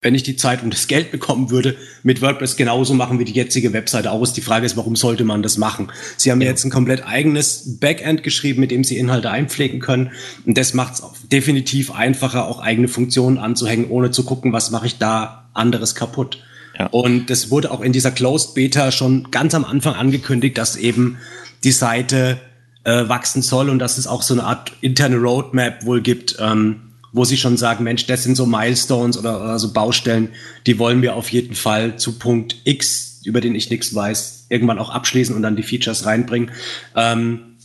wenn 0.02 0.16
ich 0.16 0.24
die 0.24 0.38
Zeit 0.38 0.64
und 0.64 0.74
das 0.74 0.88
Geld 0.88 1.12
bekommen 1.12 1.50
würde, 1.50 1.76
mit 2.04 2.22
WordPress 2.22 2.56
genauso 2.56 2.94
machen 2.94 3.20
wie 3.20 3.26
die 3.26 3.34
jetzige 3.34 3.74
Webseite 3.74 4.12
auch 4.12 4.22
ist. 4.24 4.34
Die 4.34 4.42
Frage 4.42 4.66
ist, 4.66 4.78
warum 4.78 4.96
sollte 4.96 5.26
man 5.26 5.44
das 5.44 5.58
machen? 5.58 5.92
Sie 6.16 6.32
haben 6.32 6.40
jetzt 6.40 6.64
ein 6.64 6.72
komplett 6.72 7.06
eigenes 7.06 7.80
Backend 7.80 8.24
geschrieben, 8.24 8.62
mit 8.62 8.72
dem 8.72 8.86
Sie 8.86 8.98
Inhalte 8.98 9.30
einpflegen 9.30 9.82
können. 9.82 10.12
Und 10.46 10.58
das 10.58 10.74
macht 10.74 10.94
es 10.94 11.04
definitiv 11.30 11.92
einfacher, 11.92 12.48
auch 12.48 12.60
eigene 12.62 12.88
Funktionen 12.88 13.38
anzuhängen, 13.38 13.90
ohne 13.90 14.12
zu 14.12 14.24
gucken, 14.24 14.54
was 14.54 14.72
mache 14.72 14.88
ich 14.88 14.98
da 15.00 15.50
anderes 15.54 15.96
kaputt. 15.96 16.42
Ja. 16.78 16.88
Und 16.88 17.30
das 17.30 17.52
wurde 17.52 17.72
auch 17.72 17.82
in 17.82 17.92
dieser 17.92 18.12
Closed 18.12 18.56
Beta 18.56 18.92
schon 18.92 19.32
ganz 19.32 19.54
am 19.54 19.66
Anfang 19.66 19.96
angekündigt, 19.96 20.58
dass 20.58 20.78
eben 20.78 21.18
die 21.66 21.74
Seite 21.74 22.40
äh, 22.86 23.10
wachsen 23.10 23.42
soll 23.42 23.70
und 23.70 23.80
dass 23.80 23.98
es 23.98 24.08
auch 24.08 24.22
so 24.22 24.34
eine 24.34 24.46
Art 24.46 24.72
interne 24.80 25.18
Roadmap 25.18 25.86
wohl 25.86 26.02
gibt, 26.02 26.38
ähm, 26.40 26.89
wo 27.12 27.26
sie 27.26 27.38
schon 27.38 27.58
sagen, 27.58 27.84
Mensch, 27.84 28.06
das 28.06 28.24
sind 28.24 28.36
so 28.36 28.46
Milestones 28.46 29.18
oder, 29.18 29.42
oder 29.42 29.60
so 29.60 29.74
Baustellen, 29.74 30.30
die 30.66 30.80
wollen 30.80 31.02
wir 31.02 31.16
auf 31.16 31.32
jeden 31.32 31.56
Fall 31.56 31.98
zu 31.98 32.20
Punkt 32.20 32.58
X, 32.66 33.22
über 33.26 33.42
den 33.42 33.56
ich 33.56 33.70
nichts 33.70 33.94
weiß, 33.94 34.48
irgendwann 34.50 34.80
auch 34.80 34.90
abschließen 34.92 35.36
und 35.36 35.42
dann 35.42 35.56
die 35.56 35.64
Features 35.64 36.06
reinbringen. 36.06 36.52
Ähm, 36.96 37.58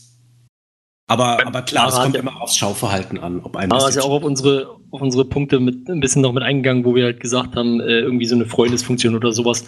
aber, 1.07 1.45
aber 1.45 1.61
klar, 1.61 1.89
es 1.89 1.95
kommt 1.95 2.15
ja- 2.15 2.21
immer 2.21 2.41
aufs 2.41 2.57
Schauverhalten 2.57 3.19
an, 3.19 3.39
ob 3.41 3.55
einem 3.55 3.71
Aber 3.71 3.87
ist 3.87 3.95
ja 3.95 4.01
auch 4.01 4.09
auf 4.09 4.23
unsere, 4.23 4.75
auf 4.89 5.01
unsere 5.01 5.25
Punkte 5.25 5.59
mit 5.59 5.87
ein 5.87 5.99
bisschen 5.99 6.23
noch 6.23 6.33
mit 6.33 6.41
eingegangen, 6.41 6.83
wo 6.83 6.95
wir 6.95 7.05
halt 7.05 7.19
gesagt 7.19 7.55
haben, 7.55 7.79
äh, 7.79 7.99
irgendwie 7.99 8.25
so 8.25 8.35
eine 8.35 8.45
Freundesfunktion 8.45 9.15
oder 9.15 9.31
sowas. 9.31 9.65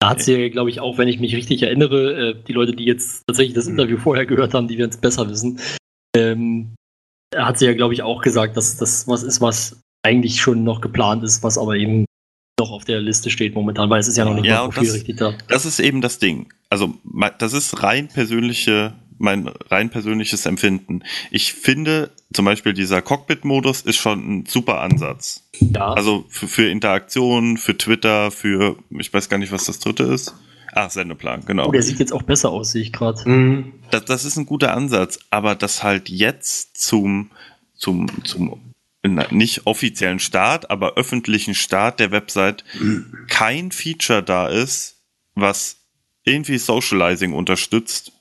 Da 0.00 0.10
hat 0.10 0.22
sie 0.22 0.34
ja, 0.34 0.48
glaube 0.48 0.70
ich, 0.70 0.78
auch, 0.78 0.96
wenn 0.96 1.08
ich 1.08 1.18
mich 1.18 1.34
richtig 1.34 1.62
erinnere, 1.64 2.30
äh, 2.30 2.34
die 2.46 2.52
Leute, 2.52 2.72
die 2.72 2.84
jetzt 2.84 3.24
tatsächlich 3.26 3.54
das 3.54 3.66
Interview 3.66 3.96
vorher 3.98 4.26
gehört 4.26 4.54
haben, 4.54 4.68
die 4.68 4.78
werden 4.78 4.90
es 4.90 4.98
besser 4.98 5.28
wissen, 5.28 5.58
ähm, 6.16 6.76
hat 7.36 7.58
sie 7.58 7.66
ja, 7.66 7.74
glaube 7.74 7.94
ich, 7.94 8.02
auch 8.02 8.22
gesagt, 8.22 8.56
dass 8.56 8.76
das 8.76 9.06
was 9.08 9.22
ist, 9.22 9.40
was 9.40 9.80
eigentlich 10.02 10.40
schon 10.40 10.64
noch 10.64 10.80
geplant 10.80 11.22
ist, 11.24 11.42
was 11.42 11.58
aber 11.58 11.76
eben 11.76 12.04
noch 12.58 12.70
auf 12.70 12.84
der 12.84 13.00
Liste 13.00 13.30
steht 13.30 13.54
momentan, 13.54 13.88
weil 13.90 14.00
es 14.00 14.08
ist 14.08 14.16
ja 14.16 14.24
noch 14.24 14.34
nicht 14.34 14.46
Ja, 14.46 14.62
mal 14.62 14.68
Profil 14.70 14.86
das- 14.86 14.94
richtig 14.96 15.16
da. 15.18 15.34
Das 15.48 15.64
ist 15.64 15.78
eben 15.80 16.00
das 16.00 16.18
Ding. 16.18 16.52
Also, 16.70 16.94
das 17.38 17.52
ist 17.52 17.82
rein 17.82 18.08
persönliche, 18.08 18.94
mein 19.18 19.46
rein 19.48 19.90
persönliches 19.90 20.44
Empfinden. 20.46 21.02
Ich 21.30 21.52
finde, 21.54 22.10
zum 22.32 22.44
Beispiel 22.44 22.72
dieser 22.72 23.00
Cockpit-Modus 23.02 23.82
ist 23.82 23.96
schon 23.96 24.18
ein 24.40 24.46
super 24.46 24.80
Ansatz. 24.80 25.48
Ja, 25.60 25.92
Also 25.92 26.24
für, 26.28 26.46
für 26.48 26.68
Interaktion, 26.68 27.56
für 27.58 27.76
Twitter, 27.78 28.30
für, 28.30 28.76
ich 28.90 29.12
weiß 29.12 29.28
gar 29.28 29.38
nicht, 29.38 29.52
was 29.52 29.64
das 29.64 29.78
dritte 29.78 30.04
ist. 30.04 30.34
Ach, 30.72 30.90
Sendeplan, 30.90 31.44
genau. 31.46 31.68
oh, 31.68 31.72
der 31.72 31.82
sieht 31.82 31.98
jetzt 31.98 32.12
auch 32.12 32.22
besser 32.22 32.50
aus, 32.50 32.72
sehe 32.72 32.82
ich 32.82 32.92
gerade. 32.92 33.28
Mhm. 33.28 33.72
Das, 33.90 34.04
das 34.04 34.24
ist 34.24 34.36
ein 34.36 34.46
guter 34.46 34.74
Ansatz, 34.74 35.18
aber 35.30 35.54
das 35.54 35.82
halt 35.82 36.08
jetzt 36.08 36.76
zum, 36.80 37.30
zum, 37.74 38.06
zum 38.24 38.60
na, 39.02 39.26
nicht 39.32 39.66
offiziellen 39.66 40.18
Start, 40.18 40.70
aber 40.70 40.94
öffentlichen 40.94 41.54
Start 41.54 42.00
der 42.00 42.10
Website 42.10 42.64
kein 43.28 43.70
Feature 43.72 44.22
da 44.22 44.48
ist, 44.48 44.96
was 45.34 45.76
irgendwie 46.24 46.58
Socializing 46.58 47.32
unterstützt. 47.32 48.12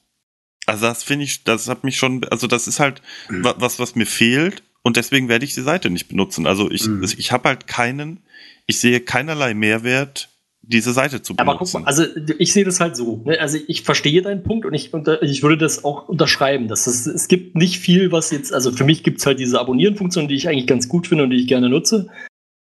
Also 0.65 0.85
das 0.85 1.03
finde 1.03 1.25
ich, 1.25 1.43
das 1.43 1.67
hat 1.67 1.83
mich 1.83 1.97
schon, 1.97 2.23
also 2.25 2.47
das 2.47 2.67
ist 2.67 2.79
halt 2.79 3.01
wa- 3.29 3.55
was, 3.57 3.79
was 3.79 3.95
mir 3.95 4.05
fehlt 4.05 4.63
und 4.83 4.95
deswegen 4.97 5.27
werde 5.29 5.45
ich 5.45 5.53
die 5.53 5.61
Seite 5.61 5.89
nicht 5.89 6.07
benutzen. 6.07 6.45
Also 6.47 6.69
ich, 6.71 6.85
Mhm. 6.87 7.03
ich 7.03 7.31
habe 7.31 7.49
halt 7.49 7.67
keinen, 7.67 8.23
ich 8.65 8.79
sehe 8.79 8.99
keinerlei 9.01 9.53
Mehrwert, 9.53 10.29
diese 10.67 10.91
Seite 10.91 11.21
zu 11.21 11.35
benutzen. 11.35 11.49
Aber 11.49 11.57
guck 11.57 11.73
mal, 11.73 11.83
also 11.85 12.03
ich 12.37 12.51
sehe 12.51 12.65
das 12.65 12.79
halt 12.79 12.95
so. 12.95 13.21
Ne? 13.25 13.39
Also 13.39 13.57
ich 13.67 13.83
verstehe 13.83 14.21
deinen 14.21 14.43
Punkt 14.43 14.65
und 14.65 14.73
ich, 14.73 14.93
unter, 14.93 15.21
ich 15.23 15.41
würde 15.41 15.57
das 15.57 15.83
auch 15.83 16.09
unterschreiben. 16.09 16.67
Dass 16.67 16.87
es, 16.87 17.05
es 17.05 17.27
gibt 17.27 17.55
nicht 17.55 17.79
viel, 17.79 18.11
was 18.11 18.31
jetzt, 18.31 18.53
also 18.53 18.71
für 18.71 18.83
mich 18.83 19.03
gibt 19.03 19.19
es 19.19 19.25
halt 19.25 19.39
diese 19.39 19.59
Abonnieren-Funktion, 19.59 20.27
die 20.27 20.35
ich 20.35 20.49
eigentlich 20.49 20.67
ganz 20.67 20.89
gut 20.89 21.07
finde 21.07 21.23
und 21.23 21.29
die 21.29 21.37
ich 21.37 21.47
gerne 21.47 21.69
nutze. 21.69 22.09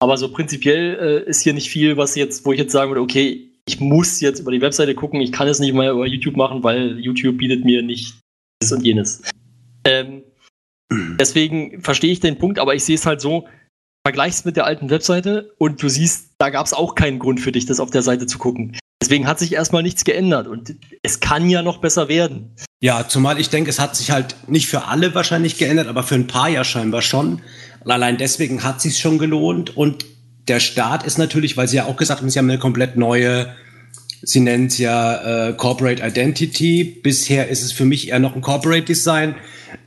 Aber 0.01 0.19
so 0.19 0.31
prinzipiell 0.31 1.25
äh, 1.27 1.29
ist 1.29 1.41
hier 1.41 1.55
nicht 1.55 1.71
viel, 1.71 1.97
was 1.97 2.15
jetzt, 2.15 2.45
wo 2.45 2.53
ich 2.53 2.59
jetzt 2.59 2.73
sagen 2.73 2.91
würde, 2.91 3.01
okay, 3.01 3.51
ich 3.67 3.81
muss 3.81 4.21
jetzt 4.21 4.41
über 4.41 4.53
die 4.53 4.61
Webseite 4.61 4.95
gucken, 4.95 5.21
ich 5.23 5.33
kann 5.33 5.49
es 5.49 5.59
nicht 5.59 5.73
mal 5.73 5.91
über 5.91 6.07
YouTube 6.07 6.37
machen, 6.37 6.63
weil 6.63 6.99
YouTube 6.99 7.39
bietet 7.39 7.65
mir 7.65 7.83
nicht 7.83 8.19
das 8.61 8.73
und 8.73 8.85
jenes. 8.85 9.23
Ähm, 9.85 10.23
deswegen 11.19 11.81
verstehe 11.81 12.13
ich 12.13 12.21
den 12.21 12.37
Punkt, 12.37 12.59
aber 12.59 12.75
ich 12.75 12.85
sehe 12.85 12.97
es 12.97 13.07
halt 13.07 13.23
so, 13.23 13.47
vergleichst 14.07 14.45
mit 14.45 14.57
der 14.57 14.67
alten 14.67 14.91
Webseite 14.91 15.55
und 15.57 15.83
du 15.83 15.89
siehst, 15.89 16.24
da 16.39 16.51
gab 16.51 16.67
es 16.67 16.73
auch 16.73 16.95
keinen 16.95 17.19
Grund 17.19 17.41
für 17.41 17.53
dich, 17.53 17.67
das 17.67 17.81
auf 17.81 17.91
der 17.91 18.03
Seite 18.03 18.27
zu 18.27 18.39
gucken. 18.39 18.77
Deswegen 19.01 19.27
hat 19.27 19.39
sich 19.39 19.53
erstmal 19.53 19.83
nichts 19.83 20.05
geändert 20.05 20.47
und 20.47 20.77
es 21.03 21.21
kann 21.21 21.51
ja 21.51 21.63
noch 21.63 21.79
besser 21.79 22.09
werden. 22.09 22.55
Ja, 22.81 23.07
zumal 23.07 23.39
ich 23.39 23.51
denke, 23.51 23.69
es 23.71 23.79
hat 23.79 23.97
sich 23.97 24.11
halt 24.11 24.35
nicht 24.47 24.67
für 24.67 24.87
alle 24.87 25.15
wahrscheinlich 25.15 25.59
geändert, 25.59 25.89
aber 25.89 26.03
für 26.03 26.15
ein 26.15 26.27
paar 26.27 26.49
ja 26.49 26.65
scheinbar 26.65 27.03
schon. 27.03 27.43
Und 27.85 27.91
allein 27.91 28.17
deswegen 28.17 28.63
hat 28.63 28.81
sich 28.81 28.99
schon 28.99 29.19
gelohnt. 29.19 29.77
Und 29.77 30.07
der 30.49 30.61
Start 30.61 31.05
ist 31.05 31.19
natürlich, 31.19 31.57
weil 31.57 31.69
sie 31.69 31.77
ja 31.77 31.85
auch 31.85 31.97
gesagt 31.97 32.21
haben, 32.21 32.31
sie 32.31 32.39
haben 32.39 32.49
eine 32.49 32.59
komplett 32.59 32.97
neue, 32.97 33.55
sie 34.23 34.41
nennen 34.41 34.67
es 34.67 34.79
ja 34.79 35.49
äh, 35.49 35.53
Corporate 35.53 36.03
Identity. 36.03 36.85
Bisher 37.03 37.49
ist 37.49 37.63
es 37.63 37.73
für 37.73 37.85
mich 37.85 38.09
eher 38.09 38.21
noch 38.21 38.35
ein 38.35 38.43
Corporate 38.43 38.85
Design. 38.85 39.35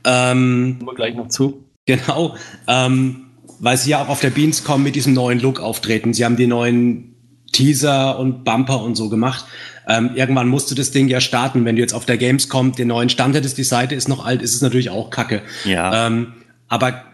Ähm, 0.04 0.76
Kommen 0.78 0.90
wir 0.90 0.94
gleich 0.94 1.14
noch 1.14 1.28
zu. 1.28 1.64
Genau, 1.86 2.36
ähm, 2.66 3.27
weil 3.60 3.76
sie 3.76 3.90
ja 3.90 4.02
auch 4.02 4.08
auf 4.08 4.20
der 4.20 4.30
Beanscom 4.30 4.82
mit 4.82 4.94
diesem 4.94 5.12
neuen 5.14 5.40
Look 5.40 5.60
auftreten. 5.60 6.14
Sie 6.14 6.24
haben 6.24 6.36
die 6.36 6.46
neuen 6.46 7.14
Teaser 7.52 8.18
und 8.18 8.44
Bumper 8.44 8.82
und 8.82 8.94
so 8.94 9.08
gemacht. 9.08 9.44
Ähm, 9.88 10.10
irgendwann 10.14 10.48
musste 10.48 10.74
das 10.74 10.90
Ding 10.90 11.08
ja 11.08 11.20
starten. 11.20 11.64
Wenn 11.64 11.76
du 11.76 11.82
jetzt 11.82 11.94
auf 11.94 12.04
der 12.04 12.18
Gamescom 12.18 12.72
den 12.72 12.88
neuen 12.88 13.08
Stand 13.08 13.34
hättest, 13.34 13.56
die 13.56 13.64
Seite 13.64 13.94
ist 13.94 14.08
noch 14.08 14.24
alt, 14.24 14.42
ist 14.42 14.54
es 14.54 14.60
natürlich 14.60 14.90
auch 14.90 15.10
kacke. 15.10 15.42
Ja. 15.64 16.06
Ähm, 16.06 16.34
aber 16.68 17.04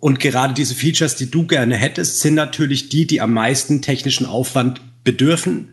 und 0.00 0.20
gerade 0.20 0.54
diese 0.54 0.74
Features, 0.74 1.16
die 1.16 1.30
du 1.30 1.46
gerne 1.46 1.76
hättest, 1.76 2.20
sind 2.20 2.34
natürlich 2.34 2.88
die, 2.88 3.06
die 3.06 3.20
am 3.20 3.32
meisten 3.32 3.82
technischen 3.82 4.26
Aufwand 4.26 4.80
bedürfen 5.02 5.70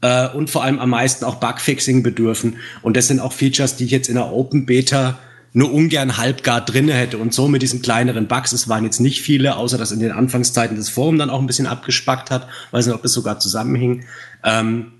äh, 0.00 0.28
und 0.28 0.50
vor 0.50 0.64
allem 0.64 0.78
am 0.78 0.90
meisten 0.90 1.24
auch 1.24 1.36
Bugfixing 1.36 2.02
bedürfen. 2.02 2.56
Und 2.80 2.96
das 2.96 3.06
sind 3.06 3.20
auch 3.20 3.32
Features, 3.32 3.76
die 3.76 3.84
ich 3.84 3.90
jetzt 3.90 4.08
in 4.08 4.16
der 4.16 4.32
Open 4.32 4.66
Beta 4.66 5.18
nur 5.52 5.72
ungern 5.72 6.16
halbgar 6.16 6.64
drinne 6.64 6.94
hätte. 6.94 7.18
Und 7.18 7.34
so 7.34 7.48
mit 7.48 7.62
diesen 7.62 7.82
kleineren 7.82 8.28
Bugs, 8.28 8.52
es 8.52 8.68
waren 8.68 8.84
jetzt 8.84 9.00
nicht 9.00 9.20
viele, 9.20 9.56
außer 9.56 9.78
dass 9.78 9.92
in 9.92 10.00
den 10.00 10.12
Anfangszeiten 10.12 10.76
das 10.76 10.88
Forum 10.88 11.18
dann 11.18 11.30
auch 11.30 11.40
ein 11.40 11.46
bisschen 11.46 11.66
abgespackt 11.66 12.30
hat, 12.30 12.48
weiß 12.70 12.86
nicht, 12.86 12.94
ob 12.94 13.02
das 13.02 13.12
sogar 13.12 13.38
zusammenhing, 13.38 14.04
ähm, 14.44 14.92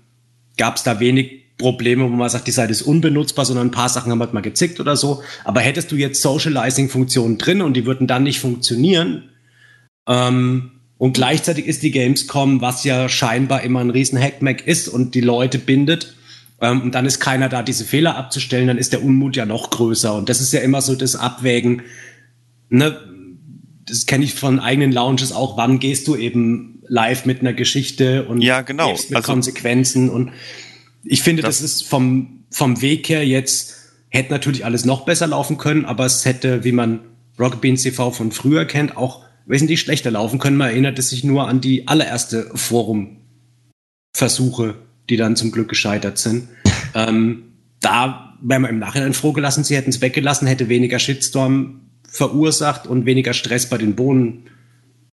gab 0.57 0.75
es 0.75 0.83
da 0.83 0.99
wenig 0.99 1.57
Probleme, 1.57 2.03
wo 2.03 2.09
man 2.09 2.29
sagt, 2.29 2.47
die 2.47 2.51
Seite 2.51 2.71
ist 2.71 2.81
unbenutzbar, 2.81 3.45
sondern 3.45 3.67
ein 3.67 3.71
paar 3.71 3.89
Sachen 3.89 4.11
haben 4.11 4.19
halt 4.19 4.33
mal 4.33 4.41
gezickt 4.41 4.79
oder 4.79 4.95
so. 4.95 5.23
Aber 5.43 5.61
hättest 5.61 5.91
du 5.91 5.95
jetzt 5.95 6.21
Socializing-Funktionen 6.21 7.37
drin 7.37 7.61
und 7.61 7.75
die 7.75 7.85
würden 7.85 8.07
dann 8.07 8.23
nicht 8.23 8.39
funktionieren, 8.39 9.29
ähm, 10.07 10.71
und 10.97 11.13
gleichzeitig 11.13 11.65
ist 11.65 11.83
die 11.83 11.91
Gamescom, 11.91 12.61
was 12.61 12.83
ja 12.83 13.09
scheinbar 13.09 13.63
immer 13.63 13.81
ein 13.81 13.89
riesen 13.89 14.17
Hackmack 14.17 14.65
ist 14.65 14.87
und 14.87 15.15
die 15.15 15.21
Leute 15.21 15.59
bindet, 15.59 16.15
ähm, 16.63 16.81
und 16.81 16.95
dann 16.95 17.05
ist 17.05 17.19
keiner 17.19 17.49
da, 17.49 17.61
diese 17.61 17.85
Fehler 17.85 18.15
abzustellen, 18.17 18.65
dann 18.67 18.79
ist 18.79 18.93
der 18.93 19.03
Unmut 19.03 19.35
ja 19.35 19.45
noch 19.45 19.69
größer. 19.69 20.15
Und 20.15 20.29
das 20.29 20.41
ist 20.41 20.51
ja 20.53 20.61
immer 20.61 20.81
so 20.81 20.95
das 20.95 21.15
Abwägen, 21.15 21.83
ne, 22.69 22.97
das 23.85 24.05
kenne 24.05 24.23
ich 24.23 24.33
von 24.33 24.59
eigenen 24.59 24.91
Lounges 24.93 25.31
auch, 25.33 25.57
wann 25.57 25.79
gehst 25.79 26.07
du 26.07 26.15
eben 26.15 26.81
live 26.87 27.25
mit 27.25 27.41
einer 27.41 27.53
Geschichte 27.53 28.25
und 28.25 28.41
Ja, 28.41 28.61
genau. 28.61 28.91
mit 28.93 29.13
Also- 29.15 29.31
Konsequenzen 29.31 30.09
und 30.09 30.31
ich 31.03 31.21
finde, 31.21 31.41
das, 31.43 31.57
Das- 31.59 31.65
ist 31.65 31.83
vom, 31.87 32.45
vom 32.49 32.81
Weg 32.81 33.09
her 33.09 33.25
jetzt, 33.27 33.75
hätte 34.09 34.31
natürlich 34.31 34.63
alles 34.65 34.85
noch 34.85 35.05
besser 35.05 35.27
laufen 35.27 35.57
können, 35.57 35.83
aber 35.85 36.05
es 36.05 36.23
hätte, 36.25 36.63
wie 36.63 36.71
man 36.71 37.01
Rocket 37.39 37.59
Beans 37.61 37.81
TV 37.83 38.11
von 38.11 38.31
früher 38.31 38.63
kennt, 38.65 38.95
auch 38.95 39.23
wesentlich 39.45 39.81
schlechter 39.81 40.11
laufen 40.11 40.39
können. 40.39 40.55
Man 40.55 40.69
erinnert 40.69 40.97
es 40.99 41.09
sich 41.09 41.23
nur 41.25 41.47
an 41.49 41.59
die 41.61 41.87
allererste 41.87 42.49
Forum-Versuche, 42.53 44.75
die 45.09 45.17
dann 45.17 45.35
zum 45.35 45.51
Glück 45.51 45.69
gescheitert 45.69 46.17
sind. 46.17 46.47
ähm, 46.95 47.53
da 47.79 48.37
wäre 48.41 48.59
man 48.59 48.71
im 48.71 48.79
Nachhinein 48.79 49.13
froh 49.13 49.33
gelassen, 49.33 49.63
sie 49.63 49.75
hätten 49.75 49.89
es 49.89 50.01
weggelassen, 50.01 50.47
hätte 50.47 50.69
weniger 50.69 50.99
Shitstorm 50.99 51.81
verursacht 52.07 52.87
und 52.87 53.05
weniger 53.05 53.33
Stress 53.33 53.69
bei 53.69 53.77
den 53.77 53.95
Bohnen 53.95 54.49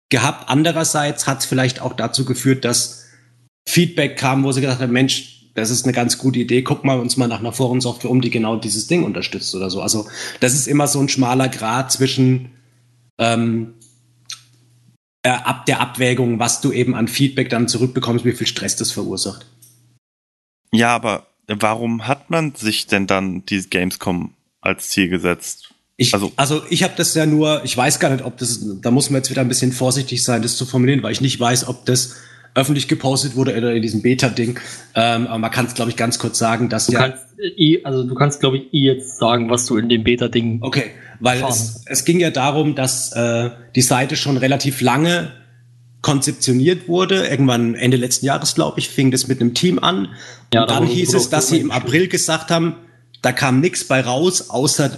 gehabt. 0.10 0.50
Andererseits 0.50 1.28
hat 1.28 1.40
es 1.40 1.46
vielleicht 1.46 1.82
auch 1.82 1.94
dazu 1.94 2.26
geführt, 2.26 2.66
dass 2.66 3.06
Feedback 3.68 4.18
kam, 4.18 4.44
wo 4.44 4.52
sie 4.52 4.62
gesagt 4.62 4.82
haben, 4.82 4.94
Mensch, 4.94 5.52
das 5.54 5.72
ist 5.72 5.86
eine 5.86 5.94
ganz 5.94 6.18
gute 6.18 6.40
Idee, 6.40 6.62
guck 6.62 6.86
mal 6.86 7.00
uns 7.00 7.18
mal 7.18 7.28
nach 7.28 7.40
einer 7.40 7.52
Forensoftware 7.52 8.12
um, 8.12 8.22
die 8.22 8.30
genau 8.30 8.58
dieses 8.58 8.88
Ding 8.88 9.04
unterstützt 9.04 9.54
oder 9.56 9.70
so. 9.70 9.82
Also 9.82 10.08
das 10.40 10.54
ist 10.54 10.68
immer 10.68 10.88
so 10.88 11.00
ein 11.00 11.10
schmaler 11.10 11.50
Grad 11.50 11.92
zwischen 11.92 12.52
ähm, 13.20 13.74
äh, 15.24 15.30
ab 15.30 15.66
der 15.66 15.82
Abwägung, 15.82 16.40
was 16.40 16.62
du 16.62 16.72
eben 16.72 16.96
an 16.96 17.08
Feedback 17.08 17.50
dann 17.50 17.68
zurückbekommst, 17.68 18.24
wie 18.24 18.34
viel 18.34 18.48
Stress 18.48 18.76
das 18.76 18.92
verursacht. 18.92 19.46
Ja, 20.72 20.96
aber 20.96 21.28
warum 21.48 22.08
hat 22.08 22.30
man 22.30 22.56
sich 22.56 22.88
denn 22.88 23.08
dann 23.08 23.46
die 23.46 23.62
Gamescom 23.62 24.34
als 24.62 24.90
Ziel 24.90 25.10
gesetzt? 25.10 25.74
Ich, 25.96 26.14
Also- 26.14 26.32
also, 26.36 26.62
ich 26.70 26.84
habe 26.84 26.94
das 26.96 27.16
ja 27.16 27.26
nur, 27.26 27.64
ich 27.64 27.76
weiß 27.76 28.00
gar 28.00 28.10
nicht, 28.10 28.24
ob 28.24 28.38
das, 28.38 28.60
da 28.82 28.92
muss 28.92 29.10
man 29.10 29.20
jetzt 29.22 29.30
wieder 29.32 29.42
ein 29.42 29.48
bisschen 29.48 29.72
vorsichtig 29.72 30.24
sein, 30.24 30.42
das 30.42 30.58
zu 30.58 30.66
formulieren, 30.66 31.02
weil 31.02 31.12
ich 31.12 31.22
nicht 31.22 31.40
weiß, 31.40 31.68
ob 31.68 31.86
das 31.86 32.16
öffentlich 32.54 32.88
gepostet 32.88 33.36
wurde 33.36 33.56
oder 33.56 33.74
in 33.74 33.82
diesem 33.82 34.02
Beta-Ding. 34.02 34.60
Ähm, 34.96 35.28
aber 35.28 35.38
man 35.38 35.52
kann 35.52 35.68
es, 35.68 35.76
glaube 35.76 35.92
ich, 35.92 35.98
ganz 35.98 36.18
kurz 36.20 36.40
sagen, 36.40 36.70
dass 36.70 36.88
Du 36.88 36.94
ja. 36.94 37.00
kannst 37.00 37.24
äh, 37.40 37.82
also 37.84 38.04
du 38.04 38.16
kannst, 38.16 38.40
glaube 38.40 38.58
ich, 38.58 38.74
eh 38.74 38.86
jetzt 38.86 39.18
sagen, 39.18 39.50
was 39.50 39.66
du 39.68 39.78
in 39.78 39.90
dem 39.90 40.04
Beta-Ding. 40.04 40.60
Okay, 40.62 40.92
weil 41.20 41.44
es, 41.44 41.84
es 41.86 42.04
ging 42.04 42.20
ja 42.20 42.32
darum, 42.32 42.76
dass 42.76 43.12
äh, 43.14 43.52
die 43.76 43.82
Seite 43.82 44.16
schon 44.16 44.38
relativ 44.38 44.82
lange 44.82 45.32
konzeptioniert 46.02 46.88
wurde. 46.88 47.28
Irgendwann 47.28 47.76
Ende 47.76 47.98
letzten 47.98 48.26
Jahres, 48.26 48.56
glaube 48.56 48.80
ich, 48.80 48.90
fing 48.90 49.12
das 49.12 49.28
mit 49.28 49.42
einem 49.42 49.54
Team 49.54 49.80
an. 49.80 50.10
Ja, 50.54 50.66
dann 50.66 50.86
hieß 50.86 51.14
es, 51.14 51.30
dass 51.30 51.50
sie 51.50 51.60
im. 51.60 51.72
April 51.72 52.08
gesagt 52.08 52.52
haben, 52.52 52.76
da 53.22 53.32
kam 53.32 53.60
nichts 53.60 53.84
bei 53.84 54.02
raus, 54.02 54.50
außer 54.50 54.98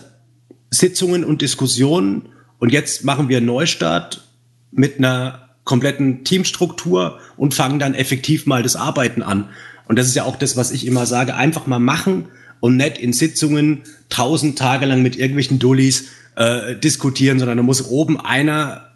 Sitzungen 0.70 1.24
und 1.24 1.42
Diskussionen. 1.42 2.30
Und 2.60 2.72
jetzt 2.72 3.04
machen 3.04 3.30
wir 3.30 3.38
einen 3.38 3.46
Neustart 3.46 4.28
mit 4.72 4.98
einer 4.98 5.50
kompletten 5.64 6.24
Teamstruktur 6.24 7.20
und 7.38 7.54
fangen 7.54 7.80
dann 7.80 7.94
effektiv 7.94 8.46
mal 8.46 8.64
das 8.64 8.76
Arbeiten 8.76 9.22
an. 9.22 9.50
Und 9.88 9.98
das 9.98 10.08
ist 10.08 10.16
ja 10.16 10.24
auch 10.24 10.36
das, 10.36 10.58
was 10.58 10.72
ich 10.72 10.86
immer 10.86 11.06
sage, 11.06 11.36
einfach 11.36 11.66
mal 11.66 11.80
machen 11.80 12.28
und 12.60 12.76
nicht 12.76 12.98
in 12.98 13.14
Sitzungen 13.14 13.84
tausend 14.10 14.58
Tage 14.58 14.86
lang 14.86 15.02
mit 15.02 15.16
irgendwelchen 15.16 15.60
Dullis 15.60 16.10
äh, 16.36 16.76
diskutieren, 16.76 17.40
sondern 17.40 17.58
da 17.58 17.64
muss 17.64 17.88
oben 17.88 18.20
einer 18.20 18.89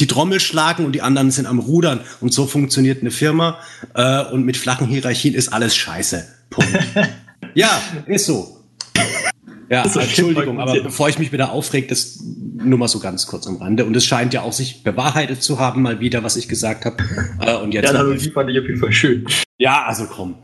die 0.00 0.06
Trommel 0.06 0.40
schlagen 0.40 0.84
und 0.84 0.92
die 0.92 1.02
anderen 1.02 1.30
sind 1.30 1.46
am 1.46 1.58
Rudern. 1.58 2.00
Und 2.20 2.32
so 2.32 2.46
funktioniert 2.46 3.00
eine 3.00 3.10
Firma. 3.10 3.58
Äh, 3.94 4.24
und 4.26 4.44
mit 4.44 4.56
flachen 4.56 4.86
Hierarchien 4.86 5.34
ist 5.34 5.48
alles 5.48 5.76
scheiße. 5.76 6.26
Punkt. 6.50 6.70
ja, 7.54 7.80
ist 8.06 8.26
so. 8.26 8.58
Ja, 9.70 9.82
Ist 9.82 9.96
Entschuldigung, 9.96 10.60
aber 10.60 10.80
bevor 10.80 11.10
ich 11.10 11.18
mich 11.18 11.30
wieder 11.30 11.52
aufreg, 11.52 11.88
das 11.88 12.20
nur 12.22 12.78
mal 12.78 12.88
so 12.88 13.00
ganz 13.00 13.26
kurz 13.26 13.46
am 13.46 13.56
Rande. 13.56 13.84
Und 13.84 13.94
es 13.96 14.06
scheint 14.06 14.32
ja 14.32 14.40
auch 14.40 14.54
sich 14.54 14.82
bewahrheitet 14.82 15.42
zu 15.42 15.58
haben, 15.58 15.82
mal 15.82 16.00
wieder, 16.00 16.24
was 16.24 16.36
ich 16.36 16.48
gesagt 16.48 16.86
habe. 16.86 16.96
Äh, 17.40 17.56
und 17.56 17.72
jetzt 17.74 17.84
Ja, 17.84 17.90
die 17.92 17.98
Analogie 17.98 18.30
fand 18.30 18.50
ich 18.50 18.58
auf 18.58 18.64
jeden 18.64 18.80
Fall 18.80 18.92
schön. 18.92 19.26
ja, 19.58 19.84
also 19.84 20.06
komm. 20.06 20.36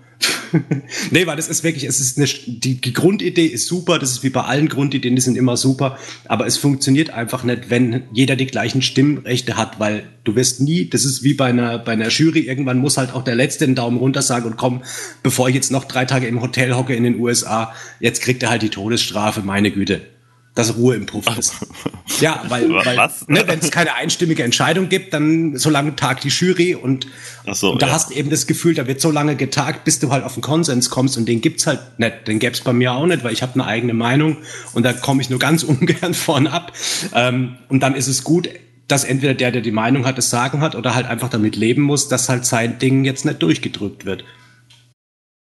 nee, 1.11 1.27
weil 1.27 1.37
das 1.37 1.49
ist 1.49 1.65
wirklich, 1.65 1.85
es 1.85 2.01
ist 2.01 2.17
eine, 2.17 2.27
die, 2.27 2.81
die 2.81 2.93
Grundidee 2.93 3.47
ist 3.47 3.67
super, 3.67 3.99
das 3.99 4.13
ist 4.13 4.23
wie 4.23 4.31
bei 4.31 4.43
allen 4.43 4.69
Grundideen, 4.69 5.17
die 5.17 5.23
sind 5.23 5.37
immer 5.37 5.57
super, 5.57 5.99
aber 6.27 6.47
es 6.47 6.57
funktioniert 6.57 7.11
einfach 7.11 7.45
nicht, 7.45 7.71
wenn 7.71 8.05
jeder 8.13 8.37
die 8.37 8.47
gleichen 8.47 8.83
Stimmrechte 8.83 9.57
hat, 9.57 9.81
weil 9.81 10.05
du 10.25 10.37
wirst 10.37 10.61
nie, 10.61 10.89
das 10.89 11.05
ist 11.05 11.23
wie 11.23 11.35
bei 11.35 11.47
einer, 11.47 11.79
bei 11.79 11.93
einer 11.93 12.09
Jury, 12.09 12.41
irgendwann 12.41 12.79
muss 12.79 12.97
halt 12.97 13.13
auch 13.13 13.23
der 13.23 13.35
Letzte 13.35 13.65
einen 13.65 13.75
Daumen 13.75 13.99
runter 13.99 14.23
sagen 14.23 14.47
und 14.47 14.57
komm, 14.57 14.83
bevor 15.23 15.49
ich 15.49 15.55
jetzt 15.55 15.71
noch 15.71 15.85
drei 15.85 16.05
Tage 16.05 16.27
im 16.27 16.41
Hotel 16.41 16.75
hocke 16.75 16.95
in 16.95 17.05
den 17.05 17.19
USA, 17.19 17.75
jetzt 18.01 18.23
kriegt 18.23 18.43
er 18.43 18.51
halt 18.51 18.63
die 18.63 18.71
Todesstrafe, 18.71 19.43
meine 19.43 19.71
Güte. 19.71 20.03
Dass 20.55 20.77
Ruhe 20.77 20.95
im 20.95 21.07
Puff 21.07 21.27
ist. 21.37 21.55
Ja, 22.21 22.45
weil, 22.49 22.71
weil 22.71 22.97
ne, 23.27 23.43
wenn 23.47 23.59
es 23.59 23.71
keine 23.71 23.95
einstimmige 23.95 24.45
Entscheidung 24.45 24.89
gibt, 24.89 25.13
dann 25.15 25.57
so 25.57 25.69
lange 25.69 25.97
tagt 25.97 26.23
die 26.23 26.29
Jury 26.29 26.75
und 26.75 27.09
so, 27.51 27.73
und 27.73 27.83
da 27.83 27.89
ja. 27.89 27.93
hast 27.93 28.11
du 28.11 28.15
eben 28.15 28.31
das 28.31 28.47
Gefühl, 28.47 28.75
da 28.75 28.87
wird 28.87 29.01
so 29.01 29.11
lange 29.11 29.35
getagt, 29.37 29.85
bis 29.85 29.99
du 29.99 30.13
halt 30.13 30.23
auf 30.23 30.35
einen 30.35 30.43
Konsens 30.43 30.91
kommst 30.91 31.17
und 31.17 31.27
den 31.27 31.41
gibt's 31.41 31.67
halt 31.67 31.81
nicht. 31.99 32.29
Den 32.29 32.39
gäb's 32.39 32.61
bei 32.61 32.73
mir 32.73 32.93
auch 32.93 33.07
nicht, 33.07 33.25
weil 33.25 33.33
ich 33.33 33.43
habe 33.43 33.55
eine 33.55 33.65
eigene 33.65 33.95
Meinung 33.95 34.37
und 34.75 34.85
da 34.85 34.93
komme 34.93 35.23
ich 35.23 35.31
nur 35.31 35.39
ganz 35.39 35.63
ungern 35.65 36.15
vorn 36.15 36.47
ab. 36.47 36.73
Ähm, 37.15 37.57
und 37.69 37.81
dann 37.81 37.97
ist 37.97 38.07
es 38.07 38.23
gut, 38.23 38.49
dass 38.87 39.05
entweder 39.05 39.35
der, 39.35 39.51
der 39.51 39.63
die 39.63 39.73
Meinung 39.73 40.05
hat, 40.05 40.19
das 40.19 40.31
Sagen 40.31 40.61
hat 40.61 40.75
oder 40.75 40.95
halt 40.95 41.07
einfach 41.07 41.31
damit 41.31 41.57
leben 41.57 41.83
muss, 41.83 42.09
dass 42.09 42.29
halt 42.29 42.45
sein 42.45 42.79
Ding 42.79 43.05
jetzt 43.05 43.25
nicht 43.25 43.43
durchgedrückt 43.43 44.05
wird. 44.05 44.25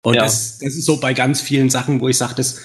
Und 0.02 0.16
Ja. 0.16 0.24
das, 0.24 0.60
das 0.60 0.76
ist 0.76 0.86
so 0.86 0.98
bei 0.98 1.14
ganz 1.14 1.42
vielen 1.42 1.70
Sachen, 1.70 2.00
wo 2.00 2.10
ich 2.10 2.18
sage, 2.18 2.36
das 2.36 2.62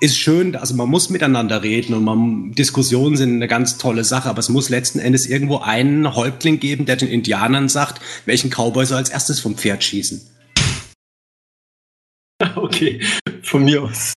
ist 0.00 0.18
schön, 0.18 0.54
also 0.56 0.74
man 0.74 0.88
muss 0.88 1.08
miteinander 1.10 1.62
reden 1.62 1.94
und 1.94 2.04
man, 2.04 2.52
Diskussionen 2.52 3.16
sind 3.16 3.34
eine 3.34 3.48
ganz 3.48 3.78
tolle 3.78 4.04
Sache, 4.04 4.28
aber 4.28 4.38
es 4.40 4.48
muss 4.48 4.68
letzten 4.68 4.98
Endes 4.98 5.26
irgendwo 5.26 5.58
einen 5.58 6.14
Häuptling 6.14 6.60
geben, 6.60 6.84
der 6.86 6.96
den 6.96 7.08
Indianern 7.08 7.68
sagt, 7.68 8.00
welchen 8.26 8.50
Cowboy 8.50 8.84
soll 8.84 8.98
als 8.98 9.10
erstes 9.10 9.40
vom 9.40 9.56
Pferd 9.56 9.82
schießen. 9.84 10.20
Okay, 12.56 13.00
von 13.42 13.64
mir 13.64 13.82
aus. 13.82 14.12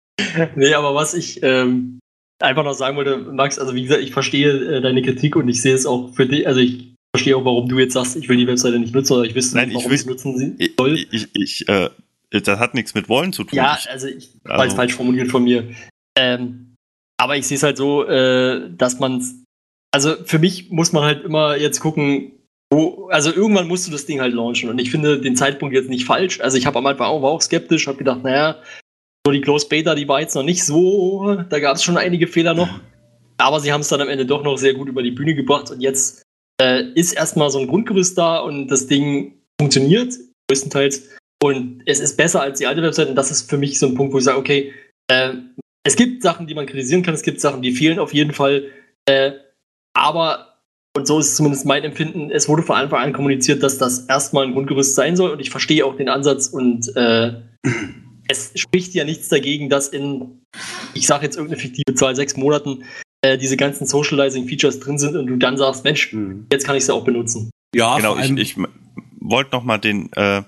Nee, 0.57 0.75
aber 0.75 0.93
was 0.95 1.15
ich 1.15 1.39
ähm, 1.45 2.01
einfach 2.43 2.65
noch 2.65 2.73
sagen 2.75 2.97
wollte, 2.97 3.17
Max, 3.19 3.61
also 3.61 3.75
wie 3.77 3.83
gesagt, 3.85 4.03
ich 4.03 4.13
verstehe 4.13 4.79
äh, 4.79 4.81
deine 4.81 5.03
Kritik 5.03 5.37
und 5.37 5.49
ich 5.49 5.63
sehe 5.63 5.75
es 5.75 5.87
auch 5.87 6.13
für 6.15 6.27
dich, 6.27 6.45
also 6.47 6.59
ich 6.59 6.95
verstehe 7.15 7.37
auch, 7.37 7.45
warum 7.45 7.69
du 7.69 7.79
jetzt 7.79 7.95
sagst, 7.95 8.17
ich 8.17 8.29
will 8.29 8.37
die 8.37 8.47
Webseite 8.49 8.81
nicht 8.81 8.93
nutzen, 8.93 9.13
oder 9.13 9.23
ich 9.25 9.37
wüsste 9.37 9.57
Nein, 9.57 9.69
nicht, 9.69 9.79
ich 9.79 9.85
warum 9.85 9.91
will- 9.91 9.95
ich 9.95 10.01
es 10.01 10.07
nutzen 10.07 10.57
soll. 10.77 10.95
Ich, 10.99 11.13
ich, 11.13 11.29
ich 11.35 11.69
äh, 11.69 11.91
das 12.31 12.59
hat 12.59 12.75
nichts 12.75 12.95
mit 12.95 13.09
wollen 13.09 13.33
zu 13.33 13.45
tun. 13.45 13.57
Ja, 13.57 13.79
also 13.89 14.07
ich 14.07 14.31
Also- 14.45 14.59
war 14.59 14.65
jetzt 14.65 14.77
falsch 14.77 14.95
formuliert 14.95 15.31
von 15.31 15.45
mir. 15.45 15.65
Ähm, 16.19 16.75
aber 17.21 17.37
ich 17.37 17.47
sehe 17.47 17.57
es 17.57 17.63
halt 17.63 17.77
so, 17.77 18.05
äh, 18.05 18.71
dass 18.77 18.99
man 18.99 19.23
also 19.95 20.17
für 20.25 20.39
mich 20.39 20.71
muss 20.71 20.93
man 20.93 21.05
halt 21.05 21.25
immer 21.25 21.57
jetzt 21.57 21.81
gucken, 21.81 22.33
wo, 22.71 23.09
also 23.09 23.33
irgendwann 23.33 23.69
musst 23.69 23.87
du 23.87 23.91
das 23.91 24.07
Ding 24.07 24.21
halt 24.21 24.35
launchen 24.35 24.69
und 24.69 24.79
ich 24.79 24.91
finde 24.91 25.21
den 25.21 25.37
Zeitpunkt 25.37 25.75
jetzt 25.75 25.89
nicht 25.89 26.05
falsch. 26.05 26.41
Also 26.41 26.59
ich 26.59 26.67
habe 26.67 26.79
am 26.79 26.87
Anfang 26.87 27.07
auch, 27.07 27.23
war 27.23 27.31
auch 27.31 27.41
skeptisch, 27.41 27.87
habe 27.87 27.99
gedacht, 27.99 28.23
naja, 28.23 28.57
so 29.27 29.33
die 29.33 29.41
Closed 29.41 29.69
Beta, 29.69 29.95
die 29.95 30.07
war 30.07 30.21
jetzt 30.21 30.35
noch 30.35 30.43
nicht 30.43 30.65
so, 30.65 31.43
da 31.49 31.61
gab 31.61 31.77
es 31.77 31.83
schon 31.83 31.97
einige 31.97 32.27
Fehler 32.27 32.55
noch. 32.55 32.81
Aber 33.39 33.61
sie 33.61 33.73
haben 33.73 33.81
es 33.81 33.89
dann 33.89 34.01
am 34.01 34.09
Ende 34.09 34.27
doch 34.27 34.43
noch 34.43 34.57
sehr 34.59 34.75
gut 34.75 34.89
über 34.89 35.03
die 35.03 35.13
Bühne 35.13 35.35
gebracht 35.35 35.71
und 35.71 35.81
jetzt 35.81 36.23
äh, 36.61 36.83
ist 36.95 37.13
erstmal 37.13 37.51
so 37.51 37.61
ein 37.61 37.69
Grundgerüst 37.69 38.19
da 38.19 38.39
und 38.41 38.69
das 38.69 38.89
Ding 38.89 39.41
funktioniert, 39.61 40.15
größtenteils. 40.51 41.17
Und 41.43 41.83
es 41.87 42.01
ist 42.01 42.17
besser 42.17 42.43
als 42.43 42.59
die 42.59 42.67
alte 42.67 42.83
Website 42.83 43.09
und 43.09 43.15
das 43.15 43.31
ist 43.31 43.49
für 43.49 43.59
mich 43.59 43.79
so 43.79 43.87
ein 43.87 43.95
Punkt, 43.95 44.13
wo 44.13 44.19
ich 44.19 44.25
sage, 44.25 44.39
okay, 44.39 44.73
äh, 45.09 45.35
es 45.85 45.97
gibt 45.97 46.23
Sachen, 46.23 46.47
die 46.47 46.55
man 46.55 46.67
kritisieren 46.67 47.03
kann, 47.03 47.15
es 47.15 47.23
gibt 47.23 47.41
Sachen, 47.41 47.63
die 47.63 47.73
fehlen 47.73 47.99
auf 47.99 48.13
jeden 48.13 48.33
Fall. 48.33 48.71
Äh, 49.07 49.33
aber, 49.97 50.59
und 50.97 51.07
so 51.07 51.19
ist 51.19 51.37
zumindest 51.37 51.65
mein 51.65 51.85
Empfinden, 51.85 52.31
es 52.31 52.49
wurde 52.49 52.63
von 52.63 52.77
Anfang 52.77 53.01
an 53.01 53.13
kommuniziert, 53.13 53.63
dass 53.63 53.79
das 53.79 54.07
erstmal 54.07 54.47
ein 54.47 54.53
Grundgerüst 54.53 54.95
sein 54.95 55.17
soll. 55.17 55.31
Und 55.31 55.41
ich 55.41 55.51
verstehe 55.51 55.87
auch 55.87 55.97
den 55.97 56.09
Ansatz. 56.09 56.49
Und 56.49 56.95
äh, 56.97 57.41
es 58.29 58.53
spricht 58.55 58.95
ja 58.95 59.05
nichts 59.05 59.29
dagegen, 59.29 59.71
dass 59.71 59.89
in, 59.89 60.43
ich 60.95 61.07
sage 61.07 61.25
jetzt 61.25 61.37
irgendeine 61.37 61.61
fiktive 61.61 61.95
Zahl, 61.95 62.15
sechs 62.17 62.37
Monaten 62.37 62.85
äh, 63.23 63.39
diese 63.39 63.57
ganzen 63.57 63.87
Socializing-Features 63.87 64.81
drin 64.81 64.99
sind 64.99 65.17
und 65.17 65.27
du 65.27 65.37
dann 65.37 65.57
sagst, 65.57 65.85
Mensch, 65.85 66.15
jetzt 66.53 66.67
kann 66.67 66.77
ich 66.77 66.85
sie 66.85 66.93
auch 66.93 67.05
benutzen. 67.05 67.51
Ja, 67.75 67.97
genau, 67.97 68.17
ich, 68.19 68.31
ich 68.37 68.57
wollte 69.21 69.51
noch 69.53 69.65
mal 69.65 69.79
den, 69.79 70.11
äh, 70.13 70.43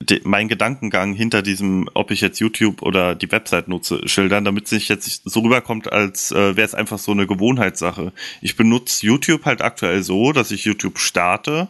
de, 0.00 0.20
mein 0.24 0.48
Gedankengang 0.48 1.14
hinter 1.14 1.42
diesem, 1.42 1.88
ob 1.94 2.10
ich 2.10 2.20
jetzt 2.20 2.38
YouTube 2.38 2.82
oder 2.82 3.14
die 3.14 3.30
Website 3.30 3.68
nutze, 3.68 4.06
schildern, 4.08 4.44
damit 4.44 4.66
es 4.66 4.72
nicht 4.72 4.88
jetzt 4.88 5.22
so 5.24 5.40
rüberkommt, 5.40 5.92
als 5.92 6.32
äh, 6.32 6.56
wäre 6.56 6.66
es 6.66 6.74
einfach 6.74 6.98
so 6.98 7.12
eine 7.12 7.26
Gewohnheitssache. 7.26 8.12
Ich 8.40 8.56
benutze 8.56 9.06
YouTube 9.06 9.44
halt 9.44 9.62
aktuell 9.62 10.02
so, 10.02 10.32
dass 10.32 10.50
ich 10.50 10.64
YouTube 10.64 10.98
starte 10.98 11.68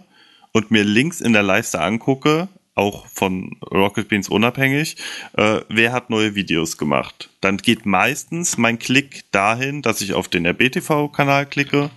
und 0.52 0.70
mir 0.70 0.84
Links 0.84 1.20
in 1.20 1.32
der 1.32 1.42
Leiste 1.42 1.80
angucke, 1.80 2.48
auch 2.74 3.06
von 3.06 3.56
Rocket 3.72 4.08
Beans 4.08 4.28
unabhängig, 4.28 4.96
äh, 5.36 5.60
wer 5.68 5.92
hat 5.92 6.10
neue 6.10 6.34
Videos 6.34 6.76
gemacht. 6.76 7.30
Dann 7.40 7.56
geht 7.56 7.86
meistens 7.86 8.58
mein 8.58 8.78
Klick 8.78 9.24
dahin, 9.32 9.82
dass 9.82 10.00
ich 10.00 10.14
auf 10.14 10.28
den 10.28 10.46
RBTV-Kanal 10.46 11.46
klicke, 11.46 11.90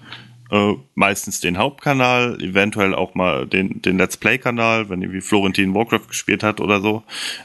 äh, 0.52 0.74
meistens 0.96 1.40
den 1.40 1.58
Hauptkanal, 1.58 2.42
eventuell 2.42 2.96
auch 2.96 3.16
mal 3.16 3.48
den, 3.48 3.82
den 3.82 3.98
Let's 3.98 4.18
Play-Kanal, 4.18 4.90
wenn 4.90 5.02
irgendwie 5.02 5.22
Florentin 5.22 5.74
Warcraft 5.74 6.08
gespielt 6.08 6.44
hat 6.44 6.60
oder 6.60 6.82
so. 6.82 7.04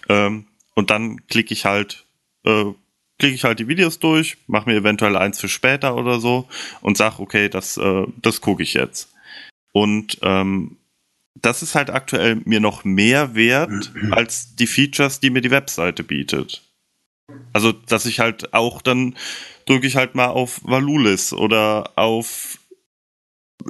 Ähm, 0.08 0.46
und 0.74 0.90
dann 0.90 1.26
klicke 1.26 1.52
ich 1.52 1.64
halt, 1.64 2.06
äh, 2.44 2.64
klicke 3.18 3.34
ich 3.34 3.44
halt 3.44 3.58
die 3.58 3.68
Videos 3.68 3.98
durch, 3.98 4.38
mache 4.46 4.68
mir 4.68 4.76
eventuell 4.76 5.16
eins 5.16 5.40
für 5.40 5.48
später 5.48 5.96
oder 5.96 6.20
so 6.20 6.48
und 6.80 6.96
sag, 6.96 7.18
okay, 7.18 7.48
das, 7.48 7.76
äh, 7.76 8.06
das 8.22 8.40
gucke 8.40 8.62
ich 8.62 8.74
jetzt. 8.74 9.12
Und 9.72 10.18
ähm, 10.22 10.76
das 11.34 11.62
ist 11.62 11.74
halt 11.74 11.90
aktuell 11.90 12.40
mir 12.44 12.60
noch 12.60 12.84
mehr 12.84 13.34
wert 13.34 13.92
als 14.10 14.54
die 14.54 14.66
Features, 14.68 15.20
die 15.20 15.30
mir 15.30 15.40
die 15.40 15.50
Webseite 15.50 16.04
bietet. 16.04 16.62
Also, 17.52 17.72
dass 17.72 18.06
ich 18.06 18.20
halt 18.20 18.54
auch 18.54 18.82
dann 18.82 19.16
drücke 19.66 19.86
ich 19.86 19.96
halt 19.96 20.14
mal 20.14 20.28
auf 20.28 20.60
Valulis 20.62 21.32
oder 21.32 21.92
auf 21.96 22.58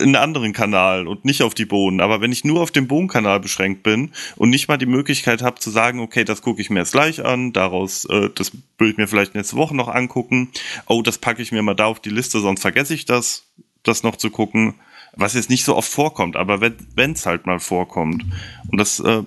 einen 0.00 0.16
anderen 0.16 0.52
Kanal 0.52 1.06
und 1.06 1.24
nicht 1.24 1.42
auf 1.42 1.54
die 1.54 1.66
Bohnen. 1.66 2.00
Aber 2.00 2.20
wenn 2.20 2.32
ich 2.32 2.44
nur 2.44 2.62
auf 2.62 2.70
den 2.70 2.88
Bohnenkanal 2.88 3.38
beschränkt 3.38 3.82
bin 3.82 4.12
und 4.36 4.50
nicht 4.50 4.66
mal 4.66 4.76
die 4.76 4.86
Möglichkeit 4.86 5.42
habe 5.42 5.60
zu 5.60 5.70
sagen, 5.70 6.00
okay, 6.00 6.24
das 6.24 6.42
gucke 6.42 6.60
ich 6.60 6.70
mir 6.70 6.80
jetzt 6.80 6.92
gleich 6.92 7.24
an, 7.24 7.52
daraus, 7.52 8.04
äh, 8.06 8.30
das 8.34 8.52
will 8.78 8.90
ich 8.90 8.96
mir 8.96 9.06
vielleicht 9.06 9.34
nächste 9.34 9.56
Woche 9.56 9.76
noch 9.76 9.88
angucken, 9.88 10.50
oh, 10.86 11.02
das 11.02 11.18
packe 11.18 11.42
ich 11.42 11.52
mir 11.52 11.62
mal 11.62 11.74
da 11.74 11.86
auf 11.86 12.00
die 12.00 12.10
Liste, 12.10 12.40
sonst 12.40 12.62
vergesse 12.62 12.94
ich 12.94 13.04
das, 13.04 13.46
das 13.82 14.02
noch 14.02 14.16
zu 14.16 14.30
gucken, 14.30 14.74
was 15.12 15.34
jetzt 15.34 15.50
nicht 15.50 15.64
so 15.64 15.76
oft 15.76 15.90
vorkommt, 15.90 16.36
aber 16.36 16.60
wenn 16.60 17.12
es 17.12 17.26
halt 17.26 17.46
mal 17.46 17.60
vorkommt. 17.60 18.24
Und 18.68 18.78
das, 18.78 18.98
äh, 19.00 19.22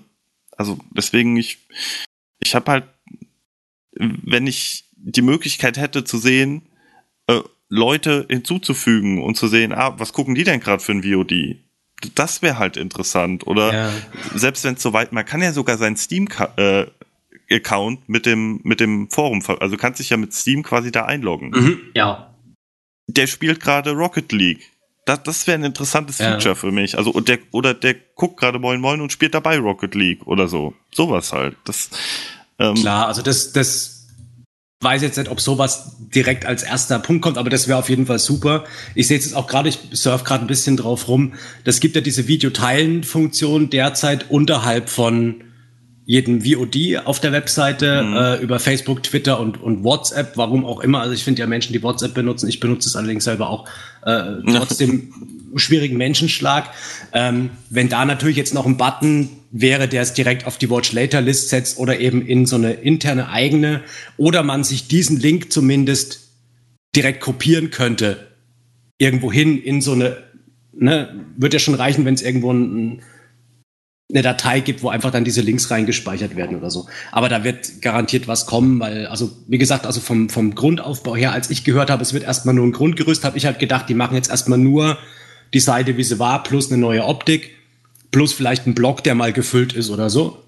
also 0.58 0.80
deswegen, 0.90 1.38
ich, 1.38 1.60
ich 2.40 2.56
habe 2.56 2.72
halt, 2.72 2.84
wenn 3.94 4.48
ich 4.48 4.86
die 4.96 5.22
Möglichkeit 5.22 5.78
hätte 5.78 6.04
zu 6.04 6.18
sehen, 6.18 6.64
äh, 7.28 7.42
Leute 7.70 8.26
hinzuzufügen 8.30 9.22
und 9.22 9.36
zu 9.36 9.48
sehen, 9.48 9.74
ah, 9.74 9.96
was 9.98 10.14
gucken 10.14 10.36
die 10.36 10.44
denn 10.44 10.60
gerade 10.60 10.84
für 10.84 10.94
ein 10.94 11.04
VOD? 11.04 11.58
Das 12.16 12.42
wäre 12.42 12.58
halt 12.60 12.78
interessant. 12.78 13.46
Oder 13.48 13.74
ja. 13.74 13.92
selbst 14.36 14.64
wenn 14.64 14.76
es 14.76 14.84
soweit, 14.84 15.12
man 15.12 15.26
kann 15.26 15.42
ja 15.42 15.52
sogar 15.52 15.78
seinen 15.78 15.98
Steam-Account 15.98 18.08
mit 18.08 18.26
dem, 18.26 18.62
mit 18.64 18.80
dem 18.80 19.10
Forum, 19.10 19.44
also 19.60 19.76
du 19.76 19.82
kannst 19.82 20.00
dich 20.00 20.12
ja 20.12 20.18
mit 20.18 20.34
Steam 20.34 20.64
quasi 20.64 20.92
da 20.92 21.06
einloggen. 21.06 21.50
Mhm. 21.50 21.80
Ja. 21.96 22.34
Der 23.08 23.28
spielt 23.28 23.60
gerade 23.60 23.92
Rocket 23.92 24.32
League. 24.32 24.72
Das, 25.06 25.24
das 25.24 25.48
wäre 25.48 25.58
ein 25.58 25.64
interessantes 25.64 26.20
Ja. 26.20 26.34
Feature 26.34 26.56
für 26.56 26.72
mich. 26.72 26.98
Also, 26.98 27.12
und 27.12 27.30
der, 27.30 27.40
oder 27.52 27.74
der 27.74 27.96
guckt 28.16 28.38
gerade 28.38 28.60
Moin 28.60 28.82
Moin 28.82 29.02
und 29.02 29.12
spielt 29.12 29.34
dabei 29.34 29.58
Rocket 29.58 29.96
League 29.96 30.28
oder 30.28 30.50
so. 30.50 30.74
Sowas 30.94 31.32
halt. 31.32 31.56
Das, 31.64 31.90
ähm, 32.60 32.76
Klar, 32.76 33.08
also 33.08 33.22
das, 33.22 33.54
das 33.54 33.97
weiß 34.82 35.02
jetzt 35.02 35.18
nicht, 35.18 35.30
ob 35.32 35.42
sowas 35.42 35.96
direkt 36.14 36.46
als 36.46 36.62
erster 36.62 37.00
Punkt 37.00 37.24
kommt, 37.24 37.38
aber 37.40 37.50
das 37.50 37.68
wäre 37.68 37.80
auf 37.80 37.90
jeden 37.90 38.06
Fall 38.06 38.20
super. 38.20 38.64
Ich 38.94 39.08
sehe 39.08 39.18
jetzt 39.18 39.36
auch 39.36 39.48
gerade, 39.48 39.70
ich 39.70 39.80
surf 39.94 40.24
gerade 40.24 40.46
ein 40.46 40.48
bisschen 40.48 40.78
drauf 40.78 41.08
rum. 41.08 41.34
Das 41.64 41.80
gibt 41.80 41.96
ja 41.96 42.02
diese 42.02 42.28
Videoteilen-Funktion 42.28 43.70
derzeit 43.70 44.30
unterhalb 44.30 44.90
von 44.90 45.44
jedem 46.06 46.42
VOD 46.46 47.06
auf 47.06 47.20
der 47.20 47.34
Webseite 47.34 48.04
Mhm. 48.04 48.16
äh, 48.16 48.36
über 48.38 48.60
Facebook, 48.60 49.04
Twitter 49.04 49.40
und, 49.42 49.62
und 49.62 49.84
WhatsApp, 49.84 50.38
warum 50.38 50.64
auch 50.64 50.80
immer. 50.80 51.02
Also 51.02 51.14
ich 51.14 51.24
finde 51.24 51.42
ja 51.42 51.48
Menschen, 51.48 51.74
die 51.74 51.84
WhatsApp 51.84 52.14
benutzen, 52.14 52.48
ich 52.48 52.60
benutze 52.62 52.88
es 52.88 52.96
allerdings 52.96 53.26
selber 53.26 53.50
auch, 53.50 53.68
äh, 54.08 54.42
trotzdem 54.58 55.14
schwierigen 55.56 55.98
Menschenschlag. 55.98 56.70
Ähm, 57.14 57.50
wenn 57.70 57.90
da 57.90 58.06
natürlich 58.06 58.38
jetzt 58.38 58.54
noch 58.54 58.66
ein 58.66 58.78
Button 58.78 59.30
wäre, 59.52 59.88
der 59.88 60.02
es 60.02 60.14
direkt 60.14 60.46
auf 60.46 60.58
die 60.58 60.70
Watch 60.70 60.94
Later 60.94 61.22
List 61.22 61.50
setzt 61.50 61.78
oder 61.78 62.00
eben 62.00 62.26
in 62.26 62.46
so 62.46 62.56
eine 62.56 62.74
interne 62.74 63.30
eigene 63.30 63.82
oder 64.16 64.44
man 64.44 64.64
sich 64.64 64.88
diesen 64.88 65.20
Link 65.20 65.52
zumindest 65.52 66.30
direkt 66.96 67.22
kopieren 67.22 67.70
könnte, 67.70 68.28
irgendwo 68.98 69.32
hin 69.32 69.62
in 69.62 69.82
so 69.82 69.92
eine, 69.94 70.18
ne, 70.74 71.26
wird 71.36 71.54
ja 71.54 71.60
schon 71.60 71.76
reichen, 71.76 72.06
wenn 72.06 72.14
es 72.14 72.22
irgendwo 72.22 72.52
ein, 72.52 73.02
eine 74.10 74.22
Datei 74.22 74.62
gibt, 74.62 74.84
wo 74.84 74.90
einfach 74.90 75.12
dann 75.12 75.26
diese 75.26 75.42
Links 75.42 75.70
reingespeichert 75.70 76.36
werden 76.38 76.58
oder 76.58 76.72
so. 76.72 76.88
Aber 77.12 77.28
da 77.28 77.44
wird 77.44 77.82
garantiert 77.82 78.28
was 78.28 78.46
kommen, 78.46 78.80
weil, 78.80 79.08
also, 79.08 79.32
wie 79.48 79.58
gesagt, 79.58 79.86
also 79.86 80.00
vom, 80.00 80.30
vom 80.30 80.56
Grundaufbau 80.56 81.16
her, 81.16 81.34
als 81.34 81.50
ich 81.50 81.66
gehört 81.66 81.90
habe, 81.90 82.04
es 82.04 82.14
wird 82.14 82.24
erstmal 82.24 82.56
nur 82.56 82.66
ein 82.66 82.72
Grundgerüst, 82.72 83.26
habe 83.26 83.38
ich 83.38 83.46
halt 83.46 83.60
gedacht, 83.60 83.90
die 83.90 83.94
machen 83.94 84.16
jetzt 84.16 84.30
erstmal 84.30 84.60
nur 84.60 84.98
die 85.54 85.60
Seite, 85.60 85.98
wie 85.98 86.04
sie 86.04 86.20
war, 86.20 86.44
plus 86.44 86.72
eine 86.72 86.80
neue 86.80 87.04
Optik, 87.04 87.52
plus 88.12 88.34
vielleicht 88.34 88.66
ein 88.66 88.76
Block, 88.76 89.04
der 89.04 89.14
mal 89.14 89.34
gefüllt 89.34 89.74
ist 89.74 89.90
oder 89.90 90.10
so. 90.10 90.42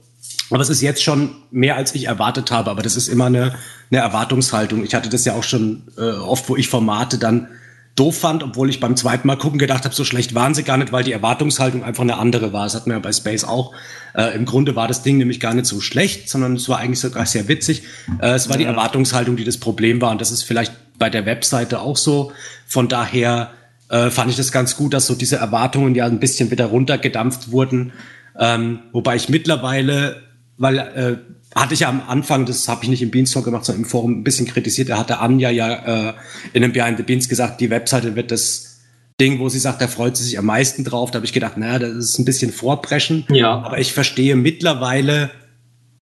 Aber 0.52 0.62
es 0.62 0.70
ist 0.70 0.82
jetzt 0.82 1.04
schon 1.04 1.36
mehr, 1.52 1.76
als 1.76 1.94
ich 1.94 2.06
erwartet 2.08 2.52
habe. 2.52 2.72
Aber 2.72 2.82
das 2.82 2.96
ist 2.96 3.08
immer 3.08 3.26
eine, 3.26 3.56
eine 3.92 4.02
Erwartungshaltung. 4.02 4.84
Ich 4.84 4.96
hatte 4.96 5.10
das 5.10 5.26
ja 5.26 5.34
auch 5.34 5.44
schon 5.44 5.84
äh, 5.98 6.02
oft, 6.02 6.50
wo 6.50 6.56
ich 6.56 6.70
Formate 6.70 7.18
dann 7.18 7.50
doof 7.96 8.18
fand, 8.18 8.44
obwohl 8.44 8.70
ich 8.70 8.80
beim 8.80 8.96
zweiten 8.96 9.28
Mal 9.28 9.36
gucken 9.36 9.60
gedacht 9.60 9.84
habe, 9.84 9.94
so 9.94 10.06
schlecht 10.06 10.34
waren 10.34 10.54
sie 10.54 10.64
gar 10.64 10.78
nicht, 10.78 10.92
weil 10.92 11.04
die 11.04 11.12
Erwartungshaltung 11.12 11.84
einfach 11.84 12.04
eine 12.04 12.18
andere 12.18 12.54
war. 12.54 12.64
Das 12.64 12.76
hatten 12.76 12.90
wir 12.90 12.94
ja 12.94 13.00
bei 13.00 13.12
Space 13.12 13.44
auch. 13.44 13.74
Äh, 14.16 14.36
Im 14.36 14.46
Grunde 14.46 14.76
war 14.76 14.88
das 14.88 15.04
Ding 15.04 15.18
nämlich 15.18 15.40
gar 15.40 15.54
nicht 15.54 15.66
so 15.66 15.82
schlecht, 15.82 16.30
sondern 16.30 16.56
es 16.56 16.70
war 16.70 16.80
eigentlich 16.80 17.00
sogar 17.00 17.26
sehr 17.26 17.48
witzig. 17.48 17.84
Äh, 18.22 18.32
es 18.32 18.50
war 18.50 18.58
die 18.58 18.64
Erwartungshaltung, 18.64 19.36
die 19.36 19.44
das 19.44 19.58
Problem 19.58 20.02
war. 20.02 20.12
Und 20.12 20.22
das 20.22 20.32
ist 20.32 20.44
vielleicht 20.44 20.74
bei 20.98 21.10
der 21.10 21.26
Webseite 21.26 21.82
auch 21.82 21.98
so. 21.98 22.32
Von 22.66 22.88
daher 22.88 23.52
äh, 23.90 24.10
fand 24.10 24.30
ich 24.32 24.38
das 24.38 24.52
ganz 24.52 24.78
gut, 24.78 24.94
dass 24.94 25.08
so 25.08 25.16
diese 25.16 25.36
Erwartungen 25.36 25.94
ja 25.96 26.06
ein 26.06 26.20
bisschen 26.20 26.52
wieder 26.52 26.68
runtergedampft 26.68 27.52
wurden. 27.52 27.92
Ähm, 28.38 28.80
wobei 28.94 29.18
ich 29.18 29.28
mittlerweile, 29.28 30.24
weil 30.58 30.78
äh, 30.78 31.18
hatte 31.56 31.74
ich 31.74 31.82
ja 31.82 31.90
am 31.90 32.02
Anfang, 32.08 32.46
das 32.46 32.68
habe 32.68 32.84
ich 32.84 32.90
nicht 32.90 33.02
im 33.02 33.12
Beanstalk 33.12 33.46
gemacht, 33.46 33.66
sondern 33.66 33.84
im 33.84 33.90
Forum 33.90 34.20
ein 34.20 34.24
bisschen 34.24 34.46
kritisiert, 34.46 34.90
da 34.90 34.98
hatte 34.98 35.20
Anja 35.20 35.50
ja 35.50 36.10
äh, 36.10 36.14
in 36.54 36.64
einem 36.64 36.74
Behind 36.74 36.98
the 36.98 37.04
Beans 37.04 37.28
gesagt, 37.28 37.60
die 37.62 37.70
Webseite 37.70 38.16
wird 38.16 38.32
das 38.32 38.82
Ding, 39.20 39.40
wo 39.40 39.50
sie 39.50 39.60
sagt, 39.60 39.82
da 39.82 39.88
freut 39.88 40.16
sie 40.16 40.24
sich 40.24 40.40
am 40.40 40.46
meisten 40.46 40.84
drauf. 40.86 41.12
Da 41.12 41.18
habe 41.18 41.26
ich 41.26 41.34
gedacht, 41.34 41.58
naja, 41.58 41.80
das 41.80 41.92
ist 41.92 42.20
ein 42.20 42.26
bisschen 42.26 42.52
Vorpreschen. 42.52 43.26
Ja. 43.30 43.62
Aber 43.62 43.80
ich 43.80 43.92
verstehe 43.92 44.36
mittlerweile, 44.36 45.32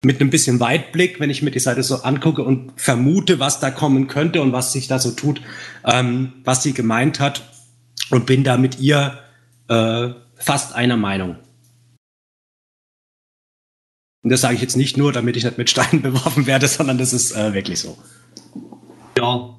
mit 0.04 0.20
einem 0.20 0.32
bisschen 0.32 0.60
Weitblick, 0.60 1.20
wenn 1.20 1.30
ich 1.30 1.44
mir 1.44 1.52
die 1.52 1.60
Seite 1.60 1.84
so 1.84 1.98
angucke 1.98 2.44
und 2.44 2.72
vermute, 2.76 3.40
was 3.40 3.60
da 3.60 3.70
kommen 3.70 4.08
könnte 4.08 4.42
und 4.42 4.52
was 4.52 4.74
sich 4.74 4.88
da 4.88 4.98
so 4.98 5.12
tut, 5.12 5.42
ähm, 5.86 6.34
was 6.44 6.64
sie 6.64 6.74
gemeint 6.74 7.20
hat 7.20 7.44
und 8.10 8.26
bin 8.26 8.44
da 8.44 8.58
mit 8.58 8.80
ihr 8.80 9.20
äh, 9.68 10.10
fast 10.36 10.74
einer 10.74 10.98
Meinung. 10.98 11.36
Und 14.24 14.30
das 14.30 14.42
sage 14.42 14.56
ich 14.56 14.62
jetzt 14.62 14.78
nicht 14.78 14.98
nur, 14.98 15.12
damit 15.12 15.36
ich 15.36 15.44
nicht 15.44 15.58
mit 15.58 15.70
Steinen 15.70 16.02
beworfen 16.02 16.46
werde, 16.46 16.68
sondern 16.68 16.98
das 16.98 17.14
ist 17.14 17.32
äh, 17.32 17.54
wirklich 17.54 17.80
so. 17.80 17.98
Ja. 19.18 19.58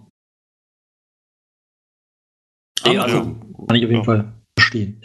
Nee, 2.85 2.99
also, 2.99 3.23
kann 3.67 3.77
ich 3.77 3.85
auf 3.85 3.91
jeden 3.91 3.95
Ja. 3.95 4.05
Fall 4.05 4.33
verstehen. 4.57 5.05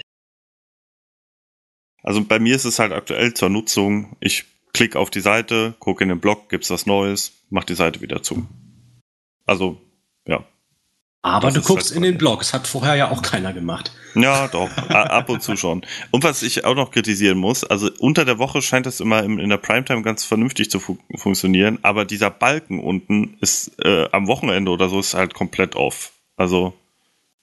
Also 2.04 2.24
bei 2.24 2.40
mir 2.40 2.56
ist 2.56 2.66
es 2.66 2.80
halt 2.80 2.94
aktuell 2.94 3.34
zur 3.34 3.50
Nutzung. 3.50 4.16
Ich 4.20 4.46
klicke 4.74 4.98
auf 5.00 5.10
die 5.10 5.20
Seite, 5.20 5.76
gucke 5.80 6.04
in 6.04 6.10
den 6.10 6.20
Blog, 6.22 6.50
gibt's 6.50 6.70
was 6.70 6.86
Neues, 6.86 7.34
mach 7.50 7.66
die 7.66 7.76
Seite 7.76 8.02
wieder 8.02 8.24
zu. 8.24 8.48
Also, 9.46 9.82
ja. 10.26 10.46
Aber 11.28 11.48
Das 11.48 11.56
du 11.56 11.62
guckst 11.62 11.90
halt 11.90 11.98
in 11.98 12.04
den 12.04 12.18
Blog. 12.18 12.40
Das 12.40 12.54
hat 12.54 12.68
vorher 12.68 12.96
ja 12.96 13.12
auch 13.12 13.22
keiner 13.22 13.54
gemacht. 13.54 13.92
Ja, 14.16 14.48
doch, 14.48 14.70
ab 14.90 15.30
und 15.30 15.44
zu 15.44 15.56
schon. 15.56 15.86
Und 16.12 16.24
was 16.24 16.42
ich 16.42 16.66
auch 16.66 16.76
noch 16.76 16.92
kritisieren 16.92 17.38
muss, 17.38 17.64
also 17.64 17.90
unter 18.00 18.26
der 18.26 18.40
Woche 18.40 18.62
scheint 18.62 18.88
es 18.88 19.00
immer 19.00 19.24
im, 19.24 19.40
in 19.40 19.50
der 19.50 19.58
Primetime 19.58 20.02
ganz 20.02 20.24
vernünftig 20.24 20.72
zu 20.72 20.80
fu 20.80 20.98
funktionieren, 21.16 21.80
aber 21.84 22.06
dieser 22.06 22.32
Balken 22.32 22.80
unten 22.80 23.38
ist 23.42 23.74
äh, 23.84 24.08
am 24.12 24.28
Wochenende 24.28 24.72
oder 24.72 24.90
so 24.90 25.00
ist 25.00 25.14
halt 25.14 25.34
komplett 25.34 25.76
off. 25.76 26.14
Also, 26.36 26.74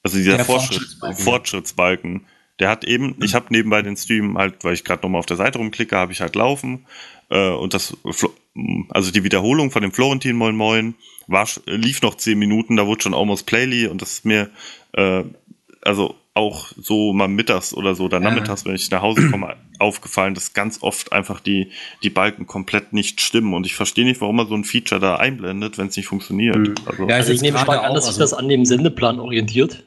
also 0.03 0.17
dieser 0.17 0.37
Der 0.37 0.45
Fortschritt, 0.45 0.77
Fortschrittsbalken. 0.77 1.23
Fortschrittsbalken, 1.23 2.25
der 2.59 2.69
hat 2.69 2.83
eben, 2.85 3.15
ich 3.21 3.35
habe 3.35 3.47
nebenbei 3.49 3.81
den 3.81 3.97
Stream 3.97 4.37
halt, 4.37 4.63
weil 4.63 4.73
ich 4.73 4.83
gerade 4.83 5.03
nochmal 5.03 5.19
auf 5.19 5.25
der 5.25 5.37
Seite 5.37 5.57
rumklicke, 5.57 5.97
habe 5.97 6.11
ich 6.13 6.21
halt 6.21 6.35
laufen 6.35 6.85
äh, 7.35 7.49
und 7.49 7.73
das, 7.73 7.95
Flo- 8.11 8.33
also 8.89 9.11
die 9.11 9.23
Wiederholung 9.23 9.71
von 9.71 9.81
dem 9.81 9.91
Florentin 9.91 10.35
Moin 10.35 10.55
Moin 10.55 10.95
war, 11.27 11.45
sch- 11.45 11.61
lief 11.65 12.01
noch 12.01 12.15
zehn 12.15 12.39
Minuten, 12.39 12.75
da 12.77 12.85
wurde 12.87 13.01
schon 13.03 13.13
almost 13.13 13.45
playly 13.45 13.87
und 13.87 14.01
das 14.01 14.13
ist 14.13 14.25
mir, 14.25 14.49
äh, 14.93 15.23
also 15.81 16.15
auch 16.37 16.71
so 16.77 17.13
mal 17.13 17.27
mittags 17.29 17.73
oder 17.73 17.95
so 17.95 18.05
oder 18.05 18.17
Ja. 18.19 18.23
nachmittags, 18.25 18.65
wenn 18.65 18.75
ich 18.75 18.91
nach 18.91 19.01
Hause 19.01 19.29
komme, 19.31 19.55
aufgefallen, 19.79 20.33
dass 20.33 20.51
ganz 20.53 20.79
oft 20.81 21.13
einfach 21.13 21.39
die, 21.39 21.69
die 22.03 22.09
Balken 22.09 22.45
komplett 22.45 22.91
nicht 22.91 23.21
stimmen 23.21 23.53
und 23.53 23.65
ich 23.65 23.73
verstehe 23.75 24.03
nicht, 24.05 24.19
warum 24.21 24.35
man 24.37 24.47
so 24.47 24.55
ein 24.55 24.65
Feature 24.65 24.99
da 24.99 25.15
einblendet, 25.15 25.77
wenn 25.77 25.87
es 25.87 25.95
nicht 25.95 26.07
funktioniert. 26.07 26.55
Mhm. 26.57 26.75
Also, 26.85 27.07
Ja, 27.07 27.15
Also 27.15 27.29
ich 27.31 27.35
jetzt 27.37 27.41
nehme 27.43 27.57
stark 27.59 27.83
an, 27.83 27.93
dass 27.93 28.03
sich 28.05 28.09
also- 28.19 28.19
das 28.21 28.33
an 28.33 28.49
dem 28.49 28.65
Sendeplan 28.65 29.19
orientiert. 29.19 29.85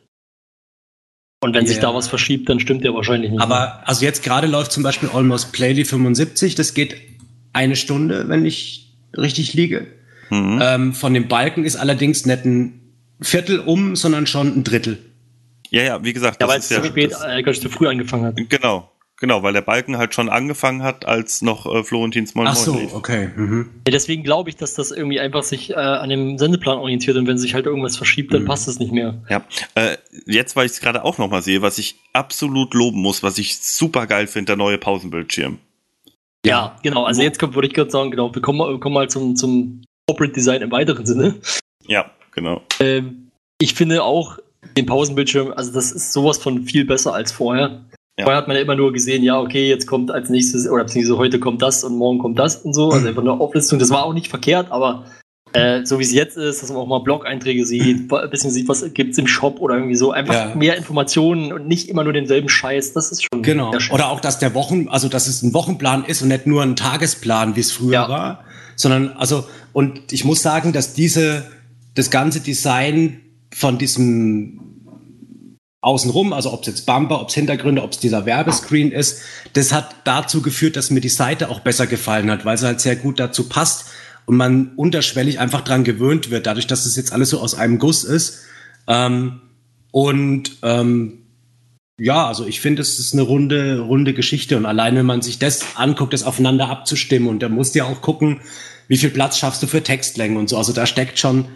Und 1.41 1.55
wenn 1.55 1.67
sich 1.67 1.77
Ja. 1.77 1.83
da 1.83 1.95
was 1.95 2.09
verschiebt, 2.09 2.49
dann 2.49 2.59
stimmt 2.61 2.83
der 2.83 2.95
wahrscheinlich 2.95 3.31
nicht. 3.31 3.39
mehr. 3.39 3.47
Aber 3.47 3.87
also 3.87 4.05
jetzt 4.05 4.23
gerade 4.25 4.47
läuft 4.49 4.73
zum 4.73 4.83
Beispiel 4.83 5.09
Almost 5.13 5.53
Playly 5.53 5.85
75. 5.85 6.55
Das 6.57 6.75
geht 6.75 6.97
eine 7.59 7.77
Stunde, 7.77 8.29
wenn 8.29 8.45
ich 8.47 8.95
richtig 9.17 9.53
liege. 9.55 9.87
mhm. 10.31 10.59
Ähm, 10.63 10.95
von 10.95 11.13
dem 11.15 11.27
Balken 11.29 11.65
ist 11.65 11.77
allerdings 11.77 12.25
nicht 12.27 12.45
ein 12.45 12.81
Viertel 13.21 13.59
um, 13.61 13.97
sondern 13.97 14.27
schon 14.27 14.47
ein 14.57 14.63
Drittel. 14.65 14.99
ja, 15.71 15.83
ja, 15.83 16.05
wie 16.05 16.13
gesagt, 16.13 16.41
ja, 16.41 16.47
das 16.47 16.51
weil 16.55 16.59
ist 16.61 16.65
es 16.67 16.71
ja 16.77 16.83
zu 16.83 16.89
spät, 16.89 17.13
das- 17.13 17.25
äh, 17.25 17.43
ganz 17.43 17.61
zu 17.61 17.69
früh 17.69 17.89
angefangen 17.89 18.25
hat. 18.27 18.37
Genau, 18.49 18.91
genau, 19.21 19.43
weil 19.43 19.53
der 19.55 19.63
Balken 19.63 19.99
halt 19.99 20.15
schon 20.15 20.29
angefangen 20.29 20.83
hat, 20.85 21.05
als 21.07 21.43
noch 21.43 21.67
äh, 21.67 21.83
Florentins 21.83 22.35
Moin 22.37 22.47
Ach 22.47 22.55
so, 22.55 22.79
lief. 22.79 22.95
okay. 22.95 23.31
Mhm. 23.35 23.71
Ja, 23.87 23.93
deswegen 23.93 24.23
glaube 24.23 24.51
ich, 24.51 24.57
dass 24.57 24.75
das 24.75 24.91
irgendwie 24.93 25.19
einfach 25.19 25.43
sich 25.43 25.71
äh, 25.71 25.75
an 25.75 26.09
dem 26.11 26.39
Sendeplan 26.39 26.79
orientiert 26.79 27.17
und 27.17 27.27
wenn 27.27 27.39
sich 27.39 27.55
halt 27.55 27.67
irgendwas 27.67 27.97
verschiebt, 27.97 28.33
dann 28.33 28.43
Mhm. 28.43 28.47
passt 28.47 28.69
es 28.69 28.79
nicht 28.79 28.93
mehr. 28.93 29.21
Ja, 29.29 29.45
äh, 29.75 29.97
jetzt, 30.27 30.55
weil 30.57 30.67
ich 30.67 30.73
es 30.73 30.81
gerade 30.81 31.05
auch 31.05 31.19
nochmal 31.19 31.43
sehe, 31.43 31.61
was 31.63 31.79
ich 31.79 31.97
absolut 32.13 32.73
loben 32.75 33.01
muss, 33.03 33.23
was 33.25 33.37
ich 33.39 33.59
super 33.59 34.07
geil 34.07 34.27
finde, 34.29 34.51
der 34.51 34.57
neue 34.57 34.79
Pausenbildschirm. 34.79 35.59
Ja, 36.49 36.77
genau. 36.83 37.05
Also 37.05 37.23
jetzt 37.23 37.39
kommt, 37.39 37.55
würde 37.55 37.69
ich 37.69 37.75
gerade 37.75 37.91
sagen, 37.91 38.11
genau, 38.11 38.35
wir 38.35 38.43
kommen, 38.43 38.59
mal- 38.59 38.71
wir 38.73 38.81
kommen 38.81 38.95
mal 38.95 39.09
zum, 39.09 39.37
zum 39.37 39.83
Corporate 40.09 40.33
Design 40.33 40.63
im 40.63 40.71
weiteren 40.71 41.05
Sinne. 41.07 41.35
Ja, 41.87 42.11
genau. 42.33 42.63
Ähm, 42.81 43.29
ich 43.61 43.75
finde 43.75 44.03
auch 44.03 44.39
den 44.77 44.87
Pausenbildschirm, 44.87 45.53
also 45.57 45.73
das 45.73 45.93
ist 45.93 46.13
sowas 46.13 46.39
von 46.39 46.63
viel 46.65 46.85
besser 46.85 47.15
als 47.15 47.33
vorher. 47.33 47.83
Ja. 48.19 48.25
Vorher 48.25 48.37
hat 48.39 48.49
man 48.49 48.57
ja 48.57 48.63
immer 48.63 48.75
nur 48.75 48.93
gesehen, 48.93 49.23
ja, 49.23 49.39
okay, 49.41 49.69
jetzt 49.69 49.87
kommt 49.87 50.11
als 50.11 50.29
nächstes, 50.29 50.69
oder 50.69 50.85
beziehungsweise 50.85 51.19
heute 51.19 51.39
kommt 51.39 51.63
das 51.63 51.85
und 51.85 51.97
morgen 51.97 52.19
kommt 52.19 52.39
das 52.39 52.57
und 52.57 52.73
so. 52.75 52.91
Also 52.91 53.07
einfach 53.09 53.23
eine 53.23 53.33
Auflistung. 53.33 53.79
Das 53.79 53.91
war 53.91 54.05
auch 54.05 54.13
nicht 54.15 54.29
verkehrt, 54.29 54.71
aber 54.71 55.05
äh, 55.53 55.85
so 55.85 55.99
wie 55.99 56.03
es 56.05 56.13
jetzt 56.13 56.37
ist, 56.37 56.63
dass 56.63 56.69
man 56.71 56.79
auch 56.79 56.87
mal 56.87 56.99
Blog-Einträge 57.01 57.65
sieht, 57.65 58.13
ein 58.13 58.31
bisschen 58.31 58.51
sieht, 58.51 58.69
was 58.69 58.85
gibt's 58.95 59.19
im 59.19 59.27
Shop 59.27 59.61
oder 59.61 59.77
irgendwie 59.77 59.95
so. 59.97 60.13
Einfach 60.13 60.35
Ja. 60.35 60.55
mehr 60.55 60.77
Informationen 60.77 61.53
und 61.53 61.67
nicht 61.67 61.89
immer 61.89 62.05
nur 62.05 62.13
denselben 62.13 62.49
Scheiß. 62.49 62.93
Das 62.93 63.11
ist 63.11 63.23
schon 63.23 63.43
Genau. 63.43 63.73
Oder 63.91 64.09
auch, 64.11 64.21
dass 64.21 64.39
der 64.39 64.55
Wochen, 64.55 64.89
also 64.89 65.09
dass 65.09 65.27
es 65.27 65.43
ein 65.43 65.55
Wochenplan 65.55 66.05
ist 66.05 66.23
und 66.23 66.29
nicht 66.29 66.47
nur 66.47 66.63
ein 66.63 66.77
Tagesplan, 66.77 67.57
wie 67.57 67.61
es 67.61 67.73
früher 67.73 67.93
Ja. 67.93 68.09
war, 68.09 68.45
sondern 68.77 69.11
also 69.13 69.45
und 69.73 70.13
ich 70.13 70.25
muss 70.25 70.43
sagen, 70.43 70.73
dass 70.73 70.93
diese 70.95 71.45
das 71.95 72.11
ganze 72.11 72.41
Design 72.41 73.21
von 73.53 73.79
diesem 73.79 74.61
außenrum, 75.81 76.33
also 76.33 76.53
ob 76.53 76.63
es 76.63 76.67
jetzt 76.67 76.87
Bumper, 76.87 77.21
ob 77.21 77.29
es 77.29 77.35
Hintergründe, 77.35 77.83
ob 77.83 77.93
es 77.93 77.99
dieser 77.99 78.27
Werbescreen 78.27 78.91
ist, 78.91 79.21
das 79.53 79.73
hat 79.73 79.95
dazu 80.05 80.43
geführt, 80.43 80.77
dass 80.77 80.91
mir 80.91 81.01
die 81.01 81.09
Seite 81.09 81.49
auch 81.51 81.61
besser 81.61 81.87
gefallen 81.87 82.31
hat, 82.31 82.45
weil 82.45 82.59
sie 82.59 82.67
halt 82.67 82.81
sehr 82.81 82.97
gut 82.97 83.21
dazu 83.21 83.49
passt 83.49 83.87
und 84.29 84.37
man 84.37 84.73
unterschwellig 84.77 85.39
einfach 85.39 85.63
dran 85.63 85.85
gewöhnt 85.85 86.31
wird, 86.31 86.47
dadurch, 86.47 86.67
dass 86.67 86.85
es 86.85 86.97
jetzt 86.97 87.15
alles 87.15 87.31
so 87.31 87.41
aus 87.41 87.55
einem 87.55 87.79
Guss 87.79 88.05
ist. 88.05 88.45
Ähm, 88.87 89.41
und 89.91 90.59
ähm, 90.63 91.21
ja, 91.99 92.27
also 92.27 92.47
ich 92.47 92.61
finde, 92.61 92.83
es 92.83 92.99
ist 92.99 93.15
eine 93.15 93.23
runde, 93.23 93.79
runde 93.81 94.13
Geschichte 94.13 94.59
und 94.59 94.67
allein 94.67 94.97
wenn 94.97 95.07
man 95.07 95.23
sich 95.23 95.39
das 95.39 95.77
anguckt, 95.77 96.13
das 96.13 96.25
aufeinander 96.25 96.69
abzustimmen 96.69 97.27
und 97.27 97.43
da 97.43 97.49
musst 97.49 97.75
du 97.75 97.79
ja 97.79 97.87
auch 97.87 98.03
gucken, 98.03 98.43
wie 98.87 98.99
viel 98.99 99.09
Platz 99.09 99.39
schaffst 99.39 99.63
du 99.63 99.67
für 99.67 99.83
Textlängen 99.83 100.37
und 100.37 100.51
so. 100.51 100.59
Also 100.59 100.75
da 100.75 100.85
steckt 100.85 101.19
schon 101.19 101.47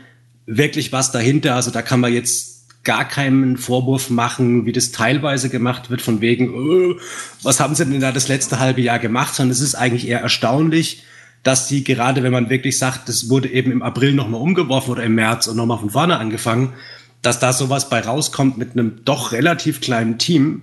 wirklich 0.46 0.92
was 0.92 1.12
dahinter. 1.12 1.54
Also 1.56 1.70
da 1.70 1.82
kann 1.82 2.00
man 2.00 2.14
jetzt 2.14 2.84
gar 2.84 3.06
keinen 3.06 3.58
Vorwurf 3.58 4.08
machen, 4.08 4.64
wie 4.64 4.72
das 4.72 4.92
teilweise 4.92 5.50
gemacht 5.50 5.90
wird, 5.90 6.00
von 6.00 6.22
wegen, 6.22 6.54
äh, 6.54 6.96
was 7.42 7.60
haben 7.60 7.74
sie 7.74 7.84
denn 7.84 8.00
da 8.00 8.12
das 8.12 8.28
letzte 8.28 8.58
halbe 8.60 8.80
Jahr 8.80 8.98
gemacht, 8.98 9.34
sondern 9.34 9.52
es 9.52 9.60
ist 9.60 9.74
eigentlich 9.74 10.08
eher 10.08 10.20
erstaunlich, 10.20 11.04
dass 11.42 11.66
die 11.66 11.84
gerade, 11.84 12.22
wenn 12.22 12.32
man 12.32 12.50
wirklich 12.50 12.78
sagt, 12.78 13.08
das 13.08 13.28
wurde 13.28 13.48
eben 13.48 13.72
im 13.72 13.82
April 13.82 14.12
nochmal 14.12 14.40
umgeworfen 14.40 14.92
oder 14.92 15.02
im 15.02 15.14
März 15.14 15.46
und 15.48 15.56
nochmal 15.56 15.78
von 15.78 15.90
vorne 15.90 16.18
angefangen, 16.18 16.72
dass 17.20 17.38
da 17.38 17.52
sowas 17.52 17.88
bei 17.88 18.00
rauskommt 18.00 18.58
mit 18.58 18.72
einem 18.72 19.04
doch 19.04 19.32
relativ 19.32 19.80
kleinen 19.80 20.18
Team, 20.18 20.62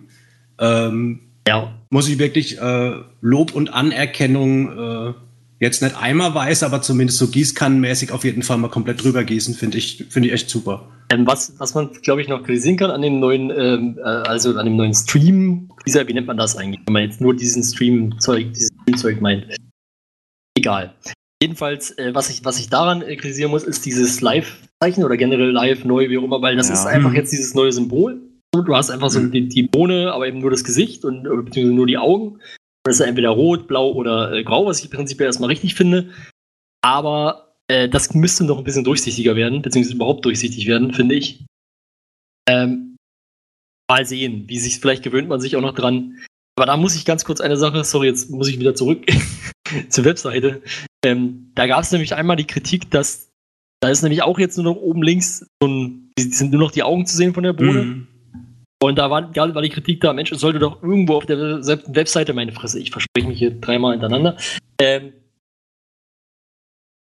ähm, 0.60 1.22
ja. 1.48 1.74
muss 1.90 2.08
ich 2.08 2.20
wirklich 2.20 2.60
äh, 2.60 2.94
Lob 3.22 3.54
und 3.54 3.74
Anerkennung 3.74 5.10
äh, 5.10 5.14
jetzt 5.60 5.82
nicht 5.82 5.96
einmal 5.98 6.34
weiß, 6.34 6.64
aber 6.64 6.82
zumindest 6.82 7.20
so 7.20 7.28
gießkannenmäßig 7.28 8.12
auf 8.12 8.24
jeden 8.24 8.44
Fall 8.44 8.58
mal 8.58 8.70
komplett 8.70 9.04
drüber 9.04 9.24
gießen, 9.24 9.56
finde 9.56 9.78
ich, 9.78 10.06
finde 10.10 10.30
ich 10.30 10.34
echt 10.34 10.50
super. 10.50 10.88
Ähm, 11.12 11.26
was, 11.26 11.54
was 11.58 11.74
man, 11.74 11.90
glaube 12.04 12.22
ich, 12.22 12.28
noch 12.28 12.44
kritisieren 12.44 12.78
kann 12.78 12.92
an 12.92 13.02
dem 13.02 13.20
neuen, 13.20 13.50
ähm, 13.50 13.98
äh, 13.98 14.02
also 14.02 14.56
an 14.58 14.66
dem 14.66 14.76
neuen 14.76 14.94
Stream, 14.94 15.70
dieser, 15.86 16.08
wie 16.08 16.14
nennt 16.14 16.28
man 16.28 16.38
das 16.38 16.56
eigentlich, 16.56 16.82
wenn 16.86 16.94
man 16.94 17.04
jetzt 17.04 17.20
nur 17.20 17.36
diesen 17.36 17.64
Stream-Zeug, 17.64 18.54
dieses 18.54 18.70
Stream-Zeug 18.84 19.22
meint. 19.22 19.46
Egal. 20.70 20.94
Jedenfalls, 21.42 21.92
äh, 21.98 22.14
was, 22.14 22.30
ich, 22.30 22.44
was 22.44 22.60
ich 22.60 22.70
daran 22.70 23.02
äh, 23.02 23.16
kritisieren 23.16 23.52
muss, 23.52 23.64
ist 23.64 23.86
dieses 23.86 24.20
Live-Zeichen 24.22 25.04
oder 25.04 25.16
generell 25.18 25.52
live, 25.52 25.86
neu, 25.86 26.10
wie 26.10 26.18
auch 26.18 26.24
immer, 26.24 26.42
weil 26.42 26.56
das 26.58 26.68
Ja. 26.68 26.74
ist 26.76 26.86
einfach 26.86 27.14
jetzt 27.14 27.32
dieses 27.32 27.54
neue 27.56 27.72
Symbol. 27.72 28.22
Du 28.54 28.76
hast 28.76 28.90
einfach 28.90 29.10
so 29.10 29.20
Mhm. 29.20 29.32
die, 29.32 29.48
die 29.48 29.64
Bohne, 29.64 30.12
aber 30.12 30.28
eben 30.28 30.40
nur 30.40 30.52
das 30.52 30.64
Gesicht 30.64 31.06
und 31.06 31.24
beziehungsweise 31.24 31.74
nur 31.74 31.88
die 31.88 31.98
Augen. 31.98 32.34
Und 32.34 32.42
das 32.84 32.96
ist 33.00 33.06
entweder 33.06 33.30
rot, 33.30 33.68
blau 33.68 33.92
oder 33.94 34.34
äh, 34.34 34.44
grau, 34.44 34.66
was 34.66 34.84
ich 34.84 34.90
prinzipiell 34.92 35.28
erstmal 35.28 35.50
richtig 35.50 35.76
finde. 35.76 36.12
Aber 36.82 37.56
äh, 37.68 37.88
das 37.88 38.14
müsste 38.14 38.44
noch 38.44 38.58
ein 38.58 38.64
bisschen 38.64 38.84
durchsichtiger 38.84 39.36
werden, 39.36 39.62
beziehungsweise 39.62 39.96
überhaupt 39.96 40.26
durchsichtig 40.26 40.68
werden, 40.68 40.94
finde 40.94 41.16
ich. 41.16 41.46
Ähm, 42.50 42.98
mal 43.90 44.06
sehen, 44.06 44.44
wie 44.48 44.60
sich 44.60 44.80
vielleicht 44.80 45.04
gewöhnt 45.04 45.30
man 45.30 45.40
sich 45.40 45.56
auch 45.56 45.62
noch 45.62 45.76
dran. 45.76 46.18
Aber 46.60 46.66
da 46.66 46.76
muss 46.76 46.94
ich 46.94 47.06
ganz 47.06 47.24
kurz 47.24 47.40
eine 47.40 47.56
Sache, 47.56 47.86
sorry, 47.86 48.08
jetzt 48.08 48.30
muss 48.32 48.50
ich 48.50 48.60
wieder 48.60 48.76
zurück 48.76 49.06
zur 49.90 50.04
Webseite. 50.04 50.62
Ähm, 51.06 51.54
da 51.56 51.68
gab 51.68 51.84
es 51.84 51.92
nämlich 51.94 52.14
einmal 52.14 52.36
die 52.36 52.48
Kritik, 52.48 52.92
dass 52.92 53.30
da 53.80 53.88
ist 53.88 54.02
nämlich 54.02 54.24
auch 54.24 54.38
jetzt 54.38 54.58
nur 54.58 54.66
noch 54.66 54.76
oben 54.76 55.02
links 55.02 55.46
so 55.64 55.70
ein, 55.70 56.12
sind 56.20 56.52
nur 56.52 56.60
noch 56.60 56.72
die 56.72 56.84
Augen 56.84 57.06
zu 57.06 57.16
sehen 57.16 57.34
von 57.34 57.44
der 57.44 57.54
Bohne. 57.54 57.84
Mhm. 57.84 58.08
Und 58.84 58.98
da 58.98 59.10
war, 59.10 59.34
war 59.34 59.62
die 59.62 59.70
Kritik 59.70 60.02
da, 60.02 60.12
Mensch, 60.12 60.34
es 60.34 60.42
sollte 60.42 60.60
doch 60.60 60.84
irgendwo 60.84 61.14
auf 61.16 61.26
der 61.26 61.66
Web- 61.66 61.86
Webseite, 61.88 62.34
meine 62.34 62.52
Fresse, 62.52 62.78
ich 62.78 62.92
verspreche 62.92 63.30
mich 63.30 63.40
hier 63.40 63.52
dreimal 63.52 63.94
hintereinander. 63.94 64.36
Ähm, 64.82 65.14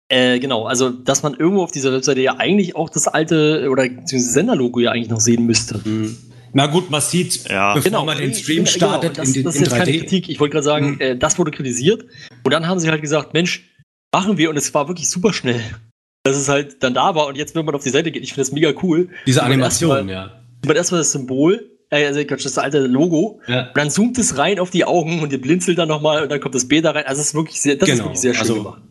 äh, 0.08 0.38
genau, 0.38 0.66
also, 0.66 0.90
dass 0.90 1.24
man 1.24 1.34
irgendwo 1.34 1.64
auf 1.64 1.72
dieser 1.72 1.92
Webseite 1.92 2.20
ja 2.20 2.36
eigentlich 2.38 2.76
auch 2.76 2.90
das 2.90 3.08
alte 3.08 3.68
oder 3.68 3.88
beziehungsweise 3.88 4.30
Senderlogo 4.30 4.78
ja 4.78 4.92
eigentlich 4.92 5.10
noch 5.10 5.20
sehen 5.20 5.46
müsste. 5.46 5.80
Mhm. 5.84 6.31
Na 6.54 6.66
gut, 6.66 6.90
man 6.90 7.00
sieht, 7.00 7.48
Ja. 7.48 7.74
bevor 7.74 8.04
man 8.04 8.18
den 8.18 8.34
Stream 8.34 8.66
startet 8.66 9.16
das, 9.18 9.34
in, 9.34 9.42
das 9.44 9.56
in 9.56 9.62
ist 9.62 9.68
jetzt 9.68 9.78
keine 9.78 9.90
3D. 9.90 9.98
Kritik. 10.00 10.28
Ich 10.28 10.38
wollte 10.40 10.52
gerade 10.52 10.64
sagen, 10.64 10.90
Mhm. 10.92 11.00
äh, 11.00 11.16
das 11.16 11.38
wurde 11.38 11.50
kritisiert. 11.50 12.04
Und 12.44 12.52
dann 12.52 12.66
haben 12.66 12.78
sie 12.80 12.90
halt 12.90 13.00
gesagt, 13.00 13.32
Mensch, 13.34 13.70
machen 14.14 14.36
wir 14.38 14.50
und 14.50 14.56
es 14.56 14.72
war 14.74 14.88
wirklich 14.88 15.08
super 15.08 15.32
schnell. 15.32 15.60
Dass 16.24 16.36
es 16.36 16.48
halt 16.48 16.82
dann 16.82 16.94
da 16.94 17.14
war 17.14 17.26
und 17.26 17.36
jetzt, 17.36 17.54
wenn 17.56 17.64
man 17.64 17.74
auf 17.74 17.82
die 17.82 17.88
Seite 17.90 18.12
geht, 18.12 18.22
ich 18.22 18.30
finde 18.34 18.42
das 18.42 18.52
mega 18.52 18.72
cool. 18.82 19.08
Diese 19.26 19.42
Animation, 19.42 19.90
erstmal- 20.08 20.12
ja. 20.14 20.42
Sieht 20.62 20.66
man 20.68 20.76
erstmal 20.76 21.00
das 21.00 21.10
Symbol, 21.12 21.70
äh, 21.90 22.06
also 22.06 22.22
das 22.22 22.58
alte 22.58 22.78
Logo. 22.86 23.40
Ja. 23.48 23.68
Und 23.68 23.76
dann 23.76 23.90
zoomt 23.90 24.18
es 24.18 24.38
rein 24.38 24.60
auf 24.60 24.70
die 24.70 24.84
Augen 24.84 25.20
und 25.20 25.32
ihr 25.32 25.40
blinzelt 25.40 25.78
dann 25.78 25.88
nochmal 25.88 26.22
und 26.22 26.30
dann 26.30 26.38
kommt 26.40 26.54
das 26.54 26.68
B 26.68 26.80
da 26.80 26.92
rein. 26.92 27.04
Also 27.06 27.20
es 27.22 27.28
ist 27.28 27.34
wirklich 27.34 27.60
sehr, 27.60 27.74
das 27.76 27.88
ist 27.88 27.94
Genau. 27.96 28.04
wirklich 28.06 28.20
sehr 28.20 28.34
schön 28.34 28.40
Also, 28.42 28.54
gemacht. 28.54 28.82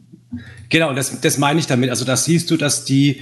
Genau, 0.69 0.93
das, 0.93 1.19
das 1.21 1.37
meine 1.37 1.59
ich 1.59 1.67
damit. 1.67 1.89
Also 1.89 2.05
da 2.05 2.15
siehst 2.15 2.49
du, 2.51 2.57
dass 2.57 2.85
die 2.85 3.21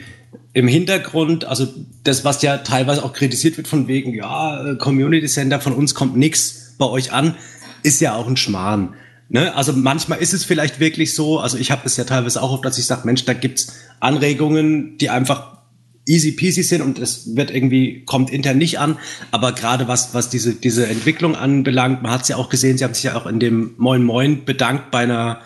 im 0.53 0.67
Hintergrund, 0.67 1.45
also 1.45 1.67
das, 2.03 2.25
was 2.25 2.41
ja 2.41 2.57
teilweise 2.57 3.03
auch 3.03 3.13
kritisiert 3.13 3.57
wird 3.57 3.67
von 3.67 3.87
wegen, 3.87 4.13
ja, 4.13 4.71
äh, 4.71 4.75
Community 4.75 5.27
Center, 5.27 5.59
von 5.59 5.73
uns 5.73 5.95
kommt 5.95 6.17
nix 6.17 6.75
bei 6.77 6.85
euch 6.85 7.11
an, 7.11 7.35
ist 7.83 8.01
ja 8.01 8.15
auch 8.15 8.27
ein 8.27 8.37
Schmarrn. 8.37 8.95
Ne? 9.29 9.55
Also 9.55 9.73
manchmal 9.73 10.19
ist 10.19 10.33
es 10.33 10.43
vielleicht 10.43 10.79
wirklich 10.79 11.13
so, 11.13 11.39
also 11.39 11.57
ich 11.57 11.71
habe 11.71 11.81
das 11.83 11.97
ja 11.97 12.03
teilweise 12.03 12.41
auch 12.41 12.51
oft, 12.51 12.65
dass 12.65 12.77
ich 12.77 12.85
sage, 12.85 13.01
Mensch, 13.05 13.25
da 13.25 13.33
gibt's 13.33 13.73
Anregungen, 13.99 14.97
die 14.97 15.09
einfach 15.09 15.59
easy 16.07 16.31
peasy 16.31 16.63
sind 16.63 16.81
und 16.81 16.97
es 16.97 17.35
wird 17.35 17.51
irgendwie, 17.51 18.03
kommt 18.05 18.31
intern 18.31 18.57
nicht 18.57 18.79
an. 18.79 18.97
Aber 19.29 19.51
gerade 19.51 19.87
was, 19.87 20.15
was 20.15 20.29
diese, 20.29 20.55
diese 20.55 20.87
Entwicklung 20.87 21.35
anbelangt, 21.35 22.01
man 22.01 22.11
hat 22.11 22.23
es 22.23 22.27
ja 22.29 22.37
auch 22.37 22.49
gesehen, 22.49 22.77
sie 22.77 22.83
haben 22.83 22.95
sich 22.95 23.03
ja 23.03 23.15
auch 23.15 23.27
in 23.27 23.39
dem 23.39 23.75
Moin 23.77 24.03
Moin 24.03 24.45
bedankt 24.45 24.89
bei 24.89 24.99
einer 24.99 25.41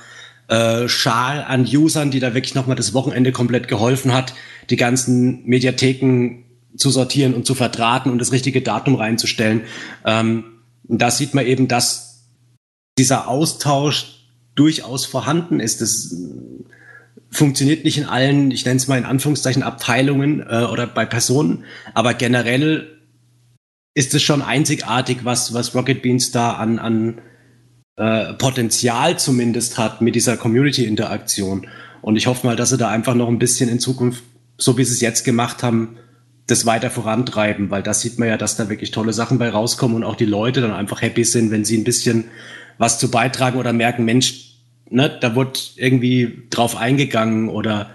äh, 0.48 0.88
Schal 0.88 1.44
an 1.44 1.66
Usern, 1.66 2.12
die 2.12 2.20
da 2.20 2.34
wirklich 2.34 2.56
nochmal 2.56 2.76
das 2.76 2.94
Wochenende 2.94 3.32
komplett 3.32 3.68
geholfen 3.68 4.14
hat, 4.14 4.34
die 4.70 4.76
ganzen 4.76 5.46
Mediatheken 5.46 6.44
zu 6.76 6.90
sortieren 6.90 7.34
und 7.34 7.46
zu 7.46 7.56
verdrahten 7.56 8.12
und 8.12 8.20
das 8.20 8.32
richtige 8.32 8.62
Datum 8.62 8.96
reinzustellen. 8.96 9.62
Ähm, 10.06 10.46
da 10.84 11.12
sieht 11.12 11.34
man 11.34 11.46
eben, 11.46 11.68
dass 11.68 12.26
dieser 12.98 13.28
Austausch 13.28 14.28
durchaus 14.56 15.06
vorhanden 15.06 15.60
ist. 15.60 15.82
Das 15.82 16.14
äh, 16.14 16.64
funktioniert 17.30 17.84
nicht 17.84 17.98
in 17.98 18.06
allen, 18.06 18.52
ich 18.52 18.66
nenne 18.66 18.78
es 18.78 18.88
mal 18.88 18.98
in 18.98 19.06
Anführungszeichen, 19.06 19.64
Abteilungen 19.64 20.42
äh, 20.42 20.66
oder 20.72 20.88
bei 20.88 21.06
Personen, 21.06 21.66
aber 21.94 22.14
generell 22.14 22.90
ist 23.96 24.14
es 24.14 24.24
schon 24.24 24.42
einzigartig, 24.42 25.20
was, 25.24 25.54
was 25.54 25.76
Rocket 25.76 26.02
Beans 26.02 26.32
da 26.32 26.54
an, 26.54 26.80
an 26.80 27.22
äh, 27.96 28.34
Potenzial 28.34 29.20
zumindest 29.20 29.78
hat 29.78 30.02
mit 30.02 30.16
dieser 30.16 30.38
Community-Interaktion. 30.38 31.68
Und 32.02 32.16
ich 32.16 32.28
hoffe 32.28 32.46
mal, 32.48 32.56
dass 32.56 32.70
sie 32.70 32.78
da 32.78 32.90
einfach 32.90 33.16
noch 33.16 33.28
ein 33.28 33.40
bisschen 33.40 33.70
in 33.70 33.80
Zukunft, 33.80 34.24
so 34.58 34.78
wie 34.78 34.84
sie 34.84 34.94
es 34.94 35.02
jetzt 35.02 35.24
gemacht 35.24 35.64
haben, 35.64 35.98
das 36.48 36.66
weiter 36.66 36.90
vorantreiben, 36.90 37.70
weil 37.70 37.84
das 37.84 38.02
sieht 38.02 38.20
man 38.20 38.28
ja, 38.28 38.38
dass 38.38 38.58
da 38.58 38.70
wirklich 38.70 38.92
tolle 38.92 39.14
Sachen 39.14 39.38
bei 39.38 39.50
rauskommen 39.50 39.98
und 39.98 40.04
auch 40.04 40.16
die 40.16 40.26
Leute 40.26 40.60
dann 40.60 40.74
einfach 40.74 41.02
happy 41.02 41.24
sind, 41.24 41.52
wenn 41.52 41.64
sie 41.64 41.78
ein 41.78 41.86
bisschen 41.86 42.26
was 42.78 43.00
zu 43.00 43.10
beitragen 43.10 43.58
oder 43.58 43.72
merken, 43.72 44.04
Mensch, 44.04 44.56
ne, 44.90 45.16
da 45.22 45.36
wurde 45.36 45.60
irgendwie 45.78 46.44
drauf 46.50 46.76
eingegangen 46.76 47.48
oder 47.48 47.92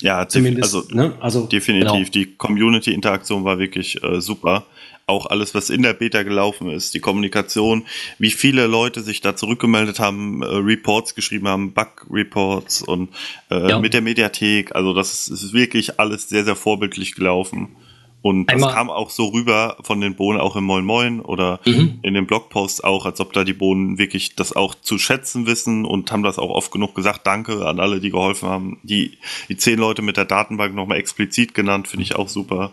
Ja, 0.00 0.26
zumindest, 0.26 0.74
also 0.74 0.88
ne, 0.94 1.12
also 1.20 1.46
definitiv. 1.46 1.90
Genau. 1.90 2.10
Die 2.12 2.36
Community-Interaktion 2.36 3.44
war 3.44 3.58
wirklich 3.58 4.02
äh, 4.02 4.20
super. 4.20 4.66
Auch 5.10 5.26
alles, 5.26 5.54
was 5.54 5.70
in 5.70 5.82
der 5.82 5.92
Beta 5.92 6.22
gelaufen 6.22 6.70
ist, 6.70 6.94
die 6.94 7.00
Kommunikation, 7.00 7.84
wie 8.18 8.30
viele 8.30 8.66
Leute 8.68 9.02
sich 9.02 9.20
da 9.20 9.34
zurückgemeldet 9.34 9.98
haben, 9.98 10.42
äh, 10.42 10.46
Reports 10.46 11.14
geschrieben 11.16 11.48
haben, 11.48 11.72
Bug-Reports 11.72 12.82
und 12.82 13.08
äh, 13.50 13.68
Ja. 13.70 13.78
mit 13.80 13.92
der 13.92 14.02
Mediathek. 14.02 14.74
Also 14.74 14.94
das 14.94 15.28
ist, 15.28 15.42
ist 15.42 15.52
wirklich 15.52 15.98
alles 15.98 16.28
sehr, 16.28 16.44
sehr 16.44 16.56
vorbildlich 16.56 17.14
gelaufen. 17.14 17.76
Und 18.22 18.46
das 18.46 18.54
Einmal- 18.56 18.74
kam 18.74 18.90
auch 18.90 19.08
so 19.10 19.28
rüber 19.28 19.78
von 19.82 20.00
den 20.02 20.14
Bohnen 20.14 20.38
auch 20.40 20.54
im 20.54 20.64
Moin 20.64 20.84
Moin 20.84 21.20
oder 21.20 21.58
Mhm. 21.66 22.00
in 22.02 22.12
den 22.14 22.26
Blogposts 22.26 22.84
auch, 22.84 23.06
als 23.06 23.18
ob 23.18 23.32
da 23.32 23.44
die 23.44 23.54
Bohnen 23.54 23.96
wirklich 23.98 24.36
das 24.36 24.54
auch 24.54 24.74
zu 24.74 24.98
schätzen 24.98 25.46
wissen 25.46 25.86
und 25.86 26.12
haben 26.12 26.22
das 26.22 26.38
auch 26.38 26.50
oft 26.50 26.70
genug 26.70 26.94
gesagt. 26.94 27.26
Danke 27.26 27.66
an 27.66 27.80
alle, 27.80 27.98
die 27.98 28.10
geholfen 28.10 28.48
haben. 28.48 28.78
Die, 28.82 29.16
die 29.48 29.56
zehn 29.56 29.78
Leute 29.78 30.02
mit 30.02 30.16
der 30.18 30.26
Datenbank 30.26 30.74
nochmal 30.74 30.98
explizit 30.98 31.54
genannt, 31.54 31.88
finde 31.88 32.02
ich 32.04 32.14
auch 32.14 32.28
super. 32.28 32.72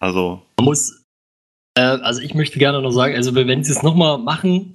Also, 0.00 0.42
Man 0.58 0.64
muss, 0.64 1.01
also 1.80 2.20
ich 2.20 2.34
möchte 2.34 2.58
gerne 2.58 2.82
noch 2.82 2.90
sagen, 2.90 3.14
also 3.14 3.34
wenn 3.34 3.64
sie 3.64 3.72
es 3.72 3.82
nochmal 3.82 4.18
machen, 4.18 4.72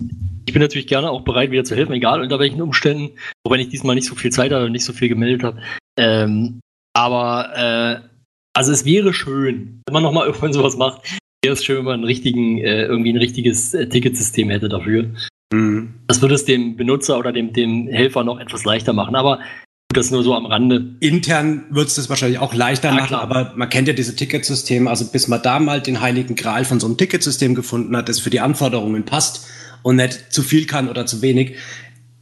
ich 0.48 0.54
bin 0.54 0.62
natürlich 0.62 0.88
gerne 0.88 1.12
auch 1.12 1.22
bereit, 1.22 1.52
wieder 1.52 1.64
zu 1.64 1.76
helfen, 1.76 1.94
egal 1.94 2.22
unter 2.22 2.40
welchen 2.40 2.62
Umständen, 2.62 3.12
wobei 3.44 3.58
ich 3.58 3.70
diesmal 3.70 3.96
nicht 3.96 4.08
so 4.08 4.16
viel 4.16 4.32
Zeit 4.32 4.52
hatte 4.52 4.66
und 4.66 4.72
nicht 4.72 4.86
so 4.86 4.94
viel 4.94 5.10
gemeldet 5.10 5.44
habe. 5.44 5.62
Ähm, 5.98 6.60
aber 6.96 7.56
äh, 7.56 8.08
also 8.56 8.72
es 8.72 8.86
wäre 8.86 9.14
schön, 9.14 9.82
wenn 9.86 9.94
man 9.94 10.04
nochmal 10.04 10.26
irgendwann 10.26 10.54
sowas 10.54 10.78
macht, 10.78 11.02
wäre 11.44 11.54
es 11.54 11.64
schön, 11.64 11.78
wenn 11.78 11.86
man 11.86 11.94
einen 11.96 12.04
richtigen, 12.06 12.58
äh, 12.60 12.86
irgendwie 12.86 13.14
ein 13.14 13.18
richtiges 13.18 13.74
äh, 13.74 13.88
Ticketsystem 13.88 14.50
hätte 14.50 14.70
dafür. 14.70 15.12
Mhm. 15.54 15.94
Das 16.08 16.22
würde 16.22 16.36
es 16.36 16.46
dem 16.46 16.76
Benutzer 16.76 17.20
oder 17.20 17.32
dem, 17.32 17.54
dem 17.54 17.88
Helfer 17.88 18.24
noch 18.24 18.40
etwas 18.40 18.66
leichter 18.66 18.94
machen. 18.94 19.16
Aber 19.16 19.40
das 19.90 20.12
nur 20.12 20.24
so 20.24 20.36
am 20.36 20.46
Rande. 20.46 20.96
Intern 21.00 21.64
wird 21.70 21.88
es 21.88 21.96
das 21.96 22.10
wahrscheinlich 22.10 22.40
auch 22.40 22.54
leichter 22.54 22.90
Ja, 22.90 22.96
machen, 22.96 23.08
klar. 23.08 23.22
aber 23.22 23.54
man 23.56 23.70
kennt 23.70 23.88
ja 23.88 23.94
diese 23.94 24.16
Ticketsysteme. 24.16 24.90
Also 24.90 25.06
bis 25.06 25.28
man 25.28 25.42
da 25.42 25.60
mal 25.60 25.82
den 25.82 26.02
heiligen 26.02 26.36
Gral 26.36 26.66
von 26.66 26.80
so 26.80 26.88
einem 26.88 26.98
Ticketsystem 26.98 27.56
gefunden 27.56 27.96
hat, 27.96 28.10
das 28.10 28.20
für 28.20 28.30
die 28.30 28.42
Anforderungen 28.42 29.06
passt 29.06 29.48
und 29.84 29.96
nicht 29.96 30.32
zu 30.32 30.44
viel 30.44 30.66
kann 30.66 30.90
oder 30.90 31.06
zu 31.06 31.22
wenig, 31.22 31.56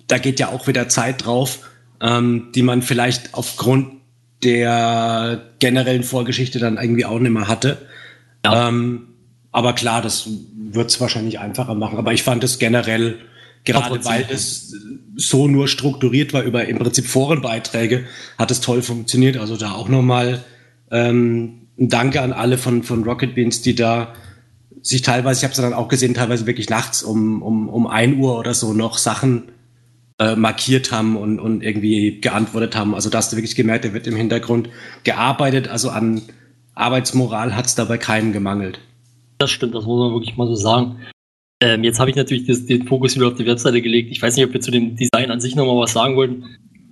da 0.08 0.20
geht 0.20 0.40
ja 0.40 0.50
auch 0.50 0.68
wieder 0.68 0.88
Zeit 0.90 1.26
drauf, 1.26 1.60
ähm, 2.02 2.50
die 2.54 2.62
man 2.62 2.84
vielleicht 2.84 3.34
aufgrund 3.34 3.94
der 4.44 5.42
generellen 5.60 6.04
Vorgeschichte 6.04 6.60
dann 6.60 6.78
irgendwie 6.78 7.06
auch 7.06 7.20
nicht 7.20 7.32
mehr 7.32 7.48
hatte. 7.48 7.80
Ja. 8.46 8.68
Ähm, 8.68 9.08
aber 9.52 9.74
klar, 9.74 10.04
das 10.04 10.30
wird 10.56 10.92
es 10.92 11.02
wahrscheinlich 11.02 11.40
einfacher 11.40 11.74
machen. 11.74 11.98
Aber 11.98 12.14
ich 12.14 12.22
fand 12.22 12.44
es 12.44 12.60
generell, 12.60 13.18
gerade 13.64 14.06
weil 14.06 14.28
es 14.30 14.76
so 15.16 15.48
nur 15.48 15.68
strukturiert 15.68 16.34
war 16.34 16.44
über 16.44 16.68
im 16.68 16.78
Prinzip 16.78 17.06
Forenbeiträge, 17.06 18.06
hat 18.38 18.52
es 18.52 18.62
toll 18.62 18.82
funktioniert. 18.82 19.38
Also 19.38 19.58
da 19.58 19.74
auch 19.74 19.90
nochmal 19.90 20.44
ähm, 20.92 21.68
ein 21.80 21.90
Danke 21.90 22.22
an 22.22 22.34
alle 22.34 22.58
von, 22.58 22.84
von 22.84 23.04
Rocket 23.04 23.36
Beans, 23.36 23.62
die 23.62 23.76
da 23.76 24.14
sich 24.82 25.02
teilweise, 25.02 25.40
ich 25.40 25.44
habe 25.44 25.52
es 25.52 25.60
dann 25.60 25.74
auch 25.74 25.88
gesehen, 25.88 26.14
teilweise 26.14 26.46
wirklich 26.46 26.70
nachts 26.70 27.02
um, 27.02 27.42
um, 27.42 27.70
um 27.70 27.88
1 27.88 28.18
Uhr 28.18 28.38
oder 28.38 28.54
so 28.54 28.74
noch 28.74 28.98
Sachen 28.98 29.44
äh, 30.20 30.36
markiert 30.36 30.92
haben 30.92 31.18
und, 31.18 31.40
und 31.40 31.64
irgendwie 31.64 32.22
geantwortet 32.22 32.76
haben. 32.76 32.94
Also 32.94 33.10
da 33.10 33.18
hast 33.18 33.34
du 33.34 33.38
wirklich 33.38 33.56
gemerkt, 33.56 33.86
da 33.86 33.94
wird 33.94 34.08
im 34.08 34.16
Hintergrund 34.16 34.70
gearbeitet. 35.04 35.68
Also 35.68 35.90
an 35.90 36.22
Arbeitsmoral 36.76 37.56
hat 37.56 37.66
es 37.66 37.76
dabei 37.76 37.98
keinem 37.98 38.32
gemangelt. 38.32 38.80
Das 39.40 39.52
stimmt, 39.52 39.76
das 39.76 39.86
muss 39.86 40.00
man 40.00 40.14
wirklich 40.14 40.38
mal 40.38 40.48
so 40.48 40.56
sagen. 40.56 41.00
Ähm, 41.66 41.84
jetzt 41.84 42.00
habe 42.00 42.10
ich 42.10 42.16
natürlich 42.16 42.46
das, 42.46 42.66
den 42.66 42.86
Fokus 42.88 43.16
wieder 43.16 43.28
auf 43.28 43.36
die 43.36 43.46
Webseite 43.46 43.82
gelegt. 43.82 44.12
Ich 44.12 44.22
weiß 44.22 44.36
nicht, 44.36 44.46
ob 44.46 44.54
wir 44.54 44.62
zu 44.62 44.72
dem 44.72 44.96
Design 44.96 45.32
an 45.32 45.40
sich 45.42 45.56
nochmal 45.56 45.78
was 45.78 45.94
sagen 45.94 46.16
wollten. 46.16 46.44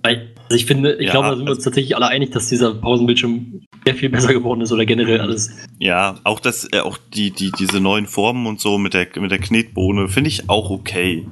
Weil, 0.02 0.34
also 0.44 0.56
ich 0.56 0.66
finde, 0.66 0.94
ich 0.96 1.06
Ja, 1.06 1.12
glaube, 1.12 1.28
da 1.28 1.36
sind 1.36 1.46
wir 1.46 1.52
uns 1.54 1.64
tatsächlich 1.64 1.94
alle 1.96 2.08
einig, 2.08 2.30
dass 2.32 2.48
dieser 2.48 2.74
Pausenbildschirm 2.74 3.62
sehr 3.86 3.94
viel 3.94 4.08
besser 4.10 4.32
geworden 4.32 4.60
ist 4.62 4.72
oder 4.72 4.84
generell 4.84 5.20
alles. 5.20 5.50
ja, 5.78 6.16
auch 6.24 6.40
das, 6.40 6.68
äh, 6.72 6.80
auch 6.80 6.98
die, 7.14 7.30
die, 7.30 7.52
diese 7.52 7.80
neuen 7.80 8.06
Formen 8.06 8.46
und 8.46 8.60
so 8.60 8.76
mit 8.78 8.94
der, 8.94 9.06
mit 9.20 9.30
der 9.30 9.38
Knetbohne 9.38 10.08
finde 10.08 10.28
ich 10.28 10.50
auch 10.50 10.70
okay. 10.70 11.26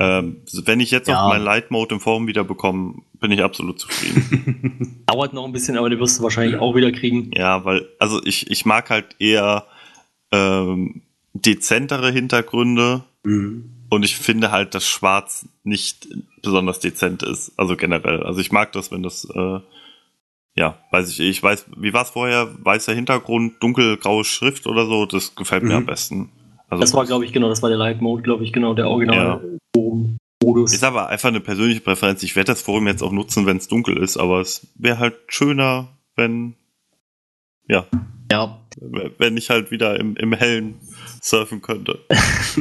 Ähm, 0.00 0.38
wenn 0.64 0.80
ich 0.80 0.90
jetzt 0.90 1.08
Ja. 1.08 1.22
noch 1.22 1.28
meinen 1.28 1.44
Light 1.44 1.70
Mode 1.70 1.94
in 1.94 2.00
Form 2.00 2.26
wieder 2.26 2.44
bekomme, 2.44 2.96
bin 3.20 3.30
ich 3.30 3.42
absolut 3.42 3.78
zufrieden. 3.78 5.04
Dauert 5.06 5.32
noch 5.34 5.44
ein 5.46 5.52
bisschen, 5.52 5.76
aber 5.78 5.88
den 5.90 5.98
wirst 6.00 6.18
du 6.18 6.22
wahrscheinlich 6.22 6.56
auch 6.58 6.74
wieder 6.74 6.90
kriegen. 6.92 7.30
ja, 7.36 7.64
weil, 7.64 7.86
also 7.98 8.20
ich, 8.24 8.50
ich 8.50 8.64
mag 8.66 8.90
halt 8.90 9.16
eher 9.20 9.66
ähm, 10.32 11.02
dezentere 11.34 12.10
Hintergründe 12.10 13.04
Mhm. 13.24 13.70
und 13.88 14.04
ich 14.04 14.16
finde 14.16 14.50
halt, 14.50 14.74
dass 14.74 14.86
Schwarz 14.86 15.46
nicht 15.64 16.08
besonders 16.42 16.80
dezent 16.80 17.22
ist. 17.22 17.52
Also 17.56 17.76
generell. 17.76 18.22
Also 18.24 18.40
ich 18.40 18.50
mag 18.52 18.72
das, 18.72 18.90
wenn 18.90 19.02
das, 19.02 19.24
äh, 19.34 19.60
ja, 20.54 20.78
weiß 20.90 21.08
ich, 21.10 21.20
ich 21.20 21.42
weiß, 21.42 21.66
wie 21.76 21.92
war 21.92 22.02
es 22.02 22.10
vorher? 22.10 22.52
Weißer 22.62 22.92
Hintergrund, 22.94 23.62
dunkelgraue 23.62 24.24
Schrift 24.24 24.66
oder 24.66 24.86
so, 24.86 25.06
das 25.06 25.34
gefällt 25.34 25.62
mir 25.62 25.70
Mhm. 25.70 25.76
am 25.76 25.86
besten. 25.86 26.30
Also 26.68 26.80
Das 26.80 26.94
war, 26.94 27.04
glaube 27.06 27.24
ich, 27.24 27.32
genau, 27.32 27.48
das 27.48 27.62
war 27.62 27.68
der 27.68 27.78
Light 27.78 28.00
Mode, 28.00 28.22
glaube 28.22 28.44
ich, 28.44 28.52
genau, 28.52 28.74
der 28.74 28.88
original 28.88 29.58
Modus. 30.42 30.72
Ist 30.72 30.82
aber 30.84 31.08
einfach 31.08 31.28
eine 31.28 31.40
persönliche 31.40 31.80
Präferenz. 31.80 32.22
Ich 32.24 32.34
werde 32.34 32.52
das 32.52 32.62
Forum 32.62 32.86
jetzt 32.88 33.02
auch 33.02 33.12
nutzen, 33.12 33.46
wenn 33.46 33.58
es 33.58 33.68
dunkel 33.68 33.96
ist, 33.96 34.16
aber 34.16 34.40
es 34.40 34.66
wäre 34.74 34.98
halt 34.98 35.14
schöner, 35.28 35.88
wenn, 36.16 36.54
ja, 37.68 37.86
Ja, 38.30 38.58
wenn 38.80 39.36
ich 39.36 39.50
halt 39.50 39.70
wieder 39.70 39.98
im, 39.98 40.16
im 40.16 40.32
Hellen 40.32 40.76
surfen 41.20 41.62
könnte. 41.62 42.00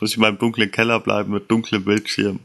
Muss 0.00 0.10
ich 0.10 0.16
in 0.16 0.20
meinem 0.22 0.38
dunklen 0.38 0.70
Keller 0.70 1.00
bleiben 1.00 1.32
mit 1.32 1.50
dunklem 1.50 1.84
Bildschirm. 1.84 2.40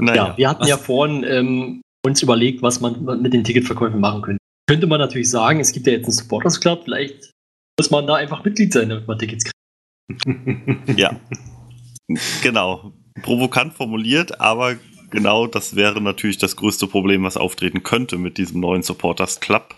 Naja, 0.00 0.28
Ja, 0.28 0.36
wir 0.38 0.48
hatten 0.48 0.62
was- 0.62 0.68
ja 0.68 0.76
vorhin 0.76 1.24
ähm, 1.24 1.80
uns 2.04 2.22
überlegt, 2.22 2.62
was 2.62 2.80
man 2.80 3.22
mit 3.22 3.32
den 3.32 3.44
Ticketverkäufen 3.44 4.00
machen 4.00 4.22
könnte. 4.22 4.38
Könnte 4.68 4.86
man 4.86 4.98
natürlich 4.98 5.30
sagen, 5.30 5.60
es 5.60 5.72
gibt 5.72 5.86
ja 5.86 5.92
jetzt 5.92 6.04
einen 6.06 6.12
Supporters 6.12 6.60
Club, 6.60 6.84
vielleicht 6.84 7.30
muss 7.78 7.90
man 7.90 8.06
da 8.06 8.14
einfach 8.14 8.44
Mitglied 8.44 8.72
sein, 8.72 8.88
damit 8.88 9.06
man 9.06 9.18
Tickets 9.18 9.44
kriegt. 9.44 10.98
ja. 10.98 11.18
Genau. 12.42 12.92
Provokant 13.22 13.74
formuliert, 13.74 14.40
aber 14.40 14.76
genau 15.10 15.46
das 15.46 15.76
wäre 15.76 16.00
natürlich 16.00 16.38
das 16.38 16.56
größte 16.56 16.86
Problem, 16.86 17.22
was 17.24 17.36
auftreten 17.36 17.82
könnte 17.82 18.18
mit 18.18 18.38
diesem 18.38 18.60
neuen 18.60 18.82
Supporters 18.82 19.40
Club. 19.40 19.74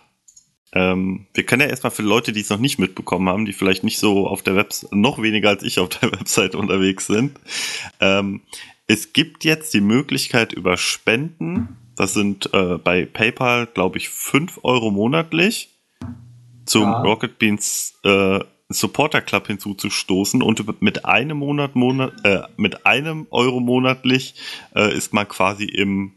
Ähm, 0.72 1.26
wir 1.32 1.44
können 1.44 1.62
ja 1.62 1.68
erstmal 1.68 1.90
für 1.90 2.02
Leute, 2.02 2.32
die 2.32 2.40
es 2.40 2.51
noch 2.51 2.59
nicht 2.59 2.78
mitbekommen 2.78 3.28
haben, 3.28 3.47
die 3.47 3.52
vielleicht 3.52 3.84
nicht 3.84 3.98
so 3.98 4.26
auf 4.26 4.43
der 4.43 4.56
Website, 4.56 4.93
noch 4.93 5.22
weniger 5.22 5.51
als 5.51 5.62
ich 5.62 5.78
auf 5.78 5.88
der 5.88 6.12
Website 6.18 6.55
unterwegs 6.55 7.06
sind. 7.06 7.38
Ähm, 8.01 8.43
es 8.86 9.12
gibt 9.12 9.44
jetzt 9.44 9.74
die 9.74 9.80
Möglichkeit 9.80 10.52
über 10.52 10.76
Spenden, 10.76 11.76
das 11.97 12.12
sind 12.12 12.52
äh, 12.52 12.78
bei 12.78 13.06
PayPal, 13.06 13.66
glaube 13.66 13.98
ich, 13.98 14.09
5 14.10 14.60
Euro 14.62 14.90
monatlich, 14.90 15.70
zum 16.66 16.82
Ja. 16.82 17.01
Rocket 17.02 17.38
Beans 17.38 17.94
äh, 18.05 18.40
Supporter 18.68 19.22
Club 19.22 19.47
hinzuzustoßen 19.47 20.43
und 20.43 20.82
mit 20.82 21.05
einem 21.05 21.38
Monat, 21.38 21.76
Monat 21.76 22.12
äh, 22.24 22.43
mit 22.56 22.84
einem 22.84 23.28
Euro 23.30 23.60
monatlich 23.60 24.34
äh, 24.74 24.93
ist 24.94 25.12
man 25.12 25.28
quasi 25.28 25.64
im 25.64 26.12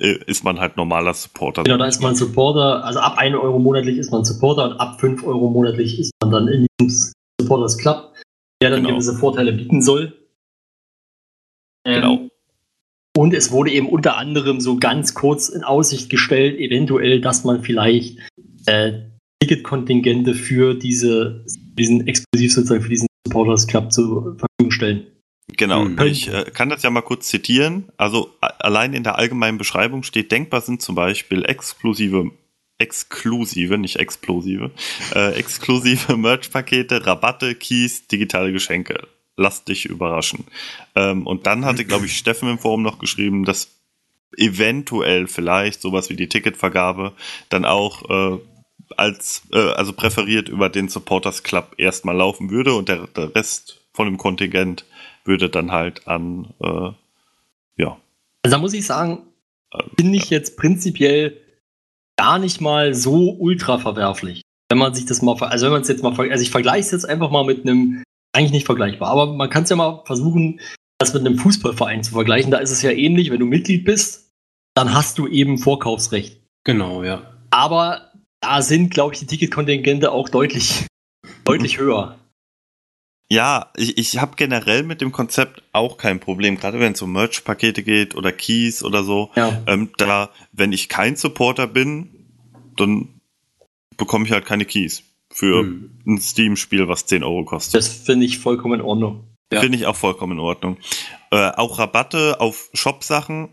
ist 0.00 0.44
man 0.44 0.58
halt 0.58 0.76
normaler 0.76 1.12
Supporter. 1.14 1.62
Genau, 1.62 1.76
da 1.76 1.86
ist 1.86 2.00
man 2.00 2.16
Supporter, 2.16 2.84
also 2.84 3.00
ab 3.00 3.18
1 3.18 3.36
Euro 3.36 3.58
monatlich 3.58 3.98
ist 3.98 4.10
man 4.10 4.24
Supporter 4.24 4.70
und 4.70 4.80
ab 4.80 5.00
5 5.00 5.24
Euro 5.24 5.50
monatlich 5.50 5.98
ist 5.98 6.12
man 6.22 6.30
dann 6.30 6.48
in 6.48 6.66
diesem 6.80 7.12
Supporters 7.40 7.76
Club, 7.78 8.14
der 8.62 8.70
dann 8.70 8.80
Genau. 8.80 8.94
gewisse 8.94 9.14
Vorteile 9.14 9.52
bieten 9.52 9.82
soll. 9.82 10.16
Ähm, 11.86 11.94
Genau. 11.94 12.30
Und 13.16 13.34
es 13.34 13.50
wurde 13.50 13.72
eben 13.72 13.88
unter 13.88 14.16
anderem 14.16 14.60
so 14.60 14.76
ganz 14.76 15.14
kurz 15.14 15.48
in 15.48 15.64
Aussicht 15.64 16.10
gestellt, 16.10 16.58
eventuell, 16.58 17.20
dass 17.20 17.44
man 17.44 17.62
vielleicht 17.62 18.18
äh, 18.66 19.02
Ticketkontingente 19.42 20.34
für 20.34 20.74
diese, 20.74 21.44
diesen 21.76 22.06
exklusiv 22.06 22.52
sozusagen 22.54 22.82
für 22.82 22.88
diesen 22.88 23.08
Supporters 23.26 23.66
Club 23.66 23.92
zur 23.92 24.36
Verfügung 24.36 24.70
stellen. 24.70 25.06
Genau, 25.56 25.84
Mhm. 25.84 26.00
ich 26.02 26.28
äh, 26.28 26.44
kann 26.52 26.68
das 26.68 26.82
ja 26.82 26.90
mal 26.90 27.00
kurz 27.02 27.28
zitieren. 27.28 27.88
Also 27.96 28.34
allein 28.40 28.94
in 28.94 29.02
der 29.04 29.16
allgemeinen 29.16 29.58
Beschreibung 29.58 30.02
steht, 30.02 30.32
denkbar 30.32 30.60
sind 30.60 30.82
zum 30.82 30.94
Beispiel 30.94 31.44
exklusive, 31.44 32.30
exklusive, 32.78 33.78
nicht 33.78 33.96
explosive, 33.96 34.70
äh, 35.14 35.32
exklusive 35.38 36.16
Merch-Pakete, 36.16 37.06
Rabatte, 37.06 37.54
Keys, 37.54 38.06
digitale 38.06 38.52
Geschenke. 38.52 39.06
Lass 39.36 39.64
dich 39.64 39.86
überraschen. 39.86 40.44
Ähm, 40.94 41.26
und 41.26 41.46
dann 41.46 41.64
hatte, 41.64 41.84
glaube 41.84 42.06
ich, 42.06 42.16
Steffen 42.16 42.48
im 42.50 42.58
Forum 42.58 42.82
noch 42.82 42.98
geschrieben, 42.98 43.44
dass 43.44 43.68
eventuell 44.36 45.26
vielleicht 45.26 45.80
sowas 45.80 46.10
wie 46.10 46.16
die 46.16 46.28
Ticketvergabe 46.28 47.12
dann 47.48 47.64
auch 47.64 48.08
äh, 48.10 48.38
als 48.96 49.42
äh, 49.52 49.58
also 49.58 49.92
präferiert 49.92 50.48
über 50.48 50.68
den 50.68 50.88
Supporters 50.88 51.42
Club 51.42 51.74
erstmal 51.78 52.16
laufen 52.16 52.50
würde 52.50 52.74
und 52.74 52.88
der, 52.88 53.06
der 53.08 53.34
Rest 53.34 53.80
von 53.92 54.06
dem 54.06 54.18
Kontingent 54.18 54.84
würde 55.24 55.48
dann 55.48 55.70
halt 55.72 56.06
an 56.08 56.52
äh, 56.62 56.90
ja 57.76 57.96
Also 58.44 58.56
da 58.56 58.58
muss 58.58 58.72
ich 58.74 58.86
sagen, 58.86 59.26
äh, 59.72 59.82
finde 59.98 60.16
ich 60.16 60.30
jetzt 60.30 60.56
prinzipiell 60.56 61.36
gar 62.18 62.38
nicht 62.38 62.60
mal 62.60 62.94
so 62.94 63.32
ultra 63.38 63.78
verwerflich. 63.78 64.42
Wenn 64.70 64.78
man 64.78 64.94
sich 64.94 65.06
das 65.06 65.22
mal, 65.22 65.36
ver- 65.36 65.50
also 65.50 65.66
wenn 65.66 65.72
man 65.72 65.82
es 65.82 65.88
jetzt 65.88 66.02
mal, 66.02 66.12
also 66.30 66.42
ich 66.42 66.50
vergleiche 66.50 66.80
es 66.86 66.90
jetzt 66.92 67.08
einfach 67.08 67.30
mal 67.30 67.44
mit 67.44 67.66
einem, 67.66 68.02
eigentlich 68.32 68.52
nicht 68.52 68.66
vergleichbar, 68.66 69.08
aber 69.10 69.32
man 69.32 69.50
kann 69.50 69.64
es 69.64 69.70
ja 69.70 69.76
mal 69.76 70.02
versuchen, 70.04 70.60
das 70.98 71.14
mit 71.14 71.26
einem 71.26 71.38
Fußballverein 71.38 72.04
zu 72.04 72.12
vergleichen. 72.12 72.50
Da 72.50 72.58
ist 72.58 72.70
es 72.70 72.82
ja 72.82 72.90
ähnlich, 72.90 73.30
wenn 73.30 73.40
du 73.40 73.46
Mitglied 73.46 73.84
bist, 73.84 74.30
dann 74.74 74.94
hast 74.94 75.18
du 75.18 75.26
eben 75.26 75.58
Vorkaufsrecht. 75.58 76.40
Genau, 76.64 77.02
ja. 77.02 77.22
Aber 77.50 78.12
da 78.40 78.62
sind, 78.62 78.90
glaube 78.90 79.14
ich, 79.14 79.20
die 79.20 79.26
Ticketkontingente 79.26 80.12
auch 80.12 80.28
deutlich, 80.28 80.86
deutlich 81.44 81.78
höher. 81.78 82.19
Ja, 83.32 83.70
ich, 83.76 83.96
ich 83.96 84.18
habe 84.18 84.34
generell 84.34 84.82
mit 84.82 85.00
dem 85.00 85.12
Konzept 85.12 85.62
auch 85.72 85.98
kein 85.98 86.18
Problem, 86.18 86.58
gerade 86.58 86.80
wenn 86.80 86.94
es 86.94 87.02
um 87.02 87.12
Merch-Pakete 87.12 87.84
geht 87.84 88.16
oder 88.16 88.32
Keys 88.32 88.82
oder 88.82 89.04
so. 89.04 89.30
Ja. 89.36 89.62
Ähm, 89.66 89.90
da, 89.98 90.30
wenn 90.52 90.72
ich 90.72 90.88
kein 90.88 91.14
Supporter 91.14 91.68
bin, 91.68 92.08
dann 92.76 93.20
bekomme 93.96 94.24
ich 94.26 94.32
halt 94.32 94.46
keine 94.46 94.64
Keys 94.64 95.04
für 95.32 95.60
Hm. 95.60 95.90
ein 96.06 96.20
Steam-Spiel, 96.20 96.88
was 96.88 97.06
10 97.06 97.22
Euro 97.22 97.44
kostet. 97.44 97.74
Das 97.74 97.86
finde 97.88 98.26
ich 98.26 98.38
vollkommen 98.40 98.80
in 98.80 98.86
Ordnung. 98.86 99.24
Ja. 99.52 99.60
Finde 99.60 99.78
ich 99.78 99.86
auch 99.86 99.96
vollkommen 99.96 100.32
in 100.32 100.40
Ordnung. 100.40 100.78
Äh, 101.30 101.50
auch 101.50 101.78
Rabatte 101.78 102.40
auf 102.40 102.68
Shop-Sachen 102.74 103.50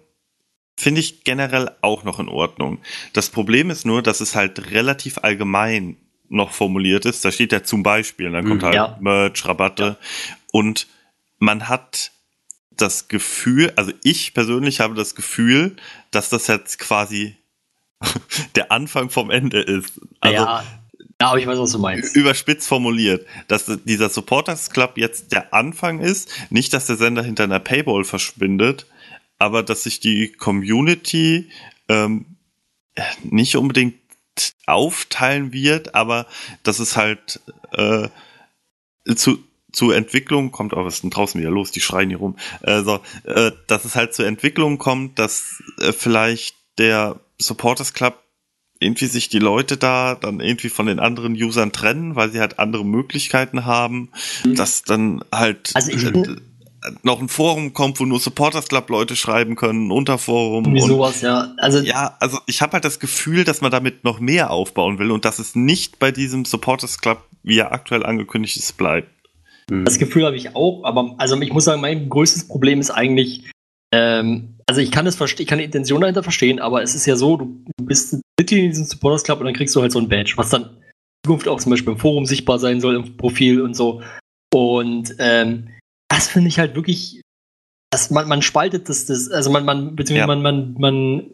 finde 0.76 1.02
ich 1.02 1.24
generell 1.24 1.72
auch 1.82 2.04
noch 2.04 2.20
in 2.20 2.30
Ordnung. 2.30 2.80
Das 3.14 3.30
Problem 3.30 3.70
ist 3.70 3.86
nur, 3.86 4.02
dass 4.02 4.22
es 4.22 4.36
halt 4.36 4.72
relativ 4.72 5.20
allgemein 5.20 5.98
noch 6.30 6.52
formuliert 6.52 7.06
ist. 7.06 7.24
Da 7.26 7.32
steht 7.32 7.52
ja 7.52 7.64
zum 7.64 7.84
Beispiel, 7.84 8.32
dann 8.32 8.46
kommt 8.46 8.62
Mhm. 8.62 8.66
halt 8.66 8.76
Ja. 8.76 8.98
Merch, 9.00 9.46
Rabatte 9.46 9.98
und 10.52 10.88
man 11.40 11.68
hat 11.70 12.12
das 12.72 13.08
Gefühl, 13.08 13.74
also 13.76 13.92
ich 14.04 14.34
persönlich 14.34 14.80
habe 14.80 14.94
das 14.96 15.16
Gefühl, 15.16 15.76
dass 16.12 16.30
das 16.30 16.48
jetzt 16.48 16.78
quasi 16.80 17.36
der 18.56 18.72
Anfang 18.72 19.10
vom 19.10 19.32
Ende 19.32 19.60
ist. 19.62 20.00
Also 20.20 20.36
ja, 20.36 20.64
ja, 21.20 21.28
aber 21.30 21.40
ich 21.40 21.48
weiß, 21.48 21.58
was 21.58 21.72
du 21.72 21.80
meinst. 21.80 22.16
überspitzt 22.16 22.68
formuliert, 22.68 23.26
dass 23.48 23.66
dieser 23.86 24.10
Supporters 24.10 24.70
Club 24.70 24.98
jetzt 24.98 25.32
der 25.32 25.54
Anfang 25.54 26.00
ist, 26.00 26.30
nicht, 26.52 26.74
dass 26.74 26.86
der 26.86 26.96
Sender 26.98 27.24
hinter 27.24 27.46
einer 27.46 27.60
Paywall 27.60 28.04
verschwindet, 28.04 28.86
aber 29.40 29.64
dass 29.64 29.84
sich 29.84 30.00
die 30.00 30.32
Community 30.32 31.50
ähm, 31.90 32.38
nicht 33.24 33.56
unbedingt 33.56 33.96
aufteilen 34.66 35.54
wird, 35.54 35.96
aber 35.96 36.26
dass 36.64 36.80
es 36.80 36.96
halt 36.98 37.40
äh, 37.74 38.08
zu 39.16 39.44
zu 39.74 39.92
Entwicklung 39.92 40.52
kommt, 40.52 40.74
oh, 40.74 40.86
was 40.86 40.96
ist 40.96 41.04
denn 41.04 41.10
draußen 41.12 41.40
wieder 41.40 41.52
los? 41.52 41.72
Die 41.72 41.82
schreien 41.82 42.10
hier 42.10 42.18
rum. 42.20 42.38
Äh, 42.62 42.82
so, 42.84 43.00
äh, 43.26 43.52
dass 43.68 43.86
es 43.86 43.96
halt 43.96 44.14
zur 44.14 44.26
Entwicklung 44.26 44.78
kommt, 44.78 45.20
dass 45.20 45.62
äh, 45.80 45.92
vielleicht 45.92 46.56
der 46.78 47.20
Supporters 47.38 47.94
Club 47.94 48.18
irgendwie 48.80 49.08
sich 49.08 49.28
die 49.30 49.40
Leute 49.40 49.76
da 49.78 50.16
dann 50.16 50.40
irgendwie 50.40 50.70
von 50.70 50.86
den 50.86 51.00
anderen 51.00 51.34
Usern 51.34 51.72
trennen, 51.74 52.16
weil 52.16 52.32
sie 52.32 52.40
halt 52.40 52.60
andere 52.60 52.86
Möglichkeiten 52.86 53.66
haben, 53.66 54.10
dass 54.46 54.84
dann 54.84 55.24
halt 55.32 55.72
Also 55.76 55.92
ich- 55.92 56.04
äh, 56.06 56.38
noch 57.04 57.22
ein 57.22 57.30
Forum 57.30 57.74
kommt, 57.74 58.00
wo 58.00 58.06
nur 58.06 58.20
Supporters 58.20 58.68
Club 58.68 58.90
Leute 58.90 59.16
schreiben 59.16 59.56
können, 59.56 59.88
ein 59.88 59.92
Unterforum 59.92 60.66
und 60.66 60.80
sowas, 60.80 61.22
ja. 61.22 61.54
Also 61.58 61.80
ja, 61.80 62.16
also 62.20 62.40
ich 62.48 62.62
habe 62.62 62.74
halt 62.74 62.86
das 62.86 63.00
Gefühl, 63.00 63.44
dass 63.44 63.62
man 63.62 63.72
damit 63.72 64.04
noch 64.04 64.20
mehr 64.20 64.52
aufbauen 64.52 65.00
will 65.00 65.12
und 65.12 65.26
dass 65.26 65.40
es 65.40 65.56
nicht 65.56 66.00
bei 66.00 66.12
diesem 66.12 66.46
Supporters 66.46 67.00
Club, 67.00 67.24
wie 67.44 67.58
er 67.58 67.72
aktuell 67.72 68.06
angekündigt 68.06 68.58
ist, 68.58 68.78
bleibt. 68.78 69.10
Das 69.70 70.00
Gefühl 70.00 70.26
habe 70.26 70.38
ich 70.38 70.56
auch, 70.56 70.84
aber 70.86 71.16
also 71.18 71.40
ich 71.42 71.52
muss 71.52 71.66
sagen, 71.66 71.82
mein 71.82 72.08
größtes 72.08 72.48
Problem 72.48 72.80
ist 72.80 72.90
eigentlich, 72.90 73.52
ähm, 73.94 74.56
also 74.66 74.80
ich 74.80 74.92
kann 74.92 75.06
es 75.08 75.16
verstehen, 75.16 75.44
ich 75.44 75.48
kann 75.48 75.60
die 75.60 75.66
Intention 75.66 76.00
dahinter 76.00 76.24
verstehen, 76.24 76.60
aber 76.60 76.82
es 76.84 76.96
ist 76.96 77.06
ja 77.06 77.18
so, 77.18 77.36
du, 77.36 77.64
du 77.78 77.86
bist 77.86 78.18
Mitglied 78.40 78.64
in 78.64 78.70
diesem 78.70 78.86
Supporters 78.86 79.24
Club 79.24 79.40
und 79.40 79.46
dann 79.46 79.54
kriegst 79.54 79.76
du 79.76 79.82
halt 79.82 79.92
so 79.92 80.00
ein 80.00 80.08
Badge, 80.08 80.34
was 80.38 80.50
dann 80.50 80.64
in 80.64 80.70
Zukunft 81.26 81.48
auch 81.50 81.60
zum 81.60 81.72
Beispiel 81.72 81.94
im 81.94 82.00
Forum 82.00 82.26
sichtbar 82.26 82.60
sein 82.60 82.80
soll, 82.80 82.96
im 82.96 83.18
Profil 83.18 83.62
und 83.62 83.76
so. 83.76 84.02
Und 84.54 85.14
ähm, 85.20 85.70
das 86.18 86.28
finde 86.28 86.50
ich 86.50 86.60
halt 86.60 86.76
wirklich, 86.76 87.22
dass 87.92 88.10
man, 88.12 88.28
man 88.28 88.42
spaltet 88.42 88.90
das, 88.90 89.06
das, 89.06 89.30
also 89.30 89.50
man, 89.50 89.64
man, 89.66 89.96
beziehungsweise 89.96 90.28
Ja. 90.30 90.36
man, 90.36 90.42
man, 90.42 90.74
man 90.78 91.32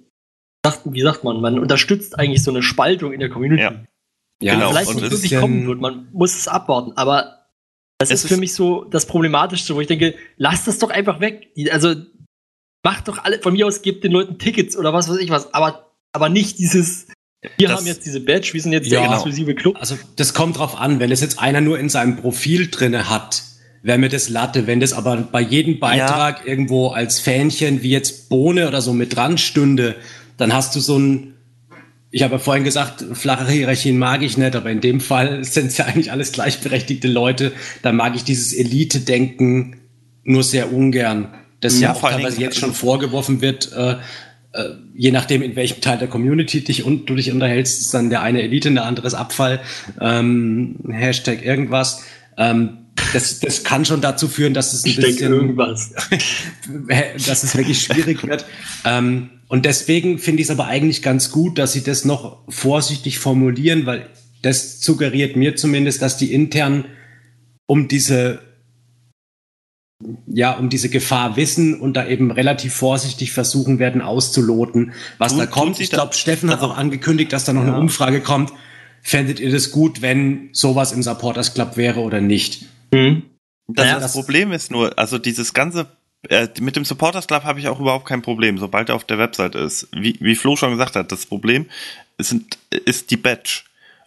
sagt, 0.65 0.81
wie 0.85 1.01
sagt 1.01 1.23
man, 1.23 1.41
man 1.41 1.59
unterstützt 1.59 2.17
eigentlich 2.19 2.43
so 2.43 2.51
eine 2.51 2.61
Spaltung 2.63 3.11
in 3.13 3.19
der 3.19 3.29
Community. 3.29 3.63
Ja. 3.63 3.83
Ja, 4.41 4.55
Genau, 4.55 4.69
Vielleicht 4.71 4.89
und 4.89 4.95
nicht 5.01 5.11
wirklich 5.11 5.31
ist 5.31 5.39
kommen 5.39 5.67
wird, 5.67 5.79
man 5.79 6.09
muss 6.11 6.35
es 6.35 6.47
abwarten, 6.47 6.91
aber 6.97 7.47
das 7.97 8.09
Es 8.09 8.23
ist 8.23 8.27
für 8.27 8.33
ist- 8.35 8.39
mich 8.39 8.53
so 8.53 8.83
das 8.85 9.05
Problematischste, 9.05 9.75
wo 9.75 9.81
ich 9.81 9.87
denke, 9.87 10.15
lasst 10.37 10.67
das 10.67 10.79
doch 10.79 10.89
einfach 10.89 11.19
weg. 11.21 11.49
Also 11.71 11.95
macht 12.85 13.07
doch 13.07 13.23
alle, 13.23 13.39
von 13.39 13.53
mir 13.53 13.65
aus 13.67 13.81
gebt 13.81 14.03
den 14.03 14.11
Leuten 14.11 14.37
Tickets 14.37 14.75
oder 14.75 14.91
was 14.93 15.07
weiß 15.09 15.17
ich 15.19 15.29
was, 15.29 15.53
aber, 15.53 15.93
aber 16.11 16.27
nicht 16.29 16.59
dieses, 16.59 17.07
wir 17.57 17.67
Das- 17.69 17.77
haben 17.79 17.87
jetzt 17.87 18.05
diese 18.05 18.19
Badge, 18.19 18.49
wir 18.53 18.61
sind 18.61 18.73
jetzt 18.73 18.87
Ja, 18.87 18.99
der 18.99 19.01
genau. 19.03 19.13
exklusive 19.15 19.55
Club. 19.55 19.77
Also 19.79 19.97
das 20.17 20.33
kommt 20.33 20.57
drauf 20.57 20.75
an, 20.77 20.99
wenn 20.99 21.11
es 21.11 21.21
jetzt 21.21 21.39
einer 21.39 21.61
nur 21.61 21.79
in 21.79 21.87
seinem 21.89 22.17
Profil 22.17 22.69
drinne 22.69 23.09
hat, 23.09 23.43
wäre 23.83 23.97
mir 23.97 24.09
das 24.09 24.29
Latte. 24.29 24.65
Wenn 24.65 24.79
das 24.79 24.93
aber 24.93 25.17
bei 25.17 25.41
jedem 25.41 25.79
Beitrag 25.79 26.47
irgendwo 26.47 26.87
als 26.87 27.19
Fähnchen 27.19 27.83
wie 27.83 27.91
jetzt 27.91 28.29
Bohne 28.29 28.67
oder 28.67 28.81
so 28.81 28.93
mit 28.93 29.15
dran 29.15 29.37
stünde, 29.37 29.95
dann 30.37 30.53
hast 30.53 30.75
du 30.75 30.79
so 30.79 30.97
ein, 30.97 31.33
ich 32.09 32.23
habe 32.23 32.35
ja 32.35 32.39
vorhin 32.39 32.63
gesagt, 32.63 33.03
flache 33.13 33.51
Hierarchien 33.51 33.99
mag 33.99 34.21
ich 34.23 34.37
nicht, 34.37 34.55
aber 34.55 34.71
in 34.71 34.81
dem 34.81 35.01
Fall 35.01 35.43
sind 35.43 35.67
es 35.67 35.77
ja 35.77 35.85
eigentlich 35.85 36.11
alles 36.11 36.31
gleichberechtigte 36.31 37.09
Leute. 37.09 37.51
Da 37.81 37.91
mag 37.91 38.15
ich 38.15 38.23
dieses 38.23 38.53
Elite-Denken 38.53 39.75
nur 40.23 40.43
sehr 40.43 40.73
ungern. 40.73 41.33
Das 41.59 41.79
Ja, 41.79 41.89
ja, 41.89 41.93
auch 41.93 42.01
teilweise 42.01 42.41
jetzt 42.41 42.57
schon 42.57 42.73
vorgeworfen 42.73 43.41
wird, 43.41 43.71
äh, 43.73 43.95
äh, 44.53 44.69
je 44.95 45.11
nachdem, 45.11 45.41
in 45.41 45.55
welchem 45.55 45.81
Teil 45.81 45.97
der 45.97 46.07
Community 46.07 46.63
dich 46.63 46.83
und 46.83 47.09
du 47.09 47.15
dich 47.15 47.31
unterhältst, 47.31 47.81
ist 47.81 47.93
dann 47.93 48.09
der 48.09 48.21
eine 48.21 48.41
Elite, 48.41 48.71
der 48.71 48.85
andere 48.85 49.07
ist 49.07 49.13
Abfall, 49.13 49.59
ähm, 49.99 50.75
Hashtag 50.89 51.43
irgendwas. 51.43 52.03
Ähm, 52.37 52.82
das, 53.13 53.39
das 53.39 53.63
kann 53.63 53.85
schon 53.85 54.01
dazu 54.01 54.27
führen, 54.27 54.53
dass 54.53 54.73
es 54.73 54.83
ein 54.85 54.89
Ich 54.89 54.95
bisschen, 54.97 55.31
irgendwas. 55.33 55.91
dass 57.27 57.43
es 57.43 57.55
wirklich 57.55 57.81
schwierig 57.81 58.25
wird. 58.25 58.45
Ähm, 58.85 59.29
und 59.47 59.65
deswegen 59.65 60.17
finde 60.19 60.41
ich 60.41 60.47
es 60.47 60.51
aber 60.51 60.65
eigentlich 60.65 61.01
ganz 61.01 61.31
gut, 61.31 61.57
dass 61.59 61.73
sie 61.73 61.83
das 61.83 62.05
noch 62.05 62.41
vorsichtig 62.49 63.19
formulieren, 63.19 63.85
weil 63.85 64.09
das 64.41 64.81
suggeriert 64.81 65.35
mir 65.35 65.55
zumindest, 65.55 66.01
dass 66.01 66.17
die 66.17 66.33
intern 66.33 66.85
um 67.65 67.87
diese 67.87 68.39
ja, 70.27 70.51
um 70.57 70.69
diese 70.69 70.89
Gefahr 70.89 71.37
wissen 71.37 71.79
und 71.79 71.93
da 71.95 72.05
eben 72.07 72.29
relativ 72.31 72.73
vorsichtig 72.73 73.31
versuchen 73.31 73.79
werden 73.79 74.01
auszuloten, 74.01 74.91
was 75.17 75.31
Tun- 75.31 75.39
da 75.39 75.45
kommt. 75.45 75.79
Ich 75.79 75.91
glaube, 75.91 76.13
Steffen 76.13 76.49
hat 76.49 76.59
auch 76.61 76.75
angekündigt, 76.75 77.31
dass 77.31 77.45
da 77.45 77.53
noch 77.53 77.61
Ja. 77.63 77.69
eine 77.69 77.77
Umfrage 77.79 78.19
kommt. 78.19 78.51
Fändet 79.01 79.39
ihr 79.39 79.49
das 79.51 79.71
gut, 79.71 80.01
wenn 80.01 80.49
sowas 80.51 80.91
im 80.91 81.03
Supporters 81.03 81.53
Club 81.53 81.77
wäre 81.77 82.01
oder 82.01 82.19
nicht? 82.19 82.65
Hm. 82.93 83.23
Das, 83.67 83.85
Naja, 83.85 83.93
das 83.99 84.03
das- 84.03 84.13
Problem 84.13 84.51
ist 84.51 84.71
nur, 84.71 84.97
also 84.99 85.17
dieses 85.17 85.53
ganze, 85.53 85.87
äh, 86.29 86.47
mit 86.59 86.75
dem 86.75 86.85
Supporters 86.85 87.27
Club 87.27 87.43
habe 87.43 87.59
ich 87.59 87.67
auch 87.67 87.79
überhaupt 87.79 88.05
kein 88.05 88.21
Problem, 88.21 88.57
sobald 88.57 88.89
er 88.89 88.95
auf 88.95 89.03
der 89.05 89.17
Website 89.17 89.55
ist. 89.55 89.87
Wie, 89.93 90.17
wie 90.19 90.35
Flo 90.35 90.55
schon 90.55 90.71
gesagt 90.71 90.95
hat, 90.95 91.11
das 91.11 91.25
Problem 91.25 91.65
ist, 92.17 92.35
ist 92.69 93.11
die 93.11 93.17
Badge. 93.17 93.61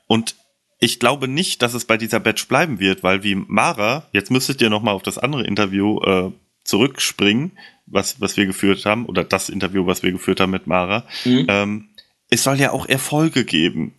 Und 0.07 0.35
ich 0.79 1.01
glaube 1.01 1.27
nicht, 1.27 1.63
dass 1.63 1.73
es 1.75 1.87
bei 1.87 1.97
dieser 1.97 2.21
Badge 2.21 2.45
bleiben 2.49 2.79
wird, 2.81 3.03
weil 3.03 3.23
wie 3.23 3.35
Mara, 3.35 4.07
jetzt 4.13 4.31
müsstet 4.31 4.61
ihr 4.61 4.69
nochmal 4.71 4.95
auf 4.95 5.03
das 5.03 5.17
andere 5.19 5.45
Interview 5.47 6.01
äh, 6.03 6.31
zurückspringen, 6.65 7.53
was, 7.87 8.21
was 8.21 8.37
wir 8.37 8.47
geführt 8.47 8.85
haben, 8.85 9.07
oder 9.07 9.25
das 9.25 9.49
Interview, 9.49 9.87
was 9.87 10.03
wir 10.03 10.13
geführt 10.13 10.41
haben 10.41 10.51
mit 10.51 10.67
Mara. 10.67 11.05
Mhm. 11.25 11.47
Ähm, 11.49 11.89
es 12.29 12.43
soll 12.43 12.59
ja 12.61 12.73
auch 12.73 12.87
Erfolge 12.87 13.45
geben. 13.45 13.95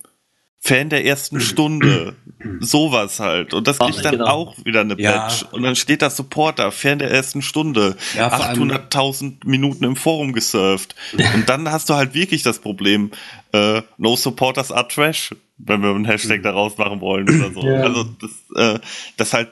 Fan 0.59 0.89
der 0.89 1.05
ersten 1.05 1.39
Stunde, 1.39 2.15
sowas 2.59 3.19
halt. 3.19 3.53
Und 3.53 3.67
das 3.67 3.79
Ah, 3.79 3.85
kriegt 3.89 4.03
dann 4.03 4.13
genau. 4.13 4.25
auch 4.27 4.55
wieder 4.65 4.81
eine 4.81 4.99
Ja. 4.99 5.27
Badge. 5.27 5.45
Und 5.51 5.63
dann 5.63 5.75
steht 5.75 6.01
da 6.01 6.09
Supporter, 6.09 6.71
Fan 6.71 6.99
der 6.99 7.11
ersten 7.11 7.41
Stunde, 7.41 7.95
Ja, 8.15 8.29
vor 8.29 8.45
allem- 8.45 8.57
800.000 8.71 9.45
Minuten 9.45 9.83
im 9.83 9.95
Forum 9.95 10.33
gesurft. 10.33 10.95
Und 11.35 11.47
dann 11.47 11.71
hast 11.71 11.89
du 11.89 11.93
halt 11.93 12.13
wirklich 12.13 12.41
das 12.43 12.59
Problem, 12.59 13.11
äh, 13.53 13.81
no 13.97 14.15
supporters 14.15 14.71
are 14.71 14.87
trash, 14.87 15.33
wenn 15.57 15.81
wir 15.81 15.89
einen 15.91 16.05
Hashtag 16.05 16.43
daraus 16.43 16.77
machen 16.77 17.01
wollen 17.01 17.29
oder 17.29 17.51
so. 17.53 17.61
Ja. 17.65 17.81
Also 17.81 18.03
das, 18.03 18.31
äh, 18.55 18.79
das 19.15 19.33
halt, 19.33 19.51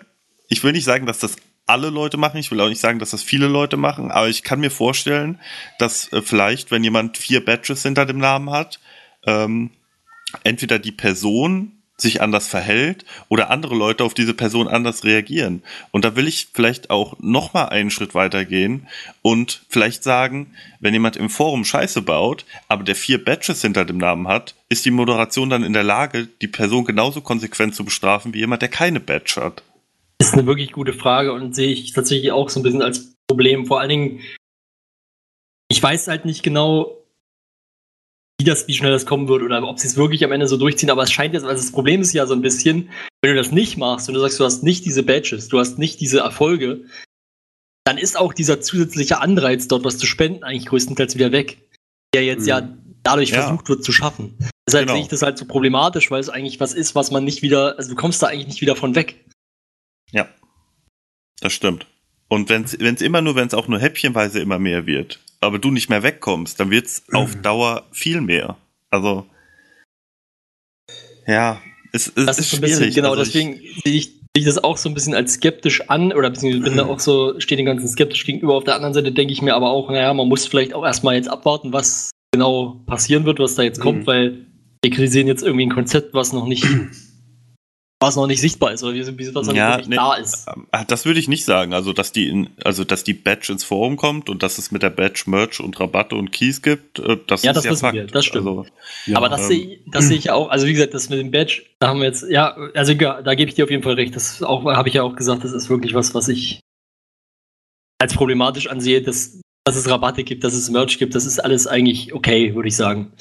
ich 0.49 0.63
will 0.63 0.71
nicht 0.73 0.85
sagen, 0.85 1.05
dass 1.05 1.19
das 1.19 1.35
alle 1.67 1.89
Leute 1.89 2.17
machen, 2.17 2.37
ich 2.37 2.51
will 2.51 2.61
auch 2.61 2.67
nicht 2.69 2.81
sagen, 2.81 2.99
dass 2.99 3.11
das 3.11 3.23
viele 3.23 3.47
Leute 3.47 3.77
machen, 3.77 4.11
aber 4.11 4.27
ich 4.27 4.43
kann 4.43 4.59
mir 4.59 4.69
vorstellen, 4.69 5.39
dass 5.79 6.11
äh, 6.13 6.21
vielleicht, 6.21 6.69
wenn 6.71 6.83
jemand 6.83 7.17
vier 7.17 7.43
Badges 7.43 7.81
hinter 7.83 8.05
dem 8.05 8.17
Namen 8.19 8.51
hat, 8.51 8.79
ähm, 9.25 9.71
entweder 10.43 10.79
die 10.79 10.91
Person 10.91 11.71
sich 11.97 12.21
anders 12.21 12.47
verhält 12.47 13.05
oder 13.29 13.49
andere 13.49 13.75
Leute 13.75 14.03
auf 14.03 14.13
diese 14.13 14.33
Person 14.33 14.67
anders 14.67 15.03
reagieren. 15.03 15.63
Und 15.91 16.03
da 16.03 16.15
will 16.15 16.27
ich 16.27 16.49
vielleicht 16.53 16.89
auch 16.89 17.15
noch 17.19 17.53
mal 17.53 17.69
einen 17.69 17.89
Schritt 17.89 18.13
weiter 18.13 18.43
gehen 18.43 18.87
und 19.21 19.63
vielleicht 19.69 20.03
sagen, 20.03 20.53
wenn 20.81 20.93
jemand 20.93 21.15
im 21.15 21.29
Forum 21.29 21.63
Scheiße 21.63 22.01
baut, 22.01 22.45
aber 22.67 22.83
der 22.83 22.95
vier 22.95 23.23
Badges 23.23 23.61
hinter 23.61 23.85
dem 23.85 23.97
Namen 23.97 24.27
hat, 24.27 24.55
ist 24.67 24.85
die 24.85 24.91
Moderation 24.91 25.49
dann 25.49 25.63
in 25.63 25.73
der 25.73 25.83
Lage, 25.83 26.27
die 26.41 26.47
Person 26.47 26.83
genauso 26.83 27.21
konsequent 27.21 27.75
zu 27.75 27.85
bestrafen 27.85 28.33
wie 28.33 28.39
jemand, 28.39 28.61
der 28.61 28.69
keine 28.69 28.99
Badge 28.99 29.35
hat. 29.37 29.63
Das 30.17 30.29
ist 30.29 30.33
eine 30.33 30.47
wirklich 30.47 30.73
gute 30.73 30.93
Frage 30.93 31.31
und 31.31 31.55
sehe 31.55 31.71
ich 31.71 31.93
tatsächlich 31.93 32.31
auch 32.31 32.49
so 32.49 32.59
ein 32.59 32.63
bisschen 32.63 32.81
als 32.81 33.15
Problem. 33.27 33.65
Vor 33.65 33.79
allen 33.79 33.89
Dingen, 33.89 34.19
ich 35.69 35.81
weiß 35.81 36.07
halt 36.07 36.25
nicht 36.25 36.43
genau, 36.43 36.97
wie 38.39 38.45
das, 38.45 38.67
wie 38.67 38.73
schnell 38.73 38.91
das 38.91 39.05
kommen 39.05 39.27
wird 39.27 39.43
oder 39.43 39.63
ob 39.67 39.79
sie 39.79 39.87
es 39.87 39.95
wirklich 39.95 40.23
am 40.23 40.31
Ende 40.31 40.47
so 40.47 40.57
durchziehen, 40.57 40.89
aber 40.89 41.03
es 41.03 41.11
scheint 41.11 41.33
jetzt, 41.33 41.45
also 41.45 41.61
das 41.61 41.71
Problem 41.71 42.01
ist 42.01 42.13
ja 42.13 42.25
so 42.27 42.33
ein 42.33 42.41
bisschen, 42.41 42.89
wenn 43.21 43.31
du 43.31 43.37
das 43.37 43.51
nicht 43.51 43.77
machst 43.77 44.07
und 44.09 44.15
du 44.15 44.19
sagst, 44.21 44.39
du 44.39 44.43
hast 44.43 44.63
nicht 44.63 44.85
diese 44.85 45.03
Badges, 45.03 45.47
du 45.47 45.59
hast 45.59 45.77
nicht 45.79 46.01
diese 46.01 46.19
Erfolge, 46.19 46.83
dann 47.85 47.97
ist 47.97 48.17
auch 48.17 48.33
dieser 48.33 48.61
zusätzliche 48.61 49.19
Anreiz 49.21 49.67
dort 49.67 49.83
was 49.85 49.97
zu 49.97 50.05
spenden 50.05 50.43
eigentlich 50.43 50.65
größtenteils 50.65 51.15
wieder 51.15 51.31
weg, 51.31 51.57
der 52.13 52.25
jetzt 52.25 52.41
Mhm. 52.41 52.47
ja 52.47 52.77
dadurch 53.03 53.29
Ja. 53.29 53.41
versucht 53.43 53.69
wird 53.69 53.83
zu 53.83 53.91
schaffen. 53.91 54.37
Deshalb 54.67 54.87
Genau. 54.87 54.95
sehe 54.95 55.03
ich 55.03 55.09
das 55.09 55.21
halt 55.21 55.37
so 55.37 55.45
problematisch, 55.45 56.09
weil 56.11 56.19
es 56.19 56.29
eigentlich 56.29 56.59
was 56.59 56.73
ist, 56.73 56.95
was 56.95 57.11
man 57.11 57.23
nicht 57.23 57.41
wieder, 57.41 57.77
also 57.77 57.91
du 57.91 57.95
kommst 57.95 58.21
da 58.21 58.27
eigentlich 58.27 58.47
nicht 58.47 58.61
wieder 58.61 58.75
von 58.75 58.95
weg. 58.95 59.23
Ja, 60.11 60.27
das 61.39 61.53
stimmt. 61.53 61.85
Und 62.27 62.49
wenn 62.49 62.63
es 62.63 62.73
immer 63.01 63.21
nur, 63.21 63.35
wenn 63.35 63.47
es 63.47 63.53
auch 63.53 63.67
nur 63.67 63.79
häppchenweise 63.79 64.39
immer 64.39 64.57
mehr 64.57 64.87
wird, 64.87 65.19
aber 65.45 65.59
du 65.59 65.71
nicht 65.71 65.89
mehr 65.89 66.03
wegkommst, 66.03 66.59
dann 66.59 66.71
wird 66.71 66.85
es 66.87 67.03
auf 67.13 67.35
Dauer 67.41 67.83
viel 67.91 68.21
mehr. 68.21 68.57
Also, 68.89 69.25
ja, 71.27 71.61
es, 71.91 72.07
es 72.07 72.13
Das 72.25 72.39
ist 72.39 72.45
ist 72.45 72.51
so 72.51 72.57
ein 72.57 72.61
bisschen, 72.61 72.77
schwierig. 72.79 72.95
genau, 72.95 73.11
also 73.11 73.23
deswegen 73.23 73.53
sehe 73.83 73.93
ich, 73.93 74.05
sehe 74.07 74.19
ich 74.35 74.45
das 74.45 74.63
auch 74.63 74.77
so 74.77 74.89
ein 74.89 74.93
bisschen 74.93 75.15
als 75.15 75.33
skeptisch 75.33 75.89
an, 75.89 76.11
oder 76.13 76.29
beziehungsweise 76.29 76.63
bin 76.63 76.77
da 76.77 76.85
auch 76.85 76.99
so, 76.99 77.39
stehe 77.39 77.57
dem 77.57 77.65
Ganzen 77.65 77.87
skeptisch 77.87 78.25
gegenüber. 78.25 78.53
Auf 78.55 78.63
der 78.63 78.75
anderen 78.75 78.93
Seite 78.93 79.11
denke 79.11 79.33
ich 79.33 79.41
mir 79.41 79.55
aber 79.55 79.71
auch, 79.71 79.89
naja, 79.89 80.13
man 80.13 80.27
muss 80.27 80.45
vielleicht 80.45 80.73
auch 80.73 80.85
erstmal 80.85 81.15
jetzt 81.15 81.29
abwarten, 81.29 81.73
was 81.73 82.11
genau 82.33 82.81
passieren 82.85 83.25
wird, 83.25 83.39
was 83.39 83.55
da 83.55 83.63
jetzt 83.63 83.79
kommt, 83.79 84.01
Mhm. 84.01 84.07
weil 84.07 84.45
wir 84.83 84.91
kritisieren 84.91 85.27
jetzt 85.27 85.41
irgendwie 85.41 85.65
ein 85.65 85.73
Konzept, 85.73 86.13
was 86.13 86.31
noch 86.33 86.45
nicht, 86.47 86.65
was 88.01 88.15
noch 88.17 88.27
nicht 88.27 88.41
sichtbar 88.41 88.73
ist, 88.73 88.83
oder 88.83 88.93
wie, 88.93 89.35
was 89.35 89.47
noch 89.47 89.53
Ja, 89.55 89.77
nicht 89.77 89.89
nee. 89.89 89.95
da 89.95 90.15
ist. 90.15 90.47
Ah, 90.71 90.83
Das 90.83 91.05
würde 91.05 91.19
ich 91.19 91.27
nicht 91.29 91.45
sagen. 91.45 91.73
Also, 91.73 91.93
dass 91.93 92.11
die, 92.11 92.27
in, 92.27 92.49
also, 92.63 92.83
dass 92.83 93.03
die 93.05 93.13
Badge 93.13 93.53
ins 93.53 93.63
Forum 93.63 93.95
kommt 93.95 94.29
und 94.29 94.43
dass 94.43 94.57
es 94.57 94.71
mit 94.71 94.83
der 94.83 94.89
Badge 94.89 95.23
Merch 95.27 95.61
und 95.61 95.79
Rabatte 95.79 96.15
und 96.15 96.31
Keys 96.31 96.61
gibt, 96.61 96.99
äh, 96.99 97.17
das 97.25 97.43
Ja, 97.43 97.51
ist 97.51 97.55
das 97.57 97.63
ja 97.63 97.71
wissen 97.71 97.81
Fakt. 97.81 97.95
wir, 97.95 98.07
das 98.07 98.25
stimmt. 98.25 98.47
Also, 98.47 98.65
Ja, 99.05 99.17
aber 99.17 99.29
das 99.29 99.41
ähm, 99.43 99.47
sehe 99.47 99.59
ich, 99.59 99.79
das 99.87 100.07
sehe 100.07 100.17
ich 100.17 100.29
auch, 100.29 100.49
also 100.49 100.67
wie 100.67 100.73
gesagt, 100.73 100.93
das 100.93 101.09
mit 101.09 101.19
dem 101.19 101.31
Badge, 101.31 101.63
da 101.79 101.87
haben 101.87 101.99
wir 101.99 102.07
jetzt, 102.07 102.25
ja, 102.29 102.53
also 102.73 102.93
da 102.93 103.33
gebe 103.35 103.49
ich 103.49 103.55
dir 103.55 103.63
auf 103.63 103.71
jeden 103.71 103.83
Fall 103.83 103.93
recht. 103.93 104.15
Das 104.15 104.43
auch, 104.43 104.65
habe 104.65 104.89
ich 104.89 104.95
ja 104.95 105.03
auch 105.03 105.15
gesagt, 105.15 105.43
das 105.45 105.53
ist 105.53 105.69
wirklich 105.69 105.93
was, 105.93 106.13
was 106.13 106.27
ich 106.27 106.59
als 108.01 108.13
problematisch 108.13 108.67
ansehe, 108.67 109.01
dass, 109.01 109.39
dass 109.63 109.77
es 109.77 109.89
Rabatte 109.89 110.23
gibt, 110.25 110.43
dass 110.43 110.53
es 110.53 110.69
Merch 110.69 110.99
gibt, 110.99 111.15
das 111.15 111.25
ist 111.25 111.39
alles 111.39 111.65
eigentlich 111.65 112.13
okay, 112.13 112.53
würde 112.53 112.67
ich 112.67 112.75
sagen. 112.75 113.13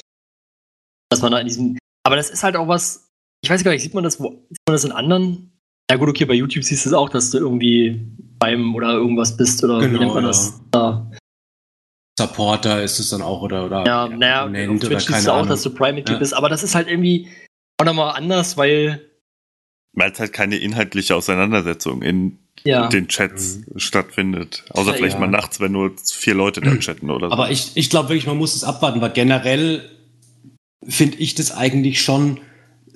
Dass 1.10 1.22
man 1.22 1.30
da 1.30 1.38
in 1.38 1.46
diesem, 1.46 1.78
aber 2.04 2.16
das 2.16 2.28
ist 2.28 2.42
halt 2.42 2.56
auch 2.56 2.66
was, 2.66 3.03
ich 3.44 3.50
weiß 3.50 3.62
gar 3.64 3.70
nicht, 3.72 3.82
sieht 3.82 3.94
man 3.94 4.04
das, 4.04 4.20
wo, 4.20 4.30
sieht 4.48 4.58
man 4.66 4.74
das 4.74 4.84
in 4.84 4.92
anderen? 4.92 5.50
Ja 5.90 5.96
gut, 5.96 6.08
okay, 6.08 6.24
bei 6.24 6.34
YouTube 6.34 6.64
siehst 6.64 6.84
du 6.86 6.90
es 6.90 6.94
auch, 6.94 7.08
dass 7.10 7.30
du 7.30 7.38
irgendwie 7.38 8.00
beim 8.38 8.74
oder 8.74 8.92
irgendwas 8.92 9.36
bist 9.36 9.62
oder 9.62 9.80
wie 9.80 9.84
Genau, 9.86 9.98
nennt 10.00 10.14
man 10.14 10.22
ja. 10.24 10.28
das? 10.28 10.60
Da. 10.70 11.10
Supporter 12.18 12.82
ist 12.82 12.98
es 13.00 13.10
dann 13.10 13.22
auch 13.22 13.42
oder 13.42 13.66
oder 13.66 13.84
Ja, 13.86 14.08
naja, 14.08 14.44
auf 14.46 14.80
Twitch 14.80 15.06
siehst 15.06 15.26
du 15.26 15.32
auch, 15.32 15.46
dass 15.46 15.62
du 15.62 15.70
Prime-Mitglied 15.70 16.14
Ja. 16.14 16.18
bist, 16.18 16.34
aber 16.34 16.48
das 16.48 16.62
ist 16.62 16.74
halt 16.74 16.88
irgendwie 16.88 17.28
auch 17.80 17.84
nochmal 17.84 18.14
anders, 18.16 18.56
weil, 18.56 19.00
weil 19.94 20.12
es 20.12 20.20
halt 20.20 20.32
keine 20.32 20.56
inhaltliche 20.56 21.16
Auseinandersetzung 21.16 22.02
in 22.02 22.38
ja, 22.62 22.86
den 22.88 23.08
Chats 23.08 23.60
stattfindet. 23.76 24.64
Außer 24.70 24.92
Ja, 24.92 24.96
vielleicht 24.96 25.14
ja. 25.14 25.20
mal 25.20 25.26
nachts, 25.26 25.60
wenn 25.60 25.72
nur 25.72 25.92
vier 26.02 26.34
Leute 26.34 26.60
da 26.60 26.74
chatten 26.76 27.10
oder 27.10 27.26
so. 27.28 27.32
Aber 27.32 27.50
ich, 27.50 27.72
ich 27.74 27.90
glaube 27.90 28.08
wirklich, 28.10 28.26
man 28.26 28.38
muss 28.38 28.54
es 28.54 28.64
abwarten, 28.64 29.00
weil 29.00 29.10
generell 29.10 29.90
finde 30.86 31.18
ich 31.18 31.34
das 31.34 31.52
eigentlich 31.52 32.00
schon 32.00 32.40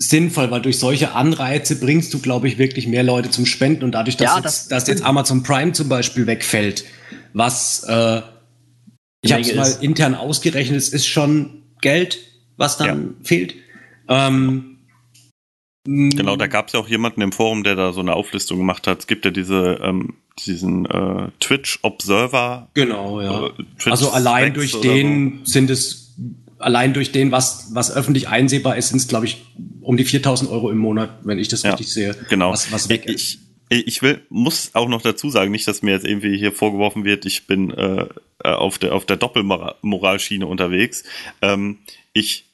sinnvoll, 0.00 0.50
weil 0.50 0.62
durch 0.62 0.78
solche 0.78 1.12
Anreize 1.12 1.78
bringst 1.78 2.14
du, 2.14 2.20
glaube 2.20 2.46
ich, 2.48 2.56
wirklich 2.56 2.86
mehr 2.86 3.02
Leute 3.02 3.30
zum 3.30 3.44
Spenden 3.46 3.82
und 3.84 3.92
dadurch, 3.92 4.16
dass, 4.16 4.26
Ja, 4.30 4.36
jetzt, 4.36 4.44
das- 4.44 4.68
dass 4.68 4.86
jetzt 4.88 5.02
Amazon 5.02 5.42
Prime 5.42 5.72
zum 5.72 5.88
Beispiel 5.88 6.26
wegfällt, 6.26 6.84
was 7.34 7.82
äh, 7.88 8.22
ich 9.22 9.32
habe 9.32 9.42
es 9.42 9.54
mal 9.54 9.62
ist. 9.66 9.82
intern 9.82 10.14
ausgerechnet, 10.14 10.78
es 10.78 10.90
ist 10.90 11.06
schon 11.06 11.62
Geld, 11.80 12.18
was 12.56 12.76
dann 12.76 13.16
fehlt. 13.24 13.54
Ähm, 14.08 14.74
Genau, 15.90 16.36
da 16.36 16.48
gab 16.48 16.66
es 16.66 16.74
ja 16.74 16.80
auch 16.80 16.88
jemanden 16.88 17.22
im 17.22 17.32
Forum, 17.32 17.64
der 17.64 17.74
da 17.74 17.94
so 17.94 18.00
eine 18.00 18.12
Auflistung 18.12 18.58
gemacht 18.58 18.86
hat. 18.86 18.98
Es 18.98 19.06
gibt 19.06 19.24
ja 19.24 19.30
diese, 19.30 19.80
ähm, 19.82 20.16
diesen 20.44 20.84
äh, 20.84 21.28
Twitch 21.40 21.78
Observer. 21.80 22.68
Genau, 22.74 23.22
ja. 23.22 23.46
äh, 23.46 23.50
Twitch 23.78 23.86
Also 23.92 24.10
allein 24.10 24.52
Specs 24.54 24.72
durch 24.72 24.82
den 24.82 25.40
sind 25.44 25.70
es, 25.70 26.07
allein 26.58 26.94
durch 26.94 27.12
den, 27.12 27.32
was, 27.32 27.68
was 27.72 27.94
öffentlich 27.94 28.28
einsehbar 28.28 28.76
ist, 28.76 28.88
sind 28.88 28.98
es, 28.98 29.08
glaube 29.08 29.26
ich, 29.26 29.44
um 29.80 29.96
die 29.96 30.04
4000 30.04 30.50
Euro 30.50 30.70
im 30.70 30.78
Monat, 30.78 31.10
wenn 31.24 31.38
ich 31.38 31.48
das 31.48 31.62
Ja, 31.62 31.70
richtig 31.70 31.92
sehe. 31.92 32.14
Genau. 32.28 32.50
Was, 32.50 32.72
was 32.72 32.88
weg 32.88 33.06
ist. 33.06 33.38
Ich, 33.68 33.86
ich 33.86 34.02
will, 34.02 34.20
muss 34.28 34.70
auch 34.74 34.88
noch 34.88 35.02
dazu 35.02 35.30
sagen, 35.30 35.50
nicht, 35.50 35.68
dass 35.68 35.82
mir 35.82 35.92
jetzt 35.92 36.06
irgendwie 36.06 36.36
hier 36.38 36.52
vorgeworfen 36.52 37.04
wird, 37.04 37.26
ich 37.26 37.46
bin 37.46 37.70
äh, 37.70 38.06
äh, 38.44 38.50
auf 38.50 38.78
der 38.78 38.94
auf 38.94 39.04
der 39.04 39.16
Doppelmoralschiene 39.16 40.46
unterwegs. 40.46 41.04
Ähm, 41.42 41.78
ich 42.12 42.46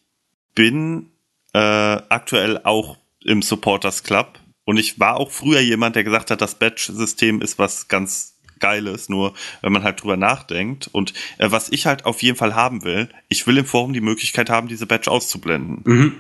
bin 0.55 1.11
äh, 1.53 1.59
aktuell 1.59 2.61
auch 2.65 2.97
im 3.25 3.43
Supporters 3.43 4.03
Club 4.03 4.39
und 4.65 4.77
ich 4.77 4.99
war 4.99 5.17
auch 5.17 5.31
früher 5.31 5.61
jemand, 5.61 5.97
der 5.97 6.05
gesagt 6.05 6.31
hat, 6.31 6.41
das 6.41 6.57
Badge-System 6.57 7.43
ist 7.43 7.59
was 7.59 7.89
ganz 7.89 8.34
Geiles, 8.65 9.11
nur 9.11 9.35
wenn 9.61 9.73
man 9.73 9.83
halt 9.83 10.03
drüber 10.03 10.17
nachdenkt. 10.17 10.89
Und 10.91 11.13
äh, 11.37 11.51
was 11.51 11.69
ich 11.69 11.85
halt 11.85 12.07
auf 12.07 12.23
jeden 12.23 12.39
Fall 12.39 12.55
haben 12.55 12.83
will, 12.83 13.11
ich 13.29 13.47
will 13.47 13.59
im 13.59 13.67
Forum 13.67 13.93
die 13.93 14.01
Möglichkeit 14.01 14.49
haben, 14.49 14.69
diese 14.69 14.87
Badge 14.87 15.11
auszublenden. 15.11 15.83
Mhm. 15.85 16.13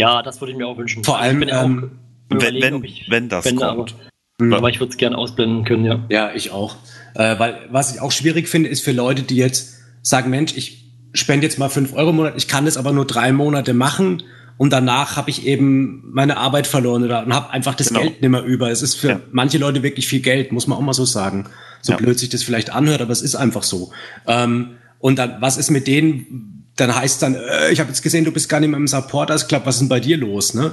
ja, 0.00 0.20
das 0.22 0.40
würde 0.40 0.50
ich 0.50 0.58
mir 0.58 0.66
auch 0.66 0.76
wünschen. 0.76 1.04
Vor 1.04 1.18
allem, 1.18 1.40
ich 1.40 1.46
bin 1.46 1.54
auch 1.54 1.64
ähm, 1.64 1.90
Wenn, 2.28 2.60
wenn, 2.60 2.84
ich 2.84 3.06
wenn 3.08 3.28
das 3.28 3.44
spende, 3.44 3.66
kommt. 3.66 3.94
Mhm. 4.40 4.52
Aber, 4.52 4.58
aber 4.58 4.70
ich 4.70 4.80
würde 4.80 4.90
es 4.90 4.96
gerne 4.96 5.16
ausblenden 5.16 5.64
können, 5.64 5.84
ja. 5.84 6.04
Ja, 6.08 6.32
ich 6.34 6.50
auch. 6.50 6.74
Äh, 7.14 7.38
weil 7.38 7.68
was 7.70 7.94
ich 7.94 8.00
auch 8.00 8.10
schwierig 8.10 8.48
finde, 8.48 8.68
ist 8.68 8.82
für 8.82 8.92
Leute, 8.92 9.22
die 9.22 9.36
jetzt 9.36 9.78
sagen, 10.02 10.30
Mensch, 10.30 10.56
ich 10.56 10.90
spende 11.14 11.46
jetzt 11.46 11.60
mal 11.60 11.68
fünf 11.68 11.94
Euro 11.94 12.10
im 12.10 12.16
Monat, 12.16 12.34
ich 12.36 12.48
kann 12.48 12.64
das 12.64 12.76
aber 12.76 12.90
nur 12.90 13.06
drei 13.06 13.30
Monate 13.30 13.74
machen 13.74 14.24
und 14.62 14.72
danach 14.72 15.16
habe 15.16 15.28
ich 15.28 15.44
eben 15.44 16.04
meine 16.12 16.36
Arbeit 16.36 16.68
verloren 16.68 17.02
oder 17.02 17.26
und 17.26 17.34
habe 17.34 17.50
einfach 17.50 17.74
das 17.74 17.88
Genau. 17.88 18.02
Geld 18.02 18.20
nicht 18.22 18.30
mehr 18.30 18.44
über. 18.44 18.70
Es 18.70 18.80
ist 18.80 18.94
für 18.94 19.08
Ja. 19.08 19.20
manche 19.32 19.58
Leute 19.58 19.82
wirklich 19.82 20.06
viel 20.06 20.20
Geld, 20.20 20.52
muss 20.52 20.68
man 20.68 20.78
auch 20.78 20.82
mal 20.82 20.92
so 20.92 21.04
sagen. 21.04 21.46
So 21.80 21.90
Ja. 21.94 21.98
blöd 21.98 22.16
sich 22.16 22.28
das 22.28 22.44
vielleicht 22.44 22.70
anhört, 22.70 23.00
aber 23.00 23.10
es 23.10 23.22
ist 23.22 23.34
einfach 23.34 23.64
so. 23.64 23.90
Ähm, 24.28 24.76
und 25.00 25.18
dann, 25.18 25.40
was 25.40 25.56
ist 25.56 25.70
mit 25.72 25.88
denen? 25.88 26.68
Dann 26.76 26.94
heißt 26.94 27.20
dann, 27.22 27.34
äh, 27.34 27.72
ich 27.72 27.80
habe 27.80 27.88
jetzt 27.88 28.02
gesehen, 28.02 28.24
du 28.24 28.30
bist 28.30 28.48
gar 28.48 28.60
nicht 28.60 28.68
mehr 28.68 28.76
im 28.78 28.86
Supporters 28.86 29.48
Club, 29.48 29.62
was 29.64 29.74
ist 29.74 29.80
denn 29.80 29.88
bei 29.88 29.98
dir 29.98 30.16
los, 30.16 30.54
ne? 30.54 30.72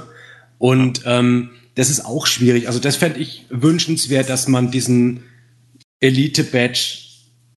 Und 0.58 1.02
ähm, 1.04 1.50
das 1.74 1.90
ist 1.90 2.04
auch 2.06 2.28
schwierig. 2.28 2.68
Also 2.68 2.78
das 2.78 2.94
fände 2.94 3.18
ich 3.18 3.46
wünschenswert, 3.50 4.28
dass 4.28 4.46
man 4.46 4.70
diesen 4.70 5.24
Elite-Badge 5.98 6.98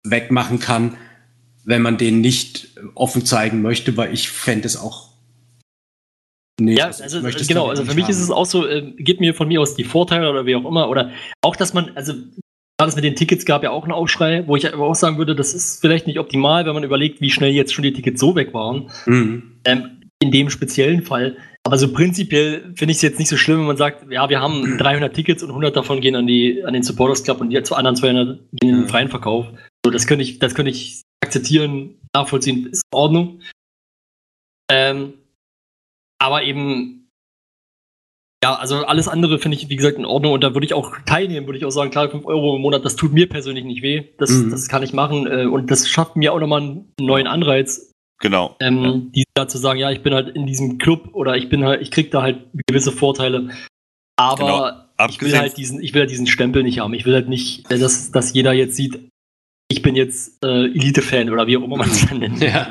wegmachen 0.03 0.59
kann, 0.59 0.97
wenn 1.63 1.83
man 1.83 1.99
den 1.99 2.21
nicht 2.21 2.69
offen 2.95 3.23
zeigen 3.23 3.61
möchte, 3.61 3.95
weil 3.97 4.11
ich 4.15 4.29
fände 4.29 4.65
es 4.65 4.77
auch. 4.77 5.12
Nee, 6.59 6.75
Ja, 6.75 6.85
also 6.85 7.21
möchte 7.21 7.41
es 7.41 7.47
genau, 7.47 7.67
also 7.67 7.83
für 7.83 7.95
mich 7.95 8.07
ist 8.09 8.19
es 8.19 8.29
haben. 8.29 8.37
auch 8.37 8.45
so, 8.45 8.67
äh, 8.67 8.93
gib 8.97 9.19
mir 9.19 9.33
von 9.33 9.47
mir 9.47 9.61
aus 9.61 9.75
die 9.75 9.83
Vorteile 9.83 10.29
oder 10.29 10.45
wie 10.45 10.55
auch 10.55 10.65
immer. 10.65 10.89
Oder 10.89 11.11
auch, 11.41 11.55
dass 11.55 11.73
man, 11.73 11.91
also 11.95 12.13
gerade 12.13 12.89
das 12.89 12.95
mit 12.95 13.03
den 13.03 13.15
Tickets 13.15 13.45
gab 13.45 13.63
ja 13.63 13.71
auch 13.71 13.83
einen 13.83 13.91
Aufschrei, 13.91 14.43
wo 14.45 14.55
ich 14.55 14.71
aber 14.71 14.85
auch 14.85 14.95
sagen 14.95 15.17
würde, 15.17 15.35
das 15.35 15.53
ist 15.53 15.81
vielleicht 15.81 16.05
nicht 16.05 16.19
optimal, 16.19 16.65
wenn 16.65 16.73
man 16.73 16.83
überlegt, 16.83 17.21
wie 17.21 17.29
schnell 17.29 17.51
jetzt 17.51 17.73
schon 17.73 17.83
die 17.83 17.93
Tickets 17.93 18.19
so 18.19 18.35
weg 18.35 18.53
waren. 18.53 18.89
Mhm. 19.05 19.59
Ähm, 19.65 19.99
in 20.21 20.31
dem 20.31 20.49
speziellen 20.49 21.03
Fall. 21.03 21.37
Aber 21.65 21.77
so 21.77 21.91
prinzipiell 21.91 22.73
finde 22.75 22.91
ich 22.91 22.97
es 22.97 23.01
jetzt 23.01 23.19
nicht 23.19 23.29
so 23.29 23.37
schlimm, 23.37 23.59
wenn 23.59 23.67
man 23.67 23.77
sagt, 23.77 24.11
ja, 24.11 24.29
wir 24.29 24.39
haben 24.39 24.77
300 24.77 25.13
Tickets 25.13 25.43
und 25.43 25.49
100 25.49 25.75
davon 25.75 26.01
gehen 26.01 26.15
an, 26.15 26.27
die, 26.27 26.63
an 26.63 26.73
den 26.73 26.83
Supporters 26.83 27.23
Club 27.23 27.41
und 27.41 27.49
die 27.49 27.57
anderen 27.57 27.95
200 27.95 28.39
gehen 28.51 28.69
in 28.69 28.81
den 28.81 28.87
freien 28.87 29.09
Verkauf. 29.09 29.47
So, 29.85 29.91
das 29.91 30.07
könnte 30.07 30.23
ich, 30.23 30.39
das 30.39 30.55
könnte 30.55 30.71
ich 30.71 31.01
akzeptieren, 31.23 31.95
nachvollziehen, 32.13 32.67
ist 32.67 32.83
in 32.91 32.97
Ordnung. 32.97 33.39
Ähm, 34.71 35.13
aber 36.23 36.43
eben, 36.43 37.09
ja, 38.43 38.55
also 38.55 38.85
alles 38.85 39.07
andere 39.07 39.39
finde 39.39 39.57
ich, 39.57 39.69
wie 39.69 39.75
gesagt, 39.75 39.97
in 39.97 40.05
Ordnung 40.05 40.33
und 40.33 40.43
da 40.43 40.53
würde 40.53 40.65
ich 40.65 40.73
auch 40.73 40.95
teilnehmen, 41.05 41.47
würde 41.47 41.57
ich 41.59 41.65
auch 41.65 41.69
sagen, 41.71 41.91
klar, 41.91 42.09
5 42.09 42.25
Euro 42.25 42.55
im 42.55 42.61
Monat, 42.61 42.83
das 42.83 42.95
tut 42.95 43.13
mir 43.13 43.27
persönlich 43.29 43.63
nicht 43.63 43.81
weh. 43.81 44.03
Das, 44.17 44.31
Mhm. 44.31 44.51
das 44.51 44.67
kann 44.67 44.83
ich 44.83 44.93
machen 44.93 45.27
äh, 45.27 45.45
und 45.45 45.71
das 45.71 45.87
schafft 45.89 46.15
mir 46.15 46.33
auch 46.33 46.39
nochmal 46.39 46.61
einen 46.61 46.91
neuen 46.99 47.27
Anreiz, 47.27 47.91
Genau. 48.19 48.55
ähm, 48.59 49.11
die 49.13 49.23
da 49.33 49.47
zu 49.47 49.57
sagen, 49.57 49.79
ja, 49.79 49.91
ich 49.91 50.01
bin 50.01 50.13
halt 50.13 50.35
in 50.35 50.45
diesem 50.45 50.77
Club 50.77 51.09
oder 51.13 51.35
ich 51.37 51.49
bin 51.49 51.63
halt, 51.65 51.81
ich 51.81 51.91
krieg 51.91 52.11
da 52.11 52.21
halt 52.21 52.47
gewisse 52.67 52.91
Vorteile. 52.91 53.49
Aber 54.17 54.89
Genau. 54.97 55.09
ich 55.09 55.21
will 55.21 55.37
halt 55.37 55.57
diesen, 55.57 55.81
ich 55.81 55.93
will 55.93 56.01
halt 56.01 56.11
diesen 56.11 56.27
Stempel 56.27 56.63
nicht 56.63 56.79
haben. 56.79 56.93
Ich 56.93 57.05
will 57.05 57.13
halt 57.13 57.27
nicht, 57.29 57.69
äh, 57.71 57.77
dass, 57.79 58.11
dass 58.11 58.33
jeder 58.33 58.53
jetzt 58.53 58.75
sieht, 58.75 59.09
ich 59.69 59.81
bin 59.81 59.95
jetzt 59.95 60.43
äh, 60.43 60.65
Elite-Fan 60.65 61.29
oder 61.29 61.47
wie 61.47 61.57
auch 61.57 61.63
immer 61.63 61.77
man 61.77 61.89
es 61.89 62.05
dann 62.07 62.19
nennt. 62.19 62.41
Ja. 62.41 62.67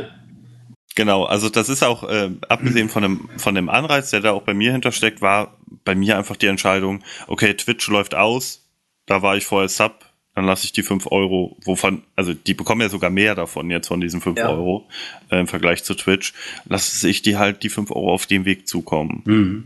Genau, 0.94 1.24
also 1.24 1.48
das 1.48 1.69
ist 1.69 1.82
auch, 1.82 2.02
äh, 2.05 2.31
abgesehen 2.48 2.89
von 2.89 3.02
dem, 3.02 3.28
von 3.39 3.55
dem 3.55 3.69
Anreiz, 3.69 4.10
der 4.10 4.20
da 4.20 4.32
auch 4.32 4.43
bei 4.43 4.55
mir 4.55 4.73
hintersteckt, 4.73 5.23
war 5.23 5.56
bei 5.85 5.94
mir 5.94 6.19
einfach 6.19 6.36
die 6.36 6.47
Entscheidung, 6.47 7.02
okay, 7.28 7.55
Twitch 7.55 7.89
läuft 7.89 8.14
aus, 8.14 8.69
da 9.06 9.23
war 9.23 9.36
ich 9.36 9.47
vorher 9.47 9.69
Sub, 9.69 10.05
dann 10.35 10.44
lasse 10.44 10.64
ich 10.64 10.73
die 10.73 10.82
5 10.82 11.06
Euro, 11.10 11.56
wovon, 11.64 12.02
also 12.16 12.32
die 12.35 12.55
bekommen 12.55 12.81
ja 12.81 12.89
sogar 12.89 13.10
mehr 13.10 13.35
davon 13.35 13.70
jetzt 13.70 13.89
von 13.89 14.01
diesen 14.01 14.20
5 14.20 14.39
Ja. 14.39 14.48
Euro 14.48 14.89
äh, 15.31 15.40
im 15.40 15.47
Vergleich 15.47 15.85
zu 15.85 15.94
Twitch, 15.94 16.32
lasse 16.64 17.09
ich 17.09 17.23
die 17.23 17.36
halt 17.36 17.62
die 17.62 17.69
5 17.69 17.90
Euro 17.90 18.12
auf 18.12 18.27
dem 18.27 18.44
Weg 18.44 18.66
zukommen. 18.69 19.23
Mhm. 19.24 19.64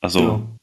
Also, 0.00 0.20
Genau. 0.20 0.57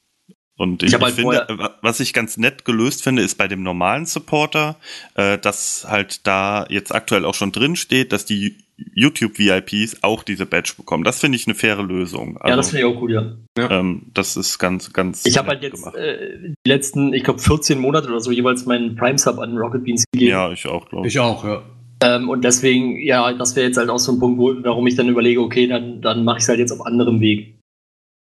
Und 0.57 0.83
ich, 0.83 0.93
Ich 0.93 1.01
halt 1.01 1.15
finde, 1.15 1.45
was 1.81 1.99
ich 1.99 2.13
ganz 2.13 2.37
nett 2.37 2.63
gelöst 2.63 3.03
finde, 3.03 3.21
ist 3.21 3.37
bei 3.37 3.47
dem 3.47 3.61
normalen 3.61 4.05
Supporter, 4.05 4.77
äh, 5.15 5.37
dass 5.37 5.85
halt 5.89 6.25
da 6.25 6.65
jetzt 6.69 6.93
aktuell 6.95 7.25
auch 7.25 7.33
schon 7.33 7.51
drin 7.51 7.75
steht, 7.75 8.13
dass 8.13 8.25
die 8.25 8.57
YouTube-VIPs 8.93 10.03
auch 10.03 10.23
diese 10.23 10.45
Badge 10.45 10.73
bekommen. 10.77 11.03
Das 11.03 11.19
finde 11.19 11.37
ich 11.37 11.47
eine 11.47 11.55
faire 11.55 11.83
Lösung. 11.83 12.37
Also, 12.37 12.49
ja, 12.49 12.55
das 12.55 12.69
finde 12.69 12.87
ich 12.87 12.93
auch 12.93 12.99
gut, 12.99 13.11
ja. 13.11 13.35
ähm, 13.57 14.03
das 14.13 14.37
ist 14.37 14.57
ganz, 14.57 14.91
ganz. 14.91 15.25
Ich 15.25 15.37
habe 15.37 15.49
halt 15.49 15.63
jetzt 15.63 15.85
äh, 15.95 16.53
die 16.65 16.69
letzten, 16.69 17.13
ich 17.13 17.23
glaube, 17.23 17.39
14 17.39 17.79
Monate 17.79 18.09
oder 18.09 18.19
so 18.19 18.31
jeweils 18.31 18.65
meinen 18.65 18.95
Prime-Sub 18.95 19.39
an 19.39 19.57
Rocket 19.57 19.83
Beans 19.83 20.03
gegeben. 20.11 20.31
Ja, 20.31 20.51
ich 20.51 20.65
auch, 20.67 20.89
glaube 20.89 21.07
ich. 21.07 21.13
Ich 21.13 21.19
auch, 21.19 21.43
ja. 21.45 21.63
Ähm, 22.01 22.29
und 22.29 22.43
deswegen, 22.43 23.01
ja, 23.01 23.31
das 23.33 23.55
wäre 23.55 23.67
jetzt 23.67 23.77
halt 23.77 23.89
auch 23.89 23.99
so 23.99 24.11
ein 24.11 24.19
Punkt, 24.19 24.37
wo, 24.39 24.53
warum 24.63 24.85
ich 24.87 24.95
dann 24.95 25.07
überlege, 25.07 25.41
okay, 25.41 25.67
dann, 25.67 26.01
dann 26.01 26.25
mache 26.25 26.37
ich 26.37 26.43
es 26.43 26.49
halt 26.49 26.59
jetzt 26.59 26.71
auf 26.71 26.85
anderem 26.85 27.21
Weg. 27.21 27.55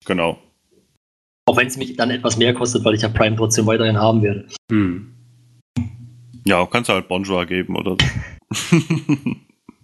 Genau. 0.05 0.39
Auch 1.57 1.61
wenn 1.61 1.69
es 1.69 1.77
mich 1.77 1.95
dann 1.95 2.11
etwas 2.11 2.37
mehr 2.37 2.53
kostet, 2.53 2.85
weil 2.85 2.93
ich 2.93 3.01
ja 3.01 3.09
Prime 3.09 3.35
trotzdem 3.35 3.65
weiterhin 3.65 3.97
haben 3.97 4.21
werde. 4.21 4.47
Mhm. 4.69 5.11
Ja, 6.45 6.63
kannst 6.67 6.87
du 6.87 6.93
halt 6.93 7.07
Bonjour 7.07 7.47
geben 7.47 7.75
oder 7.75 7.97
so. 7.99 8.77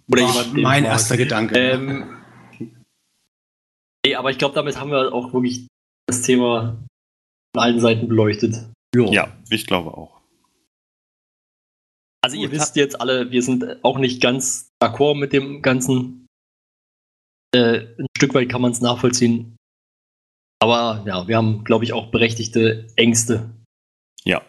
Oder 0.06 0.20
jemand, 0.20 0.56
den 0.56 0.62
mein 0.62 0.84
erster 0.84 1.16
Gedanke. 1.16 1.58
Ähm, 1.58 2.04
nee, 4.06 4.14
aber 4.14 4.30
ich 4.30 4.38
glaube, 4.38 4.54
damit 4.54 4.78
haben 4.78 4.90
wir 4.90 5.12
auch 5.12 5.32
wirklich 5.32 5.66
das 6.06 6.22
Thema 6.22 6.76
von 7.54 7.62
allen 7.62 7.80
Seiten 7.80 8.06
beleuchtet. 8.06 8.70
Jo. 8.94 9.10
ja, 9.10 9.36
ich 9.50 9.66
glaube 9.66 9.94
auch. 9.94 10.20
Also 12.22 12.36
ihr 12.36 12.50
Gut. 12.50 12.58
wisst 12.58 12.76
jetzt 12.76 13.00
alle, 13.00 13.32
wir 13.32 13.42
sind 13.42 13.82
auch 13.82 13.98
nicht 13.98 14.22
ganz 14.22 14.68
d'accord 14.80 15.18
mit 15.18 15.32
dem 15.32 15.60
Ganzen. 15.62 16.26
Äh, 17.52 17.86
ein 17.98 18.06
Stück 18.16 18.34
weit 18.34 18.48
kann 18.48 18.60
man 18.62 18.72
es 18.72 18.80
nachvollziehen. 18.80 19.53
Aber 20.64 21.02
ja, 21.04 21.28
wir 21.28 21.36
haben, 21.36 21.62
glaube 21.62 21.84
ich, 21.84 21.92
auch 21.92 22.06
berechtigte 22.06 22.86
Ängste. 22.96 23.50
Ja. 24.24 24.40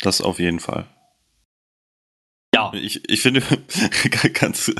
Das 0.00 0.20
auf 0.20 0.38
jeden 0.38 0.60
Fall. 0.60 0.86
Ja, 2.54 2.72
Ich, 2.72 3.08
ich 3.08 3.20
finde 3.20 3.42
ganz, 4.32 4.72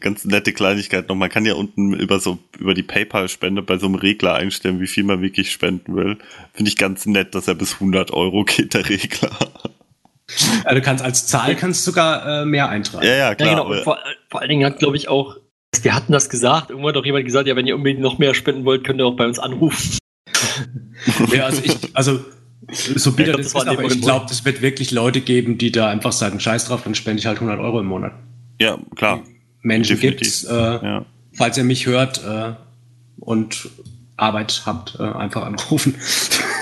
ganz 0.00 0.24
nette 0.24 0.54
Kleinigkeit 0.54 1.10
noch. 1.10 1.14
Man 1.14 1.28
kann 1.28 1.44
ja 1.44 1.52
unten 1.52 1.92
über 1.92 2.20
so 2.20 2.38
über 2.58 2.72
die 2.72 2.82
PayPal-Spende 2.82 3.60
bei 3.60 3.76
so 3.76 3.84
einem 3.84 3.96
Regler 3.96 4.34
einstellen, 4.34 4.80
wie 4.80 4.86
viel 4.86 5.04
man 5.04 5.20
wirklich 5.20 5.52
spenden 5.52 5.94
will. 5.94 6.16
Finde 6.54 6.70
ich 6.70 6.78
ganz 6.78 7.04
nett, 7.04 7.34
dass 7.34 7.48
er 7.48 7.54
bis 7.54 7.74
100 7.74 8.12
Euro 8.12 8.44
geht, 8.44 8.72
der 8.72 8.88
Regler. 8.88 9.36
Also 10.64 10.74
du 10.74 10.80
kannst 10.80 11.04
als 11.04 11.26
Zahl 11.26 11.54
kannst 11.54 11.84
sogar 11.84 12.44
äh, 12.44 12.44
mehr 12.46 12.70
eintragen. 12.70 13.04
Ja, 13.04 13.14
ja, 13.14 13.34
klar. 13.34 13.48
ja 13.50 13.62
genau. 13.62 13.82
Vor, 13.82 13.98
vor 14.30 14.40
allen 14.40 14.48
Dingen 14.48 14.64
hat, 14.64 14.78
glaube 14.78 14.96
ich, 14.96 15.08
auch, 15.08 15.36
wir 15.82 15.94
hatten 15.94 16.12
das 16.12 16.28
gesagt, 16.30 16.70
irgendwann 16.70 16.90
hat 16.90 16.96
doch 16.96 17.04
jemand 17.04 17.24
gesagt, 17.24 17.46
ja, 17.46 17.54
wenn 17.56 17.66
ihr 17.66 17.76
unbedingt 17.76 18.00
noch 18.00 18.18
mehr 18.18 18.34
spenden 18.34 18.64
wollt, 18.64 18.84
könnt 18.84 19.00
ihr 19.00 19.06
auch 19.06 19.16
bei 19.16 19.26
uns 19.26 19.38
anrufen. 19.38 19.98
Ja, 21.32 21.44
also 21.46 21.62
ich, 21.64 21.76
also 21.94 22.20
so 22.70 23.12
bitter 23.12 23.30
Ich 23.30 23.36
glaub, 23.36 23.36
das 23.36 23.46
das 23.52 23.54
war 23.54 23.62
ist, 23.72 23.78
aber 23.78 23.84
ich 23.88 24.00
glaube, 24.02 24.26
es 24.30 24.44
wird 24.44 24.62
wirklich 24.62 24.90
Leute 24.90 25.20
geben, 25.20 25.58
die 25.58 25.70
da 25.70 25.88
einfach 25.88 26.10
sagen, 26.12 26.40
scheiß 26.40 26.66
drauf, 26.66 26.82
dann 26.82 26.96
spende 26.96 27.20
ich 27.20 27.26
halt 27.26 27.36
100 27.38 27.60
Euro 27.60 27.78
im 27.80 27.86
Monat. 27.86 28.12
ja, 28.60 28.78
klar. 28.96 29.22
Menschen 29.62 29.96
Definitiv. 29.96 30.20
gibt's, 30.20 30.44
äh, 30.44 30.54
Ja. 30.54 31.04
falls 31.32 31.56
ihr 31.56 31.64
mich 31.64 31.86
hört 31.86 32.22
äh, 32.24 32.52
und 33.20 33.68
Arbeit 34.16 34.62
habt, 34.66 34.96
äh, 34.98 35.04
einfach 35.04 35.42
anrufen. 35.46 35.94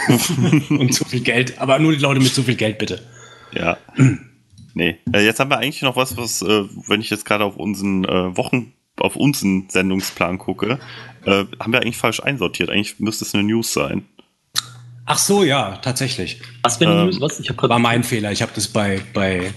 und 0.69 0.93
zu 0.93 1.05
viel 1.07 1.21
Geld, 1.21 1.59
aber 1.59 1.79
nur 1.79 1.93
die 1.93 1.99
Leute 1.99 2.21
mit 2.21 2.35
zu 2.35 2.43
viel 2.43 2.57
Geld 2.57 2.79
bitte. 2.79 3.01
Ja. 3.53 3.79
Nee. 4.75 4.99
Äh, 5.13 5.25
Jetzt 5.25 5.41
haben 5.41 5.51
wir 5.51 5.59
eigentlich 5.59 5.83
noch 5.83 5.97
was, 5.97 6.17
was, 6.19 6.43
äh, 6.43 6.65
wenn 6.89 7.01
ich 7.01 7.09
jetzt 7.11 7.25
gerade 7.25 7.45
auf 7.45 7.57
unseren 7.57 8.05
äh, 8.05 8.37
Wochen, 8.37 8.73
auf 9.01 9.17
unseren 9.17 9.69
Sendungsplan 9.69 10.39
gucke, 10.39 10.79
äh, 11.25 11.45
haben 11.61 11.73
wir 11.73 11.81
eigentlich 11.81 11.97
falsch 11.97 12.21
einsortiert. 12.21 12.71
Eigentlich 12.71 12.99
müsste 13.01 13.25
es 13.25 13.35
eine 13.35 13.45
News 13.45 13.73
sein. 13.73 14.07
Ach 15.05 15.19
so, 15.19 15.45
ja, 15.45 15.77
tatsächlich. 15.77 16.41
Was 16.63 16.81
wenn 16.81 16.89
Ähm, 16.89 17.07
News? 17.07 17.21
Was? 17.21 17.39
Ich 17.41 17.49
habe 17.49 17.57
gerade 17.59 17.71
War 17.71 17.79
mein 17.79 18.03
Fehler. 18.03 18.33
Ich 18.33 18.43
habe 18.43 18.53
das 18.55 18.69
bei, 18.69 19.01
bei 19.15 19.53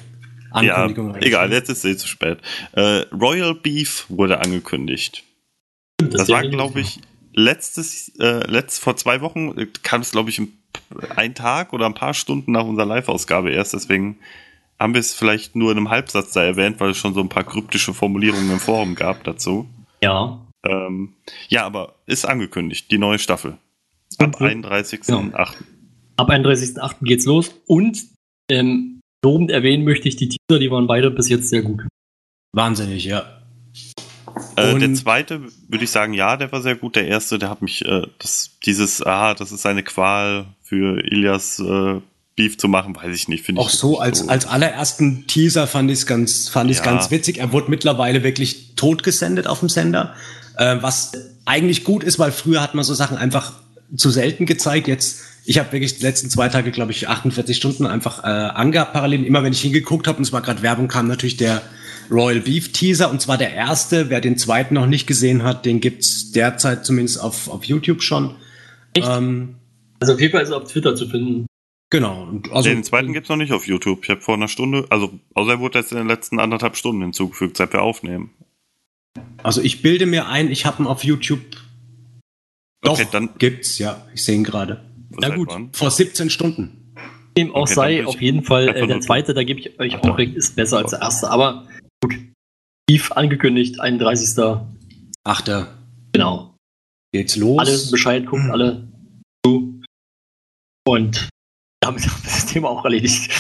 Ja, 0.61 0.76
Ankündigungen 0.76 1.22
egal, 1.22 1.52
jetzt 1.52 1.70
ist 1.70 1.84
es 1.84 1.86
eh 1.86 1.98
zu 1.98 2.07
spät. 2.07 2.40
Äh, 2.74 3.06
Royal 3.11 3.56
Beef 3.56 4.06
wurde 4.10 4.40
angekündigt. 4.41 5.24
Das 5.98 6.11
Das, 6.11 6.30
war, 6.30 6.48
glaube 6.48 6.82
ich, 6.82 6.99
letztes, 7.34 8.11
äh, 8.20 8.45
letzt, 8.49 8.80
vor 8.80 8.95
zwei 8.95 9.22
Wochen 9.22 9.57
äh, 9.57 9.68
kam 9.84 10.02
es, 10.02 10.11
glaube 10.11 10.30
ich, 10.30 10.40
ein, 10.40 10.53
ein 11.16 11.34
Tag 11.36 11.74
oder 11.74 11.86
ein 11.86 11.94
paar 11.94 12.14
Stunden 12.14 12.52
nach 12.52 12.64
unserer 12.64 12.86
Live-Ausgabe 12.86 13.52
erst. 13.52 13.74
Deswegen 13.74 14.20
haben 14.80 14.93
wir 14.93 15.01
es 15.01 15.14
vielleicht 15.14 15.56
nur 15.56 15.72
in 15.72 15.77
einem 15.77 15.89
Halbsatz 15.89 16.31
da 16.31 16.43
erwähnt, 16.43 16.80
weil 16.80 16.91
es 16.91 16.97
schon 16.97 17.14
so 17.14 17.19
ein 17.19 17.30
paar 17.30 17.43
kryptische 17.43 17.93
Formulierungen 17.93 18.51
im 18.51 18.60
Forum 18.60 18.95
gab 18.95 19.23
dazu. 19.23 19.68
Ja. 20.01 20.39
Ähm, 20.65 21.14
ja, 21.49 21.65
aber 21.65 21.95
ist 22.06 22.26
angekündigt, 22.26 22.89
die 22.91 22.97
neue 22.97 23.19
Staffel. 23.19 23.57
Ab 24.18 24.39
Und- 24.39 24.65
31.08. 24.65 25.56
Ab 26.18 26.30
31.08. 26.30 26.95
geht's 27.01 27.26
los. 27.26 27.53
Und 27.65 28.03
ähm, 28.49 28.99
lobend 29.23 29.51
erwähnen 29.51 29.84
möchte 29.85 30.10
ich 30.10 30.15
die 30.18 30.30
Teaser, 30.30 30.60
die 30.60 30.72
waren 30.72 30.88
beide 30.88 31.11
bis 31.11 31.30
jetzt 31.30 31.49
sehr 31.49 31.61
gut. 31.61 31.84
Wahnsinnig, 32.53 33.06
ja. 33.06 33.39
Äh, 34.56 34.77
der 34.77 34.93
zweite 34.95 35.41
würde 35.68 35.84
ich 35.84 35.91
sagen, 35.91 36.14
ja, 36.14 36.35
der 36.35 36.51
war 36.51 36.61
sehr 36.61 36.76
gut. 36.76 36.95
Der 36.95 37.07
erste, 37.07 37.39
der 37.39 37.49
hat 37.49 37.61
mich, 37.61 37.85
äh, 37.85 38.07
das, 38.19 38.57
dieses, 38.65 39.01
ah, 39.01 39.34
das 39.34 39.51
ist 39.51 39.65
eine 39.65 39.84
Qual 39.84 40.47
für 40.61 40.99
Ilias 41.06 41.60
äh, 41.60 42.01
Beef 42.40 42.57
zu 42.57 42.70
machen, 42.70 42.95
weiß 42.95 43.14
ich 43.14 43.28
nicht. 43.28 43.45
Finde 43.45 43.61
ich 43.61 43.68
Auch 43.68 43.70
so 43.70 43.90
nicht 43.91 44.02
als, 44.02 44.28
als 44.30 44.45
allerersten 44.48 45.28
Teaser 45.28 45.68
fand 45.68 45.91
ich 45.91 45.99
es 45.99 46.06
ganz, 46.06 46.48
fand 46.48 46.72
ich's 46.72 46.80
Ja. 46.80 46.86
ganz 46.86 47.11
witzig. 47.11 47.38
Er 47.38 47.52
wurde 47.52 47.70
mittlerweile 47.70 48.24
wirklich 48.24 48.76
tot 48.78 49.03
gesendet 49.03 49.45
auf 49.45 49.60
dem 49.60 49.68
Sender, 49.68 50.16
äh, 50.57 50.78
was 50.80 51.11
eigentlich 51.45 51.84
gut 51.84 52.03
ist, 52.03 52.18
weil 52.18 52.32
früher 52.32 52.61
hat 52.61 52.76
man 52.76 52.86
so 52.86 52.94
Sachen 52.94 53.18
einfach 53.18 53.53
zu 53.94 54.10
selten 54.10 54.45
gezeigt. 54.45 54.88
Jetzt, 54.88 55.20
ich 55.44 55.60
habe 55.60 55.72
wirklich 55.74 55.98
die 55.98 56.03
letzten 56.03 56.30
zwei 56.30 56.48
Tage, 56.48 56.72
glaube 56.72 56.91
ich, 56.94 57.10
48 57.10 57.57
Stunden 57.57 57.86
einfach 57.86 58.24
äh, 58.24 58.28
angehabt 58.28 58.94
parallel. 58.94 59.26
Immer 59.26 59.44
wenn 59.44 59.52
ich 59.52 59.61
hingeguckt 59.61 60.07
habe 60.07 60.18
und 60.20 60.24
es 60.24 60.32
war 60.32 60.41
gerade 60.41 60.61
Werbung, 60.61 60.88
kam 60.88 61.07
natürlich 61.07 61.36
der 61.36 61.61
Royal 62.10 62.40
Beef 62.40 62.72
Teaser 62.72 63.11
und 63.11 63.22
zwar 63.22 63.38
der 63.38 63.53
erste. 63.53 64.10
Wer 64.10 64.22
den 64.22 64.38
zweiten 64.38 64.76
noch 64.76 64.86
nicht 64.88 65.07
gesehen 65.07 65.44
hat, 65.44 65.66
den 65.66 65.82
gibt's 65.82 66.32
derzeit 66.32 66.86
zumindest 66.86 67.20
auf, 67.22 67.49
auf 67.49 67.66
YouTube 67.66 68.02
schon. 68.02 68.36
Echt? 68.94 69.07
Ähm, 69.10 69.56
Also 69.99 70.14
auf 70.14 70.22
jeden 70.22 70.32
Fall 70.32 70.44
ist 70.44 70.52
er 70.52 70.57
auf 70.57 70.72
Twitter 70.72 70.95
zu 70.95 71.07
finden. 71.10 71.48
Genau. 71.90 72.28
Also, 72.52 72.70
den 72.70 72.84
zweiten 72.84 73.14
gibt's 73.14 73.30
noch 73.30 73.36
nicht 73.38 73.52
auf 73.52 73.68
YouTube. 73.68 74.03
Ich 74.03 74.10
habe 74.10 74.22
vor 74.22 74.36
einer 74.36 74.48
Stunde, 74.48 74.86
also 74.90 75.20
außer 75.34 75.52
er 75.52 75.60
wurde 75.60 75.80
jetzt 75.80 75.91
in 75.91 75.98
den 75.98 76.07
letzten 76.07 76.40
anderthalb 76.40 76.76
Stunden 76.76 77.02
hinzugefügt, 77.02 77.57
seit 77.57 77.74
wir 77.74 77.82
aufnehmen. 77.82 78.32
Also 79.44 79.61
ich 79.61 79.82
bilde 79.82 80.06
mir 80.06 80.28
ein, 80.28 80.52
ich 80.52 80.66
habe 80.66 80.84
ihn 80.84 80.88
auf 80.88 81.03
YouTube. 81.03 81.41
Doch, 82.82 82.94
Okay, 82.94 83.07
dann- 83.11 83.30
gibt's, 83.38 83.78
ja. 83.80 84.06
Ich 84.14 84.24
sehe 84.24 84.36
ihn 84.36 84.44
gerade. 84.44 84.84
Na 85.11 85.30
gut. 85.36 85.49
wann? 85.49 85.74
Vor 85.74 85.91
17 85.91 86.30
Stunden. 86.30 86.94
Dem 87.38 87.53
auch 87.53 87.61
Okay, 87.64 87.74
sei, 87.74 88.06
auf 88.06 88.22
jeden 88.22 88.44
Fall, 88.44 88.70
äh, 88.70 88.88
der 88.88 89.02
zweite, 89.02 89.34
da 89.34 89.44
gebe 89.44 89.60
ich 89.60 89.80
euch 89.80 89.95
Ach, 89.95 90.03
auch 90.10 90.18
recht, 90.18 90.36
ist 90.36 90.56
besser 90.56 90.78
als 90.78 90.91
der 90.91 91.02
erste. 91.02 91.30
Aber 91.30 91.68
gut. 92.02 92.16
Beef 92.88 93.11
angekündigt, 93.11 93.80
31. 93.80 94.61
Achter 95.24 95.78
Genau. 96.14 96.56
geht's 97.14 97.36
los. 97.36 97.60
Alle 97.60 97.78
Bescheid, 97.91 98.26
guckt 98.26 98.44
Mhm. 98.44 98.52
alle 98.52 98.88
zu. 99.45 99.82
Und 100.88 101.30
damit 101.91 102.07
haben 102.07 102.24
wir 102.24 102.30
das 102.32 102.45
Thema 102.45 102.70
auch 102.70 102.84
erledigt. 102.84 103.32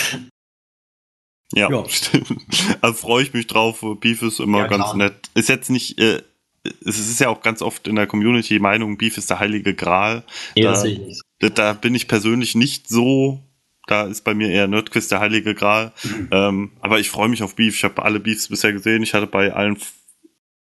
Ja, 1.53 1.69
Ja. 1.69 1.87
stimmt. 1.89 2.45
Also 2.81 2.93
freue 2.95 3.23
ich 3.23 3.33
mich 3.33 3.47
drauf. 3.47 3.83
Beef 3.99 4.21
ist 4.21 4.39
immer 4.39 4.59
Ja, 4.59 4.67
ganz 4.67 4.83
klar. 4.83 4.97
nett. 4.97 5.29
Ist 5.33 5.49
jetzt 5.49 5.69
nicht, 5.69 5.97
äh, 5.99 6.21
es 6.85 6.99
ist 6.99 7.19
ja 7.19 7.29
auch 7.29 7.41
ganz 7.41 7.61
oft 7.61 7.87
in 7.87 7.95
der 7.95 8.05
Community 8.07 8.55
die 8.55 8.59
Meinung, 8.59 8.97
Beef 8.97 9.17
ist 9.17 9.29
der 9.29 9.39
heilige 9.39 9.73
Gral. 9.73 10.23
Nee, 10.55 10.63
da, 10.63 10.83
ich 10.83 10.99
nicht. 10.99 11.21
da, 11.39 11.49
da 11.49 11.73
bin 11.73 11.95
ich 11.95 12.07
persönlich 12.07 12.53
nicht 12.55 12.87
so. 12.87 13.41
Da 13.87 14.03
ist 14.03 14.23
bei 14.23 14.35
mir 14.35 14.49
eher 14.51 14.67
Nerdquiz 14.67 15.07
der 15.07 15.19
heilige 15.19 15.55
Gral. 15.55 15.93
Ähm, 16.29 16.73
aber 16.79 16.99
ich 16.99 17.09
freue 17.09 17.29
mich 17.29 17.41
auf 17.41 17.55
Beef. 17.55 17.75
Ich 17.75 17.83
habe 17.83 18.03
alle 18.03 18.19
Beefs 18.19 18.47
bisher 18.49 18.71
gesehen. 18.71 19.01
Ich 19.01 19.15
hatte 19.15 19.25
bei 19.25 19.51
allen 19.51 19.79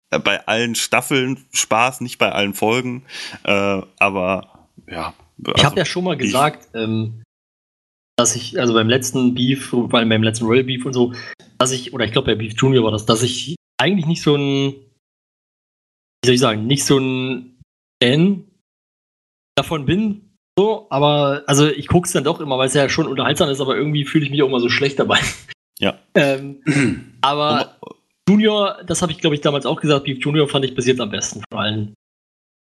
äh, 0.09 0.17
bei 0.17 0.47
allen 0.47 0.73
Staffeln 0.73 1.45
Spaß, 1.53 2.01
nicht 2.01 2.17
bei 2.17 2.31
allen 2.31 2.55
Folgen. 2.55 3.03
Äh, 3.43 3.81
aber 3.99 4.67
ja. 4.89 5.13
Ich 5.37 5.47
also 5.53 5.63
habe 5.65 5.77
ja 5.79 5.85
schon 5.85 6.03
mal 6.03 6.17
gesagt, 6.17 6.69
ähm, 6.73 7.21
dass 8.21 8.35
ich, 8.35 8.59
also 8.59 8.73
beim 8.73 8.87
letzten 8.87 9.33
Beef, 9.33 9.69
vor 9.69 9.93
allem 9.93 10.09
beim 10.09 10.23
letzten 10.23 10.45
Royal 10.45 10.63
Beef 10.63 10.85
und 10.85 10.93
so, 10.93 11.13
dass 11.57 11.71
ich, 11.71 11.93
oder 11.93 12.05
ich 12.05 12.11
glaube 12.11 12.31
bei 12.31 12.35
Beef 12.35 12.53
Junior 12.55 12.83
war 12.83 12.91
das, 12.91 13.05
dass 13.05 13.23
ich 13.23 13.55
eigentlich 13.77 14.05
nicht 14.05 14.21
so 14.21 14.35
ein, 14.35 14.73
wie 16.23 16.25
soll 16.25 16.35
ich 16.35 16.39
sagen, 16.39 16.67
nicht 16.67 16.85
so 16.85 16.97
ein 16.99 17.59
Fan 18.01 18.45
davon 19.55 19.85
bin, 19.85 20.31
so, 20.57 20.87
aber, 20.89 21.43
also 21.47 21.67
ich 21.67 21.87
gucke 21.87 22.05
es 22.05 22.13
dann 22.13 22.23
doch 22.23 22.39
immer, 22.39 22.57
weil 22.57 22.67
es 22.67 22.73
ja 22.73 22.89
schon 22.89 23.07
unterhaltsam 23.07 23.49
ist, 23.49 23.61
aber 23.61 23.75
irgendwie 23.75 24.05
fühle 24.05 24.25
ich 24.25 24.31
mich 24.31 24.43
auch 24.43 24.47
immer 24.47 24.59
so 24.59 24.69
schlecht 24.69 24.99
dabei. 24.99 25.19
Ja. 25.79 25.97
ähm, 26.15 26.61
aber 27.21 27.77
Junior, 28.29 28.83
das 28.85 29.01
habe 29.01 29.11
ich 29.11 29.17
glaube 29.17 29.35
ich 29.35 29.41
damals 29.41 29.65
auch 29.65 29.81
gesagt, 29.81 30.05
Beef 30.05 30.19
Junior 30.23 30.47
fand 30.47 30.65
ich 30.65 30.75
bis 30.75 30.85
jetzt 30.85 31.01
am 31.01 31.09
besten 31.09 31.41
von 31.49 31.59
allen. 31.59 31.93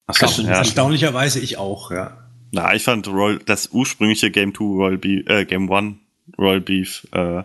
Ach 0.08 0.16
so, 0.16 0.42
ja, 0.42 0.50
Erstaunlicherweise 0.50 1.40
ich 1.40 1.58
auch, 1.58 1.92
ja. 1.92 2.25
Na, 2.56 2.74
ich 2.74 2.84
fand 2.84 3.08
Royal, 3.08 3.40
das 3.46 3.70
ursprüngliche 3.72 4.32
Game 4.32 4.54
2 4.56 4.64
Royal 4.64 4.98
Beef, 4.98 5.28
äh, 5.28 5.46
Game 5.46 5.70
1 5.72 5.98
Royal 6.38 6.62
Beef, 6.62 7.06
äh, 7.12 7.44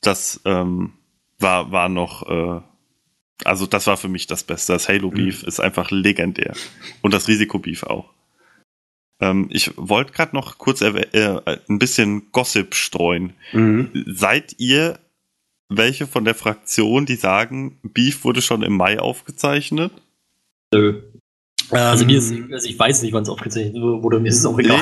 das 0.00 0.40
ähm, 0.44 0.94
war, 1.38 1.70
war 1.70 1.88
noch, 1.88 2.28
äh, 2.28 2.60
also 3.44 3.66
das 3.66 3.86
war 3.86 3.96
für 3.96 4.08
mich 4.08 4.26
das 4.26 4.42
Beste. 4.44 4.72
Das 4.72 4.88
Halo 4.88 5.10
Beef 5.10 5.42
ist 5.42 5.60
einfach 5.60 5.90
legendär. 5.90 6.54
Und 7.02 7.12
das 7.12 7.28
Risiko 7.28 7.58
Beef 7.58 7.82
auch. 7.82 8.10
Ähm, 9.20 9.48
ich 9.50 9.70
wollte 9.76 10.12
gerade 10.12 10.34
noch 10.34 10.56
kurz 10.58 10.80
erwäh- 10.80 11.12
äh, 11.12 11.58
ein 11.68 11.78
bisschen 11.78 12.32
Gossip 12.32 12.74
streuen. 12.74 13.34
Mhm. 13.52 13.90
Seid 14.06 14.54
ihr 14.58 14.98
welche 15.68 16.06
von 16.06 16.24
der 16.24 16.34
Fraktion, 16.34 17.06
die 17.06 17.16
sagen, 17.16 17.78
Beef 17.82 18.24
wurde 18.24 18.40
schon 18.42 18.62
im 18.62 18.76
Mai 18.76 18.98
aufgezeichnet? 18.98 19.92
Nö. 20.72 21.02
Also 21.70 22.02
Ähm, 22.02 22.06
mir 22.08 22.18
ist, 22.18 22.32
also 22.52 22.68
ich 22.68 22.78
weiß 22.78 23.02
nicht, 23.02 23.12
wann 23.12 23.22
es 23.22 23.28
aufgezeichnet 23.28 23.74
wurde, 23.74 24.20
mir 24.20 24.28
ist 24.28 24.38
es 24.38 24.46
auch 24.46 24.58
egal. 24.58 24.78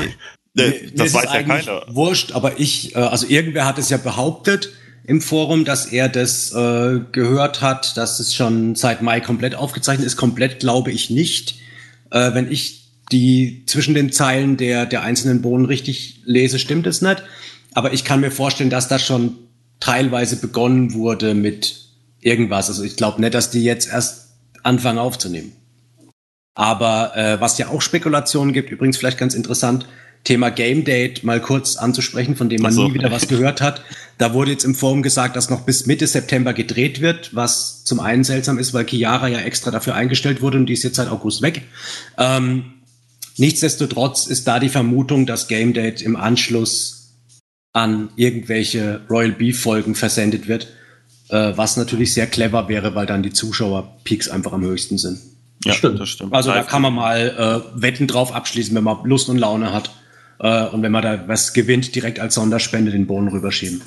Nee, 0.55 0.63
äh, 0.63 0.69
mir 0.69 0.91
das 0.97 1.07
ist 1.09 1.15
weiß 1.15 1.25
es 1.25 1.33
ja 1.33 1.39
eigentlich 1.39 1.67
keiner. 1.67 1.87
Wurscht, 1.89 2.33
aber 2.33 2.61
ich, 2.61 2.95
äh, 2.95 2.99
also 2.99 3.27
irgendwer 3.27 3.67
hat 3.67 3.79
es 3.79 3.91
ja 3.91 3.97
behauptet 3.97 4.71
im 5.05 5.21
Forum, 5.21 5.65
dass 5.65 5.87
er 5.87 6.09
das 6.09 6.53
äh, 6.53 7.01
gehört 7.11 7.61
hat, 7.61 7.97
dass 7.97 8.21
es 8.21 8.35
schon 8.35 8.75
seit 8.75 9.03
Mai 9.03 9.21
komplett 9.21 9.55
aufgezeichnet 9.55 10.07
ist. 10.07 10.17
Komplett 10.17 10.61
glaube 10.61 10.93
ich 10.93 11.11
nicht. 11.11 11.57
Äh, 12.11 12.35
wenn 12.35 12.51
ich 12.51 12.83
die 13.11 13.65
zwischen 13.67 13.95
den 13.95 14.13
Zeilen 14.13 14.57
der, 14.57 14.87
der 14.87 15.03
einzelnen 15.03 15.43
Bohnen 15.43 15.67
richtig 15.67 16.21
lese, 16.25 16.59
stimmt 16.59 16.87
es 16.87 17.03
nicht. 17.03 17.23
Aber 17.75 17.93
ich 17.93 18.05
kann 18.05 18.21
mir 18.21 18.31
vorstellen, 18.31 18.71
dass 18.71 18.89
das 18.89 19.05
schon 19.05 19.37
teilweise 19.81 20.37
begonnen 20.37 20.95
wurde 20.95 21.35
mit 21.35 21.87
irgendwas. 22.21 22.69
Also 22.69 22.85
ich 22.85 22.97
glaube 22.97 23.21
nicht, 23.21 23.35
dass 23.35 23.51
die 23.51 23.65
jetzt 23.65 23.89
erst 23.91 24.35
anfangen 24.63 24.99
aufzunehmen. 24.99 25.53
Aber 26.55 27.17
äh, 27.17 27.41
was 27.41 27.59
ja 27.59 27.69
auch 27.69 27.81
Spekulationen 27.81 28.53
gibt, 28.53 28.71
übrigens 28.71 28.97
vielleicht 28.97 29.19
ganz 29.19 29.35
interessant, 29.35 29.87
Thema 30.25 30.51
Game 30.51 30.85
Date 30.85 31.25
mal 31.25 31.41
kurz 31.41 31.77
anzusprechen, 31.77 32.37
von 32.37 32.49
dem 32.49 32.63
man 32.63 32.73
so. 32.73 32.87
nie 32.87 32.95
wieder 32.95 33.11
was 33.11 33.27
gehört 33.27 33.61
hat. 33.61 33.83
Da 34.19 34.35
wurde 34.35 34.53
jetzt 34.53 34.65
im 34.65 34.75
Forum 34.75 35.03
gesagt, 35.03 35.35
dass 35.35 35.51
noch 35.51 35.63
bis 35.63 35.87
Mitte 35.87 36.07
September 36.07 36.53
gedreht 36.53 37.01
wird, 37.01 37.35
was 37.35 37.83
zum 37.85 37.99
einen 37.99 38.23
seltsam 38.23 38.59
ist, 38.59 38.73
weil 38.73 38.87
Chiara 38.87 39.27
ja 39.29 39.41
extra 39.41 39.71
dafür 39.71 39.95
eingestellt 39.95 40.41
wurde 40.41 40.59
und 40.59 40.67
die 40.67 40.75
ist 40.75 40.85
jetzt 40.85 40.97
seit 40.97 41.09
August 41.09 41.43
weg. 41.43 41.63
Ähm, 42.19 42.75
nichtsdestotrotz 43.37 44.27
ist 44.27 44.47
da 44.47 44.61
die 44.61 44.69
Vermutung, 44.69 45.27
dass 45.27 45.49
Game 45.49 45.73
Date 45.73 46.03
im 46.03 46.15
Anschluss 46.15 47.15
an 47.73 48.11
irgendwelche 48.17 49.01
Royal 49.11 49.33
Beef 49.33 49.61
Folgen 49.61 49.97
versendet 49.97 50.47
wird, 50.47 50.69
äh, 51.31 51.53
was 51.57 51.77
natürlich 51.77 52.15
sehr 52.15 52.29
clever 52.29 52.69
wäre, 52.69 52.95
weil 52.95 53.07
dann 53.07 53.25
die 53.25 53.33
Zuschauerpeaks 53.33 54.29
einfach 54.29 54.53
am 54.53 54.63
höchsten 54.63 54.99
sind. 54.99 55.19
Ja, 55.65 55.75
Stimmt. 55.75 56.01
das 56.01 56.09
stimmt. 56.09 56.35
Also 56.35 56.51
da 56.51 56.63
kann 56.63 56.83
man 56.83 56.95
mal 56.95 57.65
äh, 57.77 57.81
Wetten 57.81 58.07
drauf 58.07 58.35
abschließen, 58.35 58.75
wenn 58.75 58.85
man 58.85 59.05
Lust 59.05 59.29
und 59.29 59.39
Laune 59.39 59.73
hat. 59.73 59.91
Äh, 60.41 60.67
und 60.67 60.83
wenn 60.83 60.93
man 60.93 61.03
da 61.03 61.29
was 61.29 61.53
gewinnt, 61.53 61.95
direkt 61.95 62.19
als 62.19 62.35
Sonderspende 62.35 62.91
den 62.91 63.07
Bohnen 63.07 63.29
rüberschieben. 63.29 63.81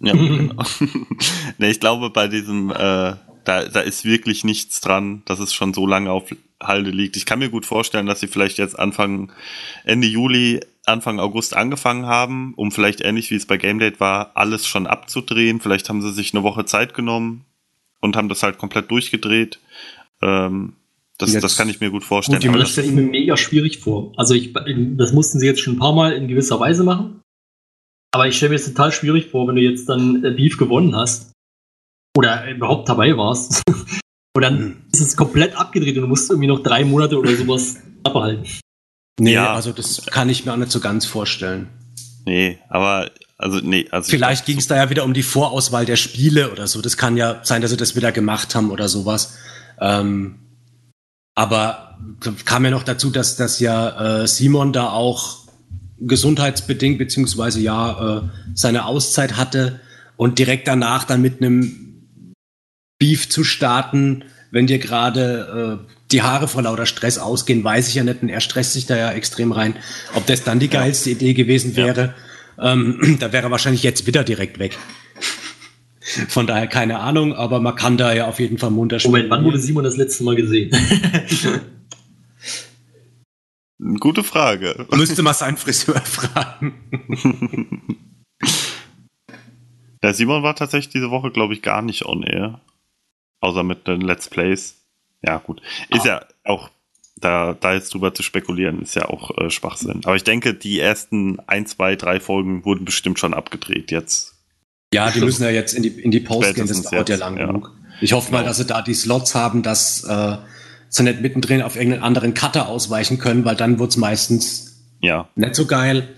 Ja, 0.00 0.12
genau. 0.12 0.62
nee, 1.58 1.70
ich 1.70 1.78
glaube, 1.78 2.10
bei 2.10 2.26
diesem, 2.26 2.70
äh, 2.70 2.74
da, 2.74 3.18
da 3.44 3.80
ist 3.80 4.04
wirklich 4.04 4.44
nichts 4.44 4.80
dran, 4.80 5.22
dass 5.26 5.38
es 5.38 5.52
schon 5.54 5.72
so 5.72 5.86
lange 5.86 6.10
auf 6.10 6.34
Halde 6.62 6.90
liegt. 6.90 7.16
Ich 7.16 7.26
kann 7.26 7.38
mir 7.38 7.50
gut 7.50 7.64
vorstellen, 7.64 8.06
dass 8.06 8.20
sie 8.20 8.26
vielleicht 8.26 8.58
jetzt 8.58 8.78
Anfang, 8.78 9.32
Ende 9.84 10.08
Juli, 10.08 10.60
Anfang 10.84 11.20
August 11.20 11.56
angefangen 11.56 12.06
haben, 12.06 12.54
um 12.56 12.72
vielleicht 12.72 13.00
ähnlich 13.02 13.30
wie 13.30 13.36
es 13.36 13.46
bei 13.46 13.56
Game 13.56 13.78
Date 13.78 14.00
war, 14.00 14.32
alles 14.34 14.66
schon 14.66 14.86
abzudrehen. 14.86 15.60
Vielleicht 15.60 15.88
haben 15.88 16.02
sie 16.02 16.12
sich 16.12 16.34
eine 16.34 16.42
Woche 16.42 16.64
Zeit 16.64 16.94
genommen 16.94 17.44
und 18.00 18.16
haben 18.16 18.28
das 18.28 18.42
halt 18.42 18.58
komplett 18.58 18.90
durchgedreht. 18.90 19.60
Ähm, 20.22 20.74
das, 21.20 21.32
Jetzt- 21.32 21.42
das 21.44 21.56
kann 21.56 21.68
ich 21.68 21.80
mir 21.80 21.90
gut 21.90 22.04
vorstellen. 22.04 22.36
Gut, 22.38 22.44
die 22.44 22.48
Aber 22.48 22.58
Das 22.58 22.70
stelle 22.70 22.88
ich 22.88 22.92
mir 22.94 23.02
mega 23.02 23.36
schwierig 23.36 23.78
vor. 23.78 24.12
Also 24.16 24.34
ich, 24.34 24.52
das 24.96 25.12
mussten 25.12 25.38
sie 25.38 25.46
jetzt 25.46 25.60
schon 25.60 25.74
ein 25.74 25.78
paar 25.78 25.94
Mal 25.94 26.12
in 26.12 26.28
gewisser 26.28 26.58
Weise 26.60 26.82
machen. 26.84 27.20
Aber 28.12 28.26
ich 28.26 28.36
stelle 28.36 28.50
mir 28.50 28.56
das 28.58 28.66
total 28.66 28.90
schwierig 28.92 29.30
vor, 29.30 29.46
wenn 29.46 29.54
du 29.56 29.62
jetzt 29.62 29.88
dann 29.88 30.24
äh, 30.24 30.30
Beef 30.32 30.56
gewonnen 30.58 30.96
hast 30.96 31.32
oder 32.16 32.50
überhaupt 32.50 32.88
dabei 32.88 33.16
warst. 33.16 33.62
und 34.36 34.42
dann 34.42 34.58
Hm. 34.58 34.76
ist 34.92 35.00
es 35.00 35.16
komplett 35.16 35.54
abgedreht 35.56 35.96
und 35.96 36.02
du 36.02 36.08
musst 36.08 36.28
irgendwie 36.30 36.48
noch 36.48 36.62
drei 36.62 36.84
Monate 36.84 37.18
oder 37.18 37.34
sowas 37.36 37.76
abbehalten. 38.02 38.44
Nee, 39.20 39.34
Ja. 39.34 39.54
also 39.54 39.72
das 39.72 40.06
kann 40.06 40.28
ich 40.28 40.44
mir 40.44 40.52
auch 40.52 40.56
nicht 40.56 40.72
so 40.72 40.80
ganz 40.80 41.04
vorstellen. 41.06 41.68
nee, 42.24 42.58
aber, 42.68 43.10
also, 43.38 43.58
nee, 43.62 43.86
also. 43.90 44.06
ich 44.06 44.10
Vielleicht 44.10 44.44
ging 44.46 44.58
es 44.58 44.66
da 44.66 44.76
ja 44.76 44.90
wieder 44.90 45.04
um 45.04 45.14
die 45.14 45.22
Vorauswahl 45.22 45.84
der 45.86 45.96
Spiele 45.96 46.50
oder 46.52 46.66
so. 46.66 46.80
Das 46.82 46.96
kann 46.96 47.16
ja 47.16 47.40
sein, 47.44 47.62
dass 47.62 47.70
sie 47.70 47.76
das 47.76 47.94
wieder 47.96 48.12
gemacht 48.12 48.54
haben 48.54 48.70
oder 48.70 48.88
sowas. 48.88 49.38
Ähm, 49.80 50.34
aber 51.40 51.96
kam 52.44 52.66
ja 52.66 52.70
noch 52.70 52.82
dazu, 52.82 53.08
dass, 53.08 53.36
dass 53.36 53.60
ja 53.60 54.24
äh, 54.24 54.26
Simon 54.28 54.74
da 54.74 54.90
auch 54.90 55.38
gesundheitsbedingt 55.98 56.98
beziehungsweise 56.98 57.60
ja 57.60 58.18
äh, 58.18 58.22
seine 58.52 58.84
Auszeit 58.84 59.38
hatte 59.38 59.80
und 60.18 60.38
direkt 60.38 60.68
danach 60.68 61.04
dann 61.04 61.22
mit 61.22 61.40
einem 61.40 62.04
Beef 62.98 63.30
zu 63.30 63.42
starten, 63.42 64.24
wenn 64.50 64.66
dir 64.66 64.78
gerade 64.78 65.80
äh, 65.88 65.94
die 66.10 66.20
Haare 66.20 66.46
vor 66.46 66.60
lauter 66.60 66.84
Stress 66.84 67.16
ausgehen, 67.16 67.64
weiß 67.64 67.88
ich 67.88 67.94
ja 67.94 68.04
nicht. 68.04 68.22
Und 68.22 68.28
er 68.28 68.42
stresst 68.42 68.74
sich 68.74 68.84
da 68.84 68.98
ja 68.98 69.10
extrem 69.12 69.52
rein. 69.52 69.76
Ob 70.16 70.26
das 70.26 70.44
dann 70.44 70.58
die 70.58 70.68
geilste 70.68 71.08
Idee 71.08 71.32
gewesen 71.32 71.70
Ja. 71.74 71.86
wäre, 71.86 72.14
ähm, 72.60 73.16
da 73.20 73.32
wäre 73.32 73.46
er 73.46 73.50
wahrscheinlich 73.50 73.82
jetzt 73.82 74.06
wieder 74.06 74.24
direkt 74.24 74.58
weg. 74.58 74.76
Von 76.28 76.46
daher 76.46 76.66
keine 76.66 76.98
Ahnung, 77.00 77.34
aber 77.34 77.60
man 77.60 77.74
kann 77.74 77.96
da 77.96 78.12
ja 78.12 78.26
auf 78.26 78.40
jeden 78.40 78.58
Fall 78.58 78.70
munter 78.70 78.98
Moment, 79.04 79.30
wann 79.30 79.44
wurde. 79.44 79.58
Simon 79.58 79.84
das 79.84 79.96
letzte 79.96 80.24
Mal 80.24 80.36
gesehen? 80.36 80.70
Gute 84.00 84.22
Frage. 84.22 84.86
Müsste 84.90 85.22
mal 85.22 85.32
seinen 85.32 85.56
Friseur 85.56 86.00
fragen. 86.00 86.74
Der 90.02 90.14
Simon 90.14 90.42
war 90.42 90.56
tatsächlich 90.56 90.92
diese 90.92 91.10
Woche, 91.10 91.30
glaube 91.30 91.52
ich, 91.54 91.62
gar 91.62 91.82
nicht 91.82 92.06
on 92.06 92.22
air. 92.22 92.60
Außer 93.40 93.62
mit 93.62 93.86
den 93.86 94.00
Let's 94.00 94.28
Plays. 94.28 94.86
Ja, 95.22 95.38
gut. 95.38 95.60
Ist 95.90 96.06
ja 96.06 96.24
auch, 96.44 96.70
da, 97.16 97.54
da 97.54 97.74
jetzt 97.74 97.92
drüber 97.92 98.14
zu 98.14 98.22
spekulieren, 98.22 98.80
ist 98.80 98.94
ja 98.94 99.06
auch 99.08 99.36
äh, 99.36 99.50
Schwachsinn. 99.50 100.00
Aber 100.04 100.16
ich 100.16 100.24
denke, 100.24 100.54
die 100.54 100.80
ersten 100.80 101.38
ein, 101.40 101.66
zwei, 101.66 101.96
drei 101.96 102.20
Folgen 102.20 102.64
wurden 102.64 102.84
bestimmt 102.86 103.18
schon 103.18 103.34
abgedreht 103.34 103.90
jetzt. 103.90 104.39
Ja, 104.92 105.10
die 105.10 105.20
müssen 105.20 105.42
ja 105.44 105.50
jetzt 105.60 105.74
in 105.74 105.82
die, 105.82 105.88
in 105.88 106.10
die 106.10 106.20
Post 106.20 106.54
gehen, 106.54 106.66
das 106.66 106.82
dauert 106.82 107.08
ja 107.08 107.16
lang 107.16 107.38
ja. 107.38 107.46
genug. 107.46 107.72
Ich 108.00 108.12
hoffe 108.12 108.32
mal, 108.32 108.38
Genau. 108.38 108.48
dass 108.48 108.56
sie 108.58 108.64
da 108.66 108.82
die 108.82 108.94
Slots 108.94 109.34
haben, 109.34 109.62
dass 109.62 110.04
äh, 110.04 110.36
sie 110.88 111.02
nicht 111.04 111.20
mittendrin 111.20 111.62
auf 111.62 111.76
irgendeinen 111.76 112.02
anderen 112.02 112.34
Cutter 112.34 112.68
ausweichen 112.68 113.18
können, 113.18 113.44
weil 113.44 113.56
dann 113.56 113.78
wird's 113.78 113.96
meistens 113.96 114.82
Ja, 115.00 115.28
nicht 115.36 115.54
so 115.54 115.66
geil. 115.66 116.08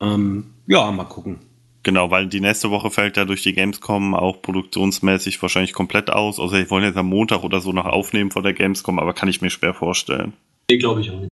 Ähm, 0.00 0.54
ja, 0.66 0.90
mal 0.92 1.04
gucken. 1.04 1.38
genau, 1.82 2.10
weil 2.10 2.26
die 2.28 2.40
nächste 2.40 2.70
Woche 2.70 2.90
fällt 2.90 3.16
ja 3.16 3.24
durch 3.24 3.42
die 3.42 3.54
Gamescom 3.54 4.14
auch 4.14 4.42
produktionsmäßig 4.42 5.40
wahrscheinlich 5.40 5.72
komplett 5.72 6.10
aus. 6.10 6.38
Also 6.38 6.54
ich 6.56 6.70
wollen 6.70 6.84
jetzt 6.84 6.96
am 6.98 7.06
Montag 7.08 7.42
oder 7.44 7.60
so 7.60 7.72
noch 7.72 7.86
aufnehmen 7.86 8.30
vor 8.30 8.42
der 8.42 8.52
Gamescom, 8.52 8.98
aber 8.98 9.14
kann 9.14 9.28
ich 9.28 9.40
mir 9.40 9.50
schwer 9.50 9.72
vorstellen. 9.74 10.34
nee, 10.70 10.76
glaube 10.78 11.00
ich 11.00 11.10
auch 11.10 11.20
nicht. 11.20 11.30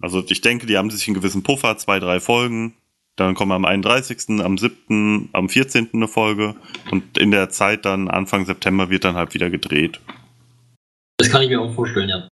Also 0.00 0.22
ich 0.26 0.40
denke, 0.40 0.66
die 0.66 0.76
haben 0.78 0.90
sich 0.90 1.06
einen 1.08 1.14
gewissen 1.14 1.42
Puffer, 1.42 1.76
zwei, 1.78 1.98
drei 1.98 2.20
Folgen. 2.20 2.74
Dann 3.16 3.34
kommen 3.34 3.52
am 3.52 3.64
31., 3.64 4.40
am 4.44 4.58
7., 4.58 5.30
am 5.32 5.48
14. 5.48 5.88
eine 5.94 6.08
Folge. 6.08 6.54
Und 6.90 7.16
in 7.18 7.30
der 7.30 7.48
Zeit 7.50 7.84
dann 7.86 8.08
Anfang 8.08 8.44
September 8.44 8.90
wird 8.90 9.04
dann 9.04 9.16
halt 9.16 9.32
wieder 9.34 9.48
gedreht. 9.50 10.00
Das 11.18 11.30
kann 11.30 11.42
ich 11.42 11.48
mir 11.48 11.60
auch 11.60 11.74
vorstellen, 11.74 12.08
ja. 12.10 12.28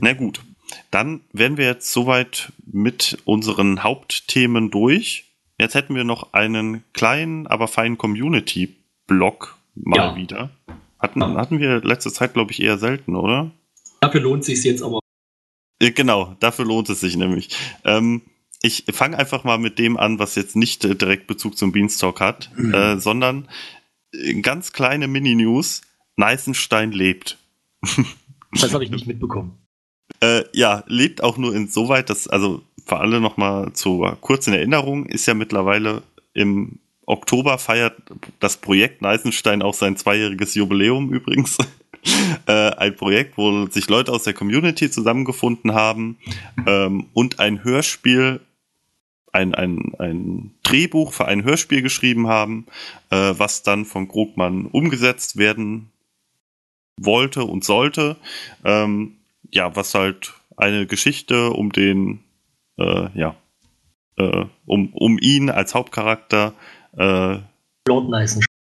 Na 0.00 0.12
gut. 0.12 0.40
Dann 0.90 1.20
wären 1.32 1.56
wir 1.56 1.64
jetzt 1.66 1.92
soweit 1.92 2.52
mit 2.64 3.18
unseren 3.24 3.82
Hauptthemen 3.82 4.70
durch. 4.70 5.24
Jetzt 5.58 5.74
hätten 5.74 5.94
wir 5.94 6.04
noch 6.04 6.32
einen 6.32 6.84
kleinen, 6.92 7.46
aber 7.46 7.66
feinen 7.68 7.98
Community-Blog 7.98 9.56
mal 9.74 9.96
Ja. 9.96 10.16
wieder. 10.16 10.50
Hatten, 10.98 11.22
hatten 11.36 11.58
wir 11.60 11.82
letzte 11.82 12.12
Zeit, 12.12 12.34
glaube 12.34 12.52
ich, 12.52 12.60
eher 12.62 12.78
selten, 12.78 13.16
oder? 13.16 13.50
Dafür 14.00 14.20
lohnt 14.20 14.44
sich 14.44 14.62
jetzt 14.64 14.82
aber. 14.82 15.00
Äh, 15.80 15.90
Genau, 15.90 16.36
dafür 16.40 16.64
lohnt 16.64 16.88
es 16.90 17.00
sich 17.00 17.16
nämlich. 17.16 17.50
Ähm, 17.84 18.22
ich 18.62 18.84
fange 18.92 19.18
einfach 19.18 19.44
mal 19.44 19.58
mit 19.58 19.78
dem 19.78 19.96
an, 19.96 20.18
was 20.18 20.34
jetzt 20.34 20.56
nicht 20.56 20.84
äh, 20.84 20.94
direkt 20.94 21.26
Bezug 21.26 21.56
zum 21.56 21.72
Beanstalk 21.72 22.20
hat, 22.20 22.50
äh, 22.56 22.96
sondern 22.96 23.48
äh, 24.12 24.40
ganz 24.40 24.72
kleine 24.72 25.08
Mini-News. 25.08 25.82
Neißenstein 26.16 26.92
lebt. 26.92 27.38
Das 28.52 28.72
habe 28.72 28.84
ich 28.84 28.90
nicht 28.90 29.06
mitbekommen. 29.06 29.58
Äh, 30.20 30.44
ja, 30.52 30.84
lebt 30.86 31.22
auch 31.22 31.36
nur 31.36 31.54
insoweit, 31.54 32.08
dass, 32.08 32.28
also 32.28 32.62
für 32.86 32.98
alle 32.98 33.20
nochmal 33.20 33.72
zur 33.72 34.16
kurzen 34.20 34.54
Erinnerung, 34.54 35.06
ist 35.06 35.26
ja 35.26 35.34
mittlerweile 35.34 36.04
im 36.32 36.78
Oktober 37.06 37.58
feiert 37.58 38.00
das 38.38 38.56
Projekt 38.56 39.02
Neißenstein 39.02 39.62
auch 39.62 39.74
sein 39.74 39.96
zweijähriges 39.96 40.54
Jubiläum 40.54 41.12
übrigens. 41.12 41.58
äh, 42.46 42.52
ein 42.52 42.96
Projekt, 42.96 43.36
wo 43.36 43.66
sich 43.66 43.88
Leute 43.88 44.12
aus 44.12 44.24
der 44.24 44.34
Community 44.34 44.90
zusammengefunden 44.90 45.74
haben 45.74 46.18
ähm, 46.66 47.06
und 47.12 47.40
ein 47.40 47.64
Hörspiel, 47.64 48.40
ein, 49.32 49.54
ein, 49.54 49.92
ein 49.98 50.50
Drehbuch 50.62 51.12
für 51.12 51.26
ein 51.26 51.44
Hörspiel 51.44 51.82
geschrieben 51.82 52.28
haben, 52.28 52.66
äh, 53.10 53.34
was 53.36 53.62
dann 53.62 53.84
von 53.84 54.08
Krugmann 54.08 54.66
umgesetzt 54.66 55.36
werden 55.36 55.90
wollte 56.98 57.44
und 57.44 57.64
sollte. 57.64 58.16
Ähm, 58.64 59.16
ja, 59.50 59.76
was 59.76 59.94
halt 59.94 60.34
eine 60.56 60.86
Geschichte 60.86 61.50
um 61.50 61.70
den, 61.70 62.20
äh, 62.78 63.08
ja, 63.18 63.36
äh, 64.16 64.46
um, 64.64 64.92
um 64.94 65.18
ihn 65.18 65.50
als 65.50 65.74
Hauptcharakter, 65.74 66.54
äh, 66.96 67.38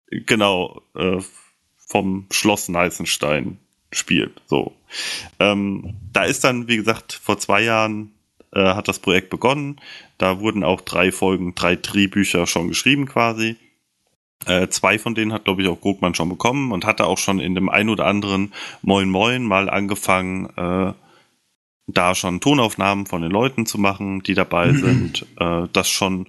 genau, 0.10 0.82
äh, 0.96 1.20
vom 1.92 2.26
Schloss 2.32 2.70
Neißenstein 2.70 3.58
spielt. 3.92 4.42
So. 4.48 4.74
Ähm, 5.40 5.96
da 6.14 6.24
ist 6.24 6.46
dann, 6.46 6.70
wie 6.70 6.78
gesagt, 6.78 7.12
vor 7.12 7.38
zwei 7.38 7.62
Jahren 7.62 8.14
äh, 8.54 8.62
hat 8.62 8.88
das 8.88 9.00
Projekt 9.00 9.30
begonnen. 9.30 9.82
Da 10.18 10.40
wurden 10.40 10.64
auch 10.64 10.80
drei 10.80 11.12
Folgen, 11.12 11.54
drei 11.54 11.76
Drehbücher 11.76 12.48
schon 12.48 12.70
geschrieben 12.70 13.08
quasi. 13.08 13.58
Äh, 14.46 14.70
zwei 14.70 14.98
von 15.00 15.16
denen 15.16 15.34
hat, 15.34 15.44
glaube 15.44 15.62
ich, 15.62 15.68
auch 15.68 15.82
Grogmann 15.82 16.16
schon 16.16 16.30
bekommen 16.30 16.72
und 16.72 16.86
hatte 16.86 17.06
auch 17.06 17.18
schon 17.18 17.40
in 17.40 17.56
dem 17.56 17.68
ein 17.68 17.90
oder 17.90 18.08
anderen 18.08 18.54
Moin 18.82 19.10
Moin 19.10 19.44
mal 19.44 19.70
angefangen, 19.70 20.46
äh, 20.56 20.94
da 21.88 22.16
schon 22.16 22.40
Tonaufnahmen 22.40 23.06
von 23.06 23.22
den 23.22 23.32
Leuten 23.32 23.66
zu 23.66 23.78
machen, 23.78 24.24
die 24.24 24.34
dabei 24.34 24.72
sind. 24.74 25.26
Äh, 25.38 25.68
das 25.74 25.90
schon 25.90 26.28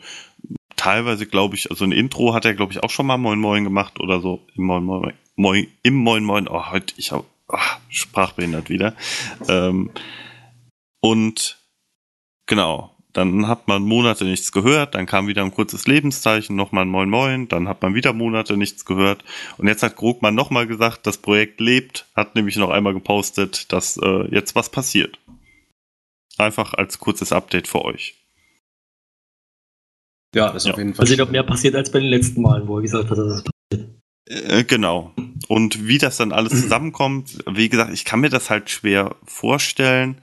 teilweise, 0.74 1.26
glaube 1.26 1.54
ich, 1.54 1.70
also 1.70 1.84
ein 1.84 1.92
Intro 1.92 2.34
hat 2.34 2.44
er, 2.44 2.54
glaube 2.54 2.72
ich, 2.72 2.82
auch 2.82 2.90
schon 2.90 3.06
mal 3.06 3.16
Moin 3.16 3.38
Moin 3.38 3.62
gemacht 3.62 4.00
oder 4.00 4.20
so 4.20 4.40
im 4.56 4.64
Moin 4.64 4.82
Moin, 4.82 5.12
Moin 5.36 5.66
im 5.82 5.94
Moin 5.94 6.24
Moin. 6.24 6.48
Oh, 6.48 6.70
heute, 6.70 6.94
ich 6.96 7.12
habe 7.12 7.24
sprachbehindert 7.88 8.68
wieder. 8.68 8.94
Ähm, 9.48 9.90
und 11.00 11.58
genau, 12.46 12.94
dann 13.12 13.46
hat 13.48 13.68
man 13.68 13.82
Monate 13.82 14.24
nichts 14.24 14.52
gehört, 14.52 14.94
dann 14.94 15.06
kam 15.06 15.26
wieder 15.26 15.42
ein 15.42 15.52
kurzes 15.52 15.86
Lebenszeichen, 15.86 16.56
nochmal 16.56 16.84
ein 16.84 16.88
Moin 16.90 17.10
Moin, 17.10 17.48
dann 17.48 17.68
hat 17.68 17.82
man 17.82 17.94
wieder 17.94 18.12
Monate 18.12 18.56
nichts 18.56 18.84
gehört. 18.84 19.24
Und 19.58 19.68
jetzt 19.68 19.82
hat 19.82 19.96
Grogmann 19.96 20.34
nochmal 20.34 20.66
gesagt, 20.66 21.06
das 21.06 21.18
Projekt 21.18 21.60
lebt, 21.60 22.06
hat 22.14 22.34
nämlich 22.34 22.56
noch 22.56 22.70
einmal 22.70 22.94
gepostet, 22.94 23.72
dass 23.72 23.96
äh, 23.98 24.28
jetzt 24.34 24.54
was 24.54 24.70
passiert. 24.70 25.18
Einfach 26.38 26.72
als 26.74 26.98
kurzes 26.98 27.32
Update 27.32 27.68
für 27.68 27.84
euch. 27.84 28.14
Ja, 30.34 30.46
das 30.50 30.62
ist 30.62 30.66
Ja. 30.68 30.72
auf 30.72 30.78
jeden 30.78 30.94
Fall. 30.94 31.04
Mal 31.04 31.08
sehen, 31.08 31.20
ob 31.20 31.30
mehr 31.30 31.42
passiert 31.42 31.74
als 31.74 31.92
bei 31.92 32.00
den 32.00 32.08
letzten 32.08 32.40
Malen, 32.40 32.66
wo 32.66 32.78
er 32.78 32.82
gesagt 32.82 33.10
hat, 33.10 33.18
dass 33.18 33.44
es 33.44 33.44
Äh, 34.26 34.64
genau. 34.64 35.12
Und 35.48 35.86
wie 35.86 35.98
das 35.98 36.16
dann 36.16 36.32
alles 36.32 36.52
zusammenkommt, 36.62 37.38
wie 37.50 37.68
gesagt, 37.68 37.92
ich 37.92 38.04
kann 38.04 38.20
mir 38.20 38.30
das 38.30 38.50
halt 38.50 38.70
schwer 38.70 39.16
vorstellen. 39.24 40.18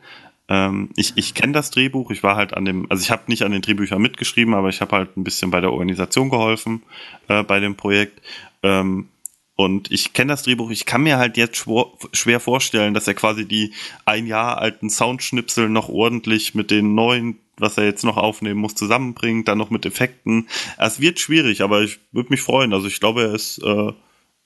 Ähm, 0.47 0.89
ich 0.95 1.13
ich 1.15 1.33
kenne 1.33 1.53
das 1.53 1.69
Drehbuch, 1.71 2.09
ich 2.11 2.23
war 2.23 2.35
halt 2.35 2.53
an 2.53 2.65
dem, 2.65 2.89
also 2.89 3.03
ich 3.03 3.11
habe 3.11 3.23
nicht 3.27 3.43
an 3.43 3.51
den 3.51 3.61
Drehbüchern 3.61 4.01
mitgeschrieben, 4.01 4.53
aber 4.53 4.69
ich 4.69 4.81
habe 4.81 4.95
halt 4.95 5.15
ein 5.15 5.23
bisschen 5.23 5.51
bei 5.51 5.61
der 5.61 5.71
Organisation 5.71 6.29
geholfen 6.29 6.83
äh, 7.27 7.43
bei 7.43 7.59
dem 7.59 7.75
Projekt. 7.75 8.21
Ähm, 8.63 9.09
und 9.55 9.91
ich 9.91 10.13
kenne 10.13 10.31
das 10.31 10.43
Drehbuch, 10.43 10.71
ich 10.71 10.85
kann 10.85 11.03
mir 11.03 11.17
halt 11.17 11.35
jetzt 11.35 11.65
schwer 12.13 12.39
vorstellen, 12.39 12.93
dass 12.93 13.09
er 13.09 13.13
quasi 13.13 13.45
die 13.45 13.73
ein 14.05 14.25
Jahr 14.25 14.57
alten 14.57 14.89
Soundschnipsel 14.89 15.67
noch 15.67 15.89
ordentlich 15.89 16.55
mit 16.55 16.71
den 16.71 16.95
neuen, 16.95 17.37
was 17.59 17.77
er 17.77 17.85
jetzt 17.85 18.03
noch 18.03 18.17
aufnehmen 18.17 18.59
muss, 18.59 18.75
zusammenbringt, 18.75 19.47
dann 19.47 19.57
noch 19.57 19.69
mit 19.69 19.85
Effekten. 19.85 20.47
Es 20.77 20.99
wird 20.99 21.19
schwierig, 21.19 21.61
aber 21.61 21.81
ich 21.81 21.99
würde 22.11 22.29
mich 22.29 22.41
freuen. 22.41 22.73
Also 22.73 22.87
ich 22.87 22.99
glaube, 22.99 23.23
er 23.23 23.33
ist, 23.33 23.59
äh, 23.59 23.93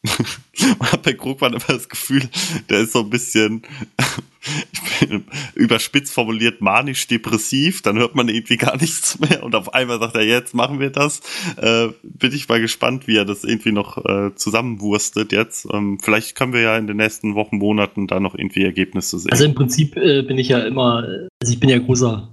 man 0.04 0.92
hat 0.92 1.04
bei 1.04 1.14
Krugmann 1.14 1.54
immer 1.54 1.64
das 1.68 1.88
Gefühl, 1.88 2.24
der 2.70 2.82
ist 2.82 2.92
so 2.92 3.00
ein 3.00 3.10
bisschen 3.10 3.62
überspitzt 5.56 6.14
formuliert 6.14 6.60
manisch-depressiv, 6.60 7.82
dann 7.82 7.98
hört 7.98 8.14
man 8.14 8.28
irgendwie 8.28 8.58
gar 8.58 8.76
nichts 8.78 9.20
mehr 9.20 9.44
und 9.44 9.56
auf 9.56 9.74
einmal 9.74 10.00
sagt 10.00 10.16
er, 10.16 10.26
jetzt 10.26 10.54
machen 10.54 10.82
wir 10.82 10.90
das. 10.90 11.22
Äh, 11.56 11.90
bin 12.04 12.34
ich 12.34 12.50
mal 12.50 12.60
gespannt, 12.60 13.08
wie 13.08 13.16
er 13.16 13.26
das 13.26 13.46
irgendwie 13.46 13.72
noch 13.72 14.04
äh, 14.04 14.36
zusammenwurstet 14.36 15.32
jetzt. 15.32 15.68
Ähm, 15.72 16.00
vielleicht 16.02 16.36
können 16.36 16.52
wir 16.52 16.62
ja 16.62 16.78
in 16.78 16.88
den 16.88 16.98
nächsten 16.98 17.36
Wochen, 17.36 17.58
Monaten 17.58 18.08
da 18.08 18.20
noch 18.20 18.36
irgendwie 18.36 18.64
Ergebnisse 18.64 19.20
sehen. 19.20 19.32
Also 19.32 19.46
im 19.46 19.56
Prinzip 19.56 19.96
äh, 19.96 20.24
bin 20.24 20.38
ich 20.38 20.50
ja 20.50 20.60
immer, 20.60 21.08
also 21.42 21.54
ich 21.54 21.60
bin 21.60 21.70
ja 21.70 21.80
großer 21.80 22.30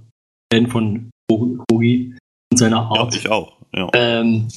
Fan 0.51 0.67
von 0.67 1.11
Kogi 1.29 2.15
und 2.51 2.57
seiner 2.57 2.77
ja, 2.77 3.01
Art. 3.01 3.15
ich 3.15 3.29
auch. 3.29 3.57
Ja. 3.73 3.89
Ähm, 3.93 4.47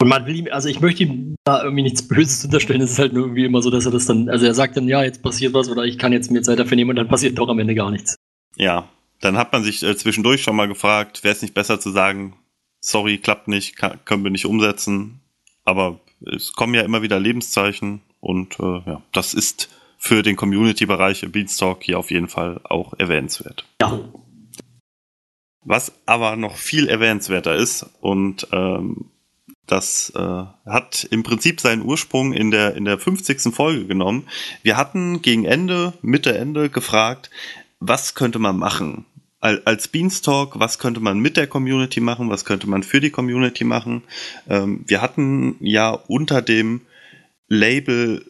und 0.00 0.08
man 0.08 0.26
will 0.26 0.36
ihm, 0.36 0.48
also 0.50 0.68
ich 0.68 0.80
möchte 0.80 1.02
ihm 1.02 1.34
da 1.44 1.62
irgendwie 1.62 1.82
nichts 1.82 2.06
Böses 2.06 2.44
unterstellen. 2.44 2.80
Es 2.80 2.92
ist 2.92 2.98
halt 2.98 3.12
nur 3.12 3.24
irgendwie 3.24 3.46
immer 3.46 3.62
so, 3.62 3.70
dass 3.70 3.86
er 3.86 3.90
das 3.92 4.06
dann, 4.06 4.28
also 4.28 4.46
er 4.46 4.54
sagt 4.54 4.76
dann, 4.76 4.86
ja, 4.86 5.02
jetzt 5.02 5.22
passiert 5.22 5.54
was 5.54 5.68
oder 5.68 5.84
ich 5.84 5.98
kann 5.98 6.12
jetzt 6.12 6.30
mir 6.30 6.42
Zeit 6.42 6.58
dafür 6.58 6.76
nehmen 6.76 6.90
und 6.90 6.96
dann 6.96 7.08
passiert 7.08 7.36
doch 7.38 7.48
am 7.48 7.58
Ende 7.58 7.74
gar 7.74 7.90
nichts. 7.90 8.16
ja, 8.56 8.88
dann 9.20 9.36
hat 9.36 9.52
man 9.52 9.64
sich 9.64 9.82
äh, 9.82 9.96
zwischendurch 9.96 10.42
schon 10.42 10.54
mal 10.54 10.68
gefragt, 10.68 11.24
wäre 11.24 11.34
es 11.34 11.42
nicht 11.42 11.54
besser 11.54 11.80
zu 11.80 11.90
sagen, 11.90 12.36
sorry, 12.80 13.18
klappt 13.18 13.48
nicht, 13.48 13.76
kann, 13.76 13.98
können 14.04 14.22
wir 14.22 14.30
nicht 14.30 14.46
umsetzen. 14.46 15.20
Aber 15.64 15.98
es 16.24 16.52
kommen 16.52 16.74
ja 16.74 16.82
immer 16.82 17.02
wieder 17.02 17.18
Lebenszeichen 17.18 18.00
und 18.20 18.58
äh, 18.60 18.82
ja, 18.86 19.02
das 19.12 19.34
ist 19.34 19.68
für 19.98 20.22
den 20.22 20.36
Community-Bereich 20.36 21.24
im 21.24 21.32
Beanstalk 21.32 21.82
hier 21.82 21.98
auf 21.98 22.12
jeden 22.12 22.28
Fall 22.28 22.60
auch 22.62 22.94
erwähnenswert. 22.98 23.64
Ja, 23.82 23.98
Was 25.68 25.92
aber 26.06 26.36
noch 26.36 26.56
viel 26.56 26.88
erwähnenswerter 26.88 27.54
ist 27.54 27.84
und 28.00 28.46
ähm, 28.52 29.10
das 29.66 30.10
äh, 30.16 30.44
hat 30.64 31.06
im 31.10 31.22
Prinzip 31.22 31.60
seinen 31.60 31.82
Ursprung 31.82 32.32
in 32.32 32.50
der 32.50 32.74
in 32.74 32.86
der 32.86 32.98
50. 32.98 33.54
Folge 33.54 33.86
genommen. 33.86 34.26
Wir 34.62 34.78
hatten 34.78 35.20
gegen 35.20 35.44
Ende, 35.44 35.92
Mitte 36.00 36.36
Ende 36.38 36.70
gefragt, 36.70 37.28
was 37.80 38.14
könnte 38.14 38.38
man 38.38 38.56
machen? 38.56 39.04
Al- 39.40 39.60
Als 39.66 39.88
Beanstalk, 39.88 40.58
was 40.58 40.78
könnte 40.78 41.00
man 41.00 41.18
mit 41.18 41.36
der 41.36 41.46
Community 41.46 42.00
machen? 42.00 42.30
Was 42.30 42.46
könnte 42.46 42.66
man 42.66 42.82
für 42.82 43.00
die 43.00 43.10
Community 43.10 43.64
machen? 43.64 44.04
Ähm, 44.48 44.84
wir 44.86 45.02
hatten 45.02 45.56
ja 45.60 45.90
unter 45.90 46.40
dem 46.40 46.80
Label 47.48 48.24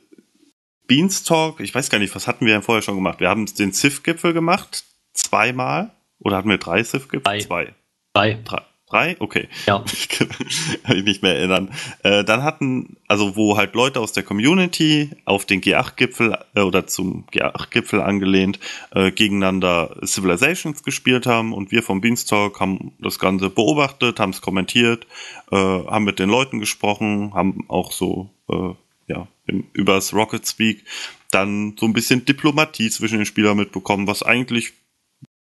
Beanstalk, 0.89 1.61
ich 1.61 1.73
weiß 1.75 1.89
gar 1.91 1.99
nicht, 2.01 2.15
was 2.17 2.27
hatten 2.27 2.47
wir 2.47 2.53
denn 2.55 2.63
vorher 2.63 2.83
schon 2.83 2.97
gemacht? 2.97 3.21
Wir 3.21 3.29
haben 3.29 3.47
den 3.47 3.73
Civ-Gipfel 3.73 4.33
gemacht, 4.33 4.85
zweimal. 5.13 5.93
Oder 6.21 6.37
hatten 6.37 6.51
wir 6.51 6.59
drei 6.59 6.83
Civ-Gipfel? 6.83 7.23
Drei. 7.23 7.41
Zwei. 7.41 7.75
drei. 8.13 8.37
Drei? 8.49 8.67
Drei? 8.89 9.17
Okay. 9.19 9.49
Ja. 9.67 9.85
Ich 9.93 10.09
kann 10.09 10.97
mich 10.97 11.05
nicht 11.05 11.23
mehr 11.23 11.37
erinnern. 11.37 11.71
Äh, 12.03 12.25
dann 12.25 12.43
hatten, 12.43 12.97
also 13.07 13.37
wo 13.37 13.57
halt 13.57 13.75
Leute 13.75 14.01
aus 14.01 14.13
der 14.13 14.23
Community 14.23 15.11
auf 15.27 15.45
den 15.45 15.61
G8-Gipfel 15.61 16.39
äh, 16.55 16.61
oder 16.61 16.87
zum 16.87 17.27
G8-Gipfel 17.27 18.01
angelehnt 18.01 18.59
äh, 18.95 19.11
gegeneinander 19.11 19.97
Civilizations 20.05 20.83
gespielt 20.83 21.27
haben 21.27 21.53
und 21.53 21.71
wir 21.71 21.83
vom 21.83 22.01
Beanstalk 22.01 22.61
haben 22.61 22.93
das 22.99 23.19
Ganze 23.19 23.51
beobachtet, 23.51 24.21
haben 24.21 24.31
es 24.31 24.41
kommentiert, 24.41 25.07
äh, 25.51 25.57
haben 25.57 26.05
mit 26.05 26.19
den 26.19 26.31
Leuten 26.31 26.59
gesprochen, 26.59 27.35
haben 27.35 27.65
auch 27.69 27.93
so 27.93 28.31
äh, 28.51 28.75
ja 29.13 29.27
im, 29.47 29.67
übers 29.75 30.15
Rocket 30.15 30.47
Speak 30.47 30.85
dann 31.31 31.77
so 31.79 31.85
ein 31.85 31.93
bisschen 31.93 32.25
Diplomatie 32.25 32.89
zwischen 32.89 33.19
den 33.19 33.27
Spielern 33.27 33.59
mitbekommen, 33.59 34.07
was 34.07 34.23
eigentlich 34.23 34.73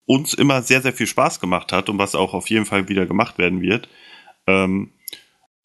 uns 0.06 0.34
immer 0.34 0.62
sehr, 0.62 0.82
sehr 0.82 0.94
viel 0.94 1.08
Spaß 1.08 1.40
gemacht 1.40 1.72
hat 1.72 1.90
und 1.90 1.98
was 1.98 2.16
auch 2.16 2.34
auf 2.34 2.50
jeden 2.50 2.66
Fall 2.66 2.88
wieder 2.90 3.06
gemacht 3.06 3.38
werden 3.38 3.62
wird. 3.62 3.90
Ähm, 4.48 4.92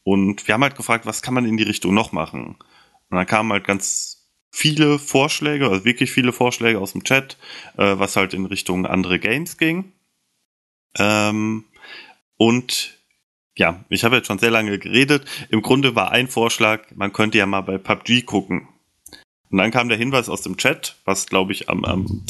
und 0.03 0.47
wir 0.47 0.55
haben 0.55 0.63
halt 0.63 0.77
gefragt, 0.77 1.07
was 1.07 1.23
kann 1.23 1.35
man 1.35 1.45
in 1.45 1.57
die 1.57 1.65
Richtung 1.65 1.95
noch 1.95 2.13
machen? 2.13 2.57
Und 3.11 3.17
dann 3.17 3.27
kamen 3.27 3.53
halt 3.53 3.65
ganz 3.65 4.29
viele 4.51 4.99
Vorschläge, 4.99 5.69
also 5.69 5.85
wirklich 5.85 6.11
viele 6.11 6.33
Vorschläge 6.33 6.79
aus 6.79 6.93
dem 6.93 7.05
Chat, 7.05 7.37
äh, 7.77 7.99
was 7.99 8.17
halt 8.17 8.35
in 8.35 8.47
Richtung 8.47 8.87
andere 8.87 9.19
Games 9.19 9.59
ging. 9.59 9.93
Ähm, 10.99 11.65
und 12.37 12.99
ja, 13.57 13.85
ich 13.91 14.05
habe 14.05 14.17
jetzt 14.17 14.27
schon 14.27 14.39
sehr 14.39 14.51
lange 14.51 14.79
geredet. 14.79 15.27
Im 15.51 15.63
Grunde 15.63 15.95
war 15.95 16.11
ein 16.11 16.29
Vorschlag, 16.29 16.87
man 16.95 17.13
könnte 17.13 17.39
ja 17.39 17.47
mal 17.47 17.61
bei 17.61 17.79
PUBG 17.79 18.23
gucken. 18.23 18.69
Und 19.51 19.59
dann 19.59 19.71
kam 19.71 19.89
der 19.89 19.99
Hinweis 19.99 20.29
aus 20.29 20.43
dem 20.43 20.57
Chat, 20.57 20.97
was 21.05 21.27
glaube 21.27 21.53
ich 21.53 21.69
am, 21.69 21.85
am 21.85 22.25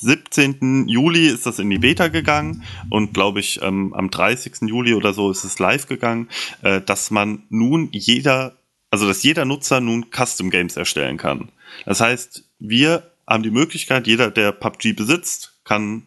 17. 0.00 0.88
Juli 0.88 1.26
ist 1.26 1.46
das 1.46 1.58
in 1.58 1.70
die 1.70 1.78
Beta 1.78 2.08
gegangen 2.08 2.64
und 2.88 3.14
glaube 3.14 3.40
ich 3.40 3.60
ähm, 3.62 3.92
am 3.94 4.10
30. 4.10 4.62
Juli 4.62 4.94
oder 4.94 5.12
so 5.12 5.30
ist 5.30 5.44
es 5.44 5.58
live 5.58 5.86
gegangen, 5.86 6.28
äh, 6.62 6.80
dass 6.80 7.10
man 7.10 7.42
nun 7.48 7.88
jeder, 7.92 8.56
also 8.90 9.06
dass 9.06 9.22
jeder 9.22 9.44
Nutzer 9.44 9.80
nun 9.80 10.06
Custom 10.10 10.50
Games 10.50 10.76
erstellen 10.76 11.16
kann. 11.16 11.50
Das 11.84 12.00
heißt, 12.00 12.44
wir 12.58 13.10
haben 13.26 13.42
die 13.42 13.50
Möglichkeit, 13.50 14.06
jeder, 14.06 14.30
der 14.30 14.52
PUBG 14.52 14.92
besitzt, 14.92 15.60
kann 15.64 16.06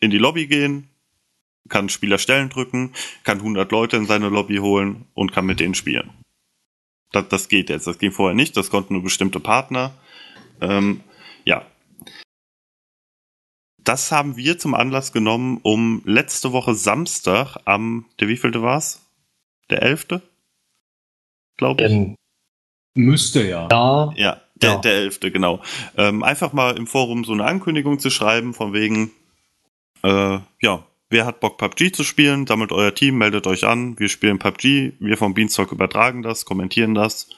in 0.00 0.10
die 0.10 0.18
Lobby 0.18 0.46
gehen, 0.46 0.88
kann 1.68 1.88
Spieler 1.88 2.18
Stellen 2.18 2.48
drücken, 2.48 2.92
kann 3.22 3.38
100 3.38 3.70
Leute 3.70 3.96
in 3.96 4.06
seine 4.06 4.28
Lobby 4.28 4.56
holen 4.56 5.04
und 5.14 5.32
kann 5.32 5.46
mit 5.46 5.60
denen 5.60 5.74
spielen. 5.74 6.10
Das, 7.12 7.28
das 7.28 7.48
geht 7.48 7.70
jetzt. 7.70 7.86
Das 7.86 7.98
ging 7.98 8.12
vorher 8.12 8.34
nicht. 8.34 8.56
Das 8.56 8.70
konnten 8.70 8.94
nur 8.94 9.02
bestimmte 9.02 9.40
Partner. 9.40 9.92
Ähm, 10.60 11.00
ja. 11.44 11.66
Das 13.90 14.12
haben 14.12 14.36
wir 14.36 14.56
zum 14.56 14.74
Anlass 14.74 15.10
genommen, 15.10 15.58
um 15.64 16.02
letzte 16.04 16.52
Woche 16.52 16.76
Samstag 16.76 17.56
am, 17.64 18.06
der 18.20 18.28
wievielte 18.28 18.62
war's? 18.62 19.04
Der 19.68 19.82
elfte? 19.82 20.22
Glaube 21.56 21.82
ich. 21.82 21.90
Ähm, 21.90 22.14
Müsste 22.94 23.44
ja. 23.44 23.66
ja, 23.68 24.12
Ja, 24.14 24.40
der, 24.54 24.70
Ja. 24.70 24.76
der 24.76 24.92
elfte, 24.92 25.32
genau. 25.32 25.60
Ähm, 25.96 26.22
einfach 26.22 26.52
mal 26.52 26.76
im 26.76 26.86
Forum 26.86 27.24
so 27.24 27.32
eine 27.32 27.44
Ankündigung 27.44 27.98
zu 27.98 28.10
schreiben, 28.10 28.54
von 28.54 28.72
wegen, 28.72 29.10
äh, 30.04 30.38
ja, 30.62 30.86
wer 31.08 31.26
hat 31.26 31.40
Bock 31.40 31.58
PUBG 31.58 31.90
zu 31.90 32.04
spielen, 32.04 32.46
sammelt 32.46 32.70
euer 32.70 32.94
Team, 32.94 33.18
meldet 33.18 33.48
euch 33.48 33.64
an, 33.66 33.98
wir 33.98 34.08
spielen 34.08 34.38
PUBG, 34.38 34.92
wir 35.00 35.16
vom 35.16 35.34
Beanstalk 35.34 35.72
übertragen 35.72 36.22
das, 36.22 36.44
kommentieren 36.44 36.94
das. 36.94 37.28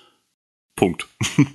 Punkt. 0.77 1.09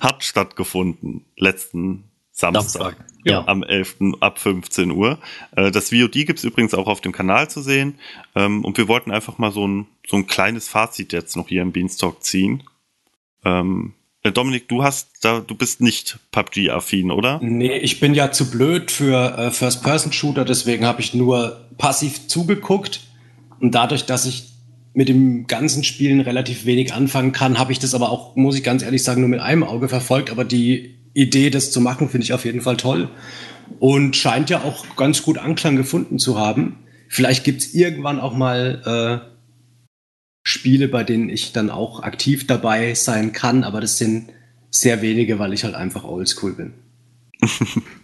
hat 0.00 0.24
stattgefunden, 0.24 1.24
letzten 1.38 2.10
Samstag. 2.36 2.70
Samstag. 2.70 2.96
Ja. 3.24 3.44
Am 3.48 3.62
11. 3.62 3.96
ab 4.20 4.38
15 4.38 4.90
Uhr. 4.90 5.18
Äh, 5.56 5.70
Das 5.70 5.88
VOD 5.88 6.12
gibt's 6.26 6.44
übrigens 6.44 6.74
auch 6.74 6.86
auf 6.86 7.00
dem 7.00 7.12
Kanal 7.12 7.48
zu 7.48 7.62
sehen. 7.62 7.94
Ähm, 8.34 8.62
Und 8.64 8.76
wir 8.76 8.88
wollten 8.88 9.10
einfach 9.10 9.38
mal 9.38 9.50
so 9.50 9.66
ein, 9.66 9.86
so 10.06 10.16
ein 10.16 10.26
kleines 10.26 10.68
Fazit 10.68 11.12
jetzt 11.14 11.34
noch 11.36 11.48
hier 11.48 11.62
im 11.62 11.72
Beanstalk 11.72 12.22
ziehen. 12.22 12.62
Ähm, 13.44 13.94
äh, 14.22 14.32
Dominik, 14.32 14.68
du 14.68 14.82
hast 14.84 15.08
da, 15.22 15.40
du 15.40 15.54
bist 15.54 15.80
nicht 15.80 16.18
PUBG-affin, 16.30 17.10
oder? 17.10 17.40
Nee, 17.42 17.78
ich 17.78 18.00
bin 18.00 18.12
ja 18.12 18.30
zu 18.32 18.50
blöd 18.50 18.90
für 18.90 19.38
äh, 19.38 19.50
First-Person-Shooter, 19.50 20.44
deswegen 20.44 20.84
habe 20.84 21.00
ich 21.00 21.14
nur 21.14 21.68
passiv 21.78 22.28
zugeguckt. 22.28 23.00
Und 23.60 23.74
dadurch, 23.74 24.04
dass 24.04 24.26
ich 24.26 24.52
mit 24.92 25.08
dem 25.08 25.46
ganzen 25.46 25.84
Spielen 25.84 26.20
relativ 26.20 26.66
wenig 26.66 26.92
anfangen 26.92 27.32
kann, 27.32 27.58
habe 27.58 27.72
ich 27.72 27.78
das 27.78 27.94
aber 27.94 28.10
auch, 28.10 28.36
muss 28.36 28.56
ich 28.56 28.62
ganz 28.62 28.82
ehrlich 28.82 29.02
sagen, 29.02 29.22
nur 29.22 29.30
mit 29.30 29.40
einem 29.40 29.64
Auge 29.64 29.88
verfolgt. 29.88 30.30
Aber 30.30 30.44
die 30.44 30.96
Idee, 31.16 31.50
das 31.50 31.72
zu 31.72 31.80
machen, 31.80 32.08
finde 32.10 32.24
ich 32.24 32.32
auf 32.32 32.44
jeden 32.44 32.60
Fall 32.60 32.76
toll. 32.76 33.08
Und 33.80 34.16
scheint 34.16 34.50
ja 34.50 34.62
auch 34.62 34.96
ganz 34.96 35.22
gut 35.22 35.38
Anklang 35.38 35.76
gefunden 35.76 36.18
zu 36.18 36.38
haben. 36.38 36.76
Vielleicht 37.08 37.44
gibt's 37.44 37.74
irgendwann 37.74 38.20
auch 38.20 38.34
mal 38.34 39.24
äh, 39.24 39.28
Spiele, 40.44 40.88
bei 40.88 41.04
denen 41.04 41.28
ich 41.28 41.52
dann 41.52 41.70
auch 41.70 42.02
aktiv 42.02 42.46
dabei 42.46 42.94
sein 42.94 43.32
kann, 43.32 43.64
aber 43.64 43.80
das 43.80 43.98
sind 43.98 44.30
sehr 44.70 45.02
wenige, 45.02 45.38
weil 45.38 45.52
ich 45.52 45.64
halt 45.64 45.74
einfach 45.74 46.04
oldschool 46.04 46.52
bin. 46.52 46.72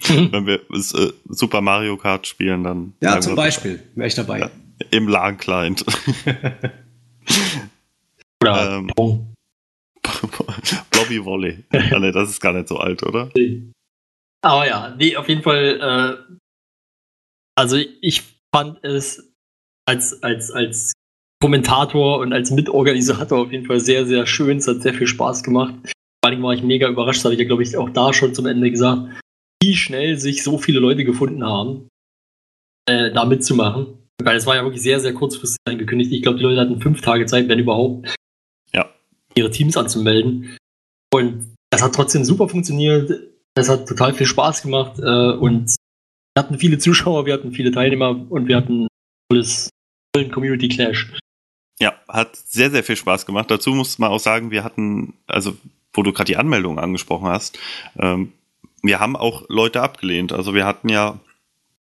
Wenn 0.08 0.46
wir 0.46 0.60
äh, 0.70 1.12
Super 1.28 1.60
Mario 1.60 1.96
Kart 1.96 2.26
spielen, 2.26 2.64
dann 2.64 2.94
Ja, 3.00 3.20
zum 3.20 3.36
Beispiel 3.36 3.82
wäre 3.94 4.08
ich 4.08 4.14
dabei. 4.14 4.40
Ja. 4.40 4.50
im 4.90 5.08
LAN-Client. 5.08 5.84
Oder 8.42 8.78
Ähm. 8.78 8.90
Blobby 10.90 11.24
Volley. 11.24 11.64
Ah, 11.70 11.98
das 11.98 12.30
ist 12.30 12.40
gar 12.40 12.52
nicht 12.52 12.68
so 12.68 12.76
alt, 12.76 13.02
oder? 13.02 13.30
Aber 14.44 14.66
ja, 14.66 14.94
nee, 14.98 15.16
auf 15.16 15.28
jeden 15.28 15.42
Fall, 15.42 15.78
äh, 15.80 16.36
also 17.56 17.76
ich 18.00 18.22
fand 18.54 18.82
es 18.84 19.32
als, 19.86 20.22
als, 20.22 20.50
als 20.50 20.92
Kommentator 21.40 22.18
und 22.18 22.32
als 22.32 22.50
Mitorganisator 22.50 23.40
auf 23.40 23.52
jeden 23.52 23.66
Fall 23.66 23.80
sehr, 23.80 24.06
sehr 24.06 24.26
schön. 24.26 24.58
Es 24.58 24.68
hat 24.68 24.82
sehr 24.82 24.94
viel 24.94 25.06
Spaß 25.06 25.42
gemacht. 25.42 25.74
Vor 25.84 26.30
allem 26.30 26.42
war 26.42 26.54
ich 26.54 26.62
mega 26.62 26.88
überrascht, 26.88 27.18
das 27.18 27.24
habe 27.24 27.34
ich 27.34 27.40
ja, 27.40 27.46
glaube 27.46 27.64
ich, 27.64 27.76
auch 27.76 27.90
da 27.90 28.12
schon 28.12 28.34
zum 28.34 28.46
Ende 28.46 28.70
gesagt, 28.70 29.20
wie 29.62 29.74
schnell 29.74 30.18
sich 30.18 30.44
so 30.44 30.58
viele 30.58 30.78
Leute 30.78 31.04
gefunden 31.04 31.44
haben, 31.44 31.88
äh, 32.88 33.10
da 33.12 33.24
mitzumachen. 33.24 33.98
Weil 34.22 34.36
es 34.36 34.46
war 34.46 34.54
ja 34.54 34.62
wirklich 34.62 34.82
sehr, 34.82 35.00
sehr 35.00 35.14
kurzfristig 35.14 35.58
angekündigt. 35.68 36.12
Ich 36.12 36.22
glaube, 36.22 36.38
die 36.38 36.44
Leute 36.44 36.60
hatten 36.60 36.80
fünf 36.80 37.00
Tage 37.00 37.26
Zeit, 37.26 37.48
wenn 37.48 37.58
überhaupt. 37.58 38.14
Ihre 39.34 39.50
Teams 39.50 39.76
anzumelden. 39.76 40.56
Und 41.12 41.54
das 41.70 41.82
hat 41.82 41.94
trotzdem 41.94 42.24
super 42.24 42.48
funktioniert. 42.48 43.10
Es 43.54 43.68
hat 43.68 43.86
total 43.86 44.14
viel 44.14 44.26
Spaß 44.26 44.62
gemacht 44.62 44.98
äh, 44.98 45.32
und 45.32 45.74
wir 46.34 46.42
hatten 46.42 46.58
viele 46.58 46.78
Zuschauer, 46.78 47.26
wir 47.26 47.34
hatten 47.34 47.52
viele 47.52 47.70
Teilnehmer 47.70 48.26
und 48.30 48.48
wir 48.48 48.56
hatten 48.56 48.88
tolles, 49.28 49.68
tollen 50.14 50.30
Community 50.30 50.68
Clash. 50.68 51.12
Ja, 51.80 51.94
hat 52.08 52.36
sehr, 52.36 52.70
sehr 52.70 52.84
viel 52.84 52.96
Spaß 52.96 53.26
gemacht. 53.26 53.50
Dazu 53.50 53.74
muss 53.74 53.98
man 53.98 54.10
auch 54.10 54.20
sagen, 54.20 54.50
wir 54.50 54.64
hatten, 54.64 55.14
also 55.26 55.56
wo 55.92 56.02
du 56.02 56.12
gerade 56.12 56.28
die 56.28 56.36
Anmeldung 56.36 56.78
angesprochen 56.78 57.28
hast, 57.28 57.58
ähm, 57.98 58.32
wir 58.82 59.00
haben 59.00 59.16
auch 59.16 59.44
Leute 59.48 59.82
abgelehnt. 59.82 60.32
Also 60.32 60.54
wir 60.54 60.64
hatten 60.64 60.88
ja 60.88 61.20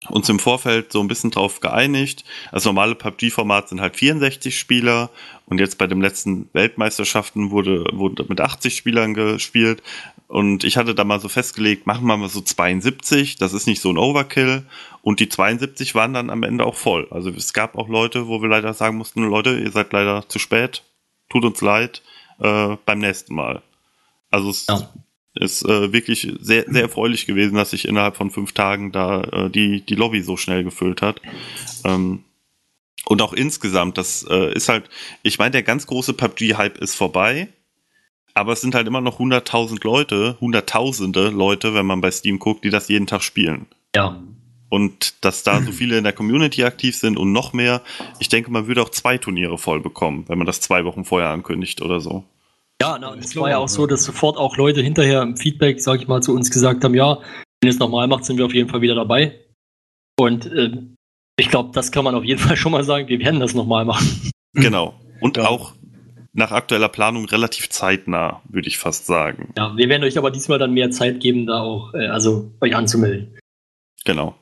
uns 0.09 0.29
im 0.29 0.39
Vorfeld 0.39 0.93
so 0.93 1.01
ein 1.01 1.09
bisschen 1.09 1.31
drauf 1.31 1.61
geeinigt. 1.61 2.25
Das 2.53 2.65
normale 2.65 2.95
PUBG-Format 2.95 3.69
sind 3.69 3.81
halt 3.81 3.97
64 3.97 4.59
Spieler 4.59 5.11
und 5.47 5.59
jetzt 5.59 5.77
bei 5.79 5.87
den 5.87 6.01
letzten 6.01 6.49
Weltmeisterschaften 6.53 7.51
wurde, 7.51 7.85
wurde 7.93 8.25
mit 8.29 8.41
80 8.41 8.77
Spielern 8.77 9.15
gespielt. 9.15 9.83
Und 10.29 10.63
ich 10.63 10.77
hatte 10.77 10.95
da 10.95 11.05
mal 11.05 11.21
so 11.21 11.29
festgelegt, 11.29 11.87
machen 11.87 12.07
wir 12.07 12.17
mal 12.17 12.29
so 12.29 12.43
72, 12.43 13.37
das 13.37 13.55
ist 13.55 13.67
nicht 13.67 13.81
so 13.81 13.91
ein 13.91 13.99
Overkill. 13.99 14.65
Und 15.03 15.21
die 15.21 15.29
72 15.29 15.95
waren 15.95 16.13
dann 16.13 16.31
am 16.31 16.43
Ende 16.43 16.65
auch 16.65 16.77
voll. 16.77 17.09
Also 17.11 17.31
es 17.31 17.53
gab 17.53 17.77
auch 17.77 17.89
Leute, 17.89 18.29
wo 18.29 18.43
wir 18.43 18.49
leider 18.49 18.75
sagen 18.75 18.99
mussten, 18.99 19.23
Leute, 19.23 19.59
ihr 19.59 19.71
seid 19.73 19.93
leider 19.93 20.29
zu 20.29 20.39
spät, 20.39 20.85
tut 21.31 21.45
uns 21.45 21.61
leid, 21.61 22.03
äh, 22.41 22.77
beim 22.85 22.99
nächsten 22.99 23.35
Mal. 23.35 23.63
Also 24.31 24.51
es 24.51 24.67
Ja. 24.69 24.93
Ist 25.39 25.65
äh, 25.65 25.93
wirklich 25.93 26.33
sehr, 26.41 26.65
sehr 26.69 26.83
erfreulich 26.83 27.27
gewesen, 27.27 27.57
dass 27.57 27.71
sich 27.71 27.87
innerhalb 27.87 28.17
von 28.17 28.31
fünf 28.31 28.53
Tagen 28.53 28.93
da 28.93 29.23
äh, 29.23 29.51
die, 29.51 29.81
die 29.81 29.95
Lobby 29.95 30.23
so 30.23 30.37
schnell 30.37 30.65
gefüllt 30.65 31.03
hat. 31.03 31.21
Ähm, 31.85 32.25
und 33.07 33.23
auch 33.23 33.33
insgesamt, 33.33 33.97
das 33.97 34.27
äh, 34.29 34.53
ist 34.53 34.69
halt, 34.69 34.91
ich 35.23 35.39
meine, 35.39 35.53
der 35.53 35.63
ganz 35.63 35.87
große 35.87 36.13
PUBG-Hype 36.13 36.79
ist 36.79 36.95
vorbei, 36.95 37.49
aber 38.35 38.53
es 38.53 38.61
sind 38.61 38.75
halt 38.75 38.87
immer 38.87 39.01
noch 39.01 39.19
100.000 39.19 39.83
Leute, 39.83 40.37
hunderttausende 40.41 41.31
Leute, 41.31 41.75
wenn 41.75 41.87
man 41.87 42.01
bei 42.01 42.11
Steam 42.11 42.39
guckt, 42.39 42.65
die 42.65 42.71
das 42.71 42.89
jeden 42.89 43.07
Tag 43.07 43.23
spielen. 43.23 43.67
Ja. 43.95 44.23
Und 44.69 45.25
dass 45.25 45.43
da 45.43 45.63
so 45.63 45.73
viele 45.73 45.99
in 45.99 46.05
der 46.05 46.13
Community 46.13 46.65
aktiv 46.65 46.97
sind 46.97 47.17
und 47.17 47.33
noch 47.33 47.53
mehr, 47.53 47.83
ich 48.19 48.29
denke, 48.29 48.51
man 48.51 48.67
würde 48.67 48.83
auch 48.83 48.91
zwei 48.91 49.17
Turniere 49.19 49.57
voll 49.59 49.81
bekommen, 49.81 50.25
wenn 50.29 50.39
man 50.39 50.47
das 50.47 50.61
zwei 50.61 50.85
Wochen 50.85 51.05
vorher 51.05 51.31
ankündigt 51.31 51.81
oder 51.81 52.01
so. 52.01 52.25
Ja, 52.81 52.97
na, 53.01 53.09
und 53.09 53.25
es 53.25 53.35
war 53.35 53.51
ja 53.51 53.59
auch 53.59 53.69
so, 53.69 53.87
dass 53.87 54.05
sofort 54.05 54.37
auch 54.37 54.57
Leute 54.57 54.81
hinterher 54.83 55.23
im 55.23 55.37
Feedback, 55.37 55.81
sag 55.81 56.01
ich 56.01 56.07
mal, 56.07 56.23
zu 56.23 56.33
uns 56.35 56.51
gesagt 56.51 56.85
haben, 56.85 56.95
ja, 56.95 57.17
wenn 57.61 57.69
ihr 57.69 57.71
es 57.71 57.79
nochmal 57.79 58.07
macht, 58.07 58.25
sind 58.25 58.39
wir 58.39 58.47
auf 58.47 58.55
jeden 58.55 58.69
Fall 58.69 58.81
wieder 58.83 58.95
dabei. 58.95 59.39
Und 60.19 60.47
äh, 60.47 60.71
ich 61.37 61.49
glaube, 61.49 61.71
das 61.73 61.91
kann 61.91 62.05
man 62.05 62.15
auf 62.15 62.25
jeden 62.25 62.41
Fall 62.47 62.57
schon 62.57 62.73
mal 62.73 62.85
sagen, 62.85 63.09
wir 63.09 63.19
werden 63.19 63.41
das 63.41 63.55
nochmal 63.55 63.85
machen. 63.85 64.31
Genau. 64.55 64.95
Und 65.21 65.37
Ja. 65.37 65.49
auch 65.49 65.73
nach 66.33 66.53
aktueller 66.53 66.89
Planung 66.89 67.25
relativ 67.25 67.69
zeitnah, 67.69 68.43
würde 68.49 68.69
ich 68.69 68.79
fast 68.79 69.07
sagen. 69.07 69.53
Ja, 69.57 69.77
wir 69.77 69.89
werden 69.89 70.05
euch 70.05 70.17
aber 70.17 70.31
diesmal 70.31 70.59
dann 70.61 70.73
mehr 70.73 70.93
Zeit 70.93 71.19
geben, 71.19 71.47
da 71.47 71.61
auch, 71.61 71.95
äh, 71.95 72.07
also 72.07 72.53
euch 72.61 72.77
anzumelden. 72.77 73.37
Genau. 74.05 74.37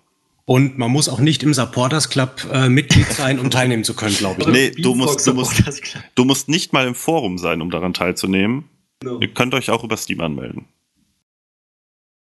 Und 0.48 0.78
man 0.78 0.92
muss 0.92 1.08
auch 1.08 1.18
nicht 1.18 1.42
im 1.42 1.52
Supporters 1.52 2.08
Club 2.08 2.46
äh, 2.52 2.68
Mitglied 2.68 3.06
sein, 3.08 3.40
um 3.40 3.50
teilnehmen 3.50 3.82
zu 3.82 3.94
können, 3.94 4.14
glaube 4.14 4.42
ich. 4.42 4.46
Nee, 4.46 4.70
du 4.70 4.94
musst- 4.94 5.26
du 5.26 5.34
musst-. 5.34 5.98
Du 6.14 6.24
musst 6.24 6.48
nicht 6.48 6.72
mal 6.72 6.86
im 6.86 6.94
Forum 6.94 7.36
sein, 7.36 7.60
um 7.60 7.70
daran 7.70 7.92
teilzunehmen. 7.94 8.64
Genau. 9.00 9.18
Ihr 9.20 9.34
könnt 9.34 9.54
euch 9.54 9.70
auch 9.70 9.82
über 9.82 9.96
Steam 9.96 10.20
anmelden. 10.20 10.66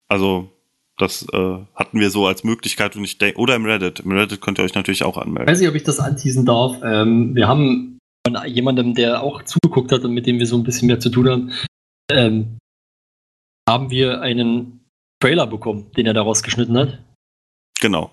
Also, 0.09 0.51
das 0.99 1.27
äh, 1.33 1.59
hatten 1.75 1.99
wir 2.01 2.11
so 2.11 2.27
als 2.27 2.45
Möglichkeit 2.45 2.97
und 2.97 3.05
ich 3.05 3.17
denke, 3.17 3.39
oder 3.39 3.57
im 3.57 3.65
Reddit. 3.65 4.01
Im 4.01 4.13
Reddit 4.13 4.41
könnt 4.43 4.59
ihr 4.59 4.65
euch 4.65 4.75
natürlich 4.75 5.05
auch 5.05 5.17
Ich 5.17 5.23
anmelden. 5.23 5.49
weiß 5.51 5.61
nicht, 5.61 5.69
ob 5.71 5.75
ich 5.75 5.83
das 5.85 5.99
anteasen 5.99 6.45
darf. 6.45 6.77
Ähm, 6.85 7.35
wir 7.35 7.49
haben 7.49 7.99
von 8.27 8.37
jemandem, 8.47 8.95
der 8.95 9.23
auch 9.23 9.43
zugeguckt 9.43 9.91
hat 9.91 10.05
und 10.05 10.13
mit 10.13 10.27
dem 10.27 10.39
wir 10.39 10.47
so 10.47 10.57
ein 10.57 10.65
bisschen 10.65 10.87
mehr 10.89 11.01
zu 11.01 11.09
tun 11.09 11.29
haben, 11.29 11.53
ähm, 12.11 12.59
haben 13.67 13.91
wir 13.91 14.21
einen 14.21 14.81
Trailer 15.19 15.47
bekommen, 15.47 15.91
den 15.97 16.07
er 16.07 16.15
daraus 16.15 16.43
geschnitten 16.43 16.77
hat. 16.77 17.03
Genau. 17.83 18.13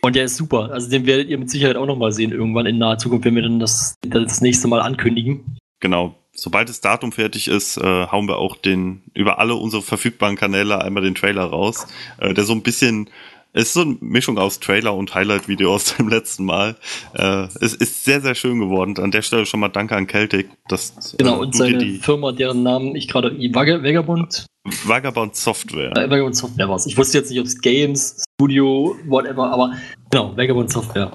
Und 0.00 0.14
der 0.14 0.26
ist 0.26 0.36
super. 0.36 0.70
Also 0.72 0.88
den 0.88 1.04
werdet 1.04 1.28
ihr 1.28 1.38
mit 1.38 1.50
Sicherheit 1.50 1.74
auch 1.74 1.86
nochmal 1.86 2.12
sehen, 2.12 2.30
irgendwann 2.30 2.66
in 2.66 2.78
naher 2.78 2.98
Zukunft, 2.98 3.24
wenn 3.24 3.34
wir 3.34 3.42
dann 3.42 3.58
das, 3.58 3.96
das 4.00 4.40
nächste 4.40 4.68
Mal 4.68 4.80
ankündigen. 4.80 5.58
Genau. 5.80 6.14
Sobald 6.32 6.68
das 6.68 6.80
Datum 6.80 7.10
fertig 7.10 7.48
ist, 7.48 7.78
äh, 7.78 8.06
hauen 8.06 8.28
wir 8.28 8.38
auch 8.38 8.54
den 8.54 9.02
über 9.12 9.40
alle 9.40 9.56
unsere 9.56 9.82
verfügbaren 9.82 10.36
Kanäle 10.36 10.80
einmal 10.80 11.02
den 11.02 11.16
Trailer 11.16 11.42
raus, 11.42 11.88
äh, 12.18 12.32
der 12.32 12.44
so 12.44 12.52
ein 12.52 12.62
bisschen 12.62 13.10
es 13.52 13.64
ist 13.64 13.72
so 13.74 13.80
eine 13.82 13.96
Mischung 14.00 14.38
aus 14.38 14.60
Trailer 14.60 14.94
und 14.94 15.14
Highlight-Video 15.14 15.74
aus 15.74 15.94
dem 15.96 16.08
letzten 16.08 16.44
Mal. 16.44 16.76
Äh, 17.14 17.48
es 17.60 17.74
ist 17.74 18.04
sehr, 18.04 18.20
sehr 18.20 18.34
schön 18.34 18.58
geworden. 18.60 18.96
An 18.98 19.10
der 19.10 19.22
Stelle 19.22 19.46
schon 19.46 19.60
mal 19.60 19.68
danke 19.68 19.96
an 19.96 20.06
Celtic, 20.08 20.48
dass 20.68 21.16
Genau, 21.18 21.36
äh, 21.36 21.40
und 21.40 21.56
seine 21.56 21.78
die 21.78 21.98
Firma, 21.98 22.32
deren 22.32 22.62
Namen 22.62 22.94
ich 22.94 23.08
gerade, 23.08 23.30
Vag 23.52 23.82
Vagabond, 23.82 24.46
Vagabond 24.84 25.34
Software. 25.34 25.96
äh, 25.96 26.10
Vagabond 26.10 26.36
Software 26.36 26.68
war 26.68 26.76
es. 26.76 26.86
Ich 26.86 26.96
wusste 26.96 27.18
jetzt 27.18 27.30
nicht, 27.30 27.40
ob 27.40 27.46
es 27.46 27.60
Games, 27.60 28.22
Studio, 28.40 28.96
whatever, 29.06 29.50
aber 29.50 29.72
genau, 30.10 30.36
Vagabond 30.36 30.70
Software. 30.70 31.12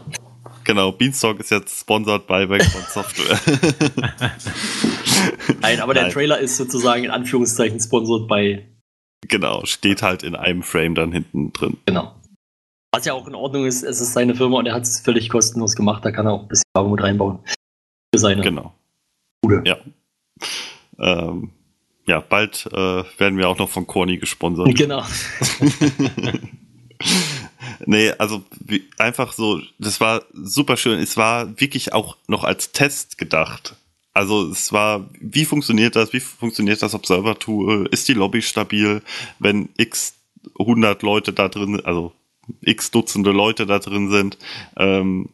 Genau, 0.66 0.92
Beanstalk 0.94 1.40
ist 1.42 1.52
jetzt 1.52 1.78
sponsored 1.82 2.26
bei 2.26 2.48
Vagabond 2.50 2.86
Software. 2.90 3.38
Nein, 5.62 5.82
aber 5.82 5.94
der 5.94 6.04
Nein. 6.04 6.12
Trailer 6.14 6.40
ist 6.40 6.56
sozusagen 6.58 7.04
in 7.04 7.12
Anführungszeichen 7.12 7.80
sponsort 7.80 8.28
bei, 8.28 8.66
Genau, 9.28 9.64
steht 9.66 10.02
halt 10.02 10.24
in 10.24 10.36
einem 10.36 10.64
Frame 10.64 10.96
dann 10.96 11.12
hinten 11.12 11.54
drin. 11.54 11.78
genau. 11.86 12.14
Was 12.94 13.06
ja 13.06 13.14
auch 13.14 13.28
in 13.28 13.34
Ordnung 13.34 13.66
ist, 13.66 13.82
es 13.82 14.00
ist 14.02 14.14
seine 14.14 14.36
Firma 14.36 14.60
und 14.60 14.68
er 14.68 14.76
hat 14.76 14.84
es 14.84 15.00
völlig 15.00 15.28
kostenlos 15.28 15.76
gemacht, 15.76 16.06
da 16.06 16.12
kann 16.12 16.28
er 16.28 16.34
auch 16.34 16.44
ein 16.44 16.48
bisschen 16.48 16.64
Werbung 16.76 16.92
mit 16.92 17.02
reinbauen. 17.02 17.40
Für 18.14 18.20
seine 18.20 18.44
Genau. 18.44 18.76
Bude. 19.42 19.64
Ja. 19.66 19.78
Ähm, 21.00 21.50
ja, 22.06 22.20
bald 22.20 22.68
äh, 22.72 23.04
werden 23.18 23.40
wir 23.40 23.50
auch 23.50 23.58
noch 23.58 23.70
von 23.70 23.88
Corny 23.88 24.18
gesponsert. 24.18 24.68
Genau. 24.78 25.04
nee, 27.88 28.12
also 28.12 28.44
wie, 28.60 28.88
einfach 29.00 29.34
so, 29.34 29.60
das 29.80 30.00
war 30.00 30.22
super 30.32 30.78
schön. 30.78 31.00
Es 31.00 31.18
war 31.18 31.60
wirklich 31.60 31.94
auch 31.94 32.18
noch 32.28 32.44
als 32.44 32.74
Test 32.74 33.18
gedacht. 33.18 33.76
Also 34.14 34.52
es 34.52 34.72
war, 34.72 35.10
wie 35.20 35.46
funktioniert 35.46 35.96
das? 35.96 36.14
Wie 36.14 36.20
funktioniert 36.20 36.84
das 36.84 36.94
Observer-Tool? 36.94 37.88
Ist 37.92 38.08
die 38.08 38.14
Lobby 38.14 38.44
stabil, 38.44 39.02
wenn 39.40 39.70
x 39.78 40.14
100 40.60 41.02
Leute 41.02 41.34
da 41.34 41.50
drin, 41.50 41.82
also 41.84 42.14
x 42.62 42.92
Dutzende 42.92 43.32
Leute 43.32 43.66
da 43.66 43.80
drin 43.80 44.10
sind? 44.10 44.38
Ähm, 44.78 45.30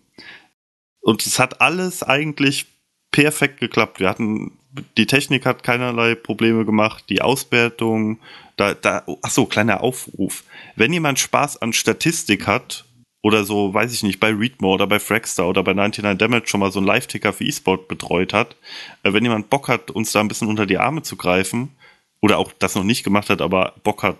und 1.01 1.25
es 1.25 1.39
hat 1.39 1.61
alles 1.61 2.03
eigentlich 2.03 2.67
perfekt 3.11 3.59
geklappt. 3.59 3.99
Wir 3.99 4.09
hatten, 4.09 4.59
die 4.97 5.05
Technik 5.05 5.45
hat 5.45 5.63
keinerlei 5.63 6.15
Probleme 6.15 6.65
gemacht, 6.65 7.05
die 7.09 7.21
Auswertung, 7.21 8.19
da, 8.57 8.73
da, 8.73 9.03
ach 9.21 9.31
so, 9.31 9.45
kleiner 9.45 9.81
Aufruf. 9.81 10.43
Wenn 10.75 10.93
jemand 10.93 11.19
Spaß 11.19 11.61
an 11.61 11.73
Statistik 11.73 12.47
hat, 12.47 12.85
oder 13.21 13.43
so, 13.43 13.73
weiß 13.73 13.93
ich 13.93 14.03
nicht, 14.03 14.19
bei 14.19 14.31
Readmore 14.33 14.75
oder 14.75 14.87
bei 14.87 14.99
Fragstar 14.99 15.49
oder 15.49 15.63
bei 15.63 15.73
99 15.73 16.17
Damage 16.17 16.47
schon 16.47 16.61
mal 16.61 16.71
so 16.71 16.79
einen 16.79 16.87
Live-Ticker 16.87 17.33
für 17.33 17.43
E-Sport 17.43 17.87
betreut 17.87 18.33
hat, 18.33 18.55
äh, 19.03 19.11
wenn 19.11 19.23
jemand 19.23 19.49
Bock 19.49 19.67
hat, 19.67 19.91
uns 19.91 20.11
da 20.11 20.21
ein 20.21 20.27
bisschen 20.27 20.47
unter 20.47 20.65
die 20.65 20.77
Arme 20.77 21.01
zu 21.01 21.17
greifen, 21.17 21.75
oder 22.21 22.37
auch 22.37 22.51
das 22.59 22.75
noch 22.75 22.83
nicht 22.83 23.03
gemacht 23.03 23.29
hat, 23.29 23.41
aber 23.41 23.73
Bock 23.83 24.03
hat, 24.03 24.17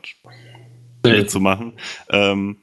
Äh, 1.06 1.28
zu 1.28 1.40
machen, 1.40 1.74
ähm, 2.10 2.58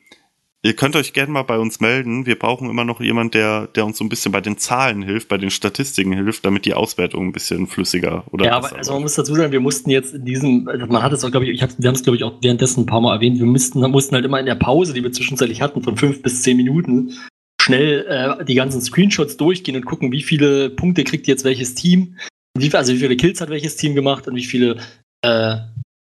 ihr 0.67 0.75
könnt 0.75 0.97
euch 0.97 1.13
gerne 1.13 1.31
mal 1.33 1.43
bei 1.43 1.59
uns 1.59 1.81
melden. 1.81 2.27
Wir 2.27 2.39
brauchen 2.39 2.69
immer 2.69 2.85
noch 2.85 3.01
jemand, 3.01 3.35
der, 3.35 3.69
der 3.69 3.87
uns 3.87 3.99
so 3.99 4.05
ein 4.05 4.09
bisschen 4.09 4.33
bei 4.33 4.41
den 4.41 4.59
Zahlen 4.59 5.03
hilft, 5.03 5.29
bei 5.29 5.39
den 5.39 5.51
Statistiken 5.51 6.13
hilft, 6.13 6.45
damit 6.45 6.65
die 6.65 6.75
Auswertung 6.75 7.29
ein 7.29 7.33
bisschen 7.33 7.67
flüssiger 7.69 8.25
oder 8.33 8.47
Ja, 8.47 8.57
aber 8.57 8.77
also 8.77 8.93
man 8.93 9.03
muss 9.03 9.15
dazu 9.15 9.35
sagen, 9.35 9.53
wir 9.53 9.61
mussten 9.61 9.91
jetzt 9.91 10.15
in 10.15 10.25
diesem, 10.25 10.69
also 10.69 10.87
man 10.87 11.03
hat 11.03 11.13
es 11.13 11.25
auch, 11.25 11.31
glaube 11.31 11.47
ich, 11.47 11.53
ich 11.53 11.63
hab, 11.63 11.71
wir 11.79 11.89
haben 11.89 11.95
es, 11.95 12.03
glaube 12.03 12.17
ich, 12.17 12.25
auch 12.25 12.35
währenddessen 12.43 12.81
ein 12.81 12.87
paar 12.87 13.01
Mal 13.01 13.15
erwähnt, 13.15 13.39
wir 13.39 13.47
mussten, 13.47 13.81
mussten 13.91 14.15
halt 14.17 14.25
immer 14.25 14.41
in 14.41 14.47
der 14.47 14.57
Pause, 14.57 14.93
die 14.93 15.03
wir 15.03 15.13
zwischenzeitlich 15.13 15.63
hatten, 15.63 15.83
von 15.83 15.97
fünf 15.97 16.23
bis 16.23 16.43
zehn 16.43 16.57
Minuten, 16.57 17.17
schnell 17.61 18.05
äh, 18.09 18.45
die 18.45 18.55
ganzen 18.55 18.81
Screenshots 18.81 19.37
durchgehen 19.37 19.77
und 19.77 19.87
gucken, 19.87 20.11
wie 20.11 20.23
viele 20.23 20.71
Punkte 20.71 21.05
kriegt 21.05 21.29
jetzt 21.29 21.45
welches 21.45 21.75
Team, 21.75 22.17
wie, 22.59 22.73
also 22.75 22.93
wie 22.93 22.99
viele 22.99 23.17
Kills 23.17 23.41
hat 23.41 23.51
welches 23.51 23.77
Team 23.77 23.95
gemacht 23.95 24.27
und 24.27 24.35
wie 24.35 24.45
viele, 24.45 24.79
äh, 25.23 25.57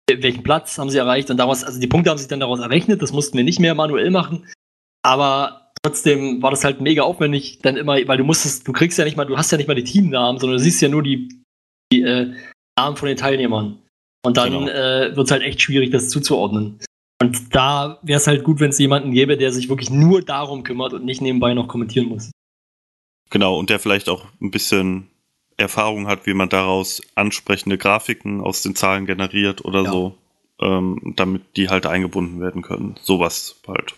welchen 0.10 0.44
Platz 0.44 0.78
haben 0.78 0.90
sie 0.90 0.98
erreicht 0.98 1.30
und 1.30 1.38
daraus, 1.38 1.64
also 1.64 1.80
die 1.80 1.88
Punkte 1.88 2.10
haben 2.10 2.18
sich 2.18 2.28
dann 2.28 2.40
daraus 2.40 2.60
errechnet, 2.60 3.02
das 3.02 3.14
mussten 3.14 3.38
wir 3.38 3.44
nicht 3.44 3.60
mehr 3.60 3.76
manuell 3.76 4.12
machen, 4.12 4.46
aber 5.04 5.72
trotzdem 5.84 6.42
war 6.42 6.52
das 6.52 6.64
halt 6.64 6.82
mega 6.82 7.04
aufwendig, 7.04 7.60
dann 7.62 7.78
immer, 7.78 7.96
weil 8.08 8.18
du 8.18 8.24
musstest, 8.24 8.68
du 8.68 8.74
kriegst 8.74 8.98
ja 8.98 9.06
nicht 9.06 9.18
mal, 9.18 9.26
du 9.26 9.38
hast 9.38 9.52
ja 9.52 9.58
nicht 9.58 9.68
mal 9.68 9.76
die 9.76 9.84
Teamnamen, 9.84 10.40
sondern 10.40 10.58
du 10.58 10.64
siehst 10.64 10.82
ja 10.82 10.90
nur 10.90 11.04
die, 11.04 11.30
die 11.92 12.02
äh, 12.02 12.34
Namen 12.78 12.98
von 12.98 13.08
den 13.08 13.18
Teilnehmern. 13.18 13.80
Und 14.24 14.38
dann 14.38 14.52
Genau. 14.52 14.68
äh, 14.68 15.16
wird 15.16 15.26
es 15.26 15.32
halt 15.32 15.42
echt 15.42 15.62
schwierig, 15.62 15.92
das 15.92 16.10
zuzuordnen. 16.10 16.80
Und 17.22 17.56
da 17.56 18.00
wäre 18.02 18.18
es 18.18 18.28
halt 18.28 18.44
gut, 18.44 18.60
wenn 18.60 18.70
es 18.70 18.80
jemanden 18.80 19.12
gäbe, 19.12 19.38
der 19.38 19.52
sich 19.52 19.70
wirklich 19.70 19.90
nur 19.90 20.22
darum 20.22 20.64
kümmert 20.64 20.94
und 20.94 21.06
nicht 21.06 21.22
nebenbei 21.22 21.54
noch 21.54 21.68
kommentieren 21.68 22.08
muss. 22.08 22.32
Genau, 23.30 23.58
und 23.58 23.70
der 23.70 23.80
vielleicht 23.80 24.10
auch 24.10 24.26
ein 24.42 24.52
bisschen 24.52 25.08
Erfahrung 25.62 26.08
hat, 26.08 26.26
wie 26.26 26.34
man 26.34 26.50
daraus 26.50 27.02
ansprechende 27.16 27.78
Grafiken 27.78 28.42
aus 28.42 28.62
den 28.62 28.76
Zahlen 28.76 29.06
generiert 29.06 29.64
oder 29.66 29.84
Ja. 29.84 29.92
so, 29.92 30.18
ähm, 30.62 31.14
damit 31.16 31.42
die 31.58 31.70
halt 31.70 31.86
eingebunden 31.86 32.40
werden 32.42 32.62
können. 32.62 32.96
Sowas 33.02 33.60
halt. 33.68 33.96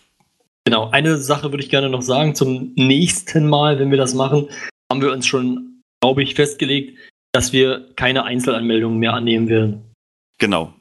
Genau, 0.66 0.90
eine 0.92 1.18
Sache 1.18 1.52
würde 1.52 1.64
ich 1.64 1.70
gerne 1.70 1.90
noch 1.90 2.02
sagen. 2.02 2.36
Zum 2.36 2.72
nächsten 2.76 3.48
Mal, 3.50 3.80
wenn 3.80 3.92
wir 3.92 3.98
das 3.98 4.14
machen, 4.14 4.48
haben 4.92 5.02
wir 5.02 5.12
uns 5.12 5.26
schon, 5.28 5.82
glaube 6.02 6.24
ich, 6.24 6.36
festgelegt, 6.36 6.98
dass 7.34 7.52
wir 7.52 7.90
keine 7.96 8.24
Einzelanmeldungen 8.24 9.00
mehr 9.00 9.14
annehmen 9.14 9.50
werden. 9.50 9.82
Genau, 10.40 10.74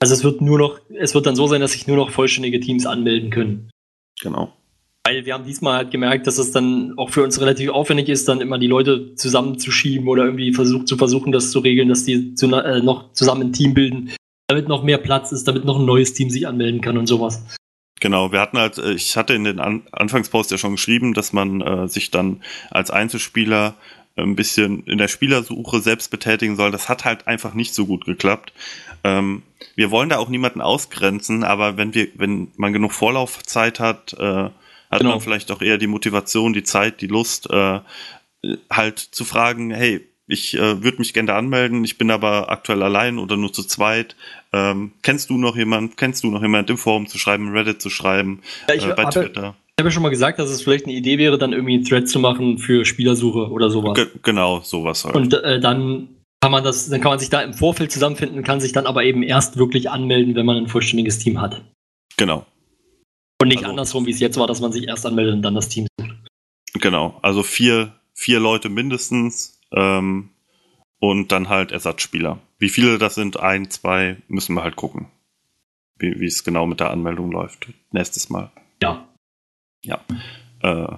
Also 0.00 0.14
es 0.14 0.24
wird 0.24 0.40
nur 0.40 0.58
noch, 0.58 0.78
es 0.98 1.14
wird 1.14 1.26
dann 1.26 1.36
so 1.36 1.46
sein, 1.48 1.60
dass 1.60 1.72
sich 1.72 1.86
nur 1.86 1.96
noch 1.96 2.10
vollständige 2.10 2.60
Teams 2.60 2.86
anmelden 2.86 3.30
können. 3.30 3.70
genau. 4.20 4.52
Weil 5.06 5.24
wir 5.24 5.34
haben 5.34 5.44
diesmal 5.44 5.76
halt 5.76 5.92
gemerkt, 5.92 6.26
dass 6.26 6.36
es 6.36 6.50
dann 6.50 6.94
auch 6.96 7.10
für 7.10 7.22
uns 7.22 7.40
relativ 7.40 7.70
aufwendig 7.70 8.08
ist, 8.08 8.28
dann 8.28 8.40
immer 8.40 8.58
die 8.58 8.66
Leute 8.66 9.14
zusammenzuschieben 9.14 10.08
oder 10.08 10.24
irgendwie 10.24 10.52
versucht, 10.52 10.88
zu 10.88 10.96
versuchen, 10.96 11.30
das 11.30 11.52
zu 11.52 11.60
regeln, 11.60 11.88
dass 11.88 12.04
die 12.04 12.34
zu, 12.34 12.46
äh, 12.46 12.80
noch 12.80 13.12
zusammen 13.12 13.42
ein 13.42 13.52
Team 13.52 13.72
bilden, 13.72 14.10
damit 14.48 14.66
noch 14.66 14.82
mehr 14.82 14.98
Platz 14.98 15.30
ist, 15.30 15.46
damit 15.46 15.64
noch 15.64 15.78
ein 15.78 15.84
neues 15.84 16.12
Team 16.12 16.28
sich 16.28 16.48
anmelden 16.48 16.80
kann 16.80 16.98
und 16.98 17.06
sowas. 17.06 17.44
Genau, 18.00 18.32
wir 18.32 18.40
hatten 18.40 18.58
halt, 18.58 18.78
äh, 18.78 18.94
ich 18.94 19.16
hatte 19.16 19.34
in 19.34 19.44
den 19.44 19.60
An 19.60 19.82
Anfangspost 19.92 20.50
ja 20.50 20.58
schon 20.58 20.72
geschrieben, 20.72 21.14
dass 21.14 21.32
man 21.32 21.60
äh, 21.60 21.86
sich 21.86 22.10
dann 22.10 22.42
als 22.72 22.90
Einzelspieler 22.90 23.76
ein 24.16 24.34
bisschen 24.34 24.82
in 24.86 24.98
der 24.98 25.08
Spielersuche 25.08 25.80
selbst 25.82 26.10
betätigen 26.10 26.56
soll. 26.56 26.72
Das 26.72 26.88
hat 26.88 27.04
halt 27.04 27.28
einfach 27.28 27.54
nicht 27.54 27.74
so 27.74 27.86
gut 27.86 28.06
geklappt. 28.06 28.52
Ähm, 29.04 29.42
wir 29.76 29.92
wollen 29.92 30.08
da 30.08 30.18
auch 30.18 30.30
niemanden 30.30 30.62
ausgrenzen, 30.62 31.44
aber 31.44 31.76
wenn 31.76 31.94
wir, 31.94 32.08
wenn 32.16 32.48
man 32.56 32.72
genug 32.72 32.92
Vorlaufzeit 32.92 33.78
hat, 33.78 34.14
äh, 34.18 34.50
hat 34.90 35.00
Genau. 35.00 35.10
man 35.12 35.20
vielleicht 35.20 35.50
auch 35.50 35.62
eher 35.62 35.78
die 35.78 35.86
Motivation, 35.86 36.52
die 36.52 36.62
Zeit, 36.64 37.00
die 37.00 37.06
Lust, 37.06 37.50
äh, 37.50 37.80
halt 38.70 38.98
zu 38.98 39.24
fragen, 39.24 39.70
hey, 39.70 40.06
ich 40.28 40.54
äh, 40.54 40.82
würde 40.82 40.98
mich 40.98 41.14
gerne 41.14 41.34
anmelden, 41.34 41.84
ich 41.84 41.98
bin 41.98 42.10
aber 42.10 42.50
aktuell 42.50 42.82
allein 42.82 43.18
oder 43.18 43.36
nur 43.36 43.52
zu 43.52 43.62
zweit. 43.62 44.16
Ähm, 44.52 44.92
kennst 45.02 45.30
du 45.30 45.38
noch 45.38 45.56
jemand? 45.56 45.96
Kennst 45.96 46.24
du 46.24 46.30
noch 46.30 46.42
jemand 46.42 46.68
im 46.68 46.78
Forum 46.78 47.06
zu 47.06 47.18
schreiben, 47.18 47.50
Reddit 47.50 47.80
zu 47.80 47.90
schreiben, 47.90 48.42
Ja, 48.68 48.74
ich 48.74 48.84
äh, 48.86 48.94
bei 48.94 49.04
habe 49.04 49.12
Twitter? 49.12 49.54
ich 49.78 49.82
hab 49.82 49.86
ja 49.86 49.90
schon 49.90 50.02
mal 50.02 50.08
gesagt, 50.08 50.38
dass 50.38 50.50
es 50.50 50.62
vielleicht 50.62 50.86
eine 50.86 50.94
Idee 50.94 51.18
wäre, 51.18 51.38
dann 51.38 51.52
irgendwie 51.52 51.74
einen 51.74 51.84
Thread 51.84 52.08
zu 52.08 52.18
machen 52.18 52.58
für 52.58 52.84
Spielersuche 52.84 53.50
oder 53.50 53.70
sowas. 53.70 53.94
Ge 53.94 54.06
genau, 54.22 54.60
sowas 54.62 55.04
halt. 55.04 55.14
Und 55.14 55.32
äh, 55.34 55.60
dann 55.60 56.08
kann 56.40 56.50
man 56.50 56.64
das, 56.64 56.88
dann 56.88 57.00
kann 57.00 57.10
man 57.10 57.18
sich 57.18 57.30
da 57.30 57.40
im 57.42 57.54
Vorfeld 57.54 57.92
zusammenfinden, 57.92 58.42
kann 58.42 58.60
sich 58.60 58.72
dann 58.72 58.86
aber 58.86 59.04
eben 59.04 59.22
erst 59.22 59.58
wirklich 59.58 59.90
anmelden, 59.90 60.34
wenn 60.34 60.46
man 60.46 60.56
ein 60.56 60.66
vollständiges 60.68 61.18
Team 61.18 61.40
hat. 61.40 61.62
genau, 62.16 62.46
Und 63.40 63.48
nicht 63.48 63.58
Also- 63.58 63.70
andersrum, 63.70 64.06
wie 64.06 64.10
es 64.12 64.20
jetzt 64.20 64.38
war, 64.38 64.46
dass 64.46 64.60
man 64.60 64.72
sich 64.72 64.86
erst 64.88 65.04
anmeldet 65.06 65.34
und 65.34 65.42
dann 65.42 65.54
das 65.54 65.68
Team 65.68 65.86
sucht. 66.00 66.10
genau. 66.74 67.18
Also 67.22 67.42
vier, 67.42 67.94
vier 68.14 68.40
Leute 68.40 68.68
mindestens 68.68 69.60
ähm, 69.72 70.30
und 70.98 71.32
dann 71.32 71.48
halt 71.48 71.72
Ersatzspieler. 71.72 72.38
Wie 72.58 72.68
viele 72.70 72.98
das 72.98 73.14
sind, 73.14 73.38
ein, 73.38 73.70
zwei, 73.70 74.16
müssen 74.28 74.54
wir 74.54 74.62
halt 74.62 74.76
gucken. 74.76 75.08
Wie 75.98 76.18
wie 76.20 76.26
es 76.26 76.44
genau 76.44 76.66
mit 76.66 76.80
der 76.80 76.90
Anmeldung 76.90 77.30
läuft. 77.30 77.68
Nächstes 77.90 78.28
Mal. 78.30 78.50
Ja. 78.82 80.00
Äh, 80.62 80.96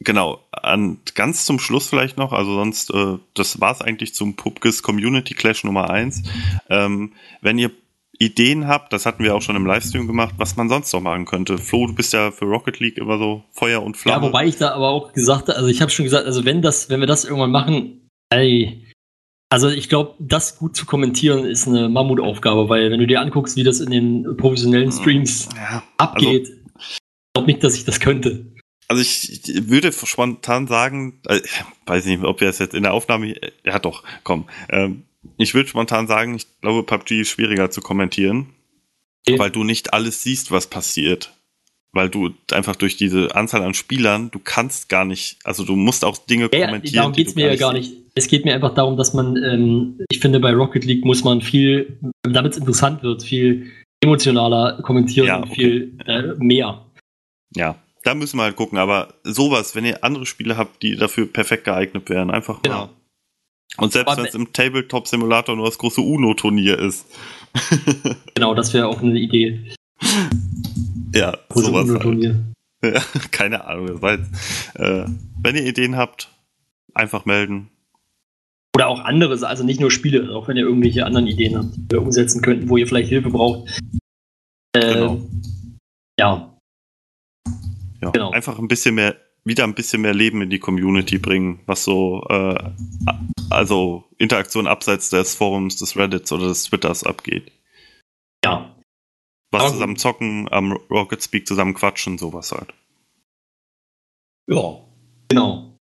genau, 0.00 0.42
an, 0.50 0.98
ganz 1.14 1.44
zum 1.44 1.58
Schluss 1.58 1.88
vielleicht 1.88 2.16
noch, 2.16 2.32
also 2.32 2.54
sonst, 2.54 2.90
äh, 2.92 3.18
das 3.34 3.60
war's 3.60 3.80
eigentlich 3.80 4.14
zum 4.14 4.34
PubGIS 4.34 4.82
Community 4.82 5.34
Clash 5.34 5.62
Nummer 5.64 5.88
eins. 5.90 6.22
Ähm, 6.68 7.12
wenn 7.42 7.58
ihr 7.58 7.70
Ideen 8.18 8.66
habt, 8.66 8.92
das 8.92 9.06
hatten 9.06 9.22
wir 9.22 9.34
auch 9.34 9.42
schon 9.42 9.56
im 9.56 9.66
Livestream 9.66 10.06
gemacht, 10.06 10.34
was 10.38 10.56
man 10.56 10.68
sonst 10.68 10.92
noch 10.92 11.00
machen 11.00 11.24
könnte. 11.24 11.58
Flo, 11.58 11.86
du 11.86 11.94
bist 11.94 12.12
ja 12.12 12.30
für 12.30 12.44
Rocket 12.46 12.80
League 12.80 12.98
immer 12.98 13.18
so 13.18 13.44
Feuer 13.52 13.82
und 13.82 13.96
Ja, 13.96 14.02
Flamme. 14.02 14.26
wobei 14.28 14.46
ich 14.46 14.56
da 14.56 14.72
aber 14.72 14.88
auch 14.88 15.12
gesagt 15.12 15.48
habe, 15.48 15.56
also 15.56 15.68
ich 15.68 15.80
habe 15.82 15.90
schon 15.90 16.04
gesagt, 16.04 16.26
also 16.26 16.44
wenn 16.44 16.62
das, 16.62 16.88
wenn 16.90 17.00
wir 17.00 17.06
das 17.06 17.24
irgendwann 17.24 17.50
machen, 17.50 18.08
ey, 18.30 18.84
also 19.48 19.68
ich 19.68 19.88
glaube, 19.88 20.14
das 20.18 20.58
gut 20.58 20.76
zu 20.76 20.86
kommentieren 20.86 21.44
ist 21.44 21.68
eine 21.68 21.88
Mammutaufgabe, 21.88 22.68
weil 22.68 22.90
wenn 22.90 22.98
du 23.00 23.06
dir 23.06 23.20
anguckst, 23.20 23.56
wie 23.56 23.62
das 23.64 23.80
in 23.80 23.90
den 23.90 24.36
professionellen 24.36 24.90
Streams 24.90 25.48
ja, 25.54 25.82
abgeht, 25.98 26.48
ich 26.78 26.98
glaube 27.34 27.46
nicht, 27.46 27.62
dass 27.62 27.76
ich 27.76 27.84
das 27.84 28.00
könnte. 28.00 28.52
Also 28.88 29.02
ich 29.02 29.48
ich 29.48 29.68
würde 29.68 29.92
spontan 29.92 30.66
sagen, 30.66 31.20
äh, 31.26 31.40
weiß 31.86 32.06
nicht, 32.06 32.22
ob 32.22 32.40
wir 32.40 32.48
es 32.48 32.58
jetzt 32.58 32.74
in 32.74 32.82
der 32.84 32.92
Aufnahme, 32.92 33.30
äh, 33.40 33.52
ja 33.64 33.78
doch, 33.78 34.02
komm. 34.24 34.48
Ähm, 34.68 35.05
ich 35.38 35.54
würde 35.54 35.68
spontan 35.68 36.06
sagen, 36.06 36.34
ich 36.34 36.46
glaube, 36.60 36.82
PUBG 36.82 37.20
ist 37.20 37.30
schwieriger 37.30 37.70
zu 37.70 37.80
kommentieren, 37.80 38.46
Okay. 39.28 39.38
weil 39.38 39.50
du 39.50 39.64
nicht 39.64 39.92
alles 39.92 40.22
siehst, 40.22 40.50
was 40.52 40.68
passiert. 40.68 41.32
Weil 41.92 42.08
du 42.10 42.30
einfach 42.52 42.76
durch 42.76 42.96
diese 42.96 43.34
Anzahl 43.34 43.62
an 43.62 43.74
Spielern, 43.74 44.30
du 44.30 44.38
kannst 44.38 44.88
gar 44.88 45.04
nicht, 45.04 45.38
also 45.44 45.64
du 45.64 45.74
musst 45.76 46.04
auch 46.04 46.18
Dinge 46.18 46.48
Ja, 46.52 46.66
kommentieren. 46.66 46.94
darum 46.96 47.12
geht's 47.12 47.34
du 47.34 47.40
mir 47.40 47.46
ja 47.48 47.56
gar 47.56 47.72
nicht. 47.72 47.92
Es 48.14 48.28
geht 48.28 48.44
mir 48.44 48.54
einfach 48.54 48.74
darum, 48.74 48.96
dass 48.96 49.14
man, 49.14 49.36
ähm, 49.42 50.00
ich 50.10 50.20
finde, 50.20 50.38
bei 50.40 50.52
Rocket 50.52 50.84
League 50.84 51.04
muss 51.04 51.24
man 51.24 51.40
viel, 51.40 51.98
damit 52.22 52.52
es 52.52 52.58
interessant 52.58 53.02
wird, 53.02 53.22
viel 53.22 53.70
emotionaler 54.00 54.80
kommentieren 54.82 55.26
Ja, 55.26 55.36
und 55.38 55.44
okay. 55.44 55.54
viel 55.54 55.98
äh, 56.06 56.34
mehr. 56.38 56.84
Ja, 57.54 57.76
da 58.04 58.14
müssen 58.14 58.36
wir 58.36 58.42
halt 58.44 58.56
gucken. 58.56 58.78
Aber 58.78 59.14
sowas, 59.24 59.74
wenn 59.74 59.84
ihr 59.84 60.04
andere 60.04 60.26
Spiele 60.26 60.56
habt, 60.56 60.82
die 60.82 60.96
dafür 60.96 61.26
perfekt 61.26 61.64
geeignet 61.64 62.08
wären, 62.10 62.30
einfach 62.30 62.62
Genau. 62.62 62.76
mal. 62.86 62.88
Und 63.78 63.92
selbst 63.92 64.16
wenn 64.16 64.24
es 64.26 64.34
im 64.34 64.52
Tabletop-Simulator 64.52 65.54
nur 65.56 65.66
das 65.66 65.78
große 65.78 66.00
UNO-Turnier 66.00 66.78
ist. 66.78 67.06
Genau, 68.34 68.54
das 68.54 68.74
wäre 68.74 68.86
auch 68.86 69.02
eine 69.02 69.18
Idee. 69.18 69.72
ja, 71.14 71.36
Große 71.48 71.66
sowas 71.66 71.80
halt. 71.82 71.90
UNO-Turnier. 71.90 72.44
Ja, 72.82 73.00
keine 73.30 73.64
Ahnung. 73.64 73.88
Jetzt, 74.02 74.30
äh, 74.74 75.06
wenn 75.40 75.56
ihr 75.56 75.64
Ideen 75.64 75.96
habt, 75.96 76.30
einfach 76.94 77.24
melden. 77.24 77.70
Oder 78.74 78.88
auch 78.88 79.00
anderes, 79.00 79.42
also 79.42 79.64
nicht 79.64 79.80
nur 79.80 79.90
Spiele, 79.90 80.34
auch 80.36 80.48
wenn 80.48 80.58
ihr 80.58 80.64
irgendwelche 80.64 81.06
anderen 81.06 81.26
Ideen 81.26 81.56
habt, 81.56 81.74
die 81.76 81.86
wir 81.90 82.02
umsetzen 82.02 82.42
könnten, 82.42 82.68
wo 82.68 82.76
ihr 82.76 82.86
vielleicht 82.86 83.08
Hilfe 83.08 83.30
braucht. 83.30 83.80
Äh, 84.74 84.92
Genau. 84.92 85.20
Ja, 86.18 86.58
Ja, 88.02 88.10
Genau. 88.10 88.30
einfach 88.32 88.58
ein 88.58 88.68
bisschen 88.68 88.94
mehr, 88.96 89.16
wieder 89.46 89.64
ein 89.64 89.74
bisschen 89.74 90.02
mehr 90.02 90.12
Leben 90.14 90.42
in 90.42 90.50
die 90.50 90.58
Community 90.58 91.18
bringen, 91.18 91.60
was 91.66 91.84
so, 91.84 92.22
äh, 92.28 92.72
also 93.48 94.04
Interaktion 94.18 94.66
abseits 94.66 95.08
des 95.10 95.34
Forums, 95.34 95.76
des 95.76 95.96
Reddits 95.96 96.30
oder 96.32 96.48
des 96.48 96.64
Twitters 96.64 97.04
abgeht. 97.04 97.52
ja. 98.44 98.72
Was 99.52 99.62
Aber- 99.62 99.72
zusammen 99.72 99.96
zocken, 99.96 100.48
am 100.52 100.72
Rocket 100.90 101.22
Speak 101.22 101.46
zusammen 101.46 101.72
quatschen, 101.74 102.18
sowas 102.18 102.50
halt. 102.50 102.74
Ja. 104.50 104.80
Genau. 105.28 105.78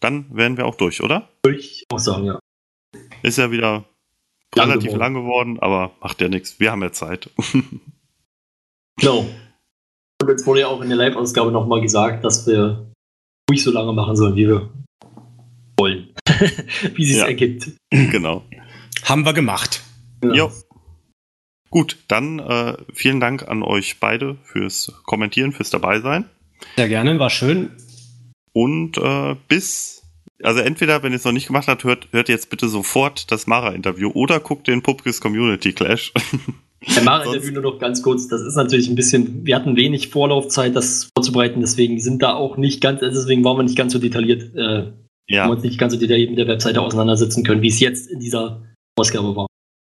Dann 0.00 0.34
wären 0.34 0.56
wir 0.56 0.64
auch 0.66 0.74
durch, 0.74 1.02
oder? 1.02 1.28
Würde 1.44 1.58
ich 1.58 1.84
auch 1.92 1.98
sagen, 1.98 2.24
ja. 2.24 2.38
Ist 3.22 3.36
ja 3.38 3.50
wieder 3.50 3.84
Lang 4.54 4.70
relativ 4.70 4.92
geworden. 4.92 4.98
lang 5.00 5.14
geworden, 5.14 5.58
aber 5.60 5.94
macht 6.00 6.20
ja 6.22 6.28
nichts. 6.28 6.58
Wir 6.60 6.72
haben 6.72 6.82
ja 6.82 6.92
Zeit. 6.92 7.30
Genau. 8.98 9.26
Und 10.22 10.28
jetzt 10.28 10.46
wurde 10.46 10.60
ja 10.60 10.68
auch 10.68 10.80
in 10.80 10.88
der 10.88 10.96
Live-Ausgabe 10.98 11.50
nochmal 11.50 11.80
gesagt, 11.80 12.24
dass 12.24 12.46
wir 12.46 12.86
ruhig 13.50 13.62
so 13.62 13.72
lange 13.72 13.92
machen 13.92 14.14
sollen, 14.14 14.36
wie 14.36 14.46
wir 14.46 14.70
wollen. 15.76 16.14
wie 16.94 17.04
sie 17.04 17.14
es 17.14 17.18
Ja. 17.18 17.26
ergibt. 17.26 17.72
genau. 17.90 18.44
Haben 19.04 19.24
wir 19.24 19.32
gemacht. 19.32 19.82
Ja. 20.22 20.32
Jo. 20.32 20.52
Gut, 21.70 21.98
dann 22.06 22.38
äh, 22.38 22.76
vielen 22.94 23.18
Dank 23.18 23.48
an 23.48 23.64
euch 23.64 23.98
beide 23.98 24.36
fürs 24.44 24.92
Kommentieren, 25.06 25.50
fürs 25.52 25.70
Dabeisein. 25.70 26.28
Sehr 26.76 26.88
gerne, 26.88 27.18
war 27.18 27.30
schön. 27.30 27.70
Und 28.52 28.98
äh, 28.98 29.34
bis, 29.48 30.02
also 30.42 30.60
entweder, 30.60 31.02
wenn 31.02 31.10
ihr 31.12 31.16
es 31.16 31.24
noch 31.24 31.32
nicht 31.32 31.48
gemacht 31.48 31.66
habt, 31.66 31.82
hört, 31.82 32.08
hört 32.12 32.28
jetzt 32.28 32.48
bitte 32.48 32.68
sofort 32.68 33.32
das 33.32 33.48
Mara-Interview 33.48 34.10
oder 34.14 34.38
guckt 34.38 34.68
den 34.68 34.82
Pupkis 34.82 35.20
Community 35.20 35.72
Clash. 35.72 36.12
Der 36.96 37.02
Mara 37.04 37.24
Sonst- 37.24 37.36
Interview 37.36 37.60
nur 37.60 37.72
noch 37.72 37.78
ganz 37.78 38.02
kurz. 38.02 38.28
Das 38.28 38.40
ist 38.42 38.56
natürlich 38.56 38.88
ein 38.88 38.94
bisschen, 38.96 39.46
wir 39.46 39.54
hatten 39.56 39.76
wenig 39.76 40.08
Vorlaufzeit, 40.08 40.74
das 40.76 41.08
vorzubereiten, 41.16 41.60
deswegen 41.60 42.00
sind 42.00 42.22
da 42.22 42.34
auch 42.34 42.56
nicht 42.56 42.80
ganz, 42.80 43.02
also 43.02 43.20
deswegen 43.20 43.44
waren 43.44 43.56
wir 43.58 43.62
nicht 43.62 43.76
ganz 43.76 43.92
so 43.92 43.98
detailliert, 43.98 44.54
äh, 44.54 44.60
haben 44.86 44.94
ja, 45.28 45.48
uns 45.48 45.62
nicht 45.62 45.78
ganz 45.78 45.92
so 45.92 45.98
detailliert 45.98 46.30
mit 46.30 46.38
der 46.38 46.48
Webseite 46.48 46.80
auseinandersetzen 46.82 47.44
können, 47.44 47.62
wie 47.62 47.68
es 47.68 47.78
jetzt 47.80 48.10
in 48.10 48.18
dieser 48.20 48.62
Ausgabe 48.96 49.34
war. 49.36 49.46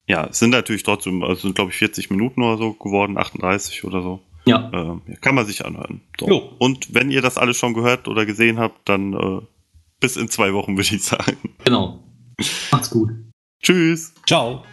ja, 0.07 0.27
es 0.27 0.39
sind 0.39 0.49
natürlich 0.49 0.83
trotzdem, 0.83 1.23
also 1.23 1.41
sind 1.43 1.55
glaube 1.55 1.71
ich 1.71 1.77
40 1.77 2.09
Minuten 2.09 2.41
oder 2.43 2.57
so 2.57 2.73
geworden, 2.73 3.17
38 3.17 3.83
oder 3.83 4.01
so. 4.01 4.19
Ja, 4.45 4.71
Ähm, 4.73 5.01
kann 5.21 5.35
man 5.35 5.45
sich 5.45 5.63
anhören. 5.65 6.01
So. 6.19 6.27
Jo. 6.27 6.49
Und 6.57 6.93
wenn 6.95 7.11
ihr 7.11 7.21
das 7.21 7.37
alles 7.37 7.57
schon 7.57 7.73
gehört 7.75 8.07
oder 8.07 8.25
gesehen 8.25 8.57
habt, 8.57 8.89
dann 8.89 9.13
äh, 9.13 9.41
bis 9.99 10.17
in 10.17 10.27
zwei 10.29 10.53
Wochen 10.53 10.75
würde 10.75 10.95
ich 10.95 11.03
sagen. 11.03 11.37
genau. 11.63 11.99
Macht's 12.71 12.89
gut. 12.89 13.09
Tschüss. 13.61 14.13
Ciao. 14.25 14.63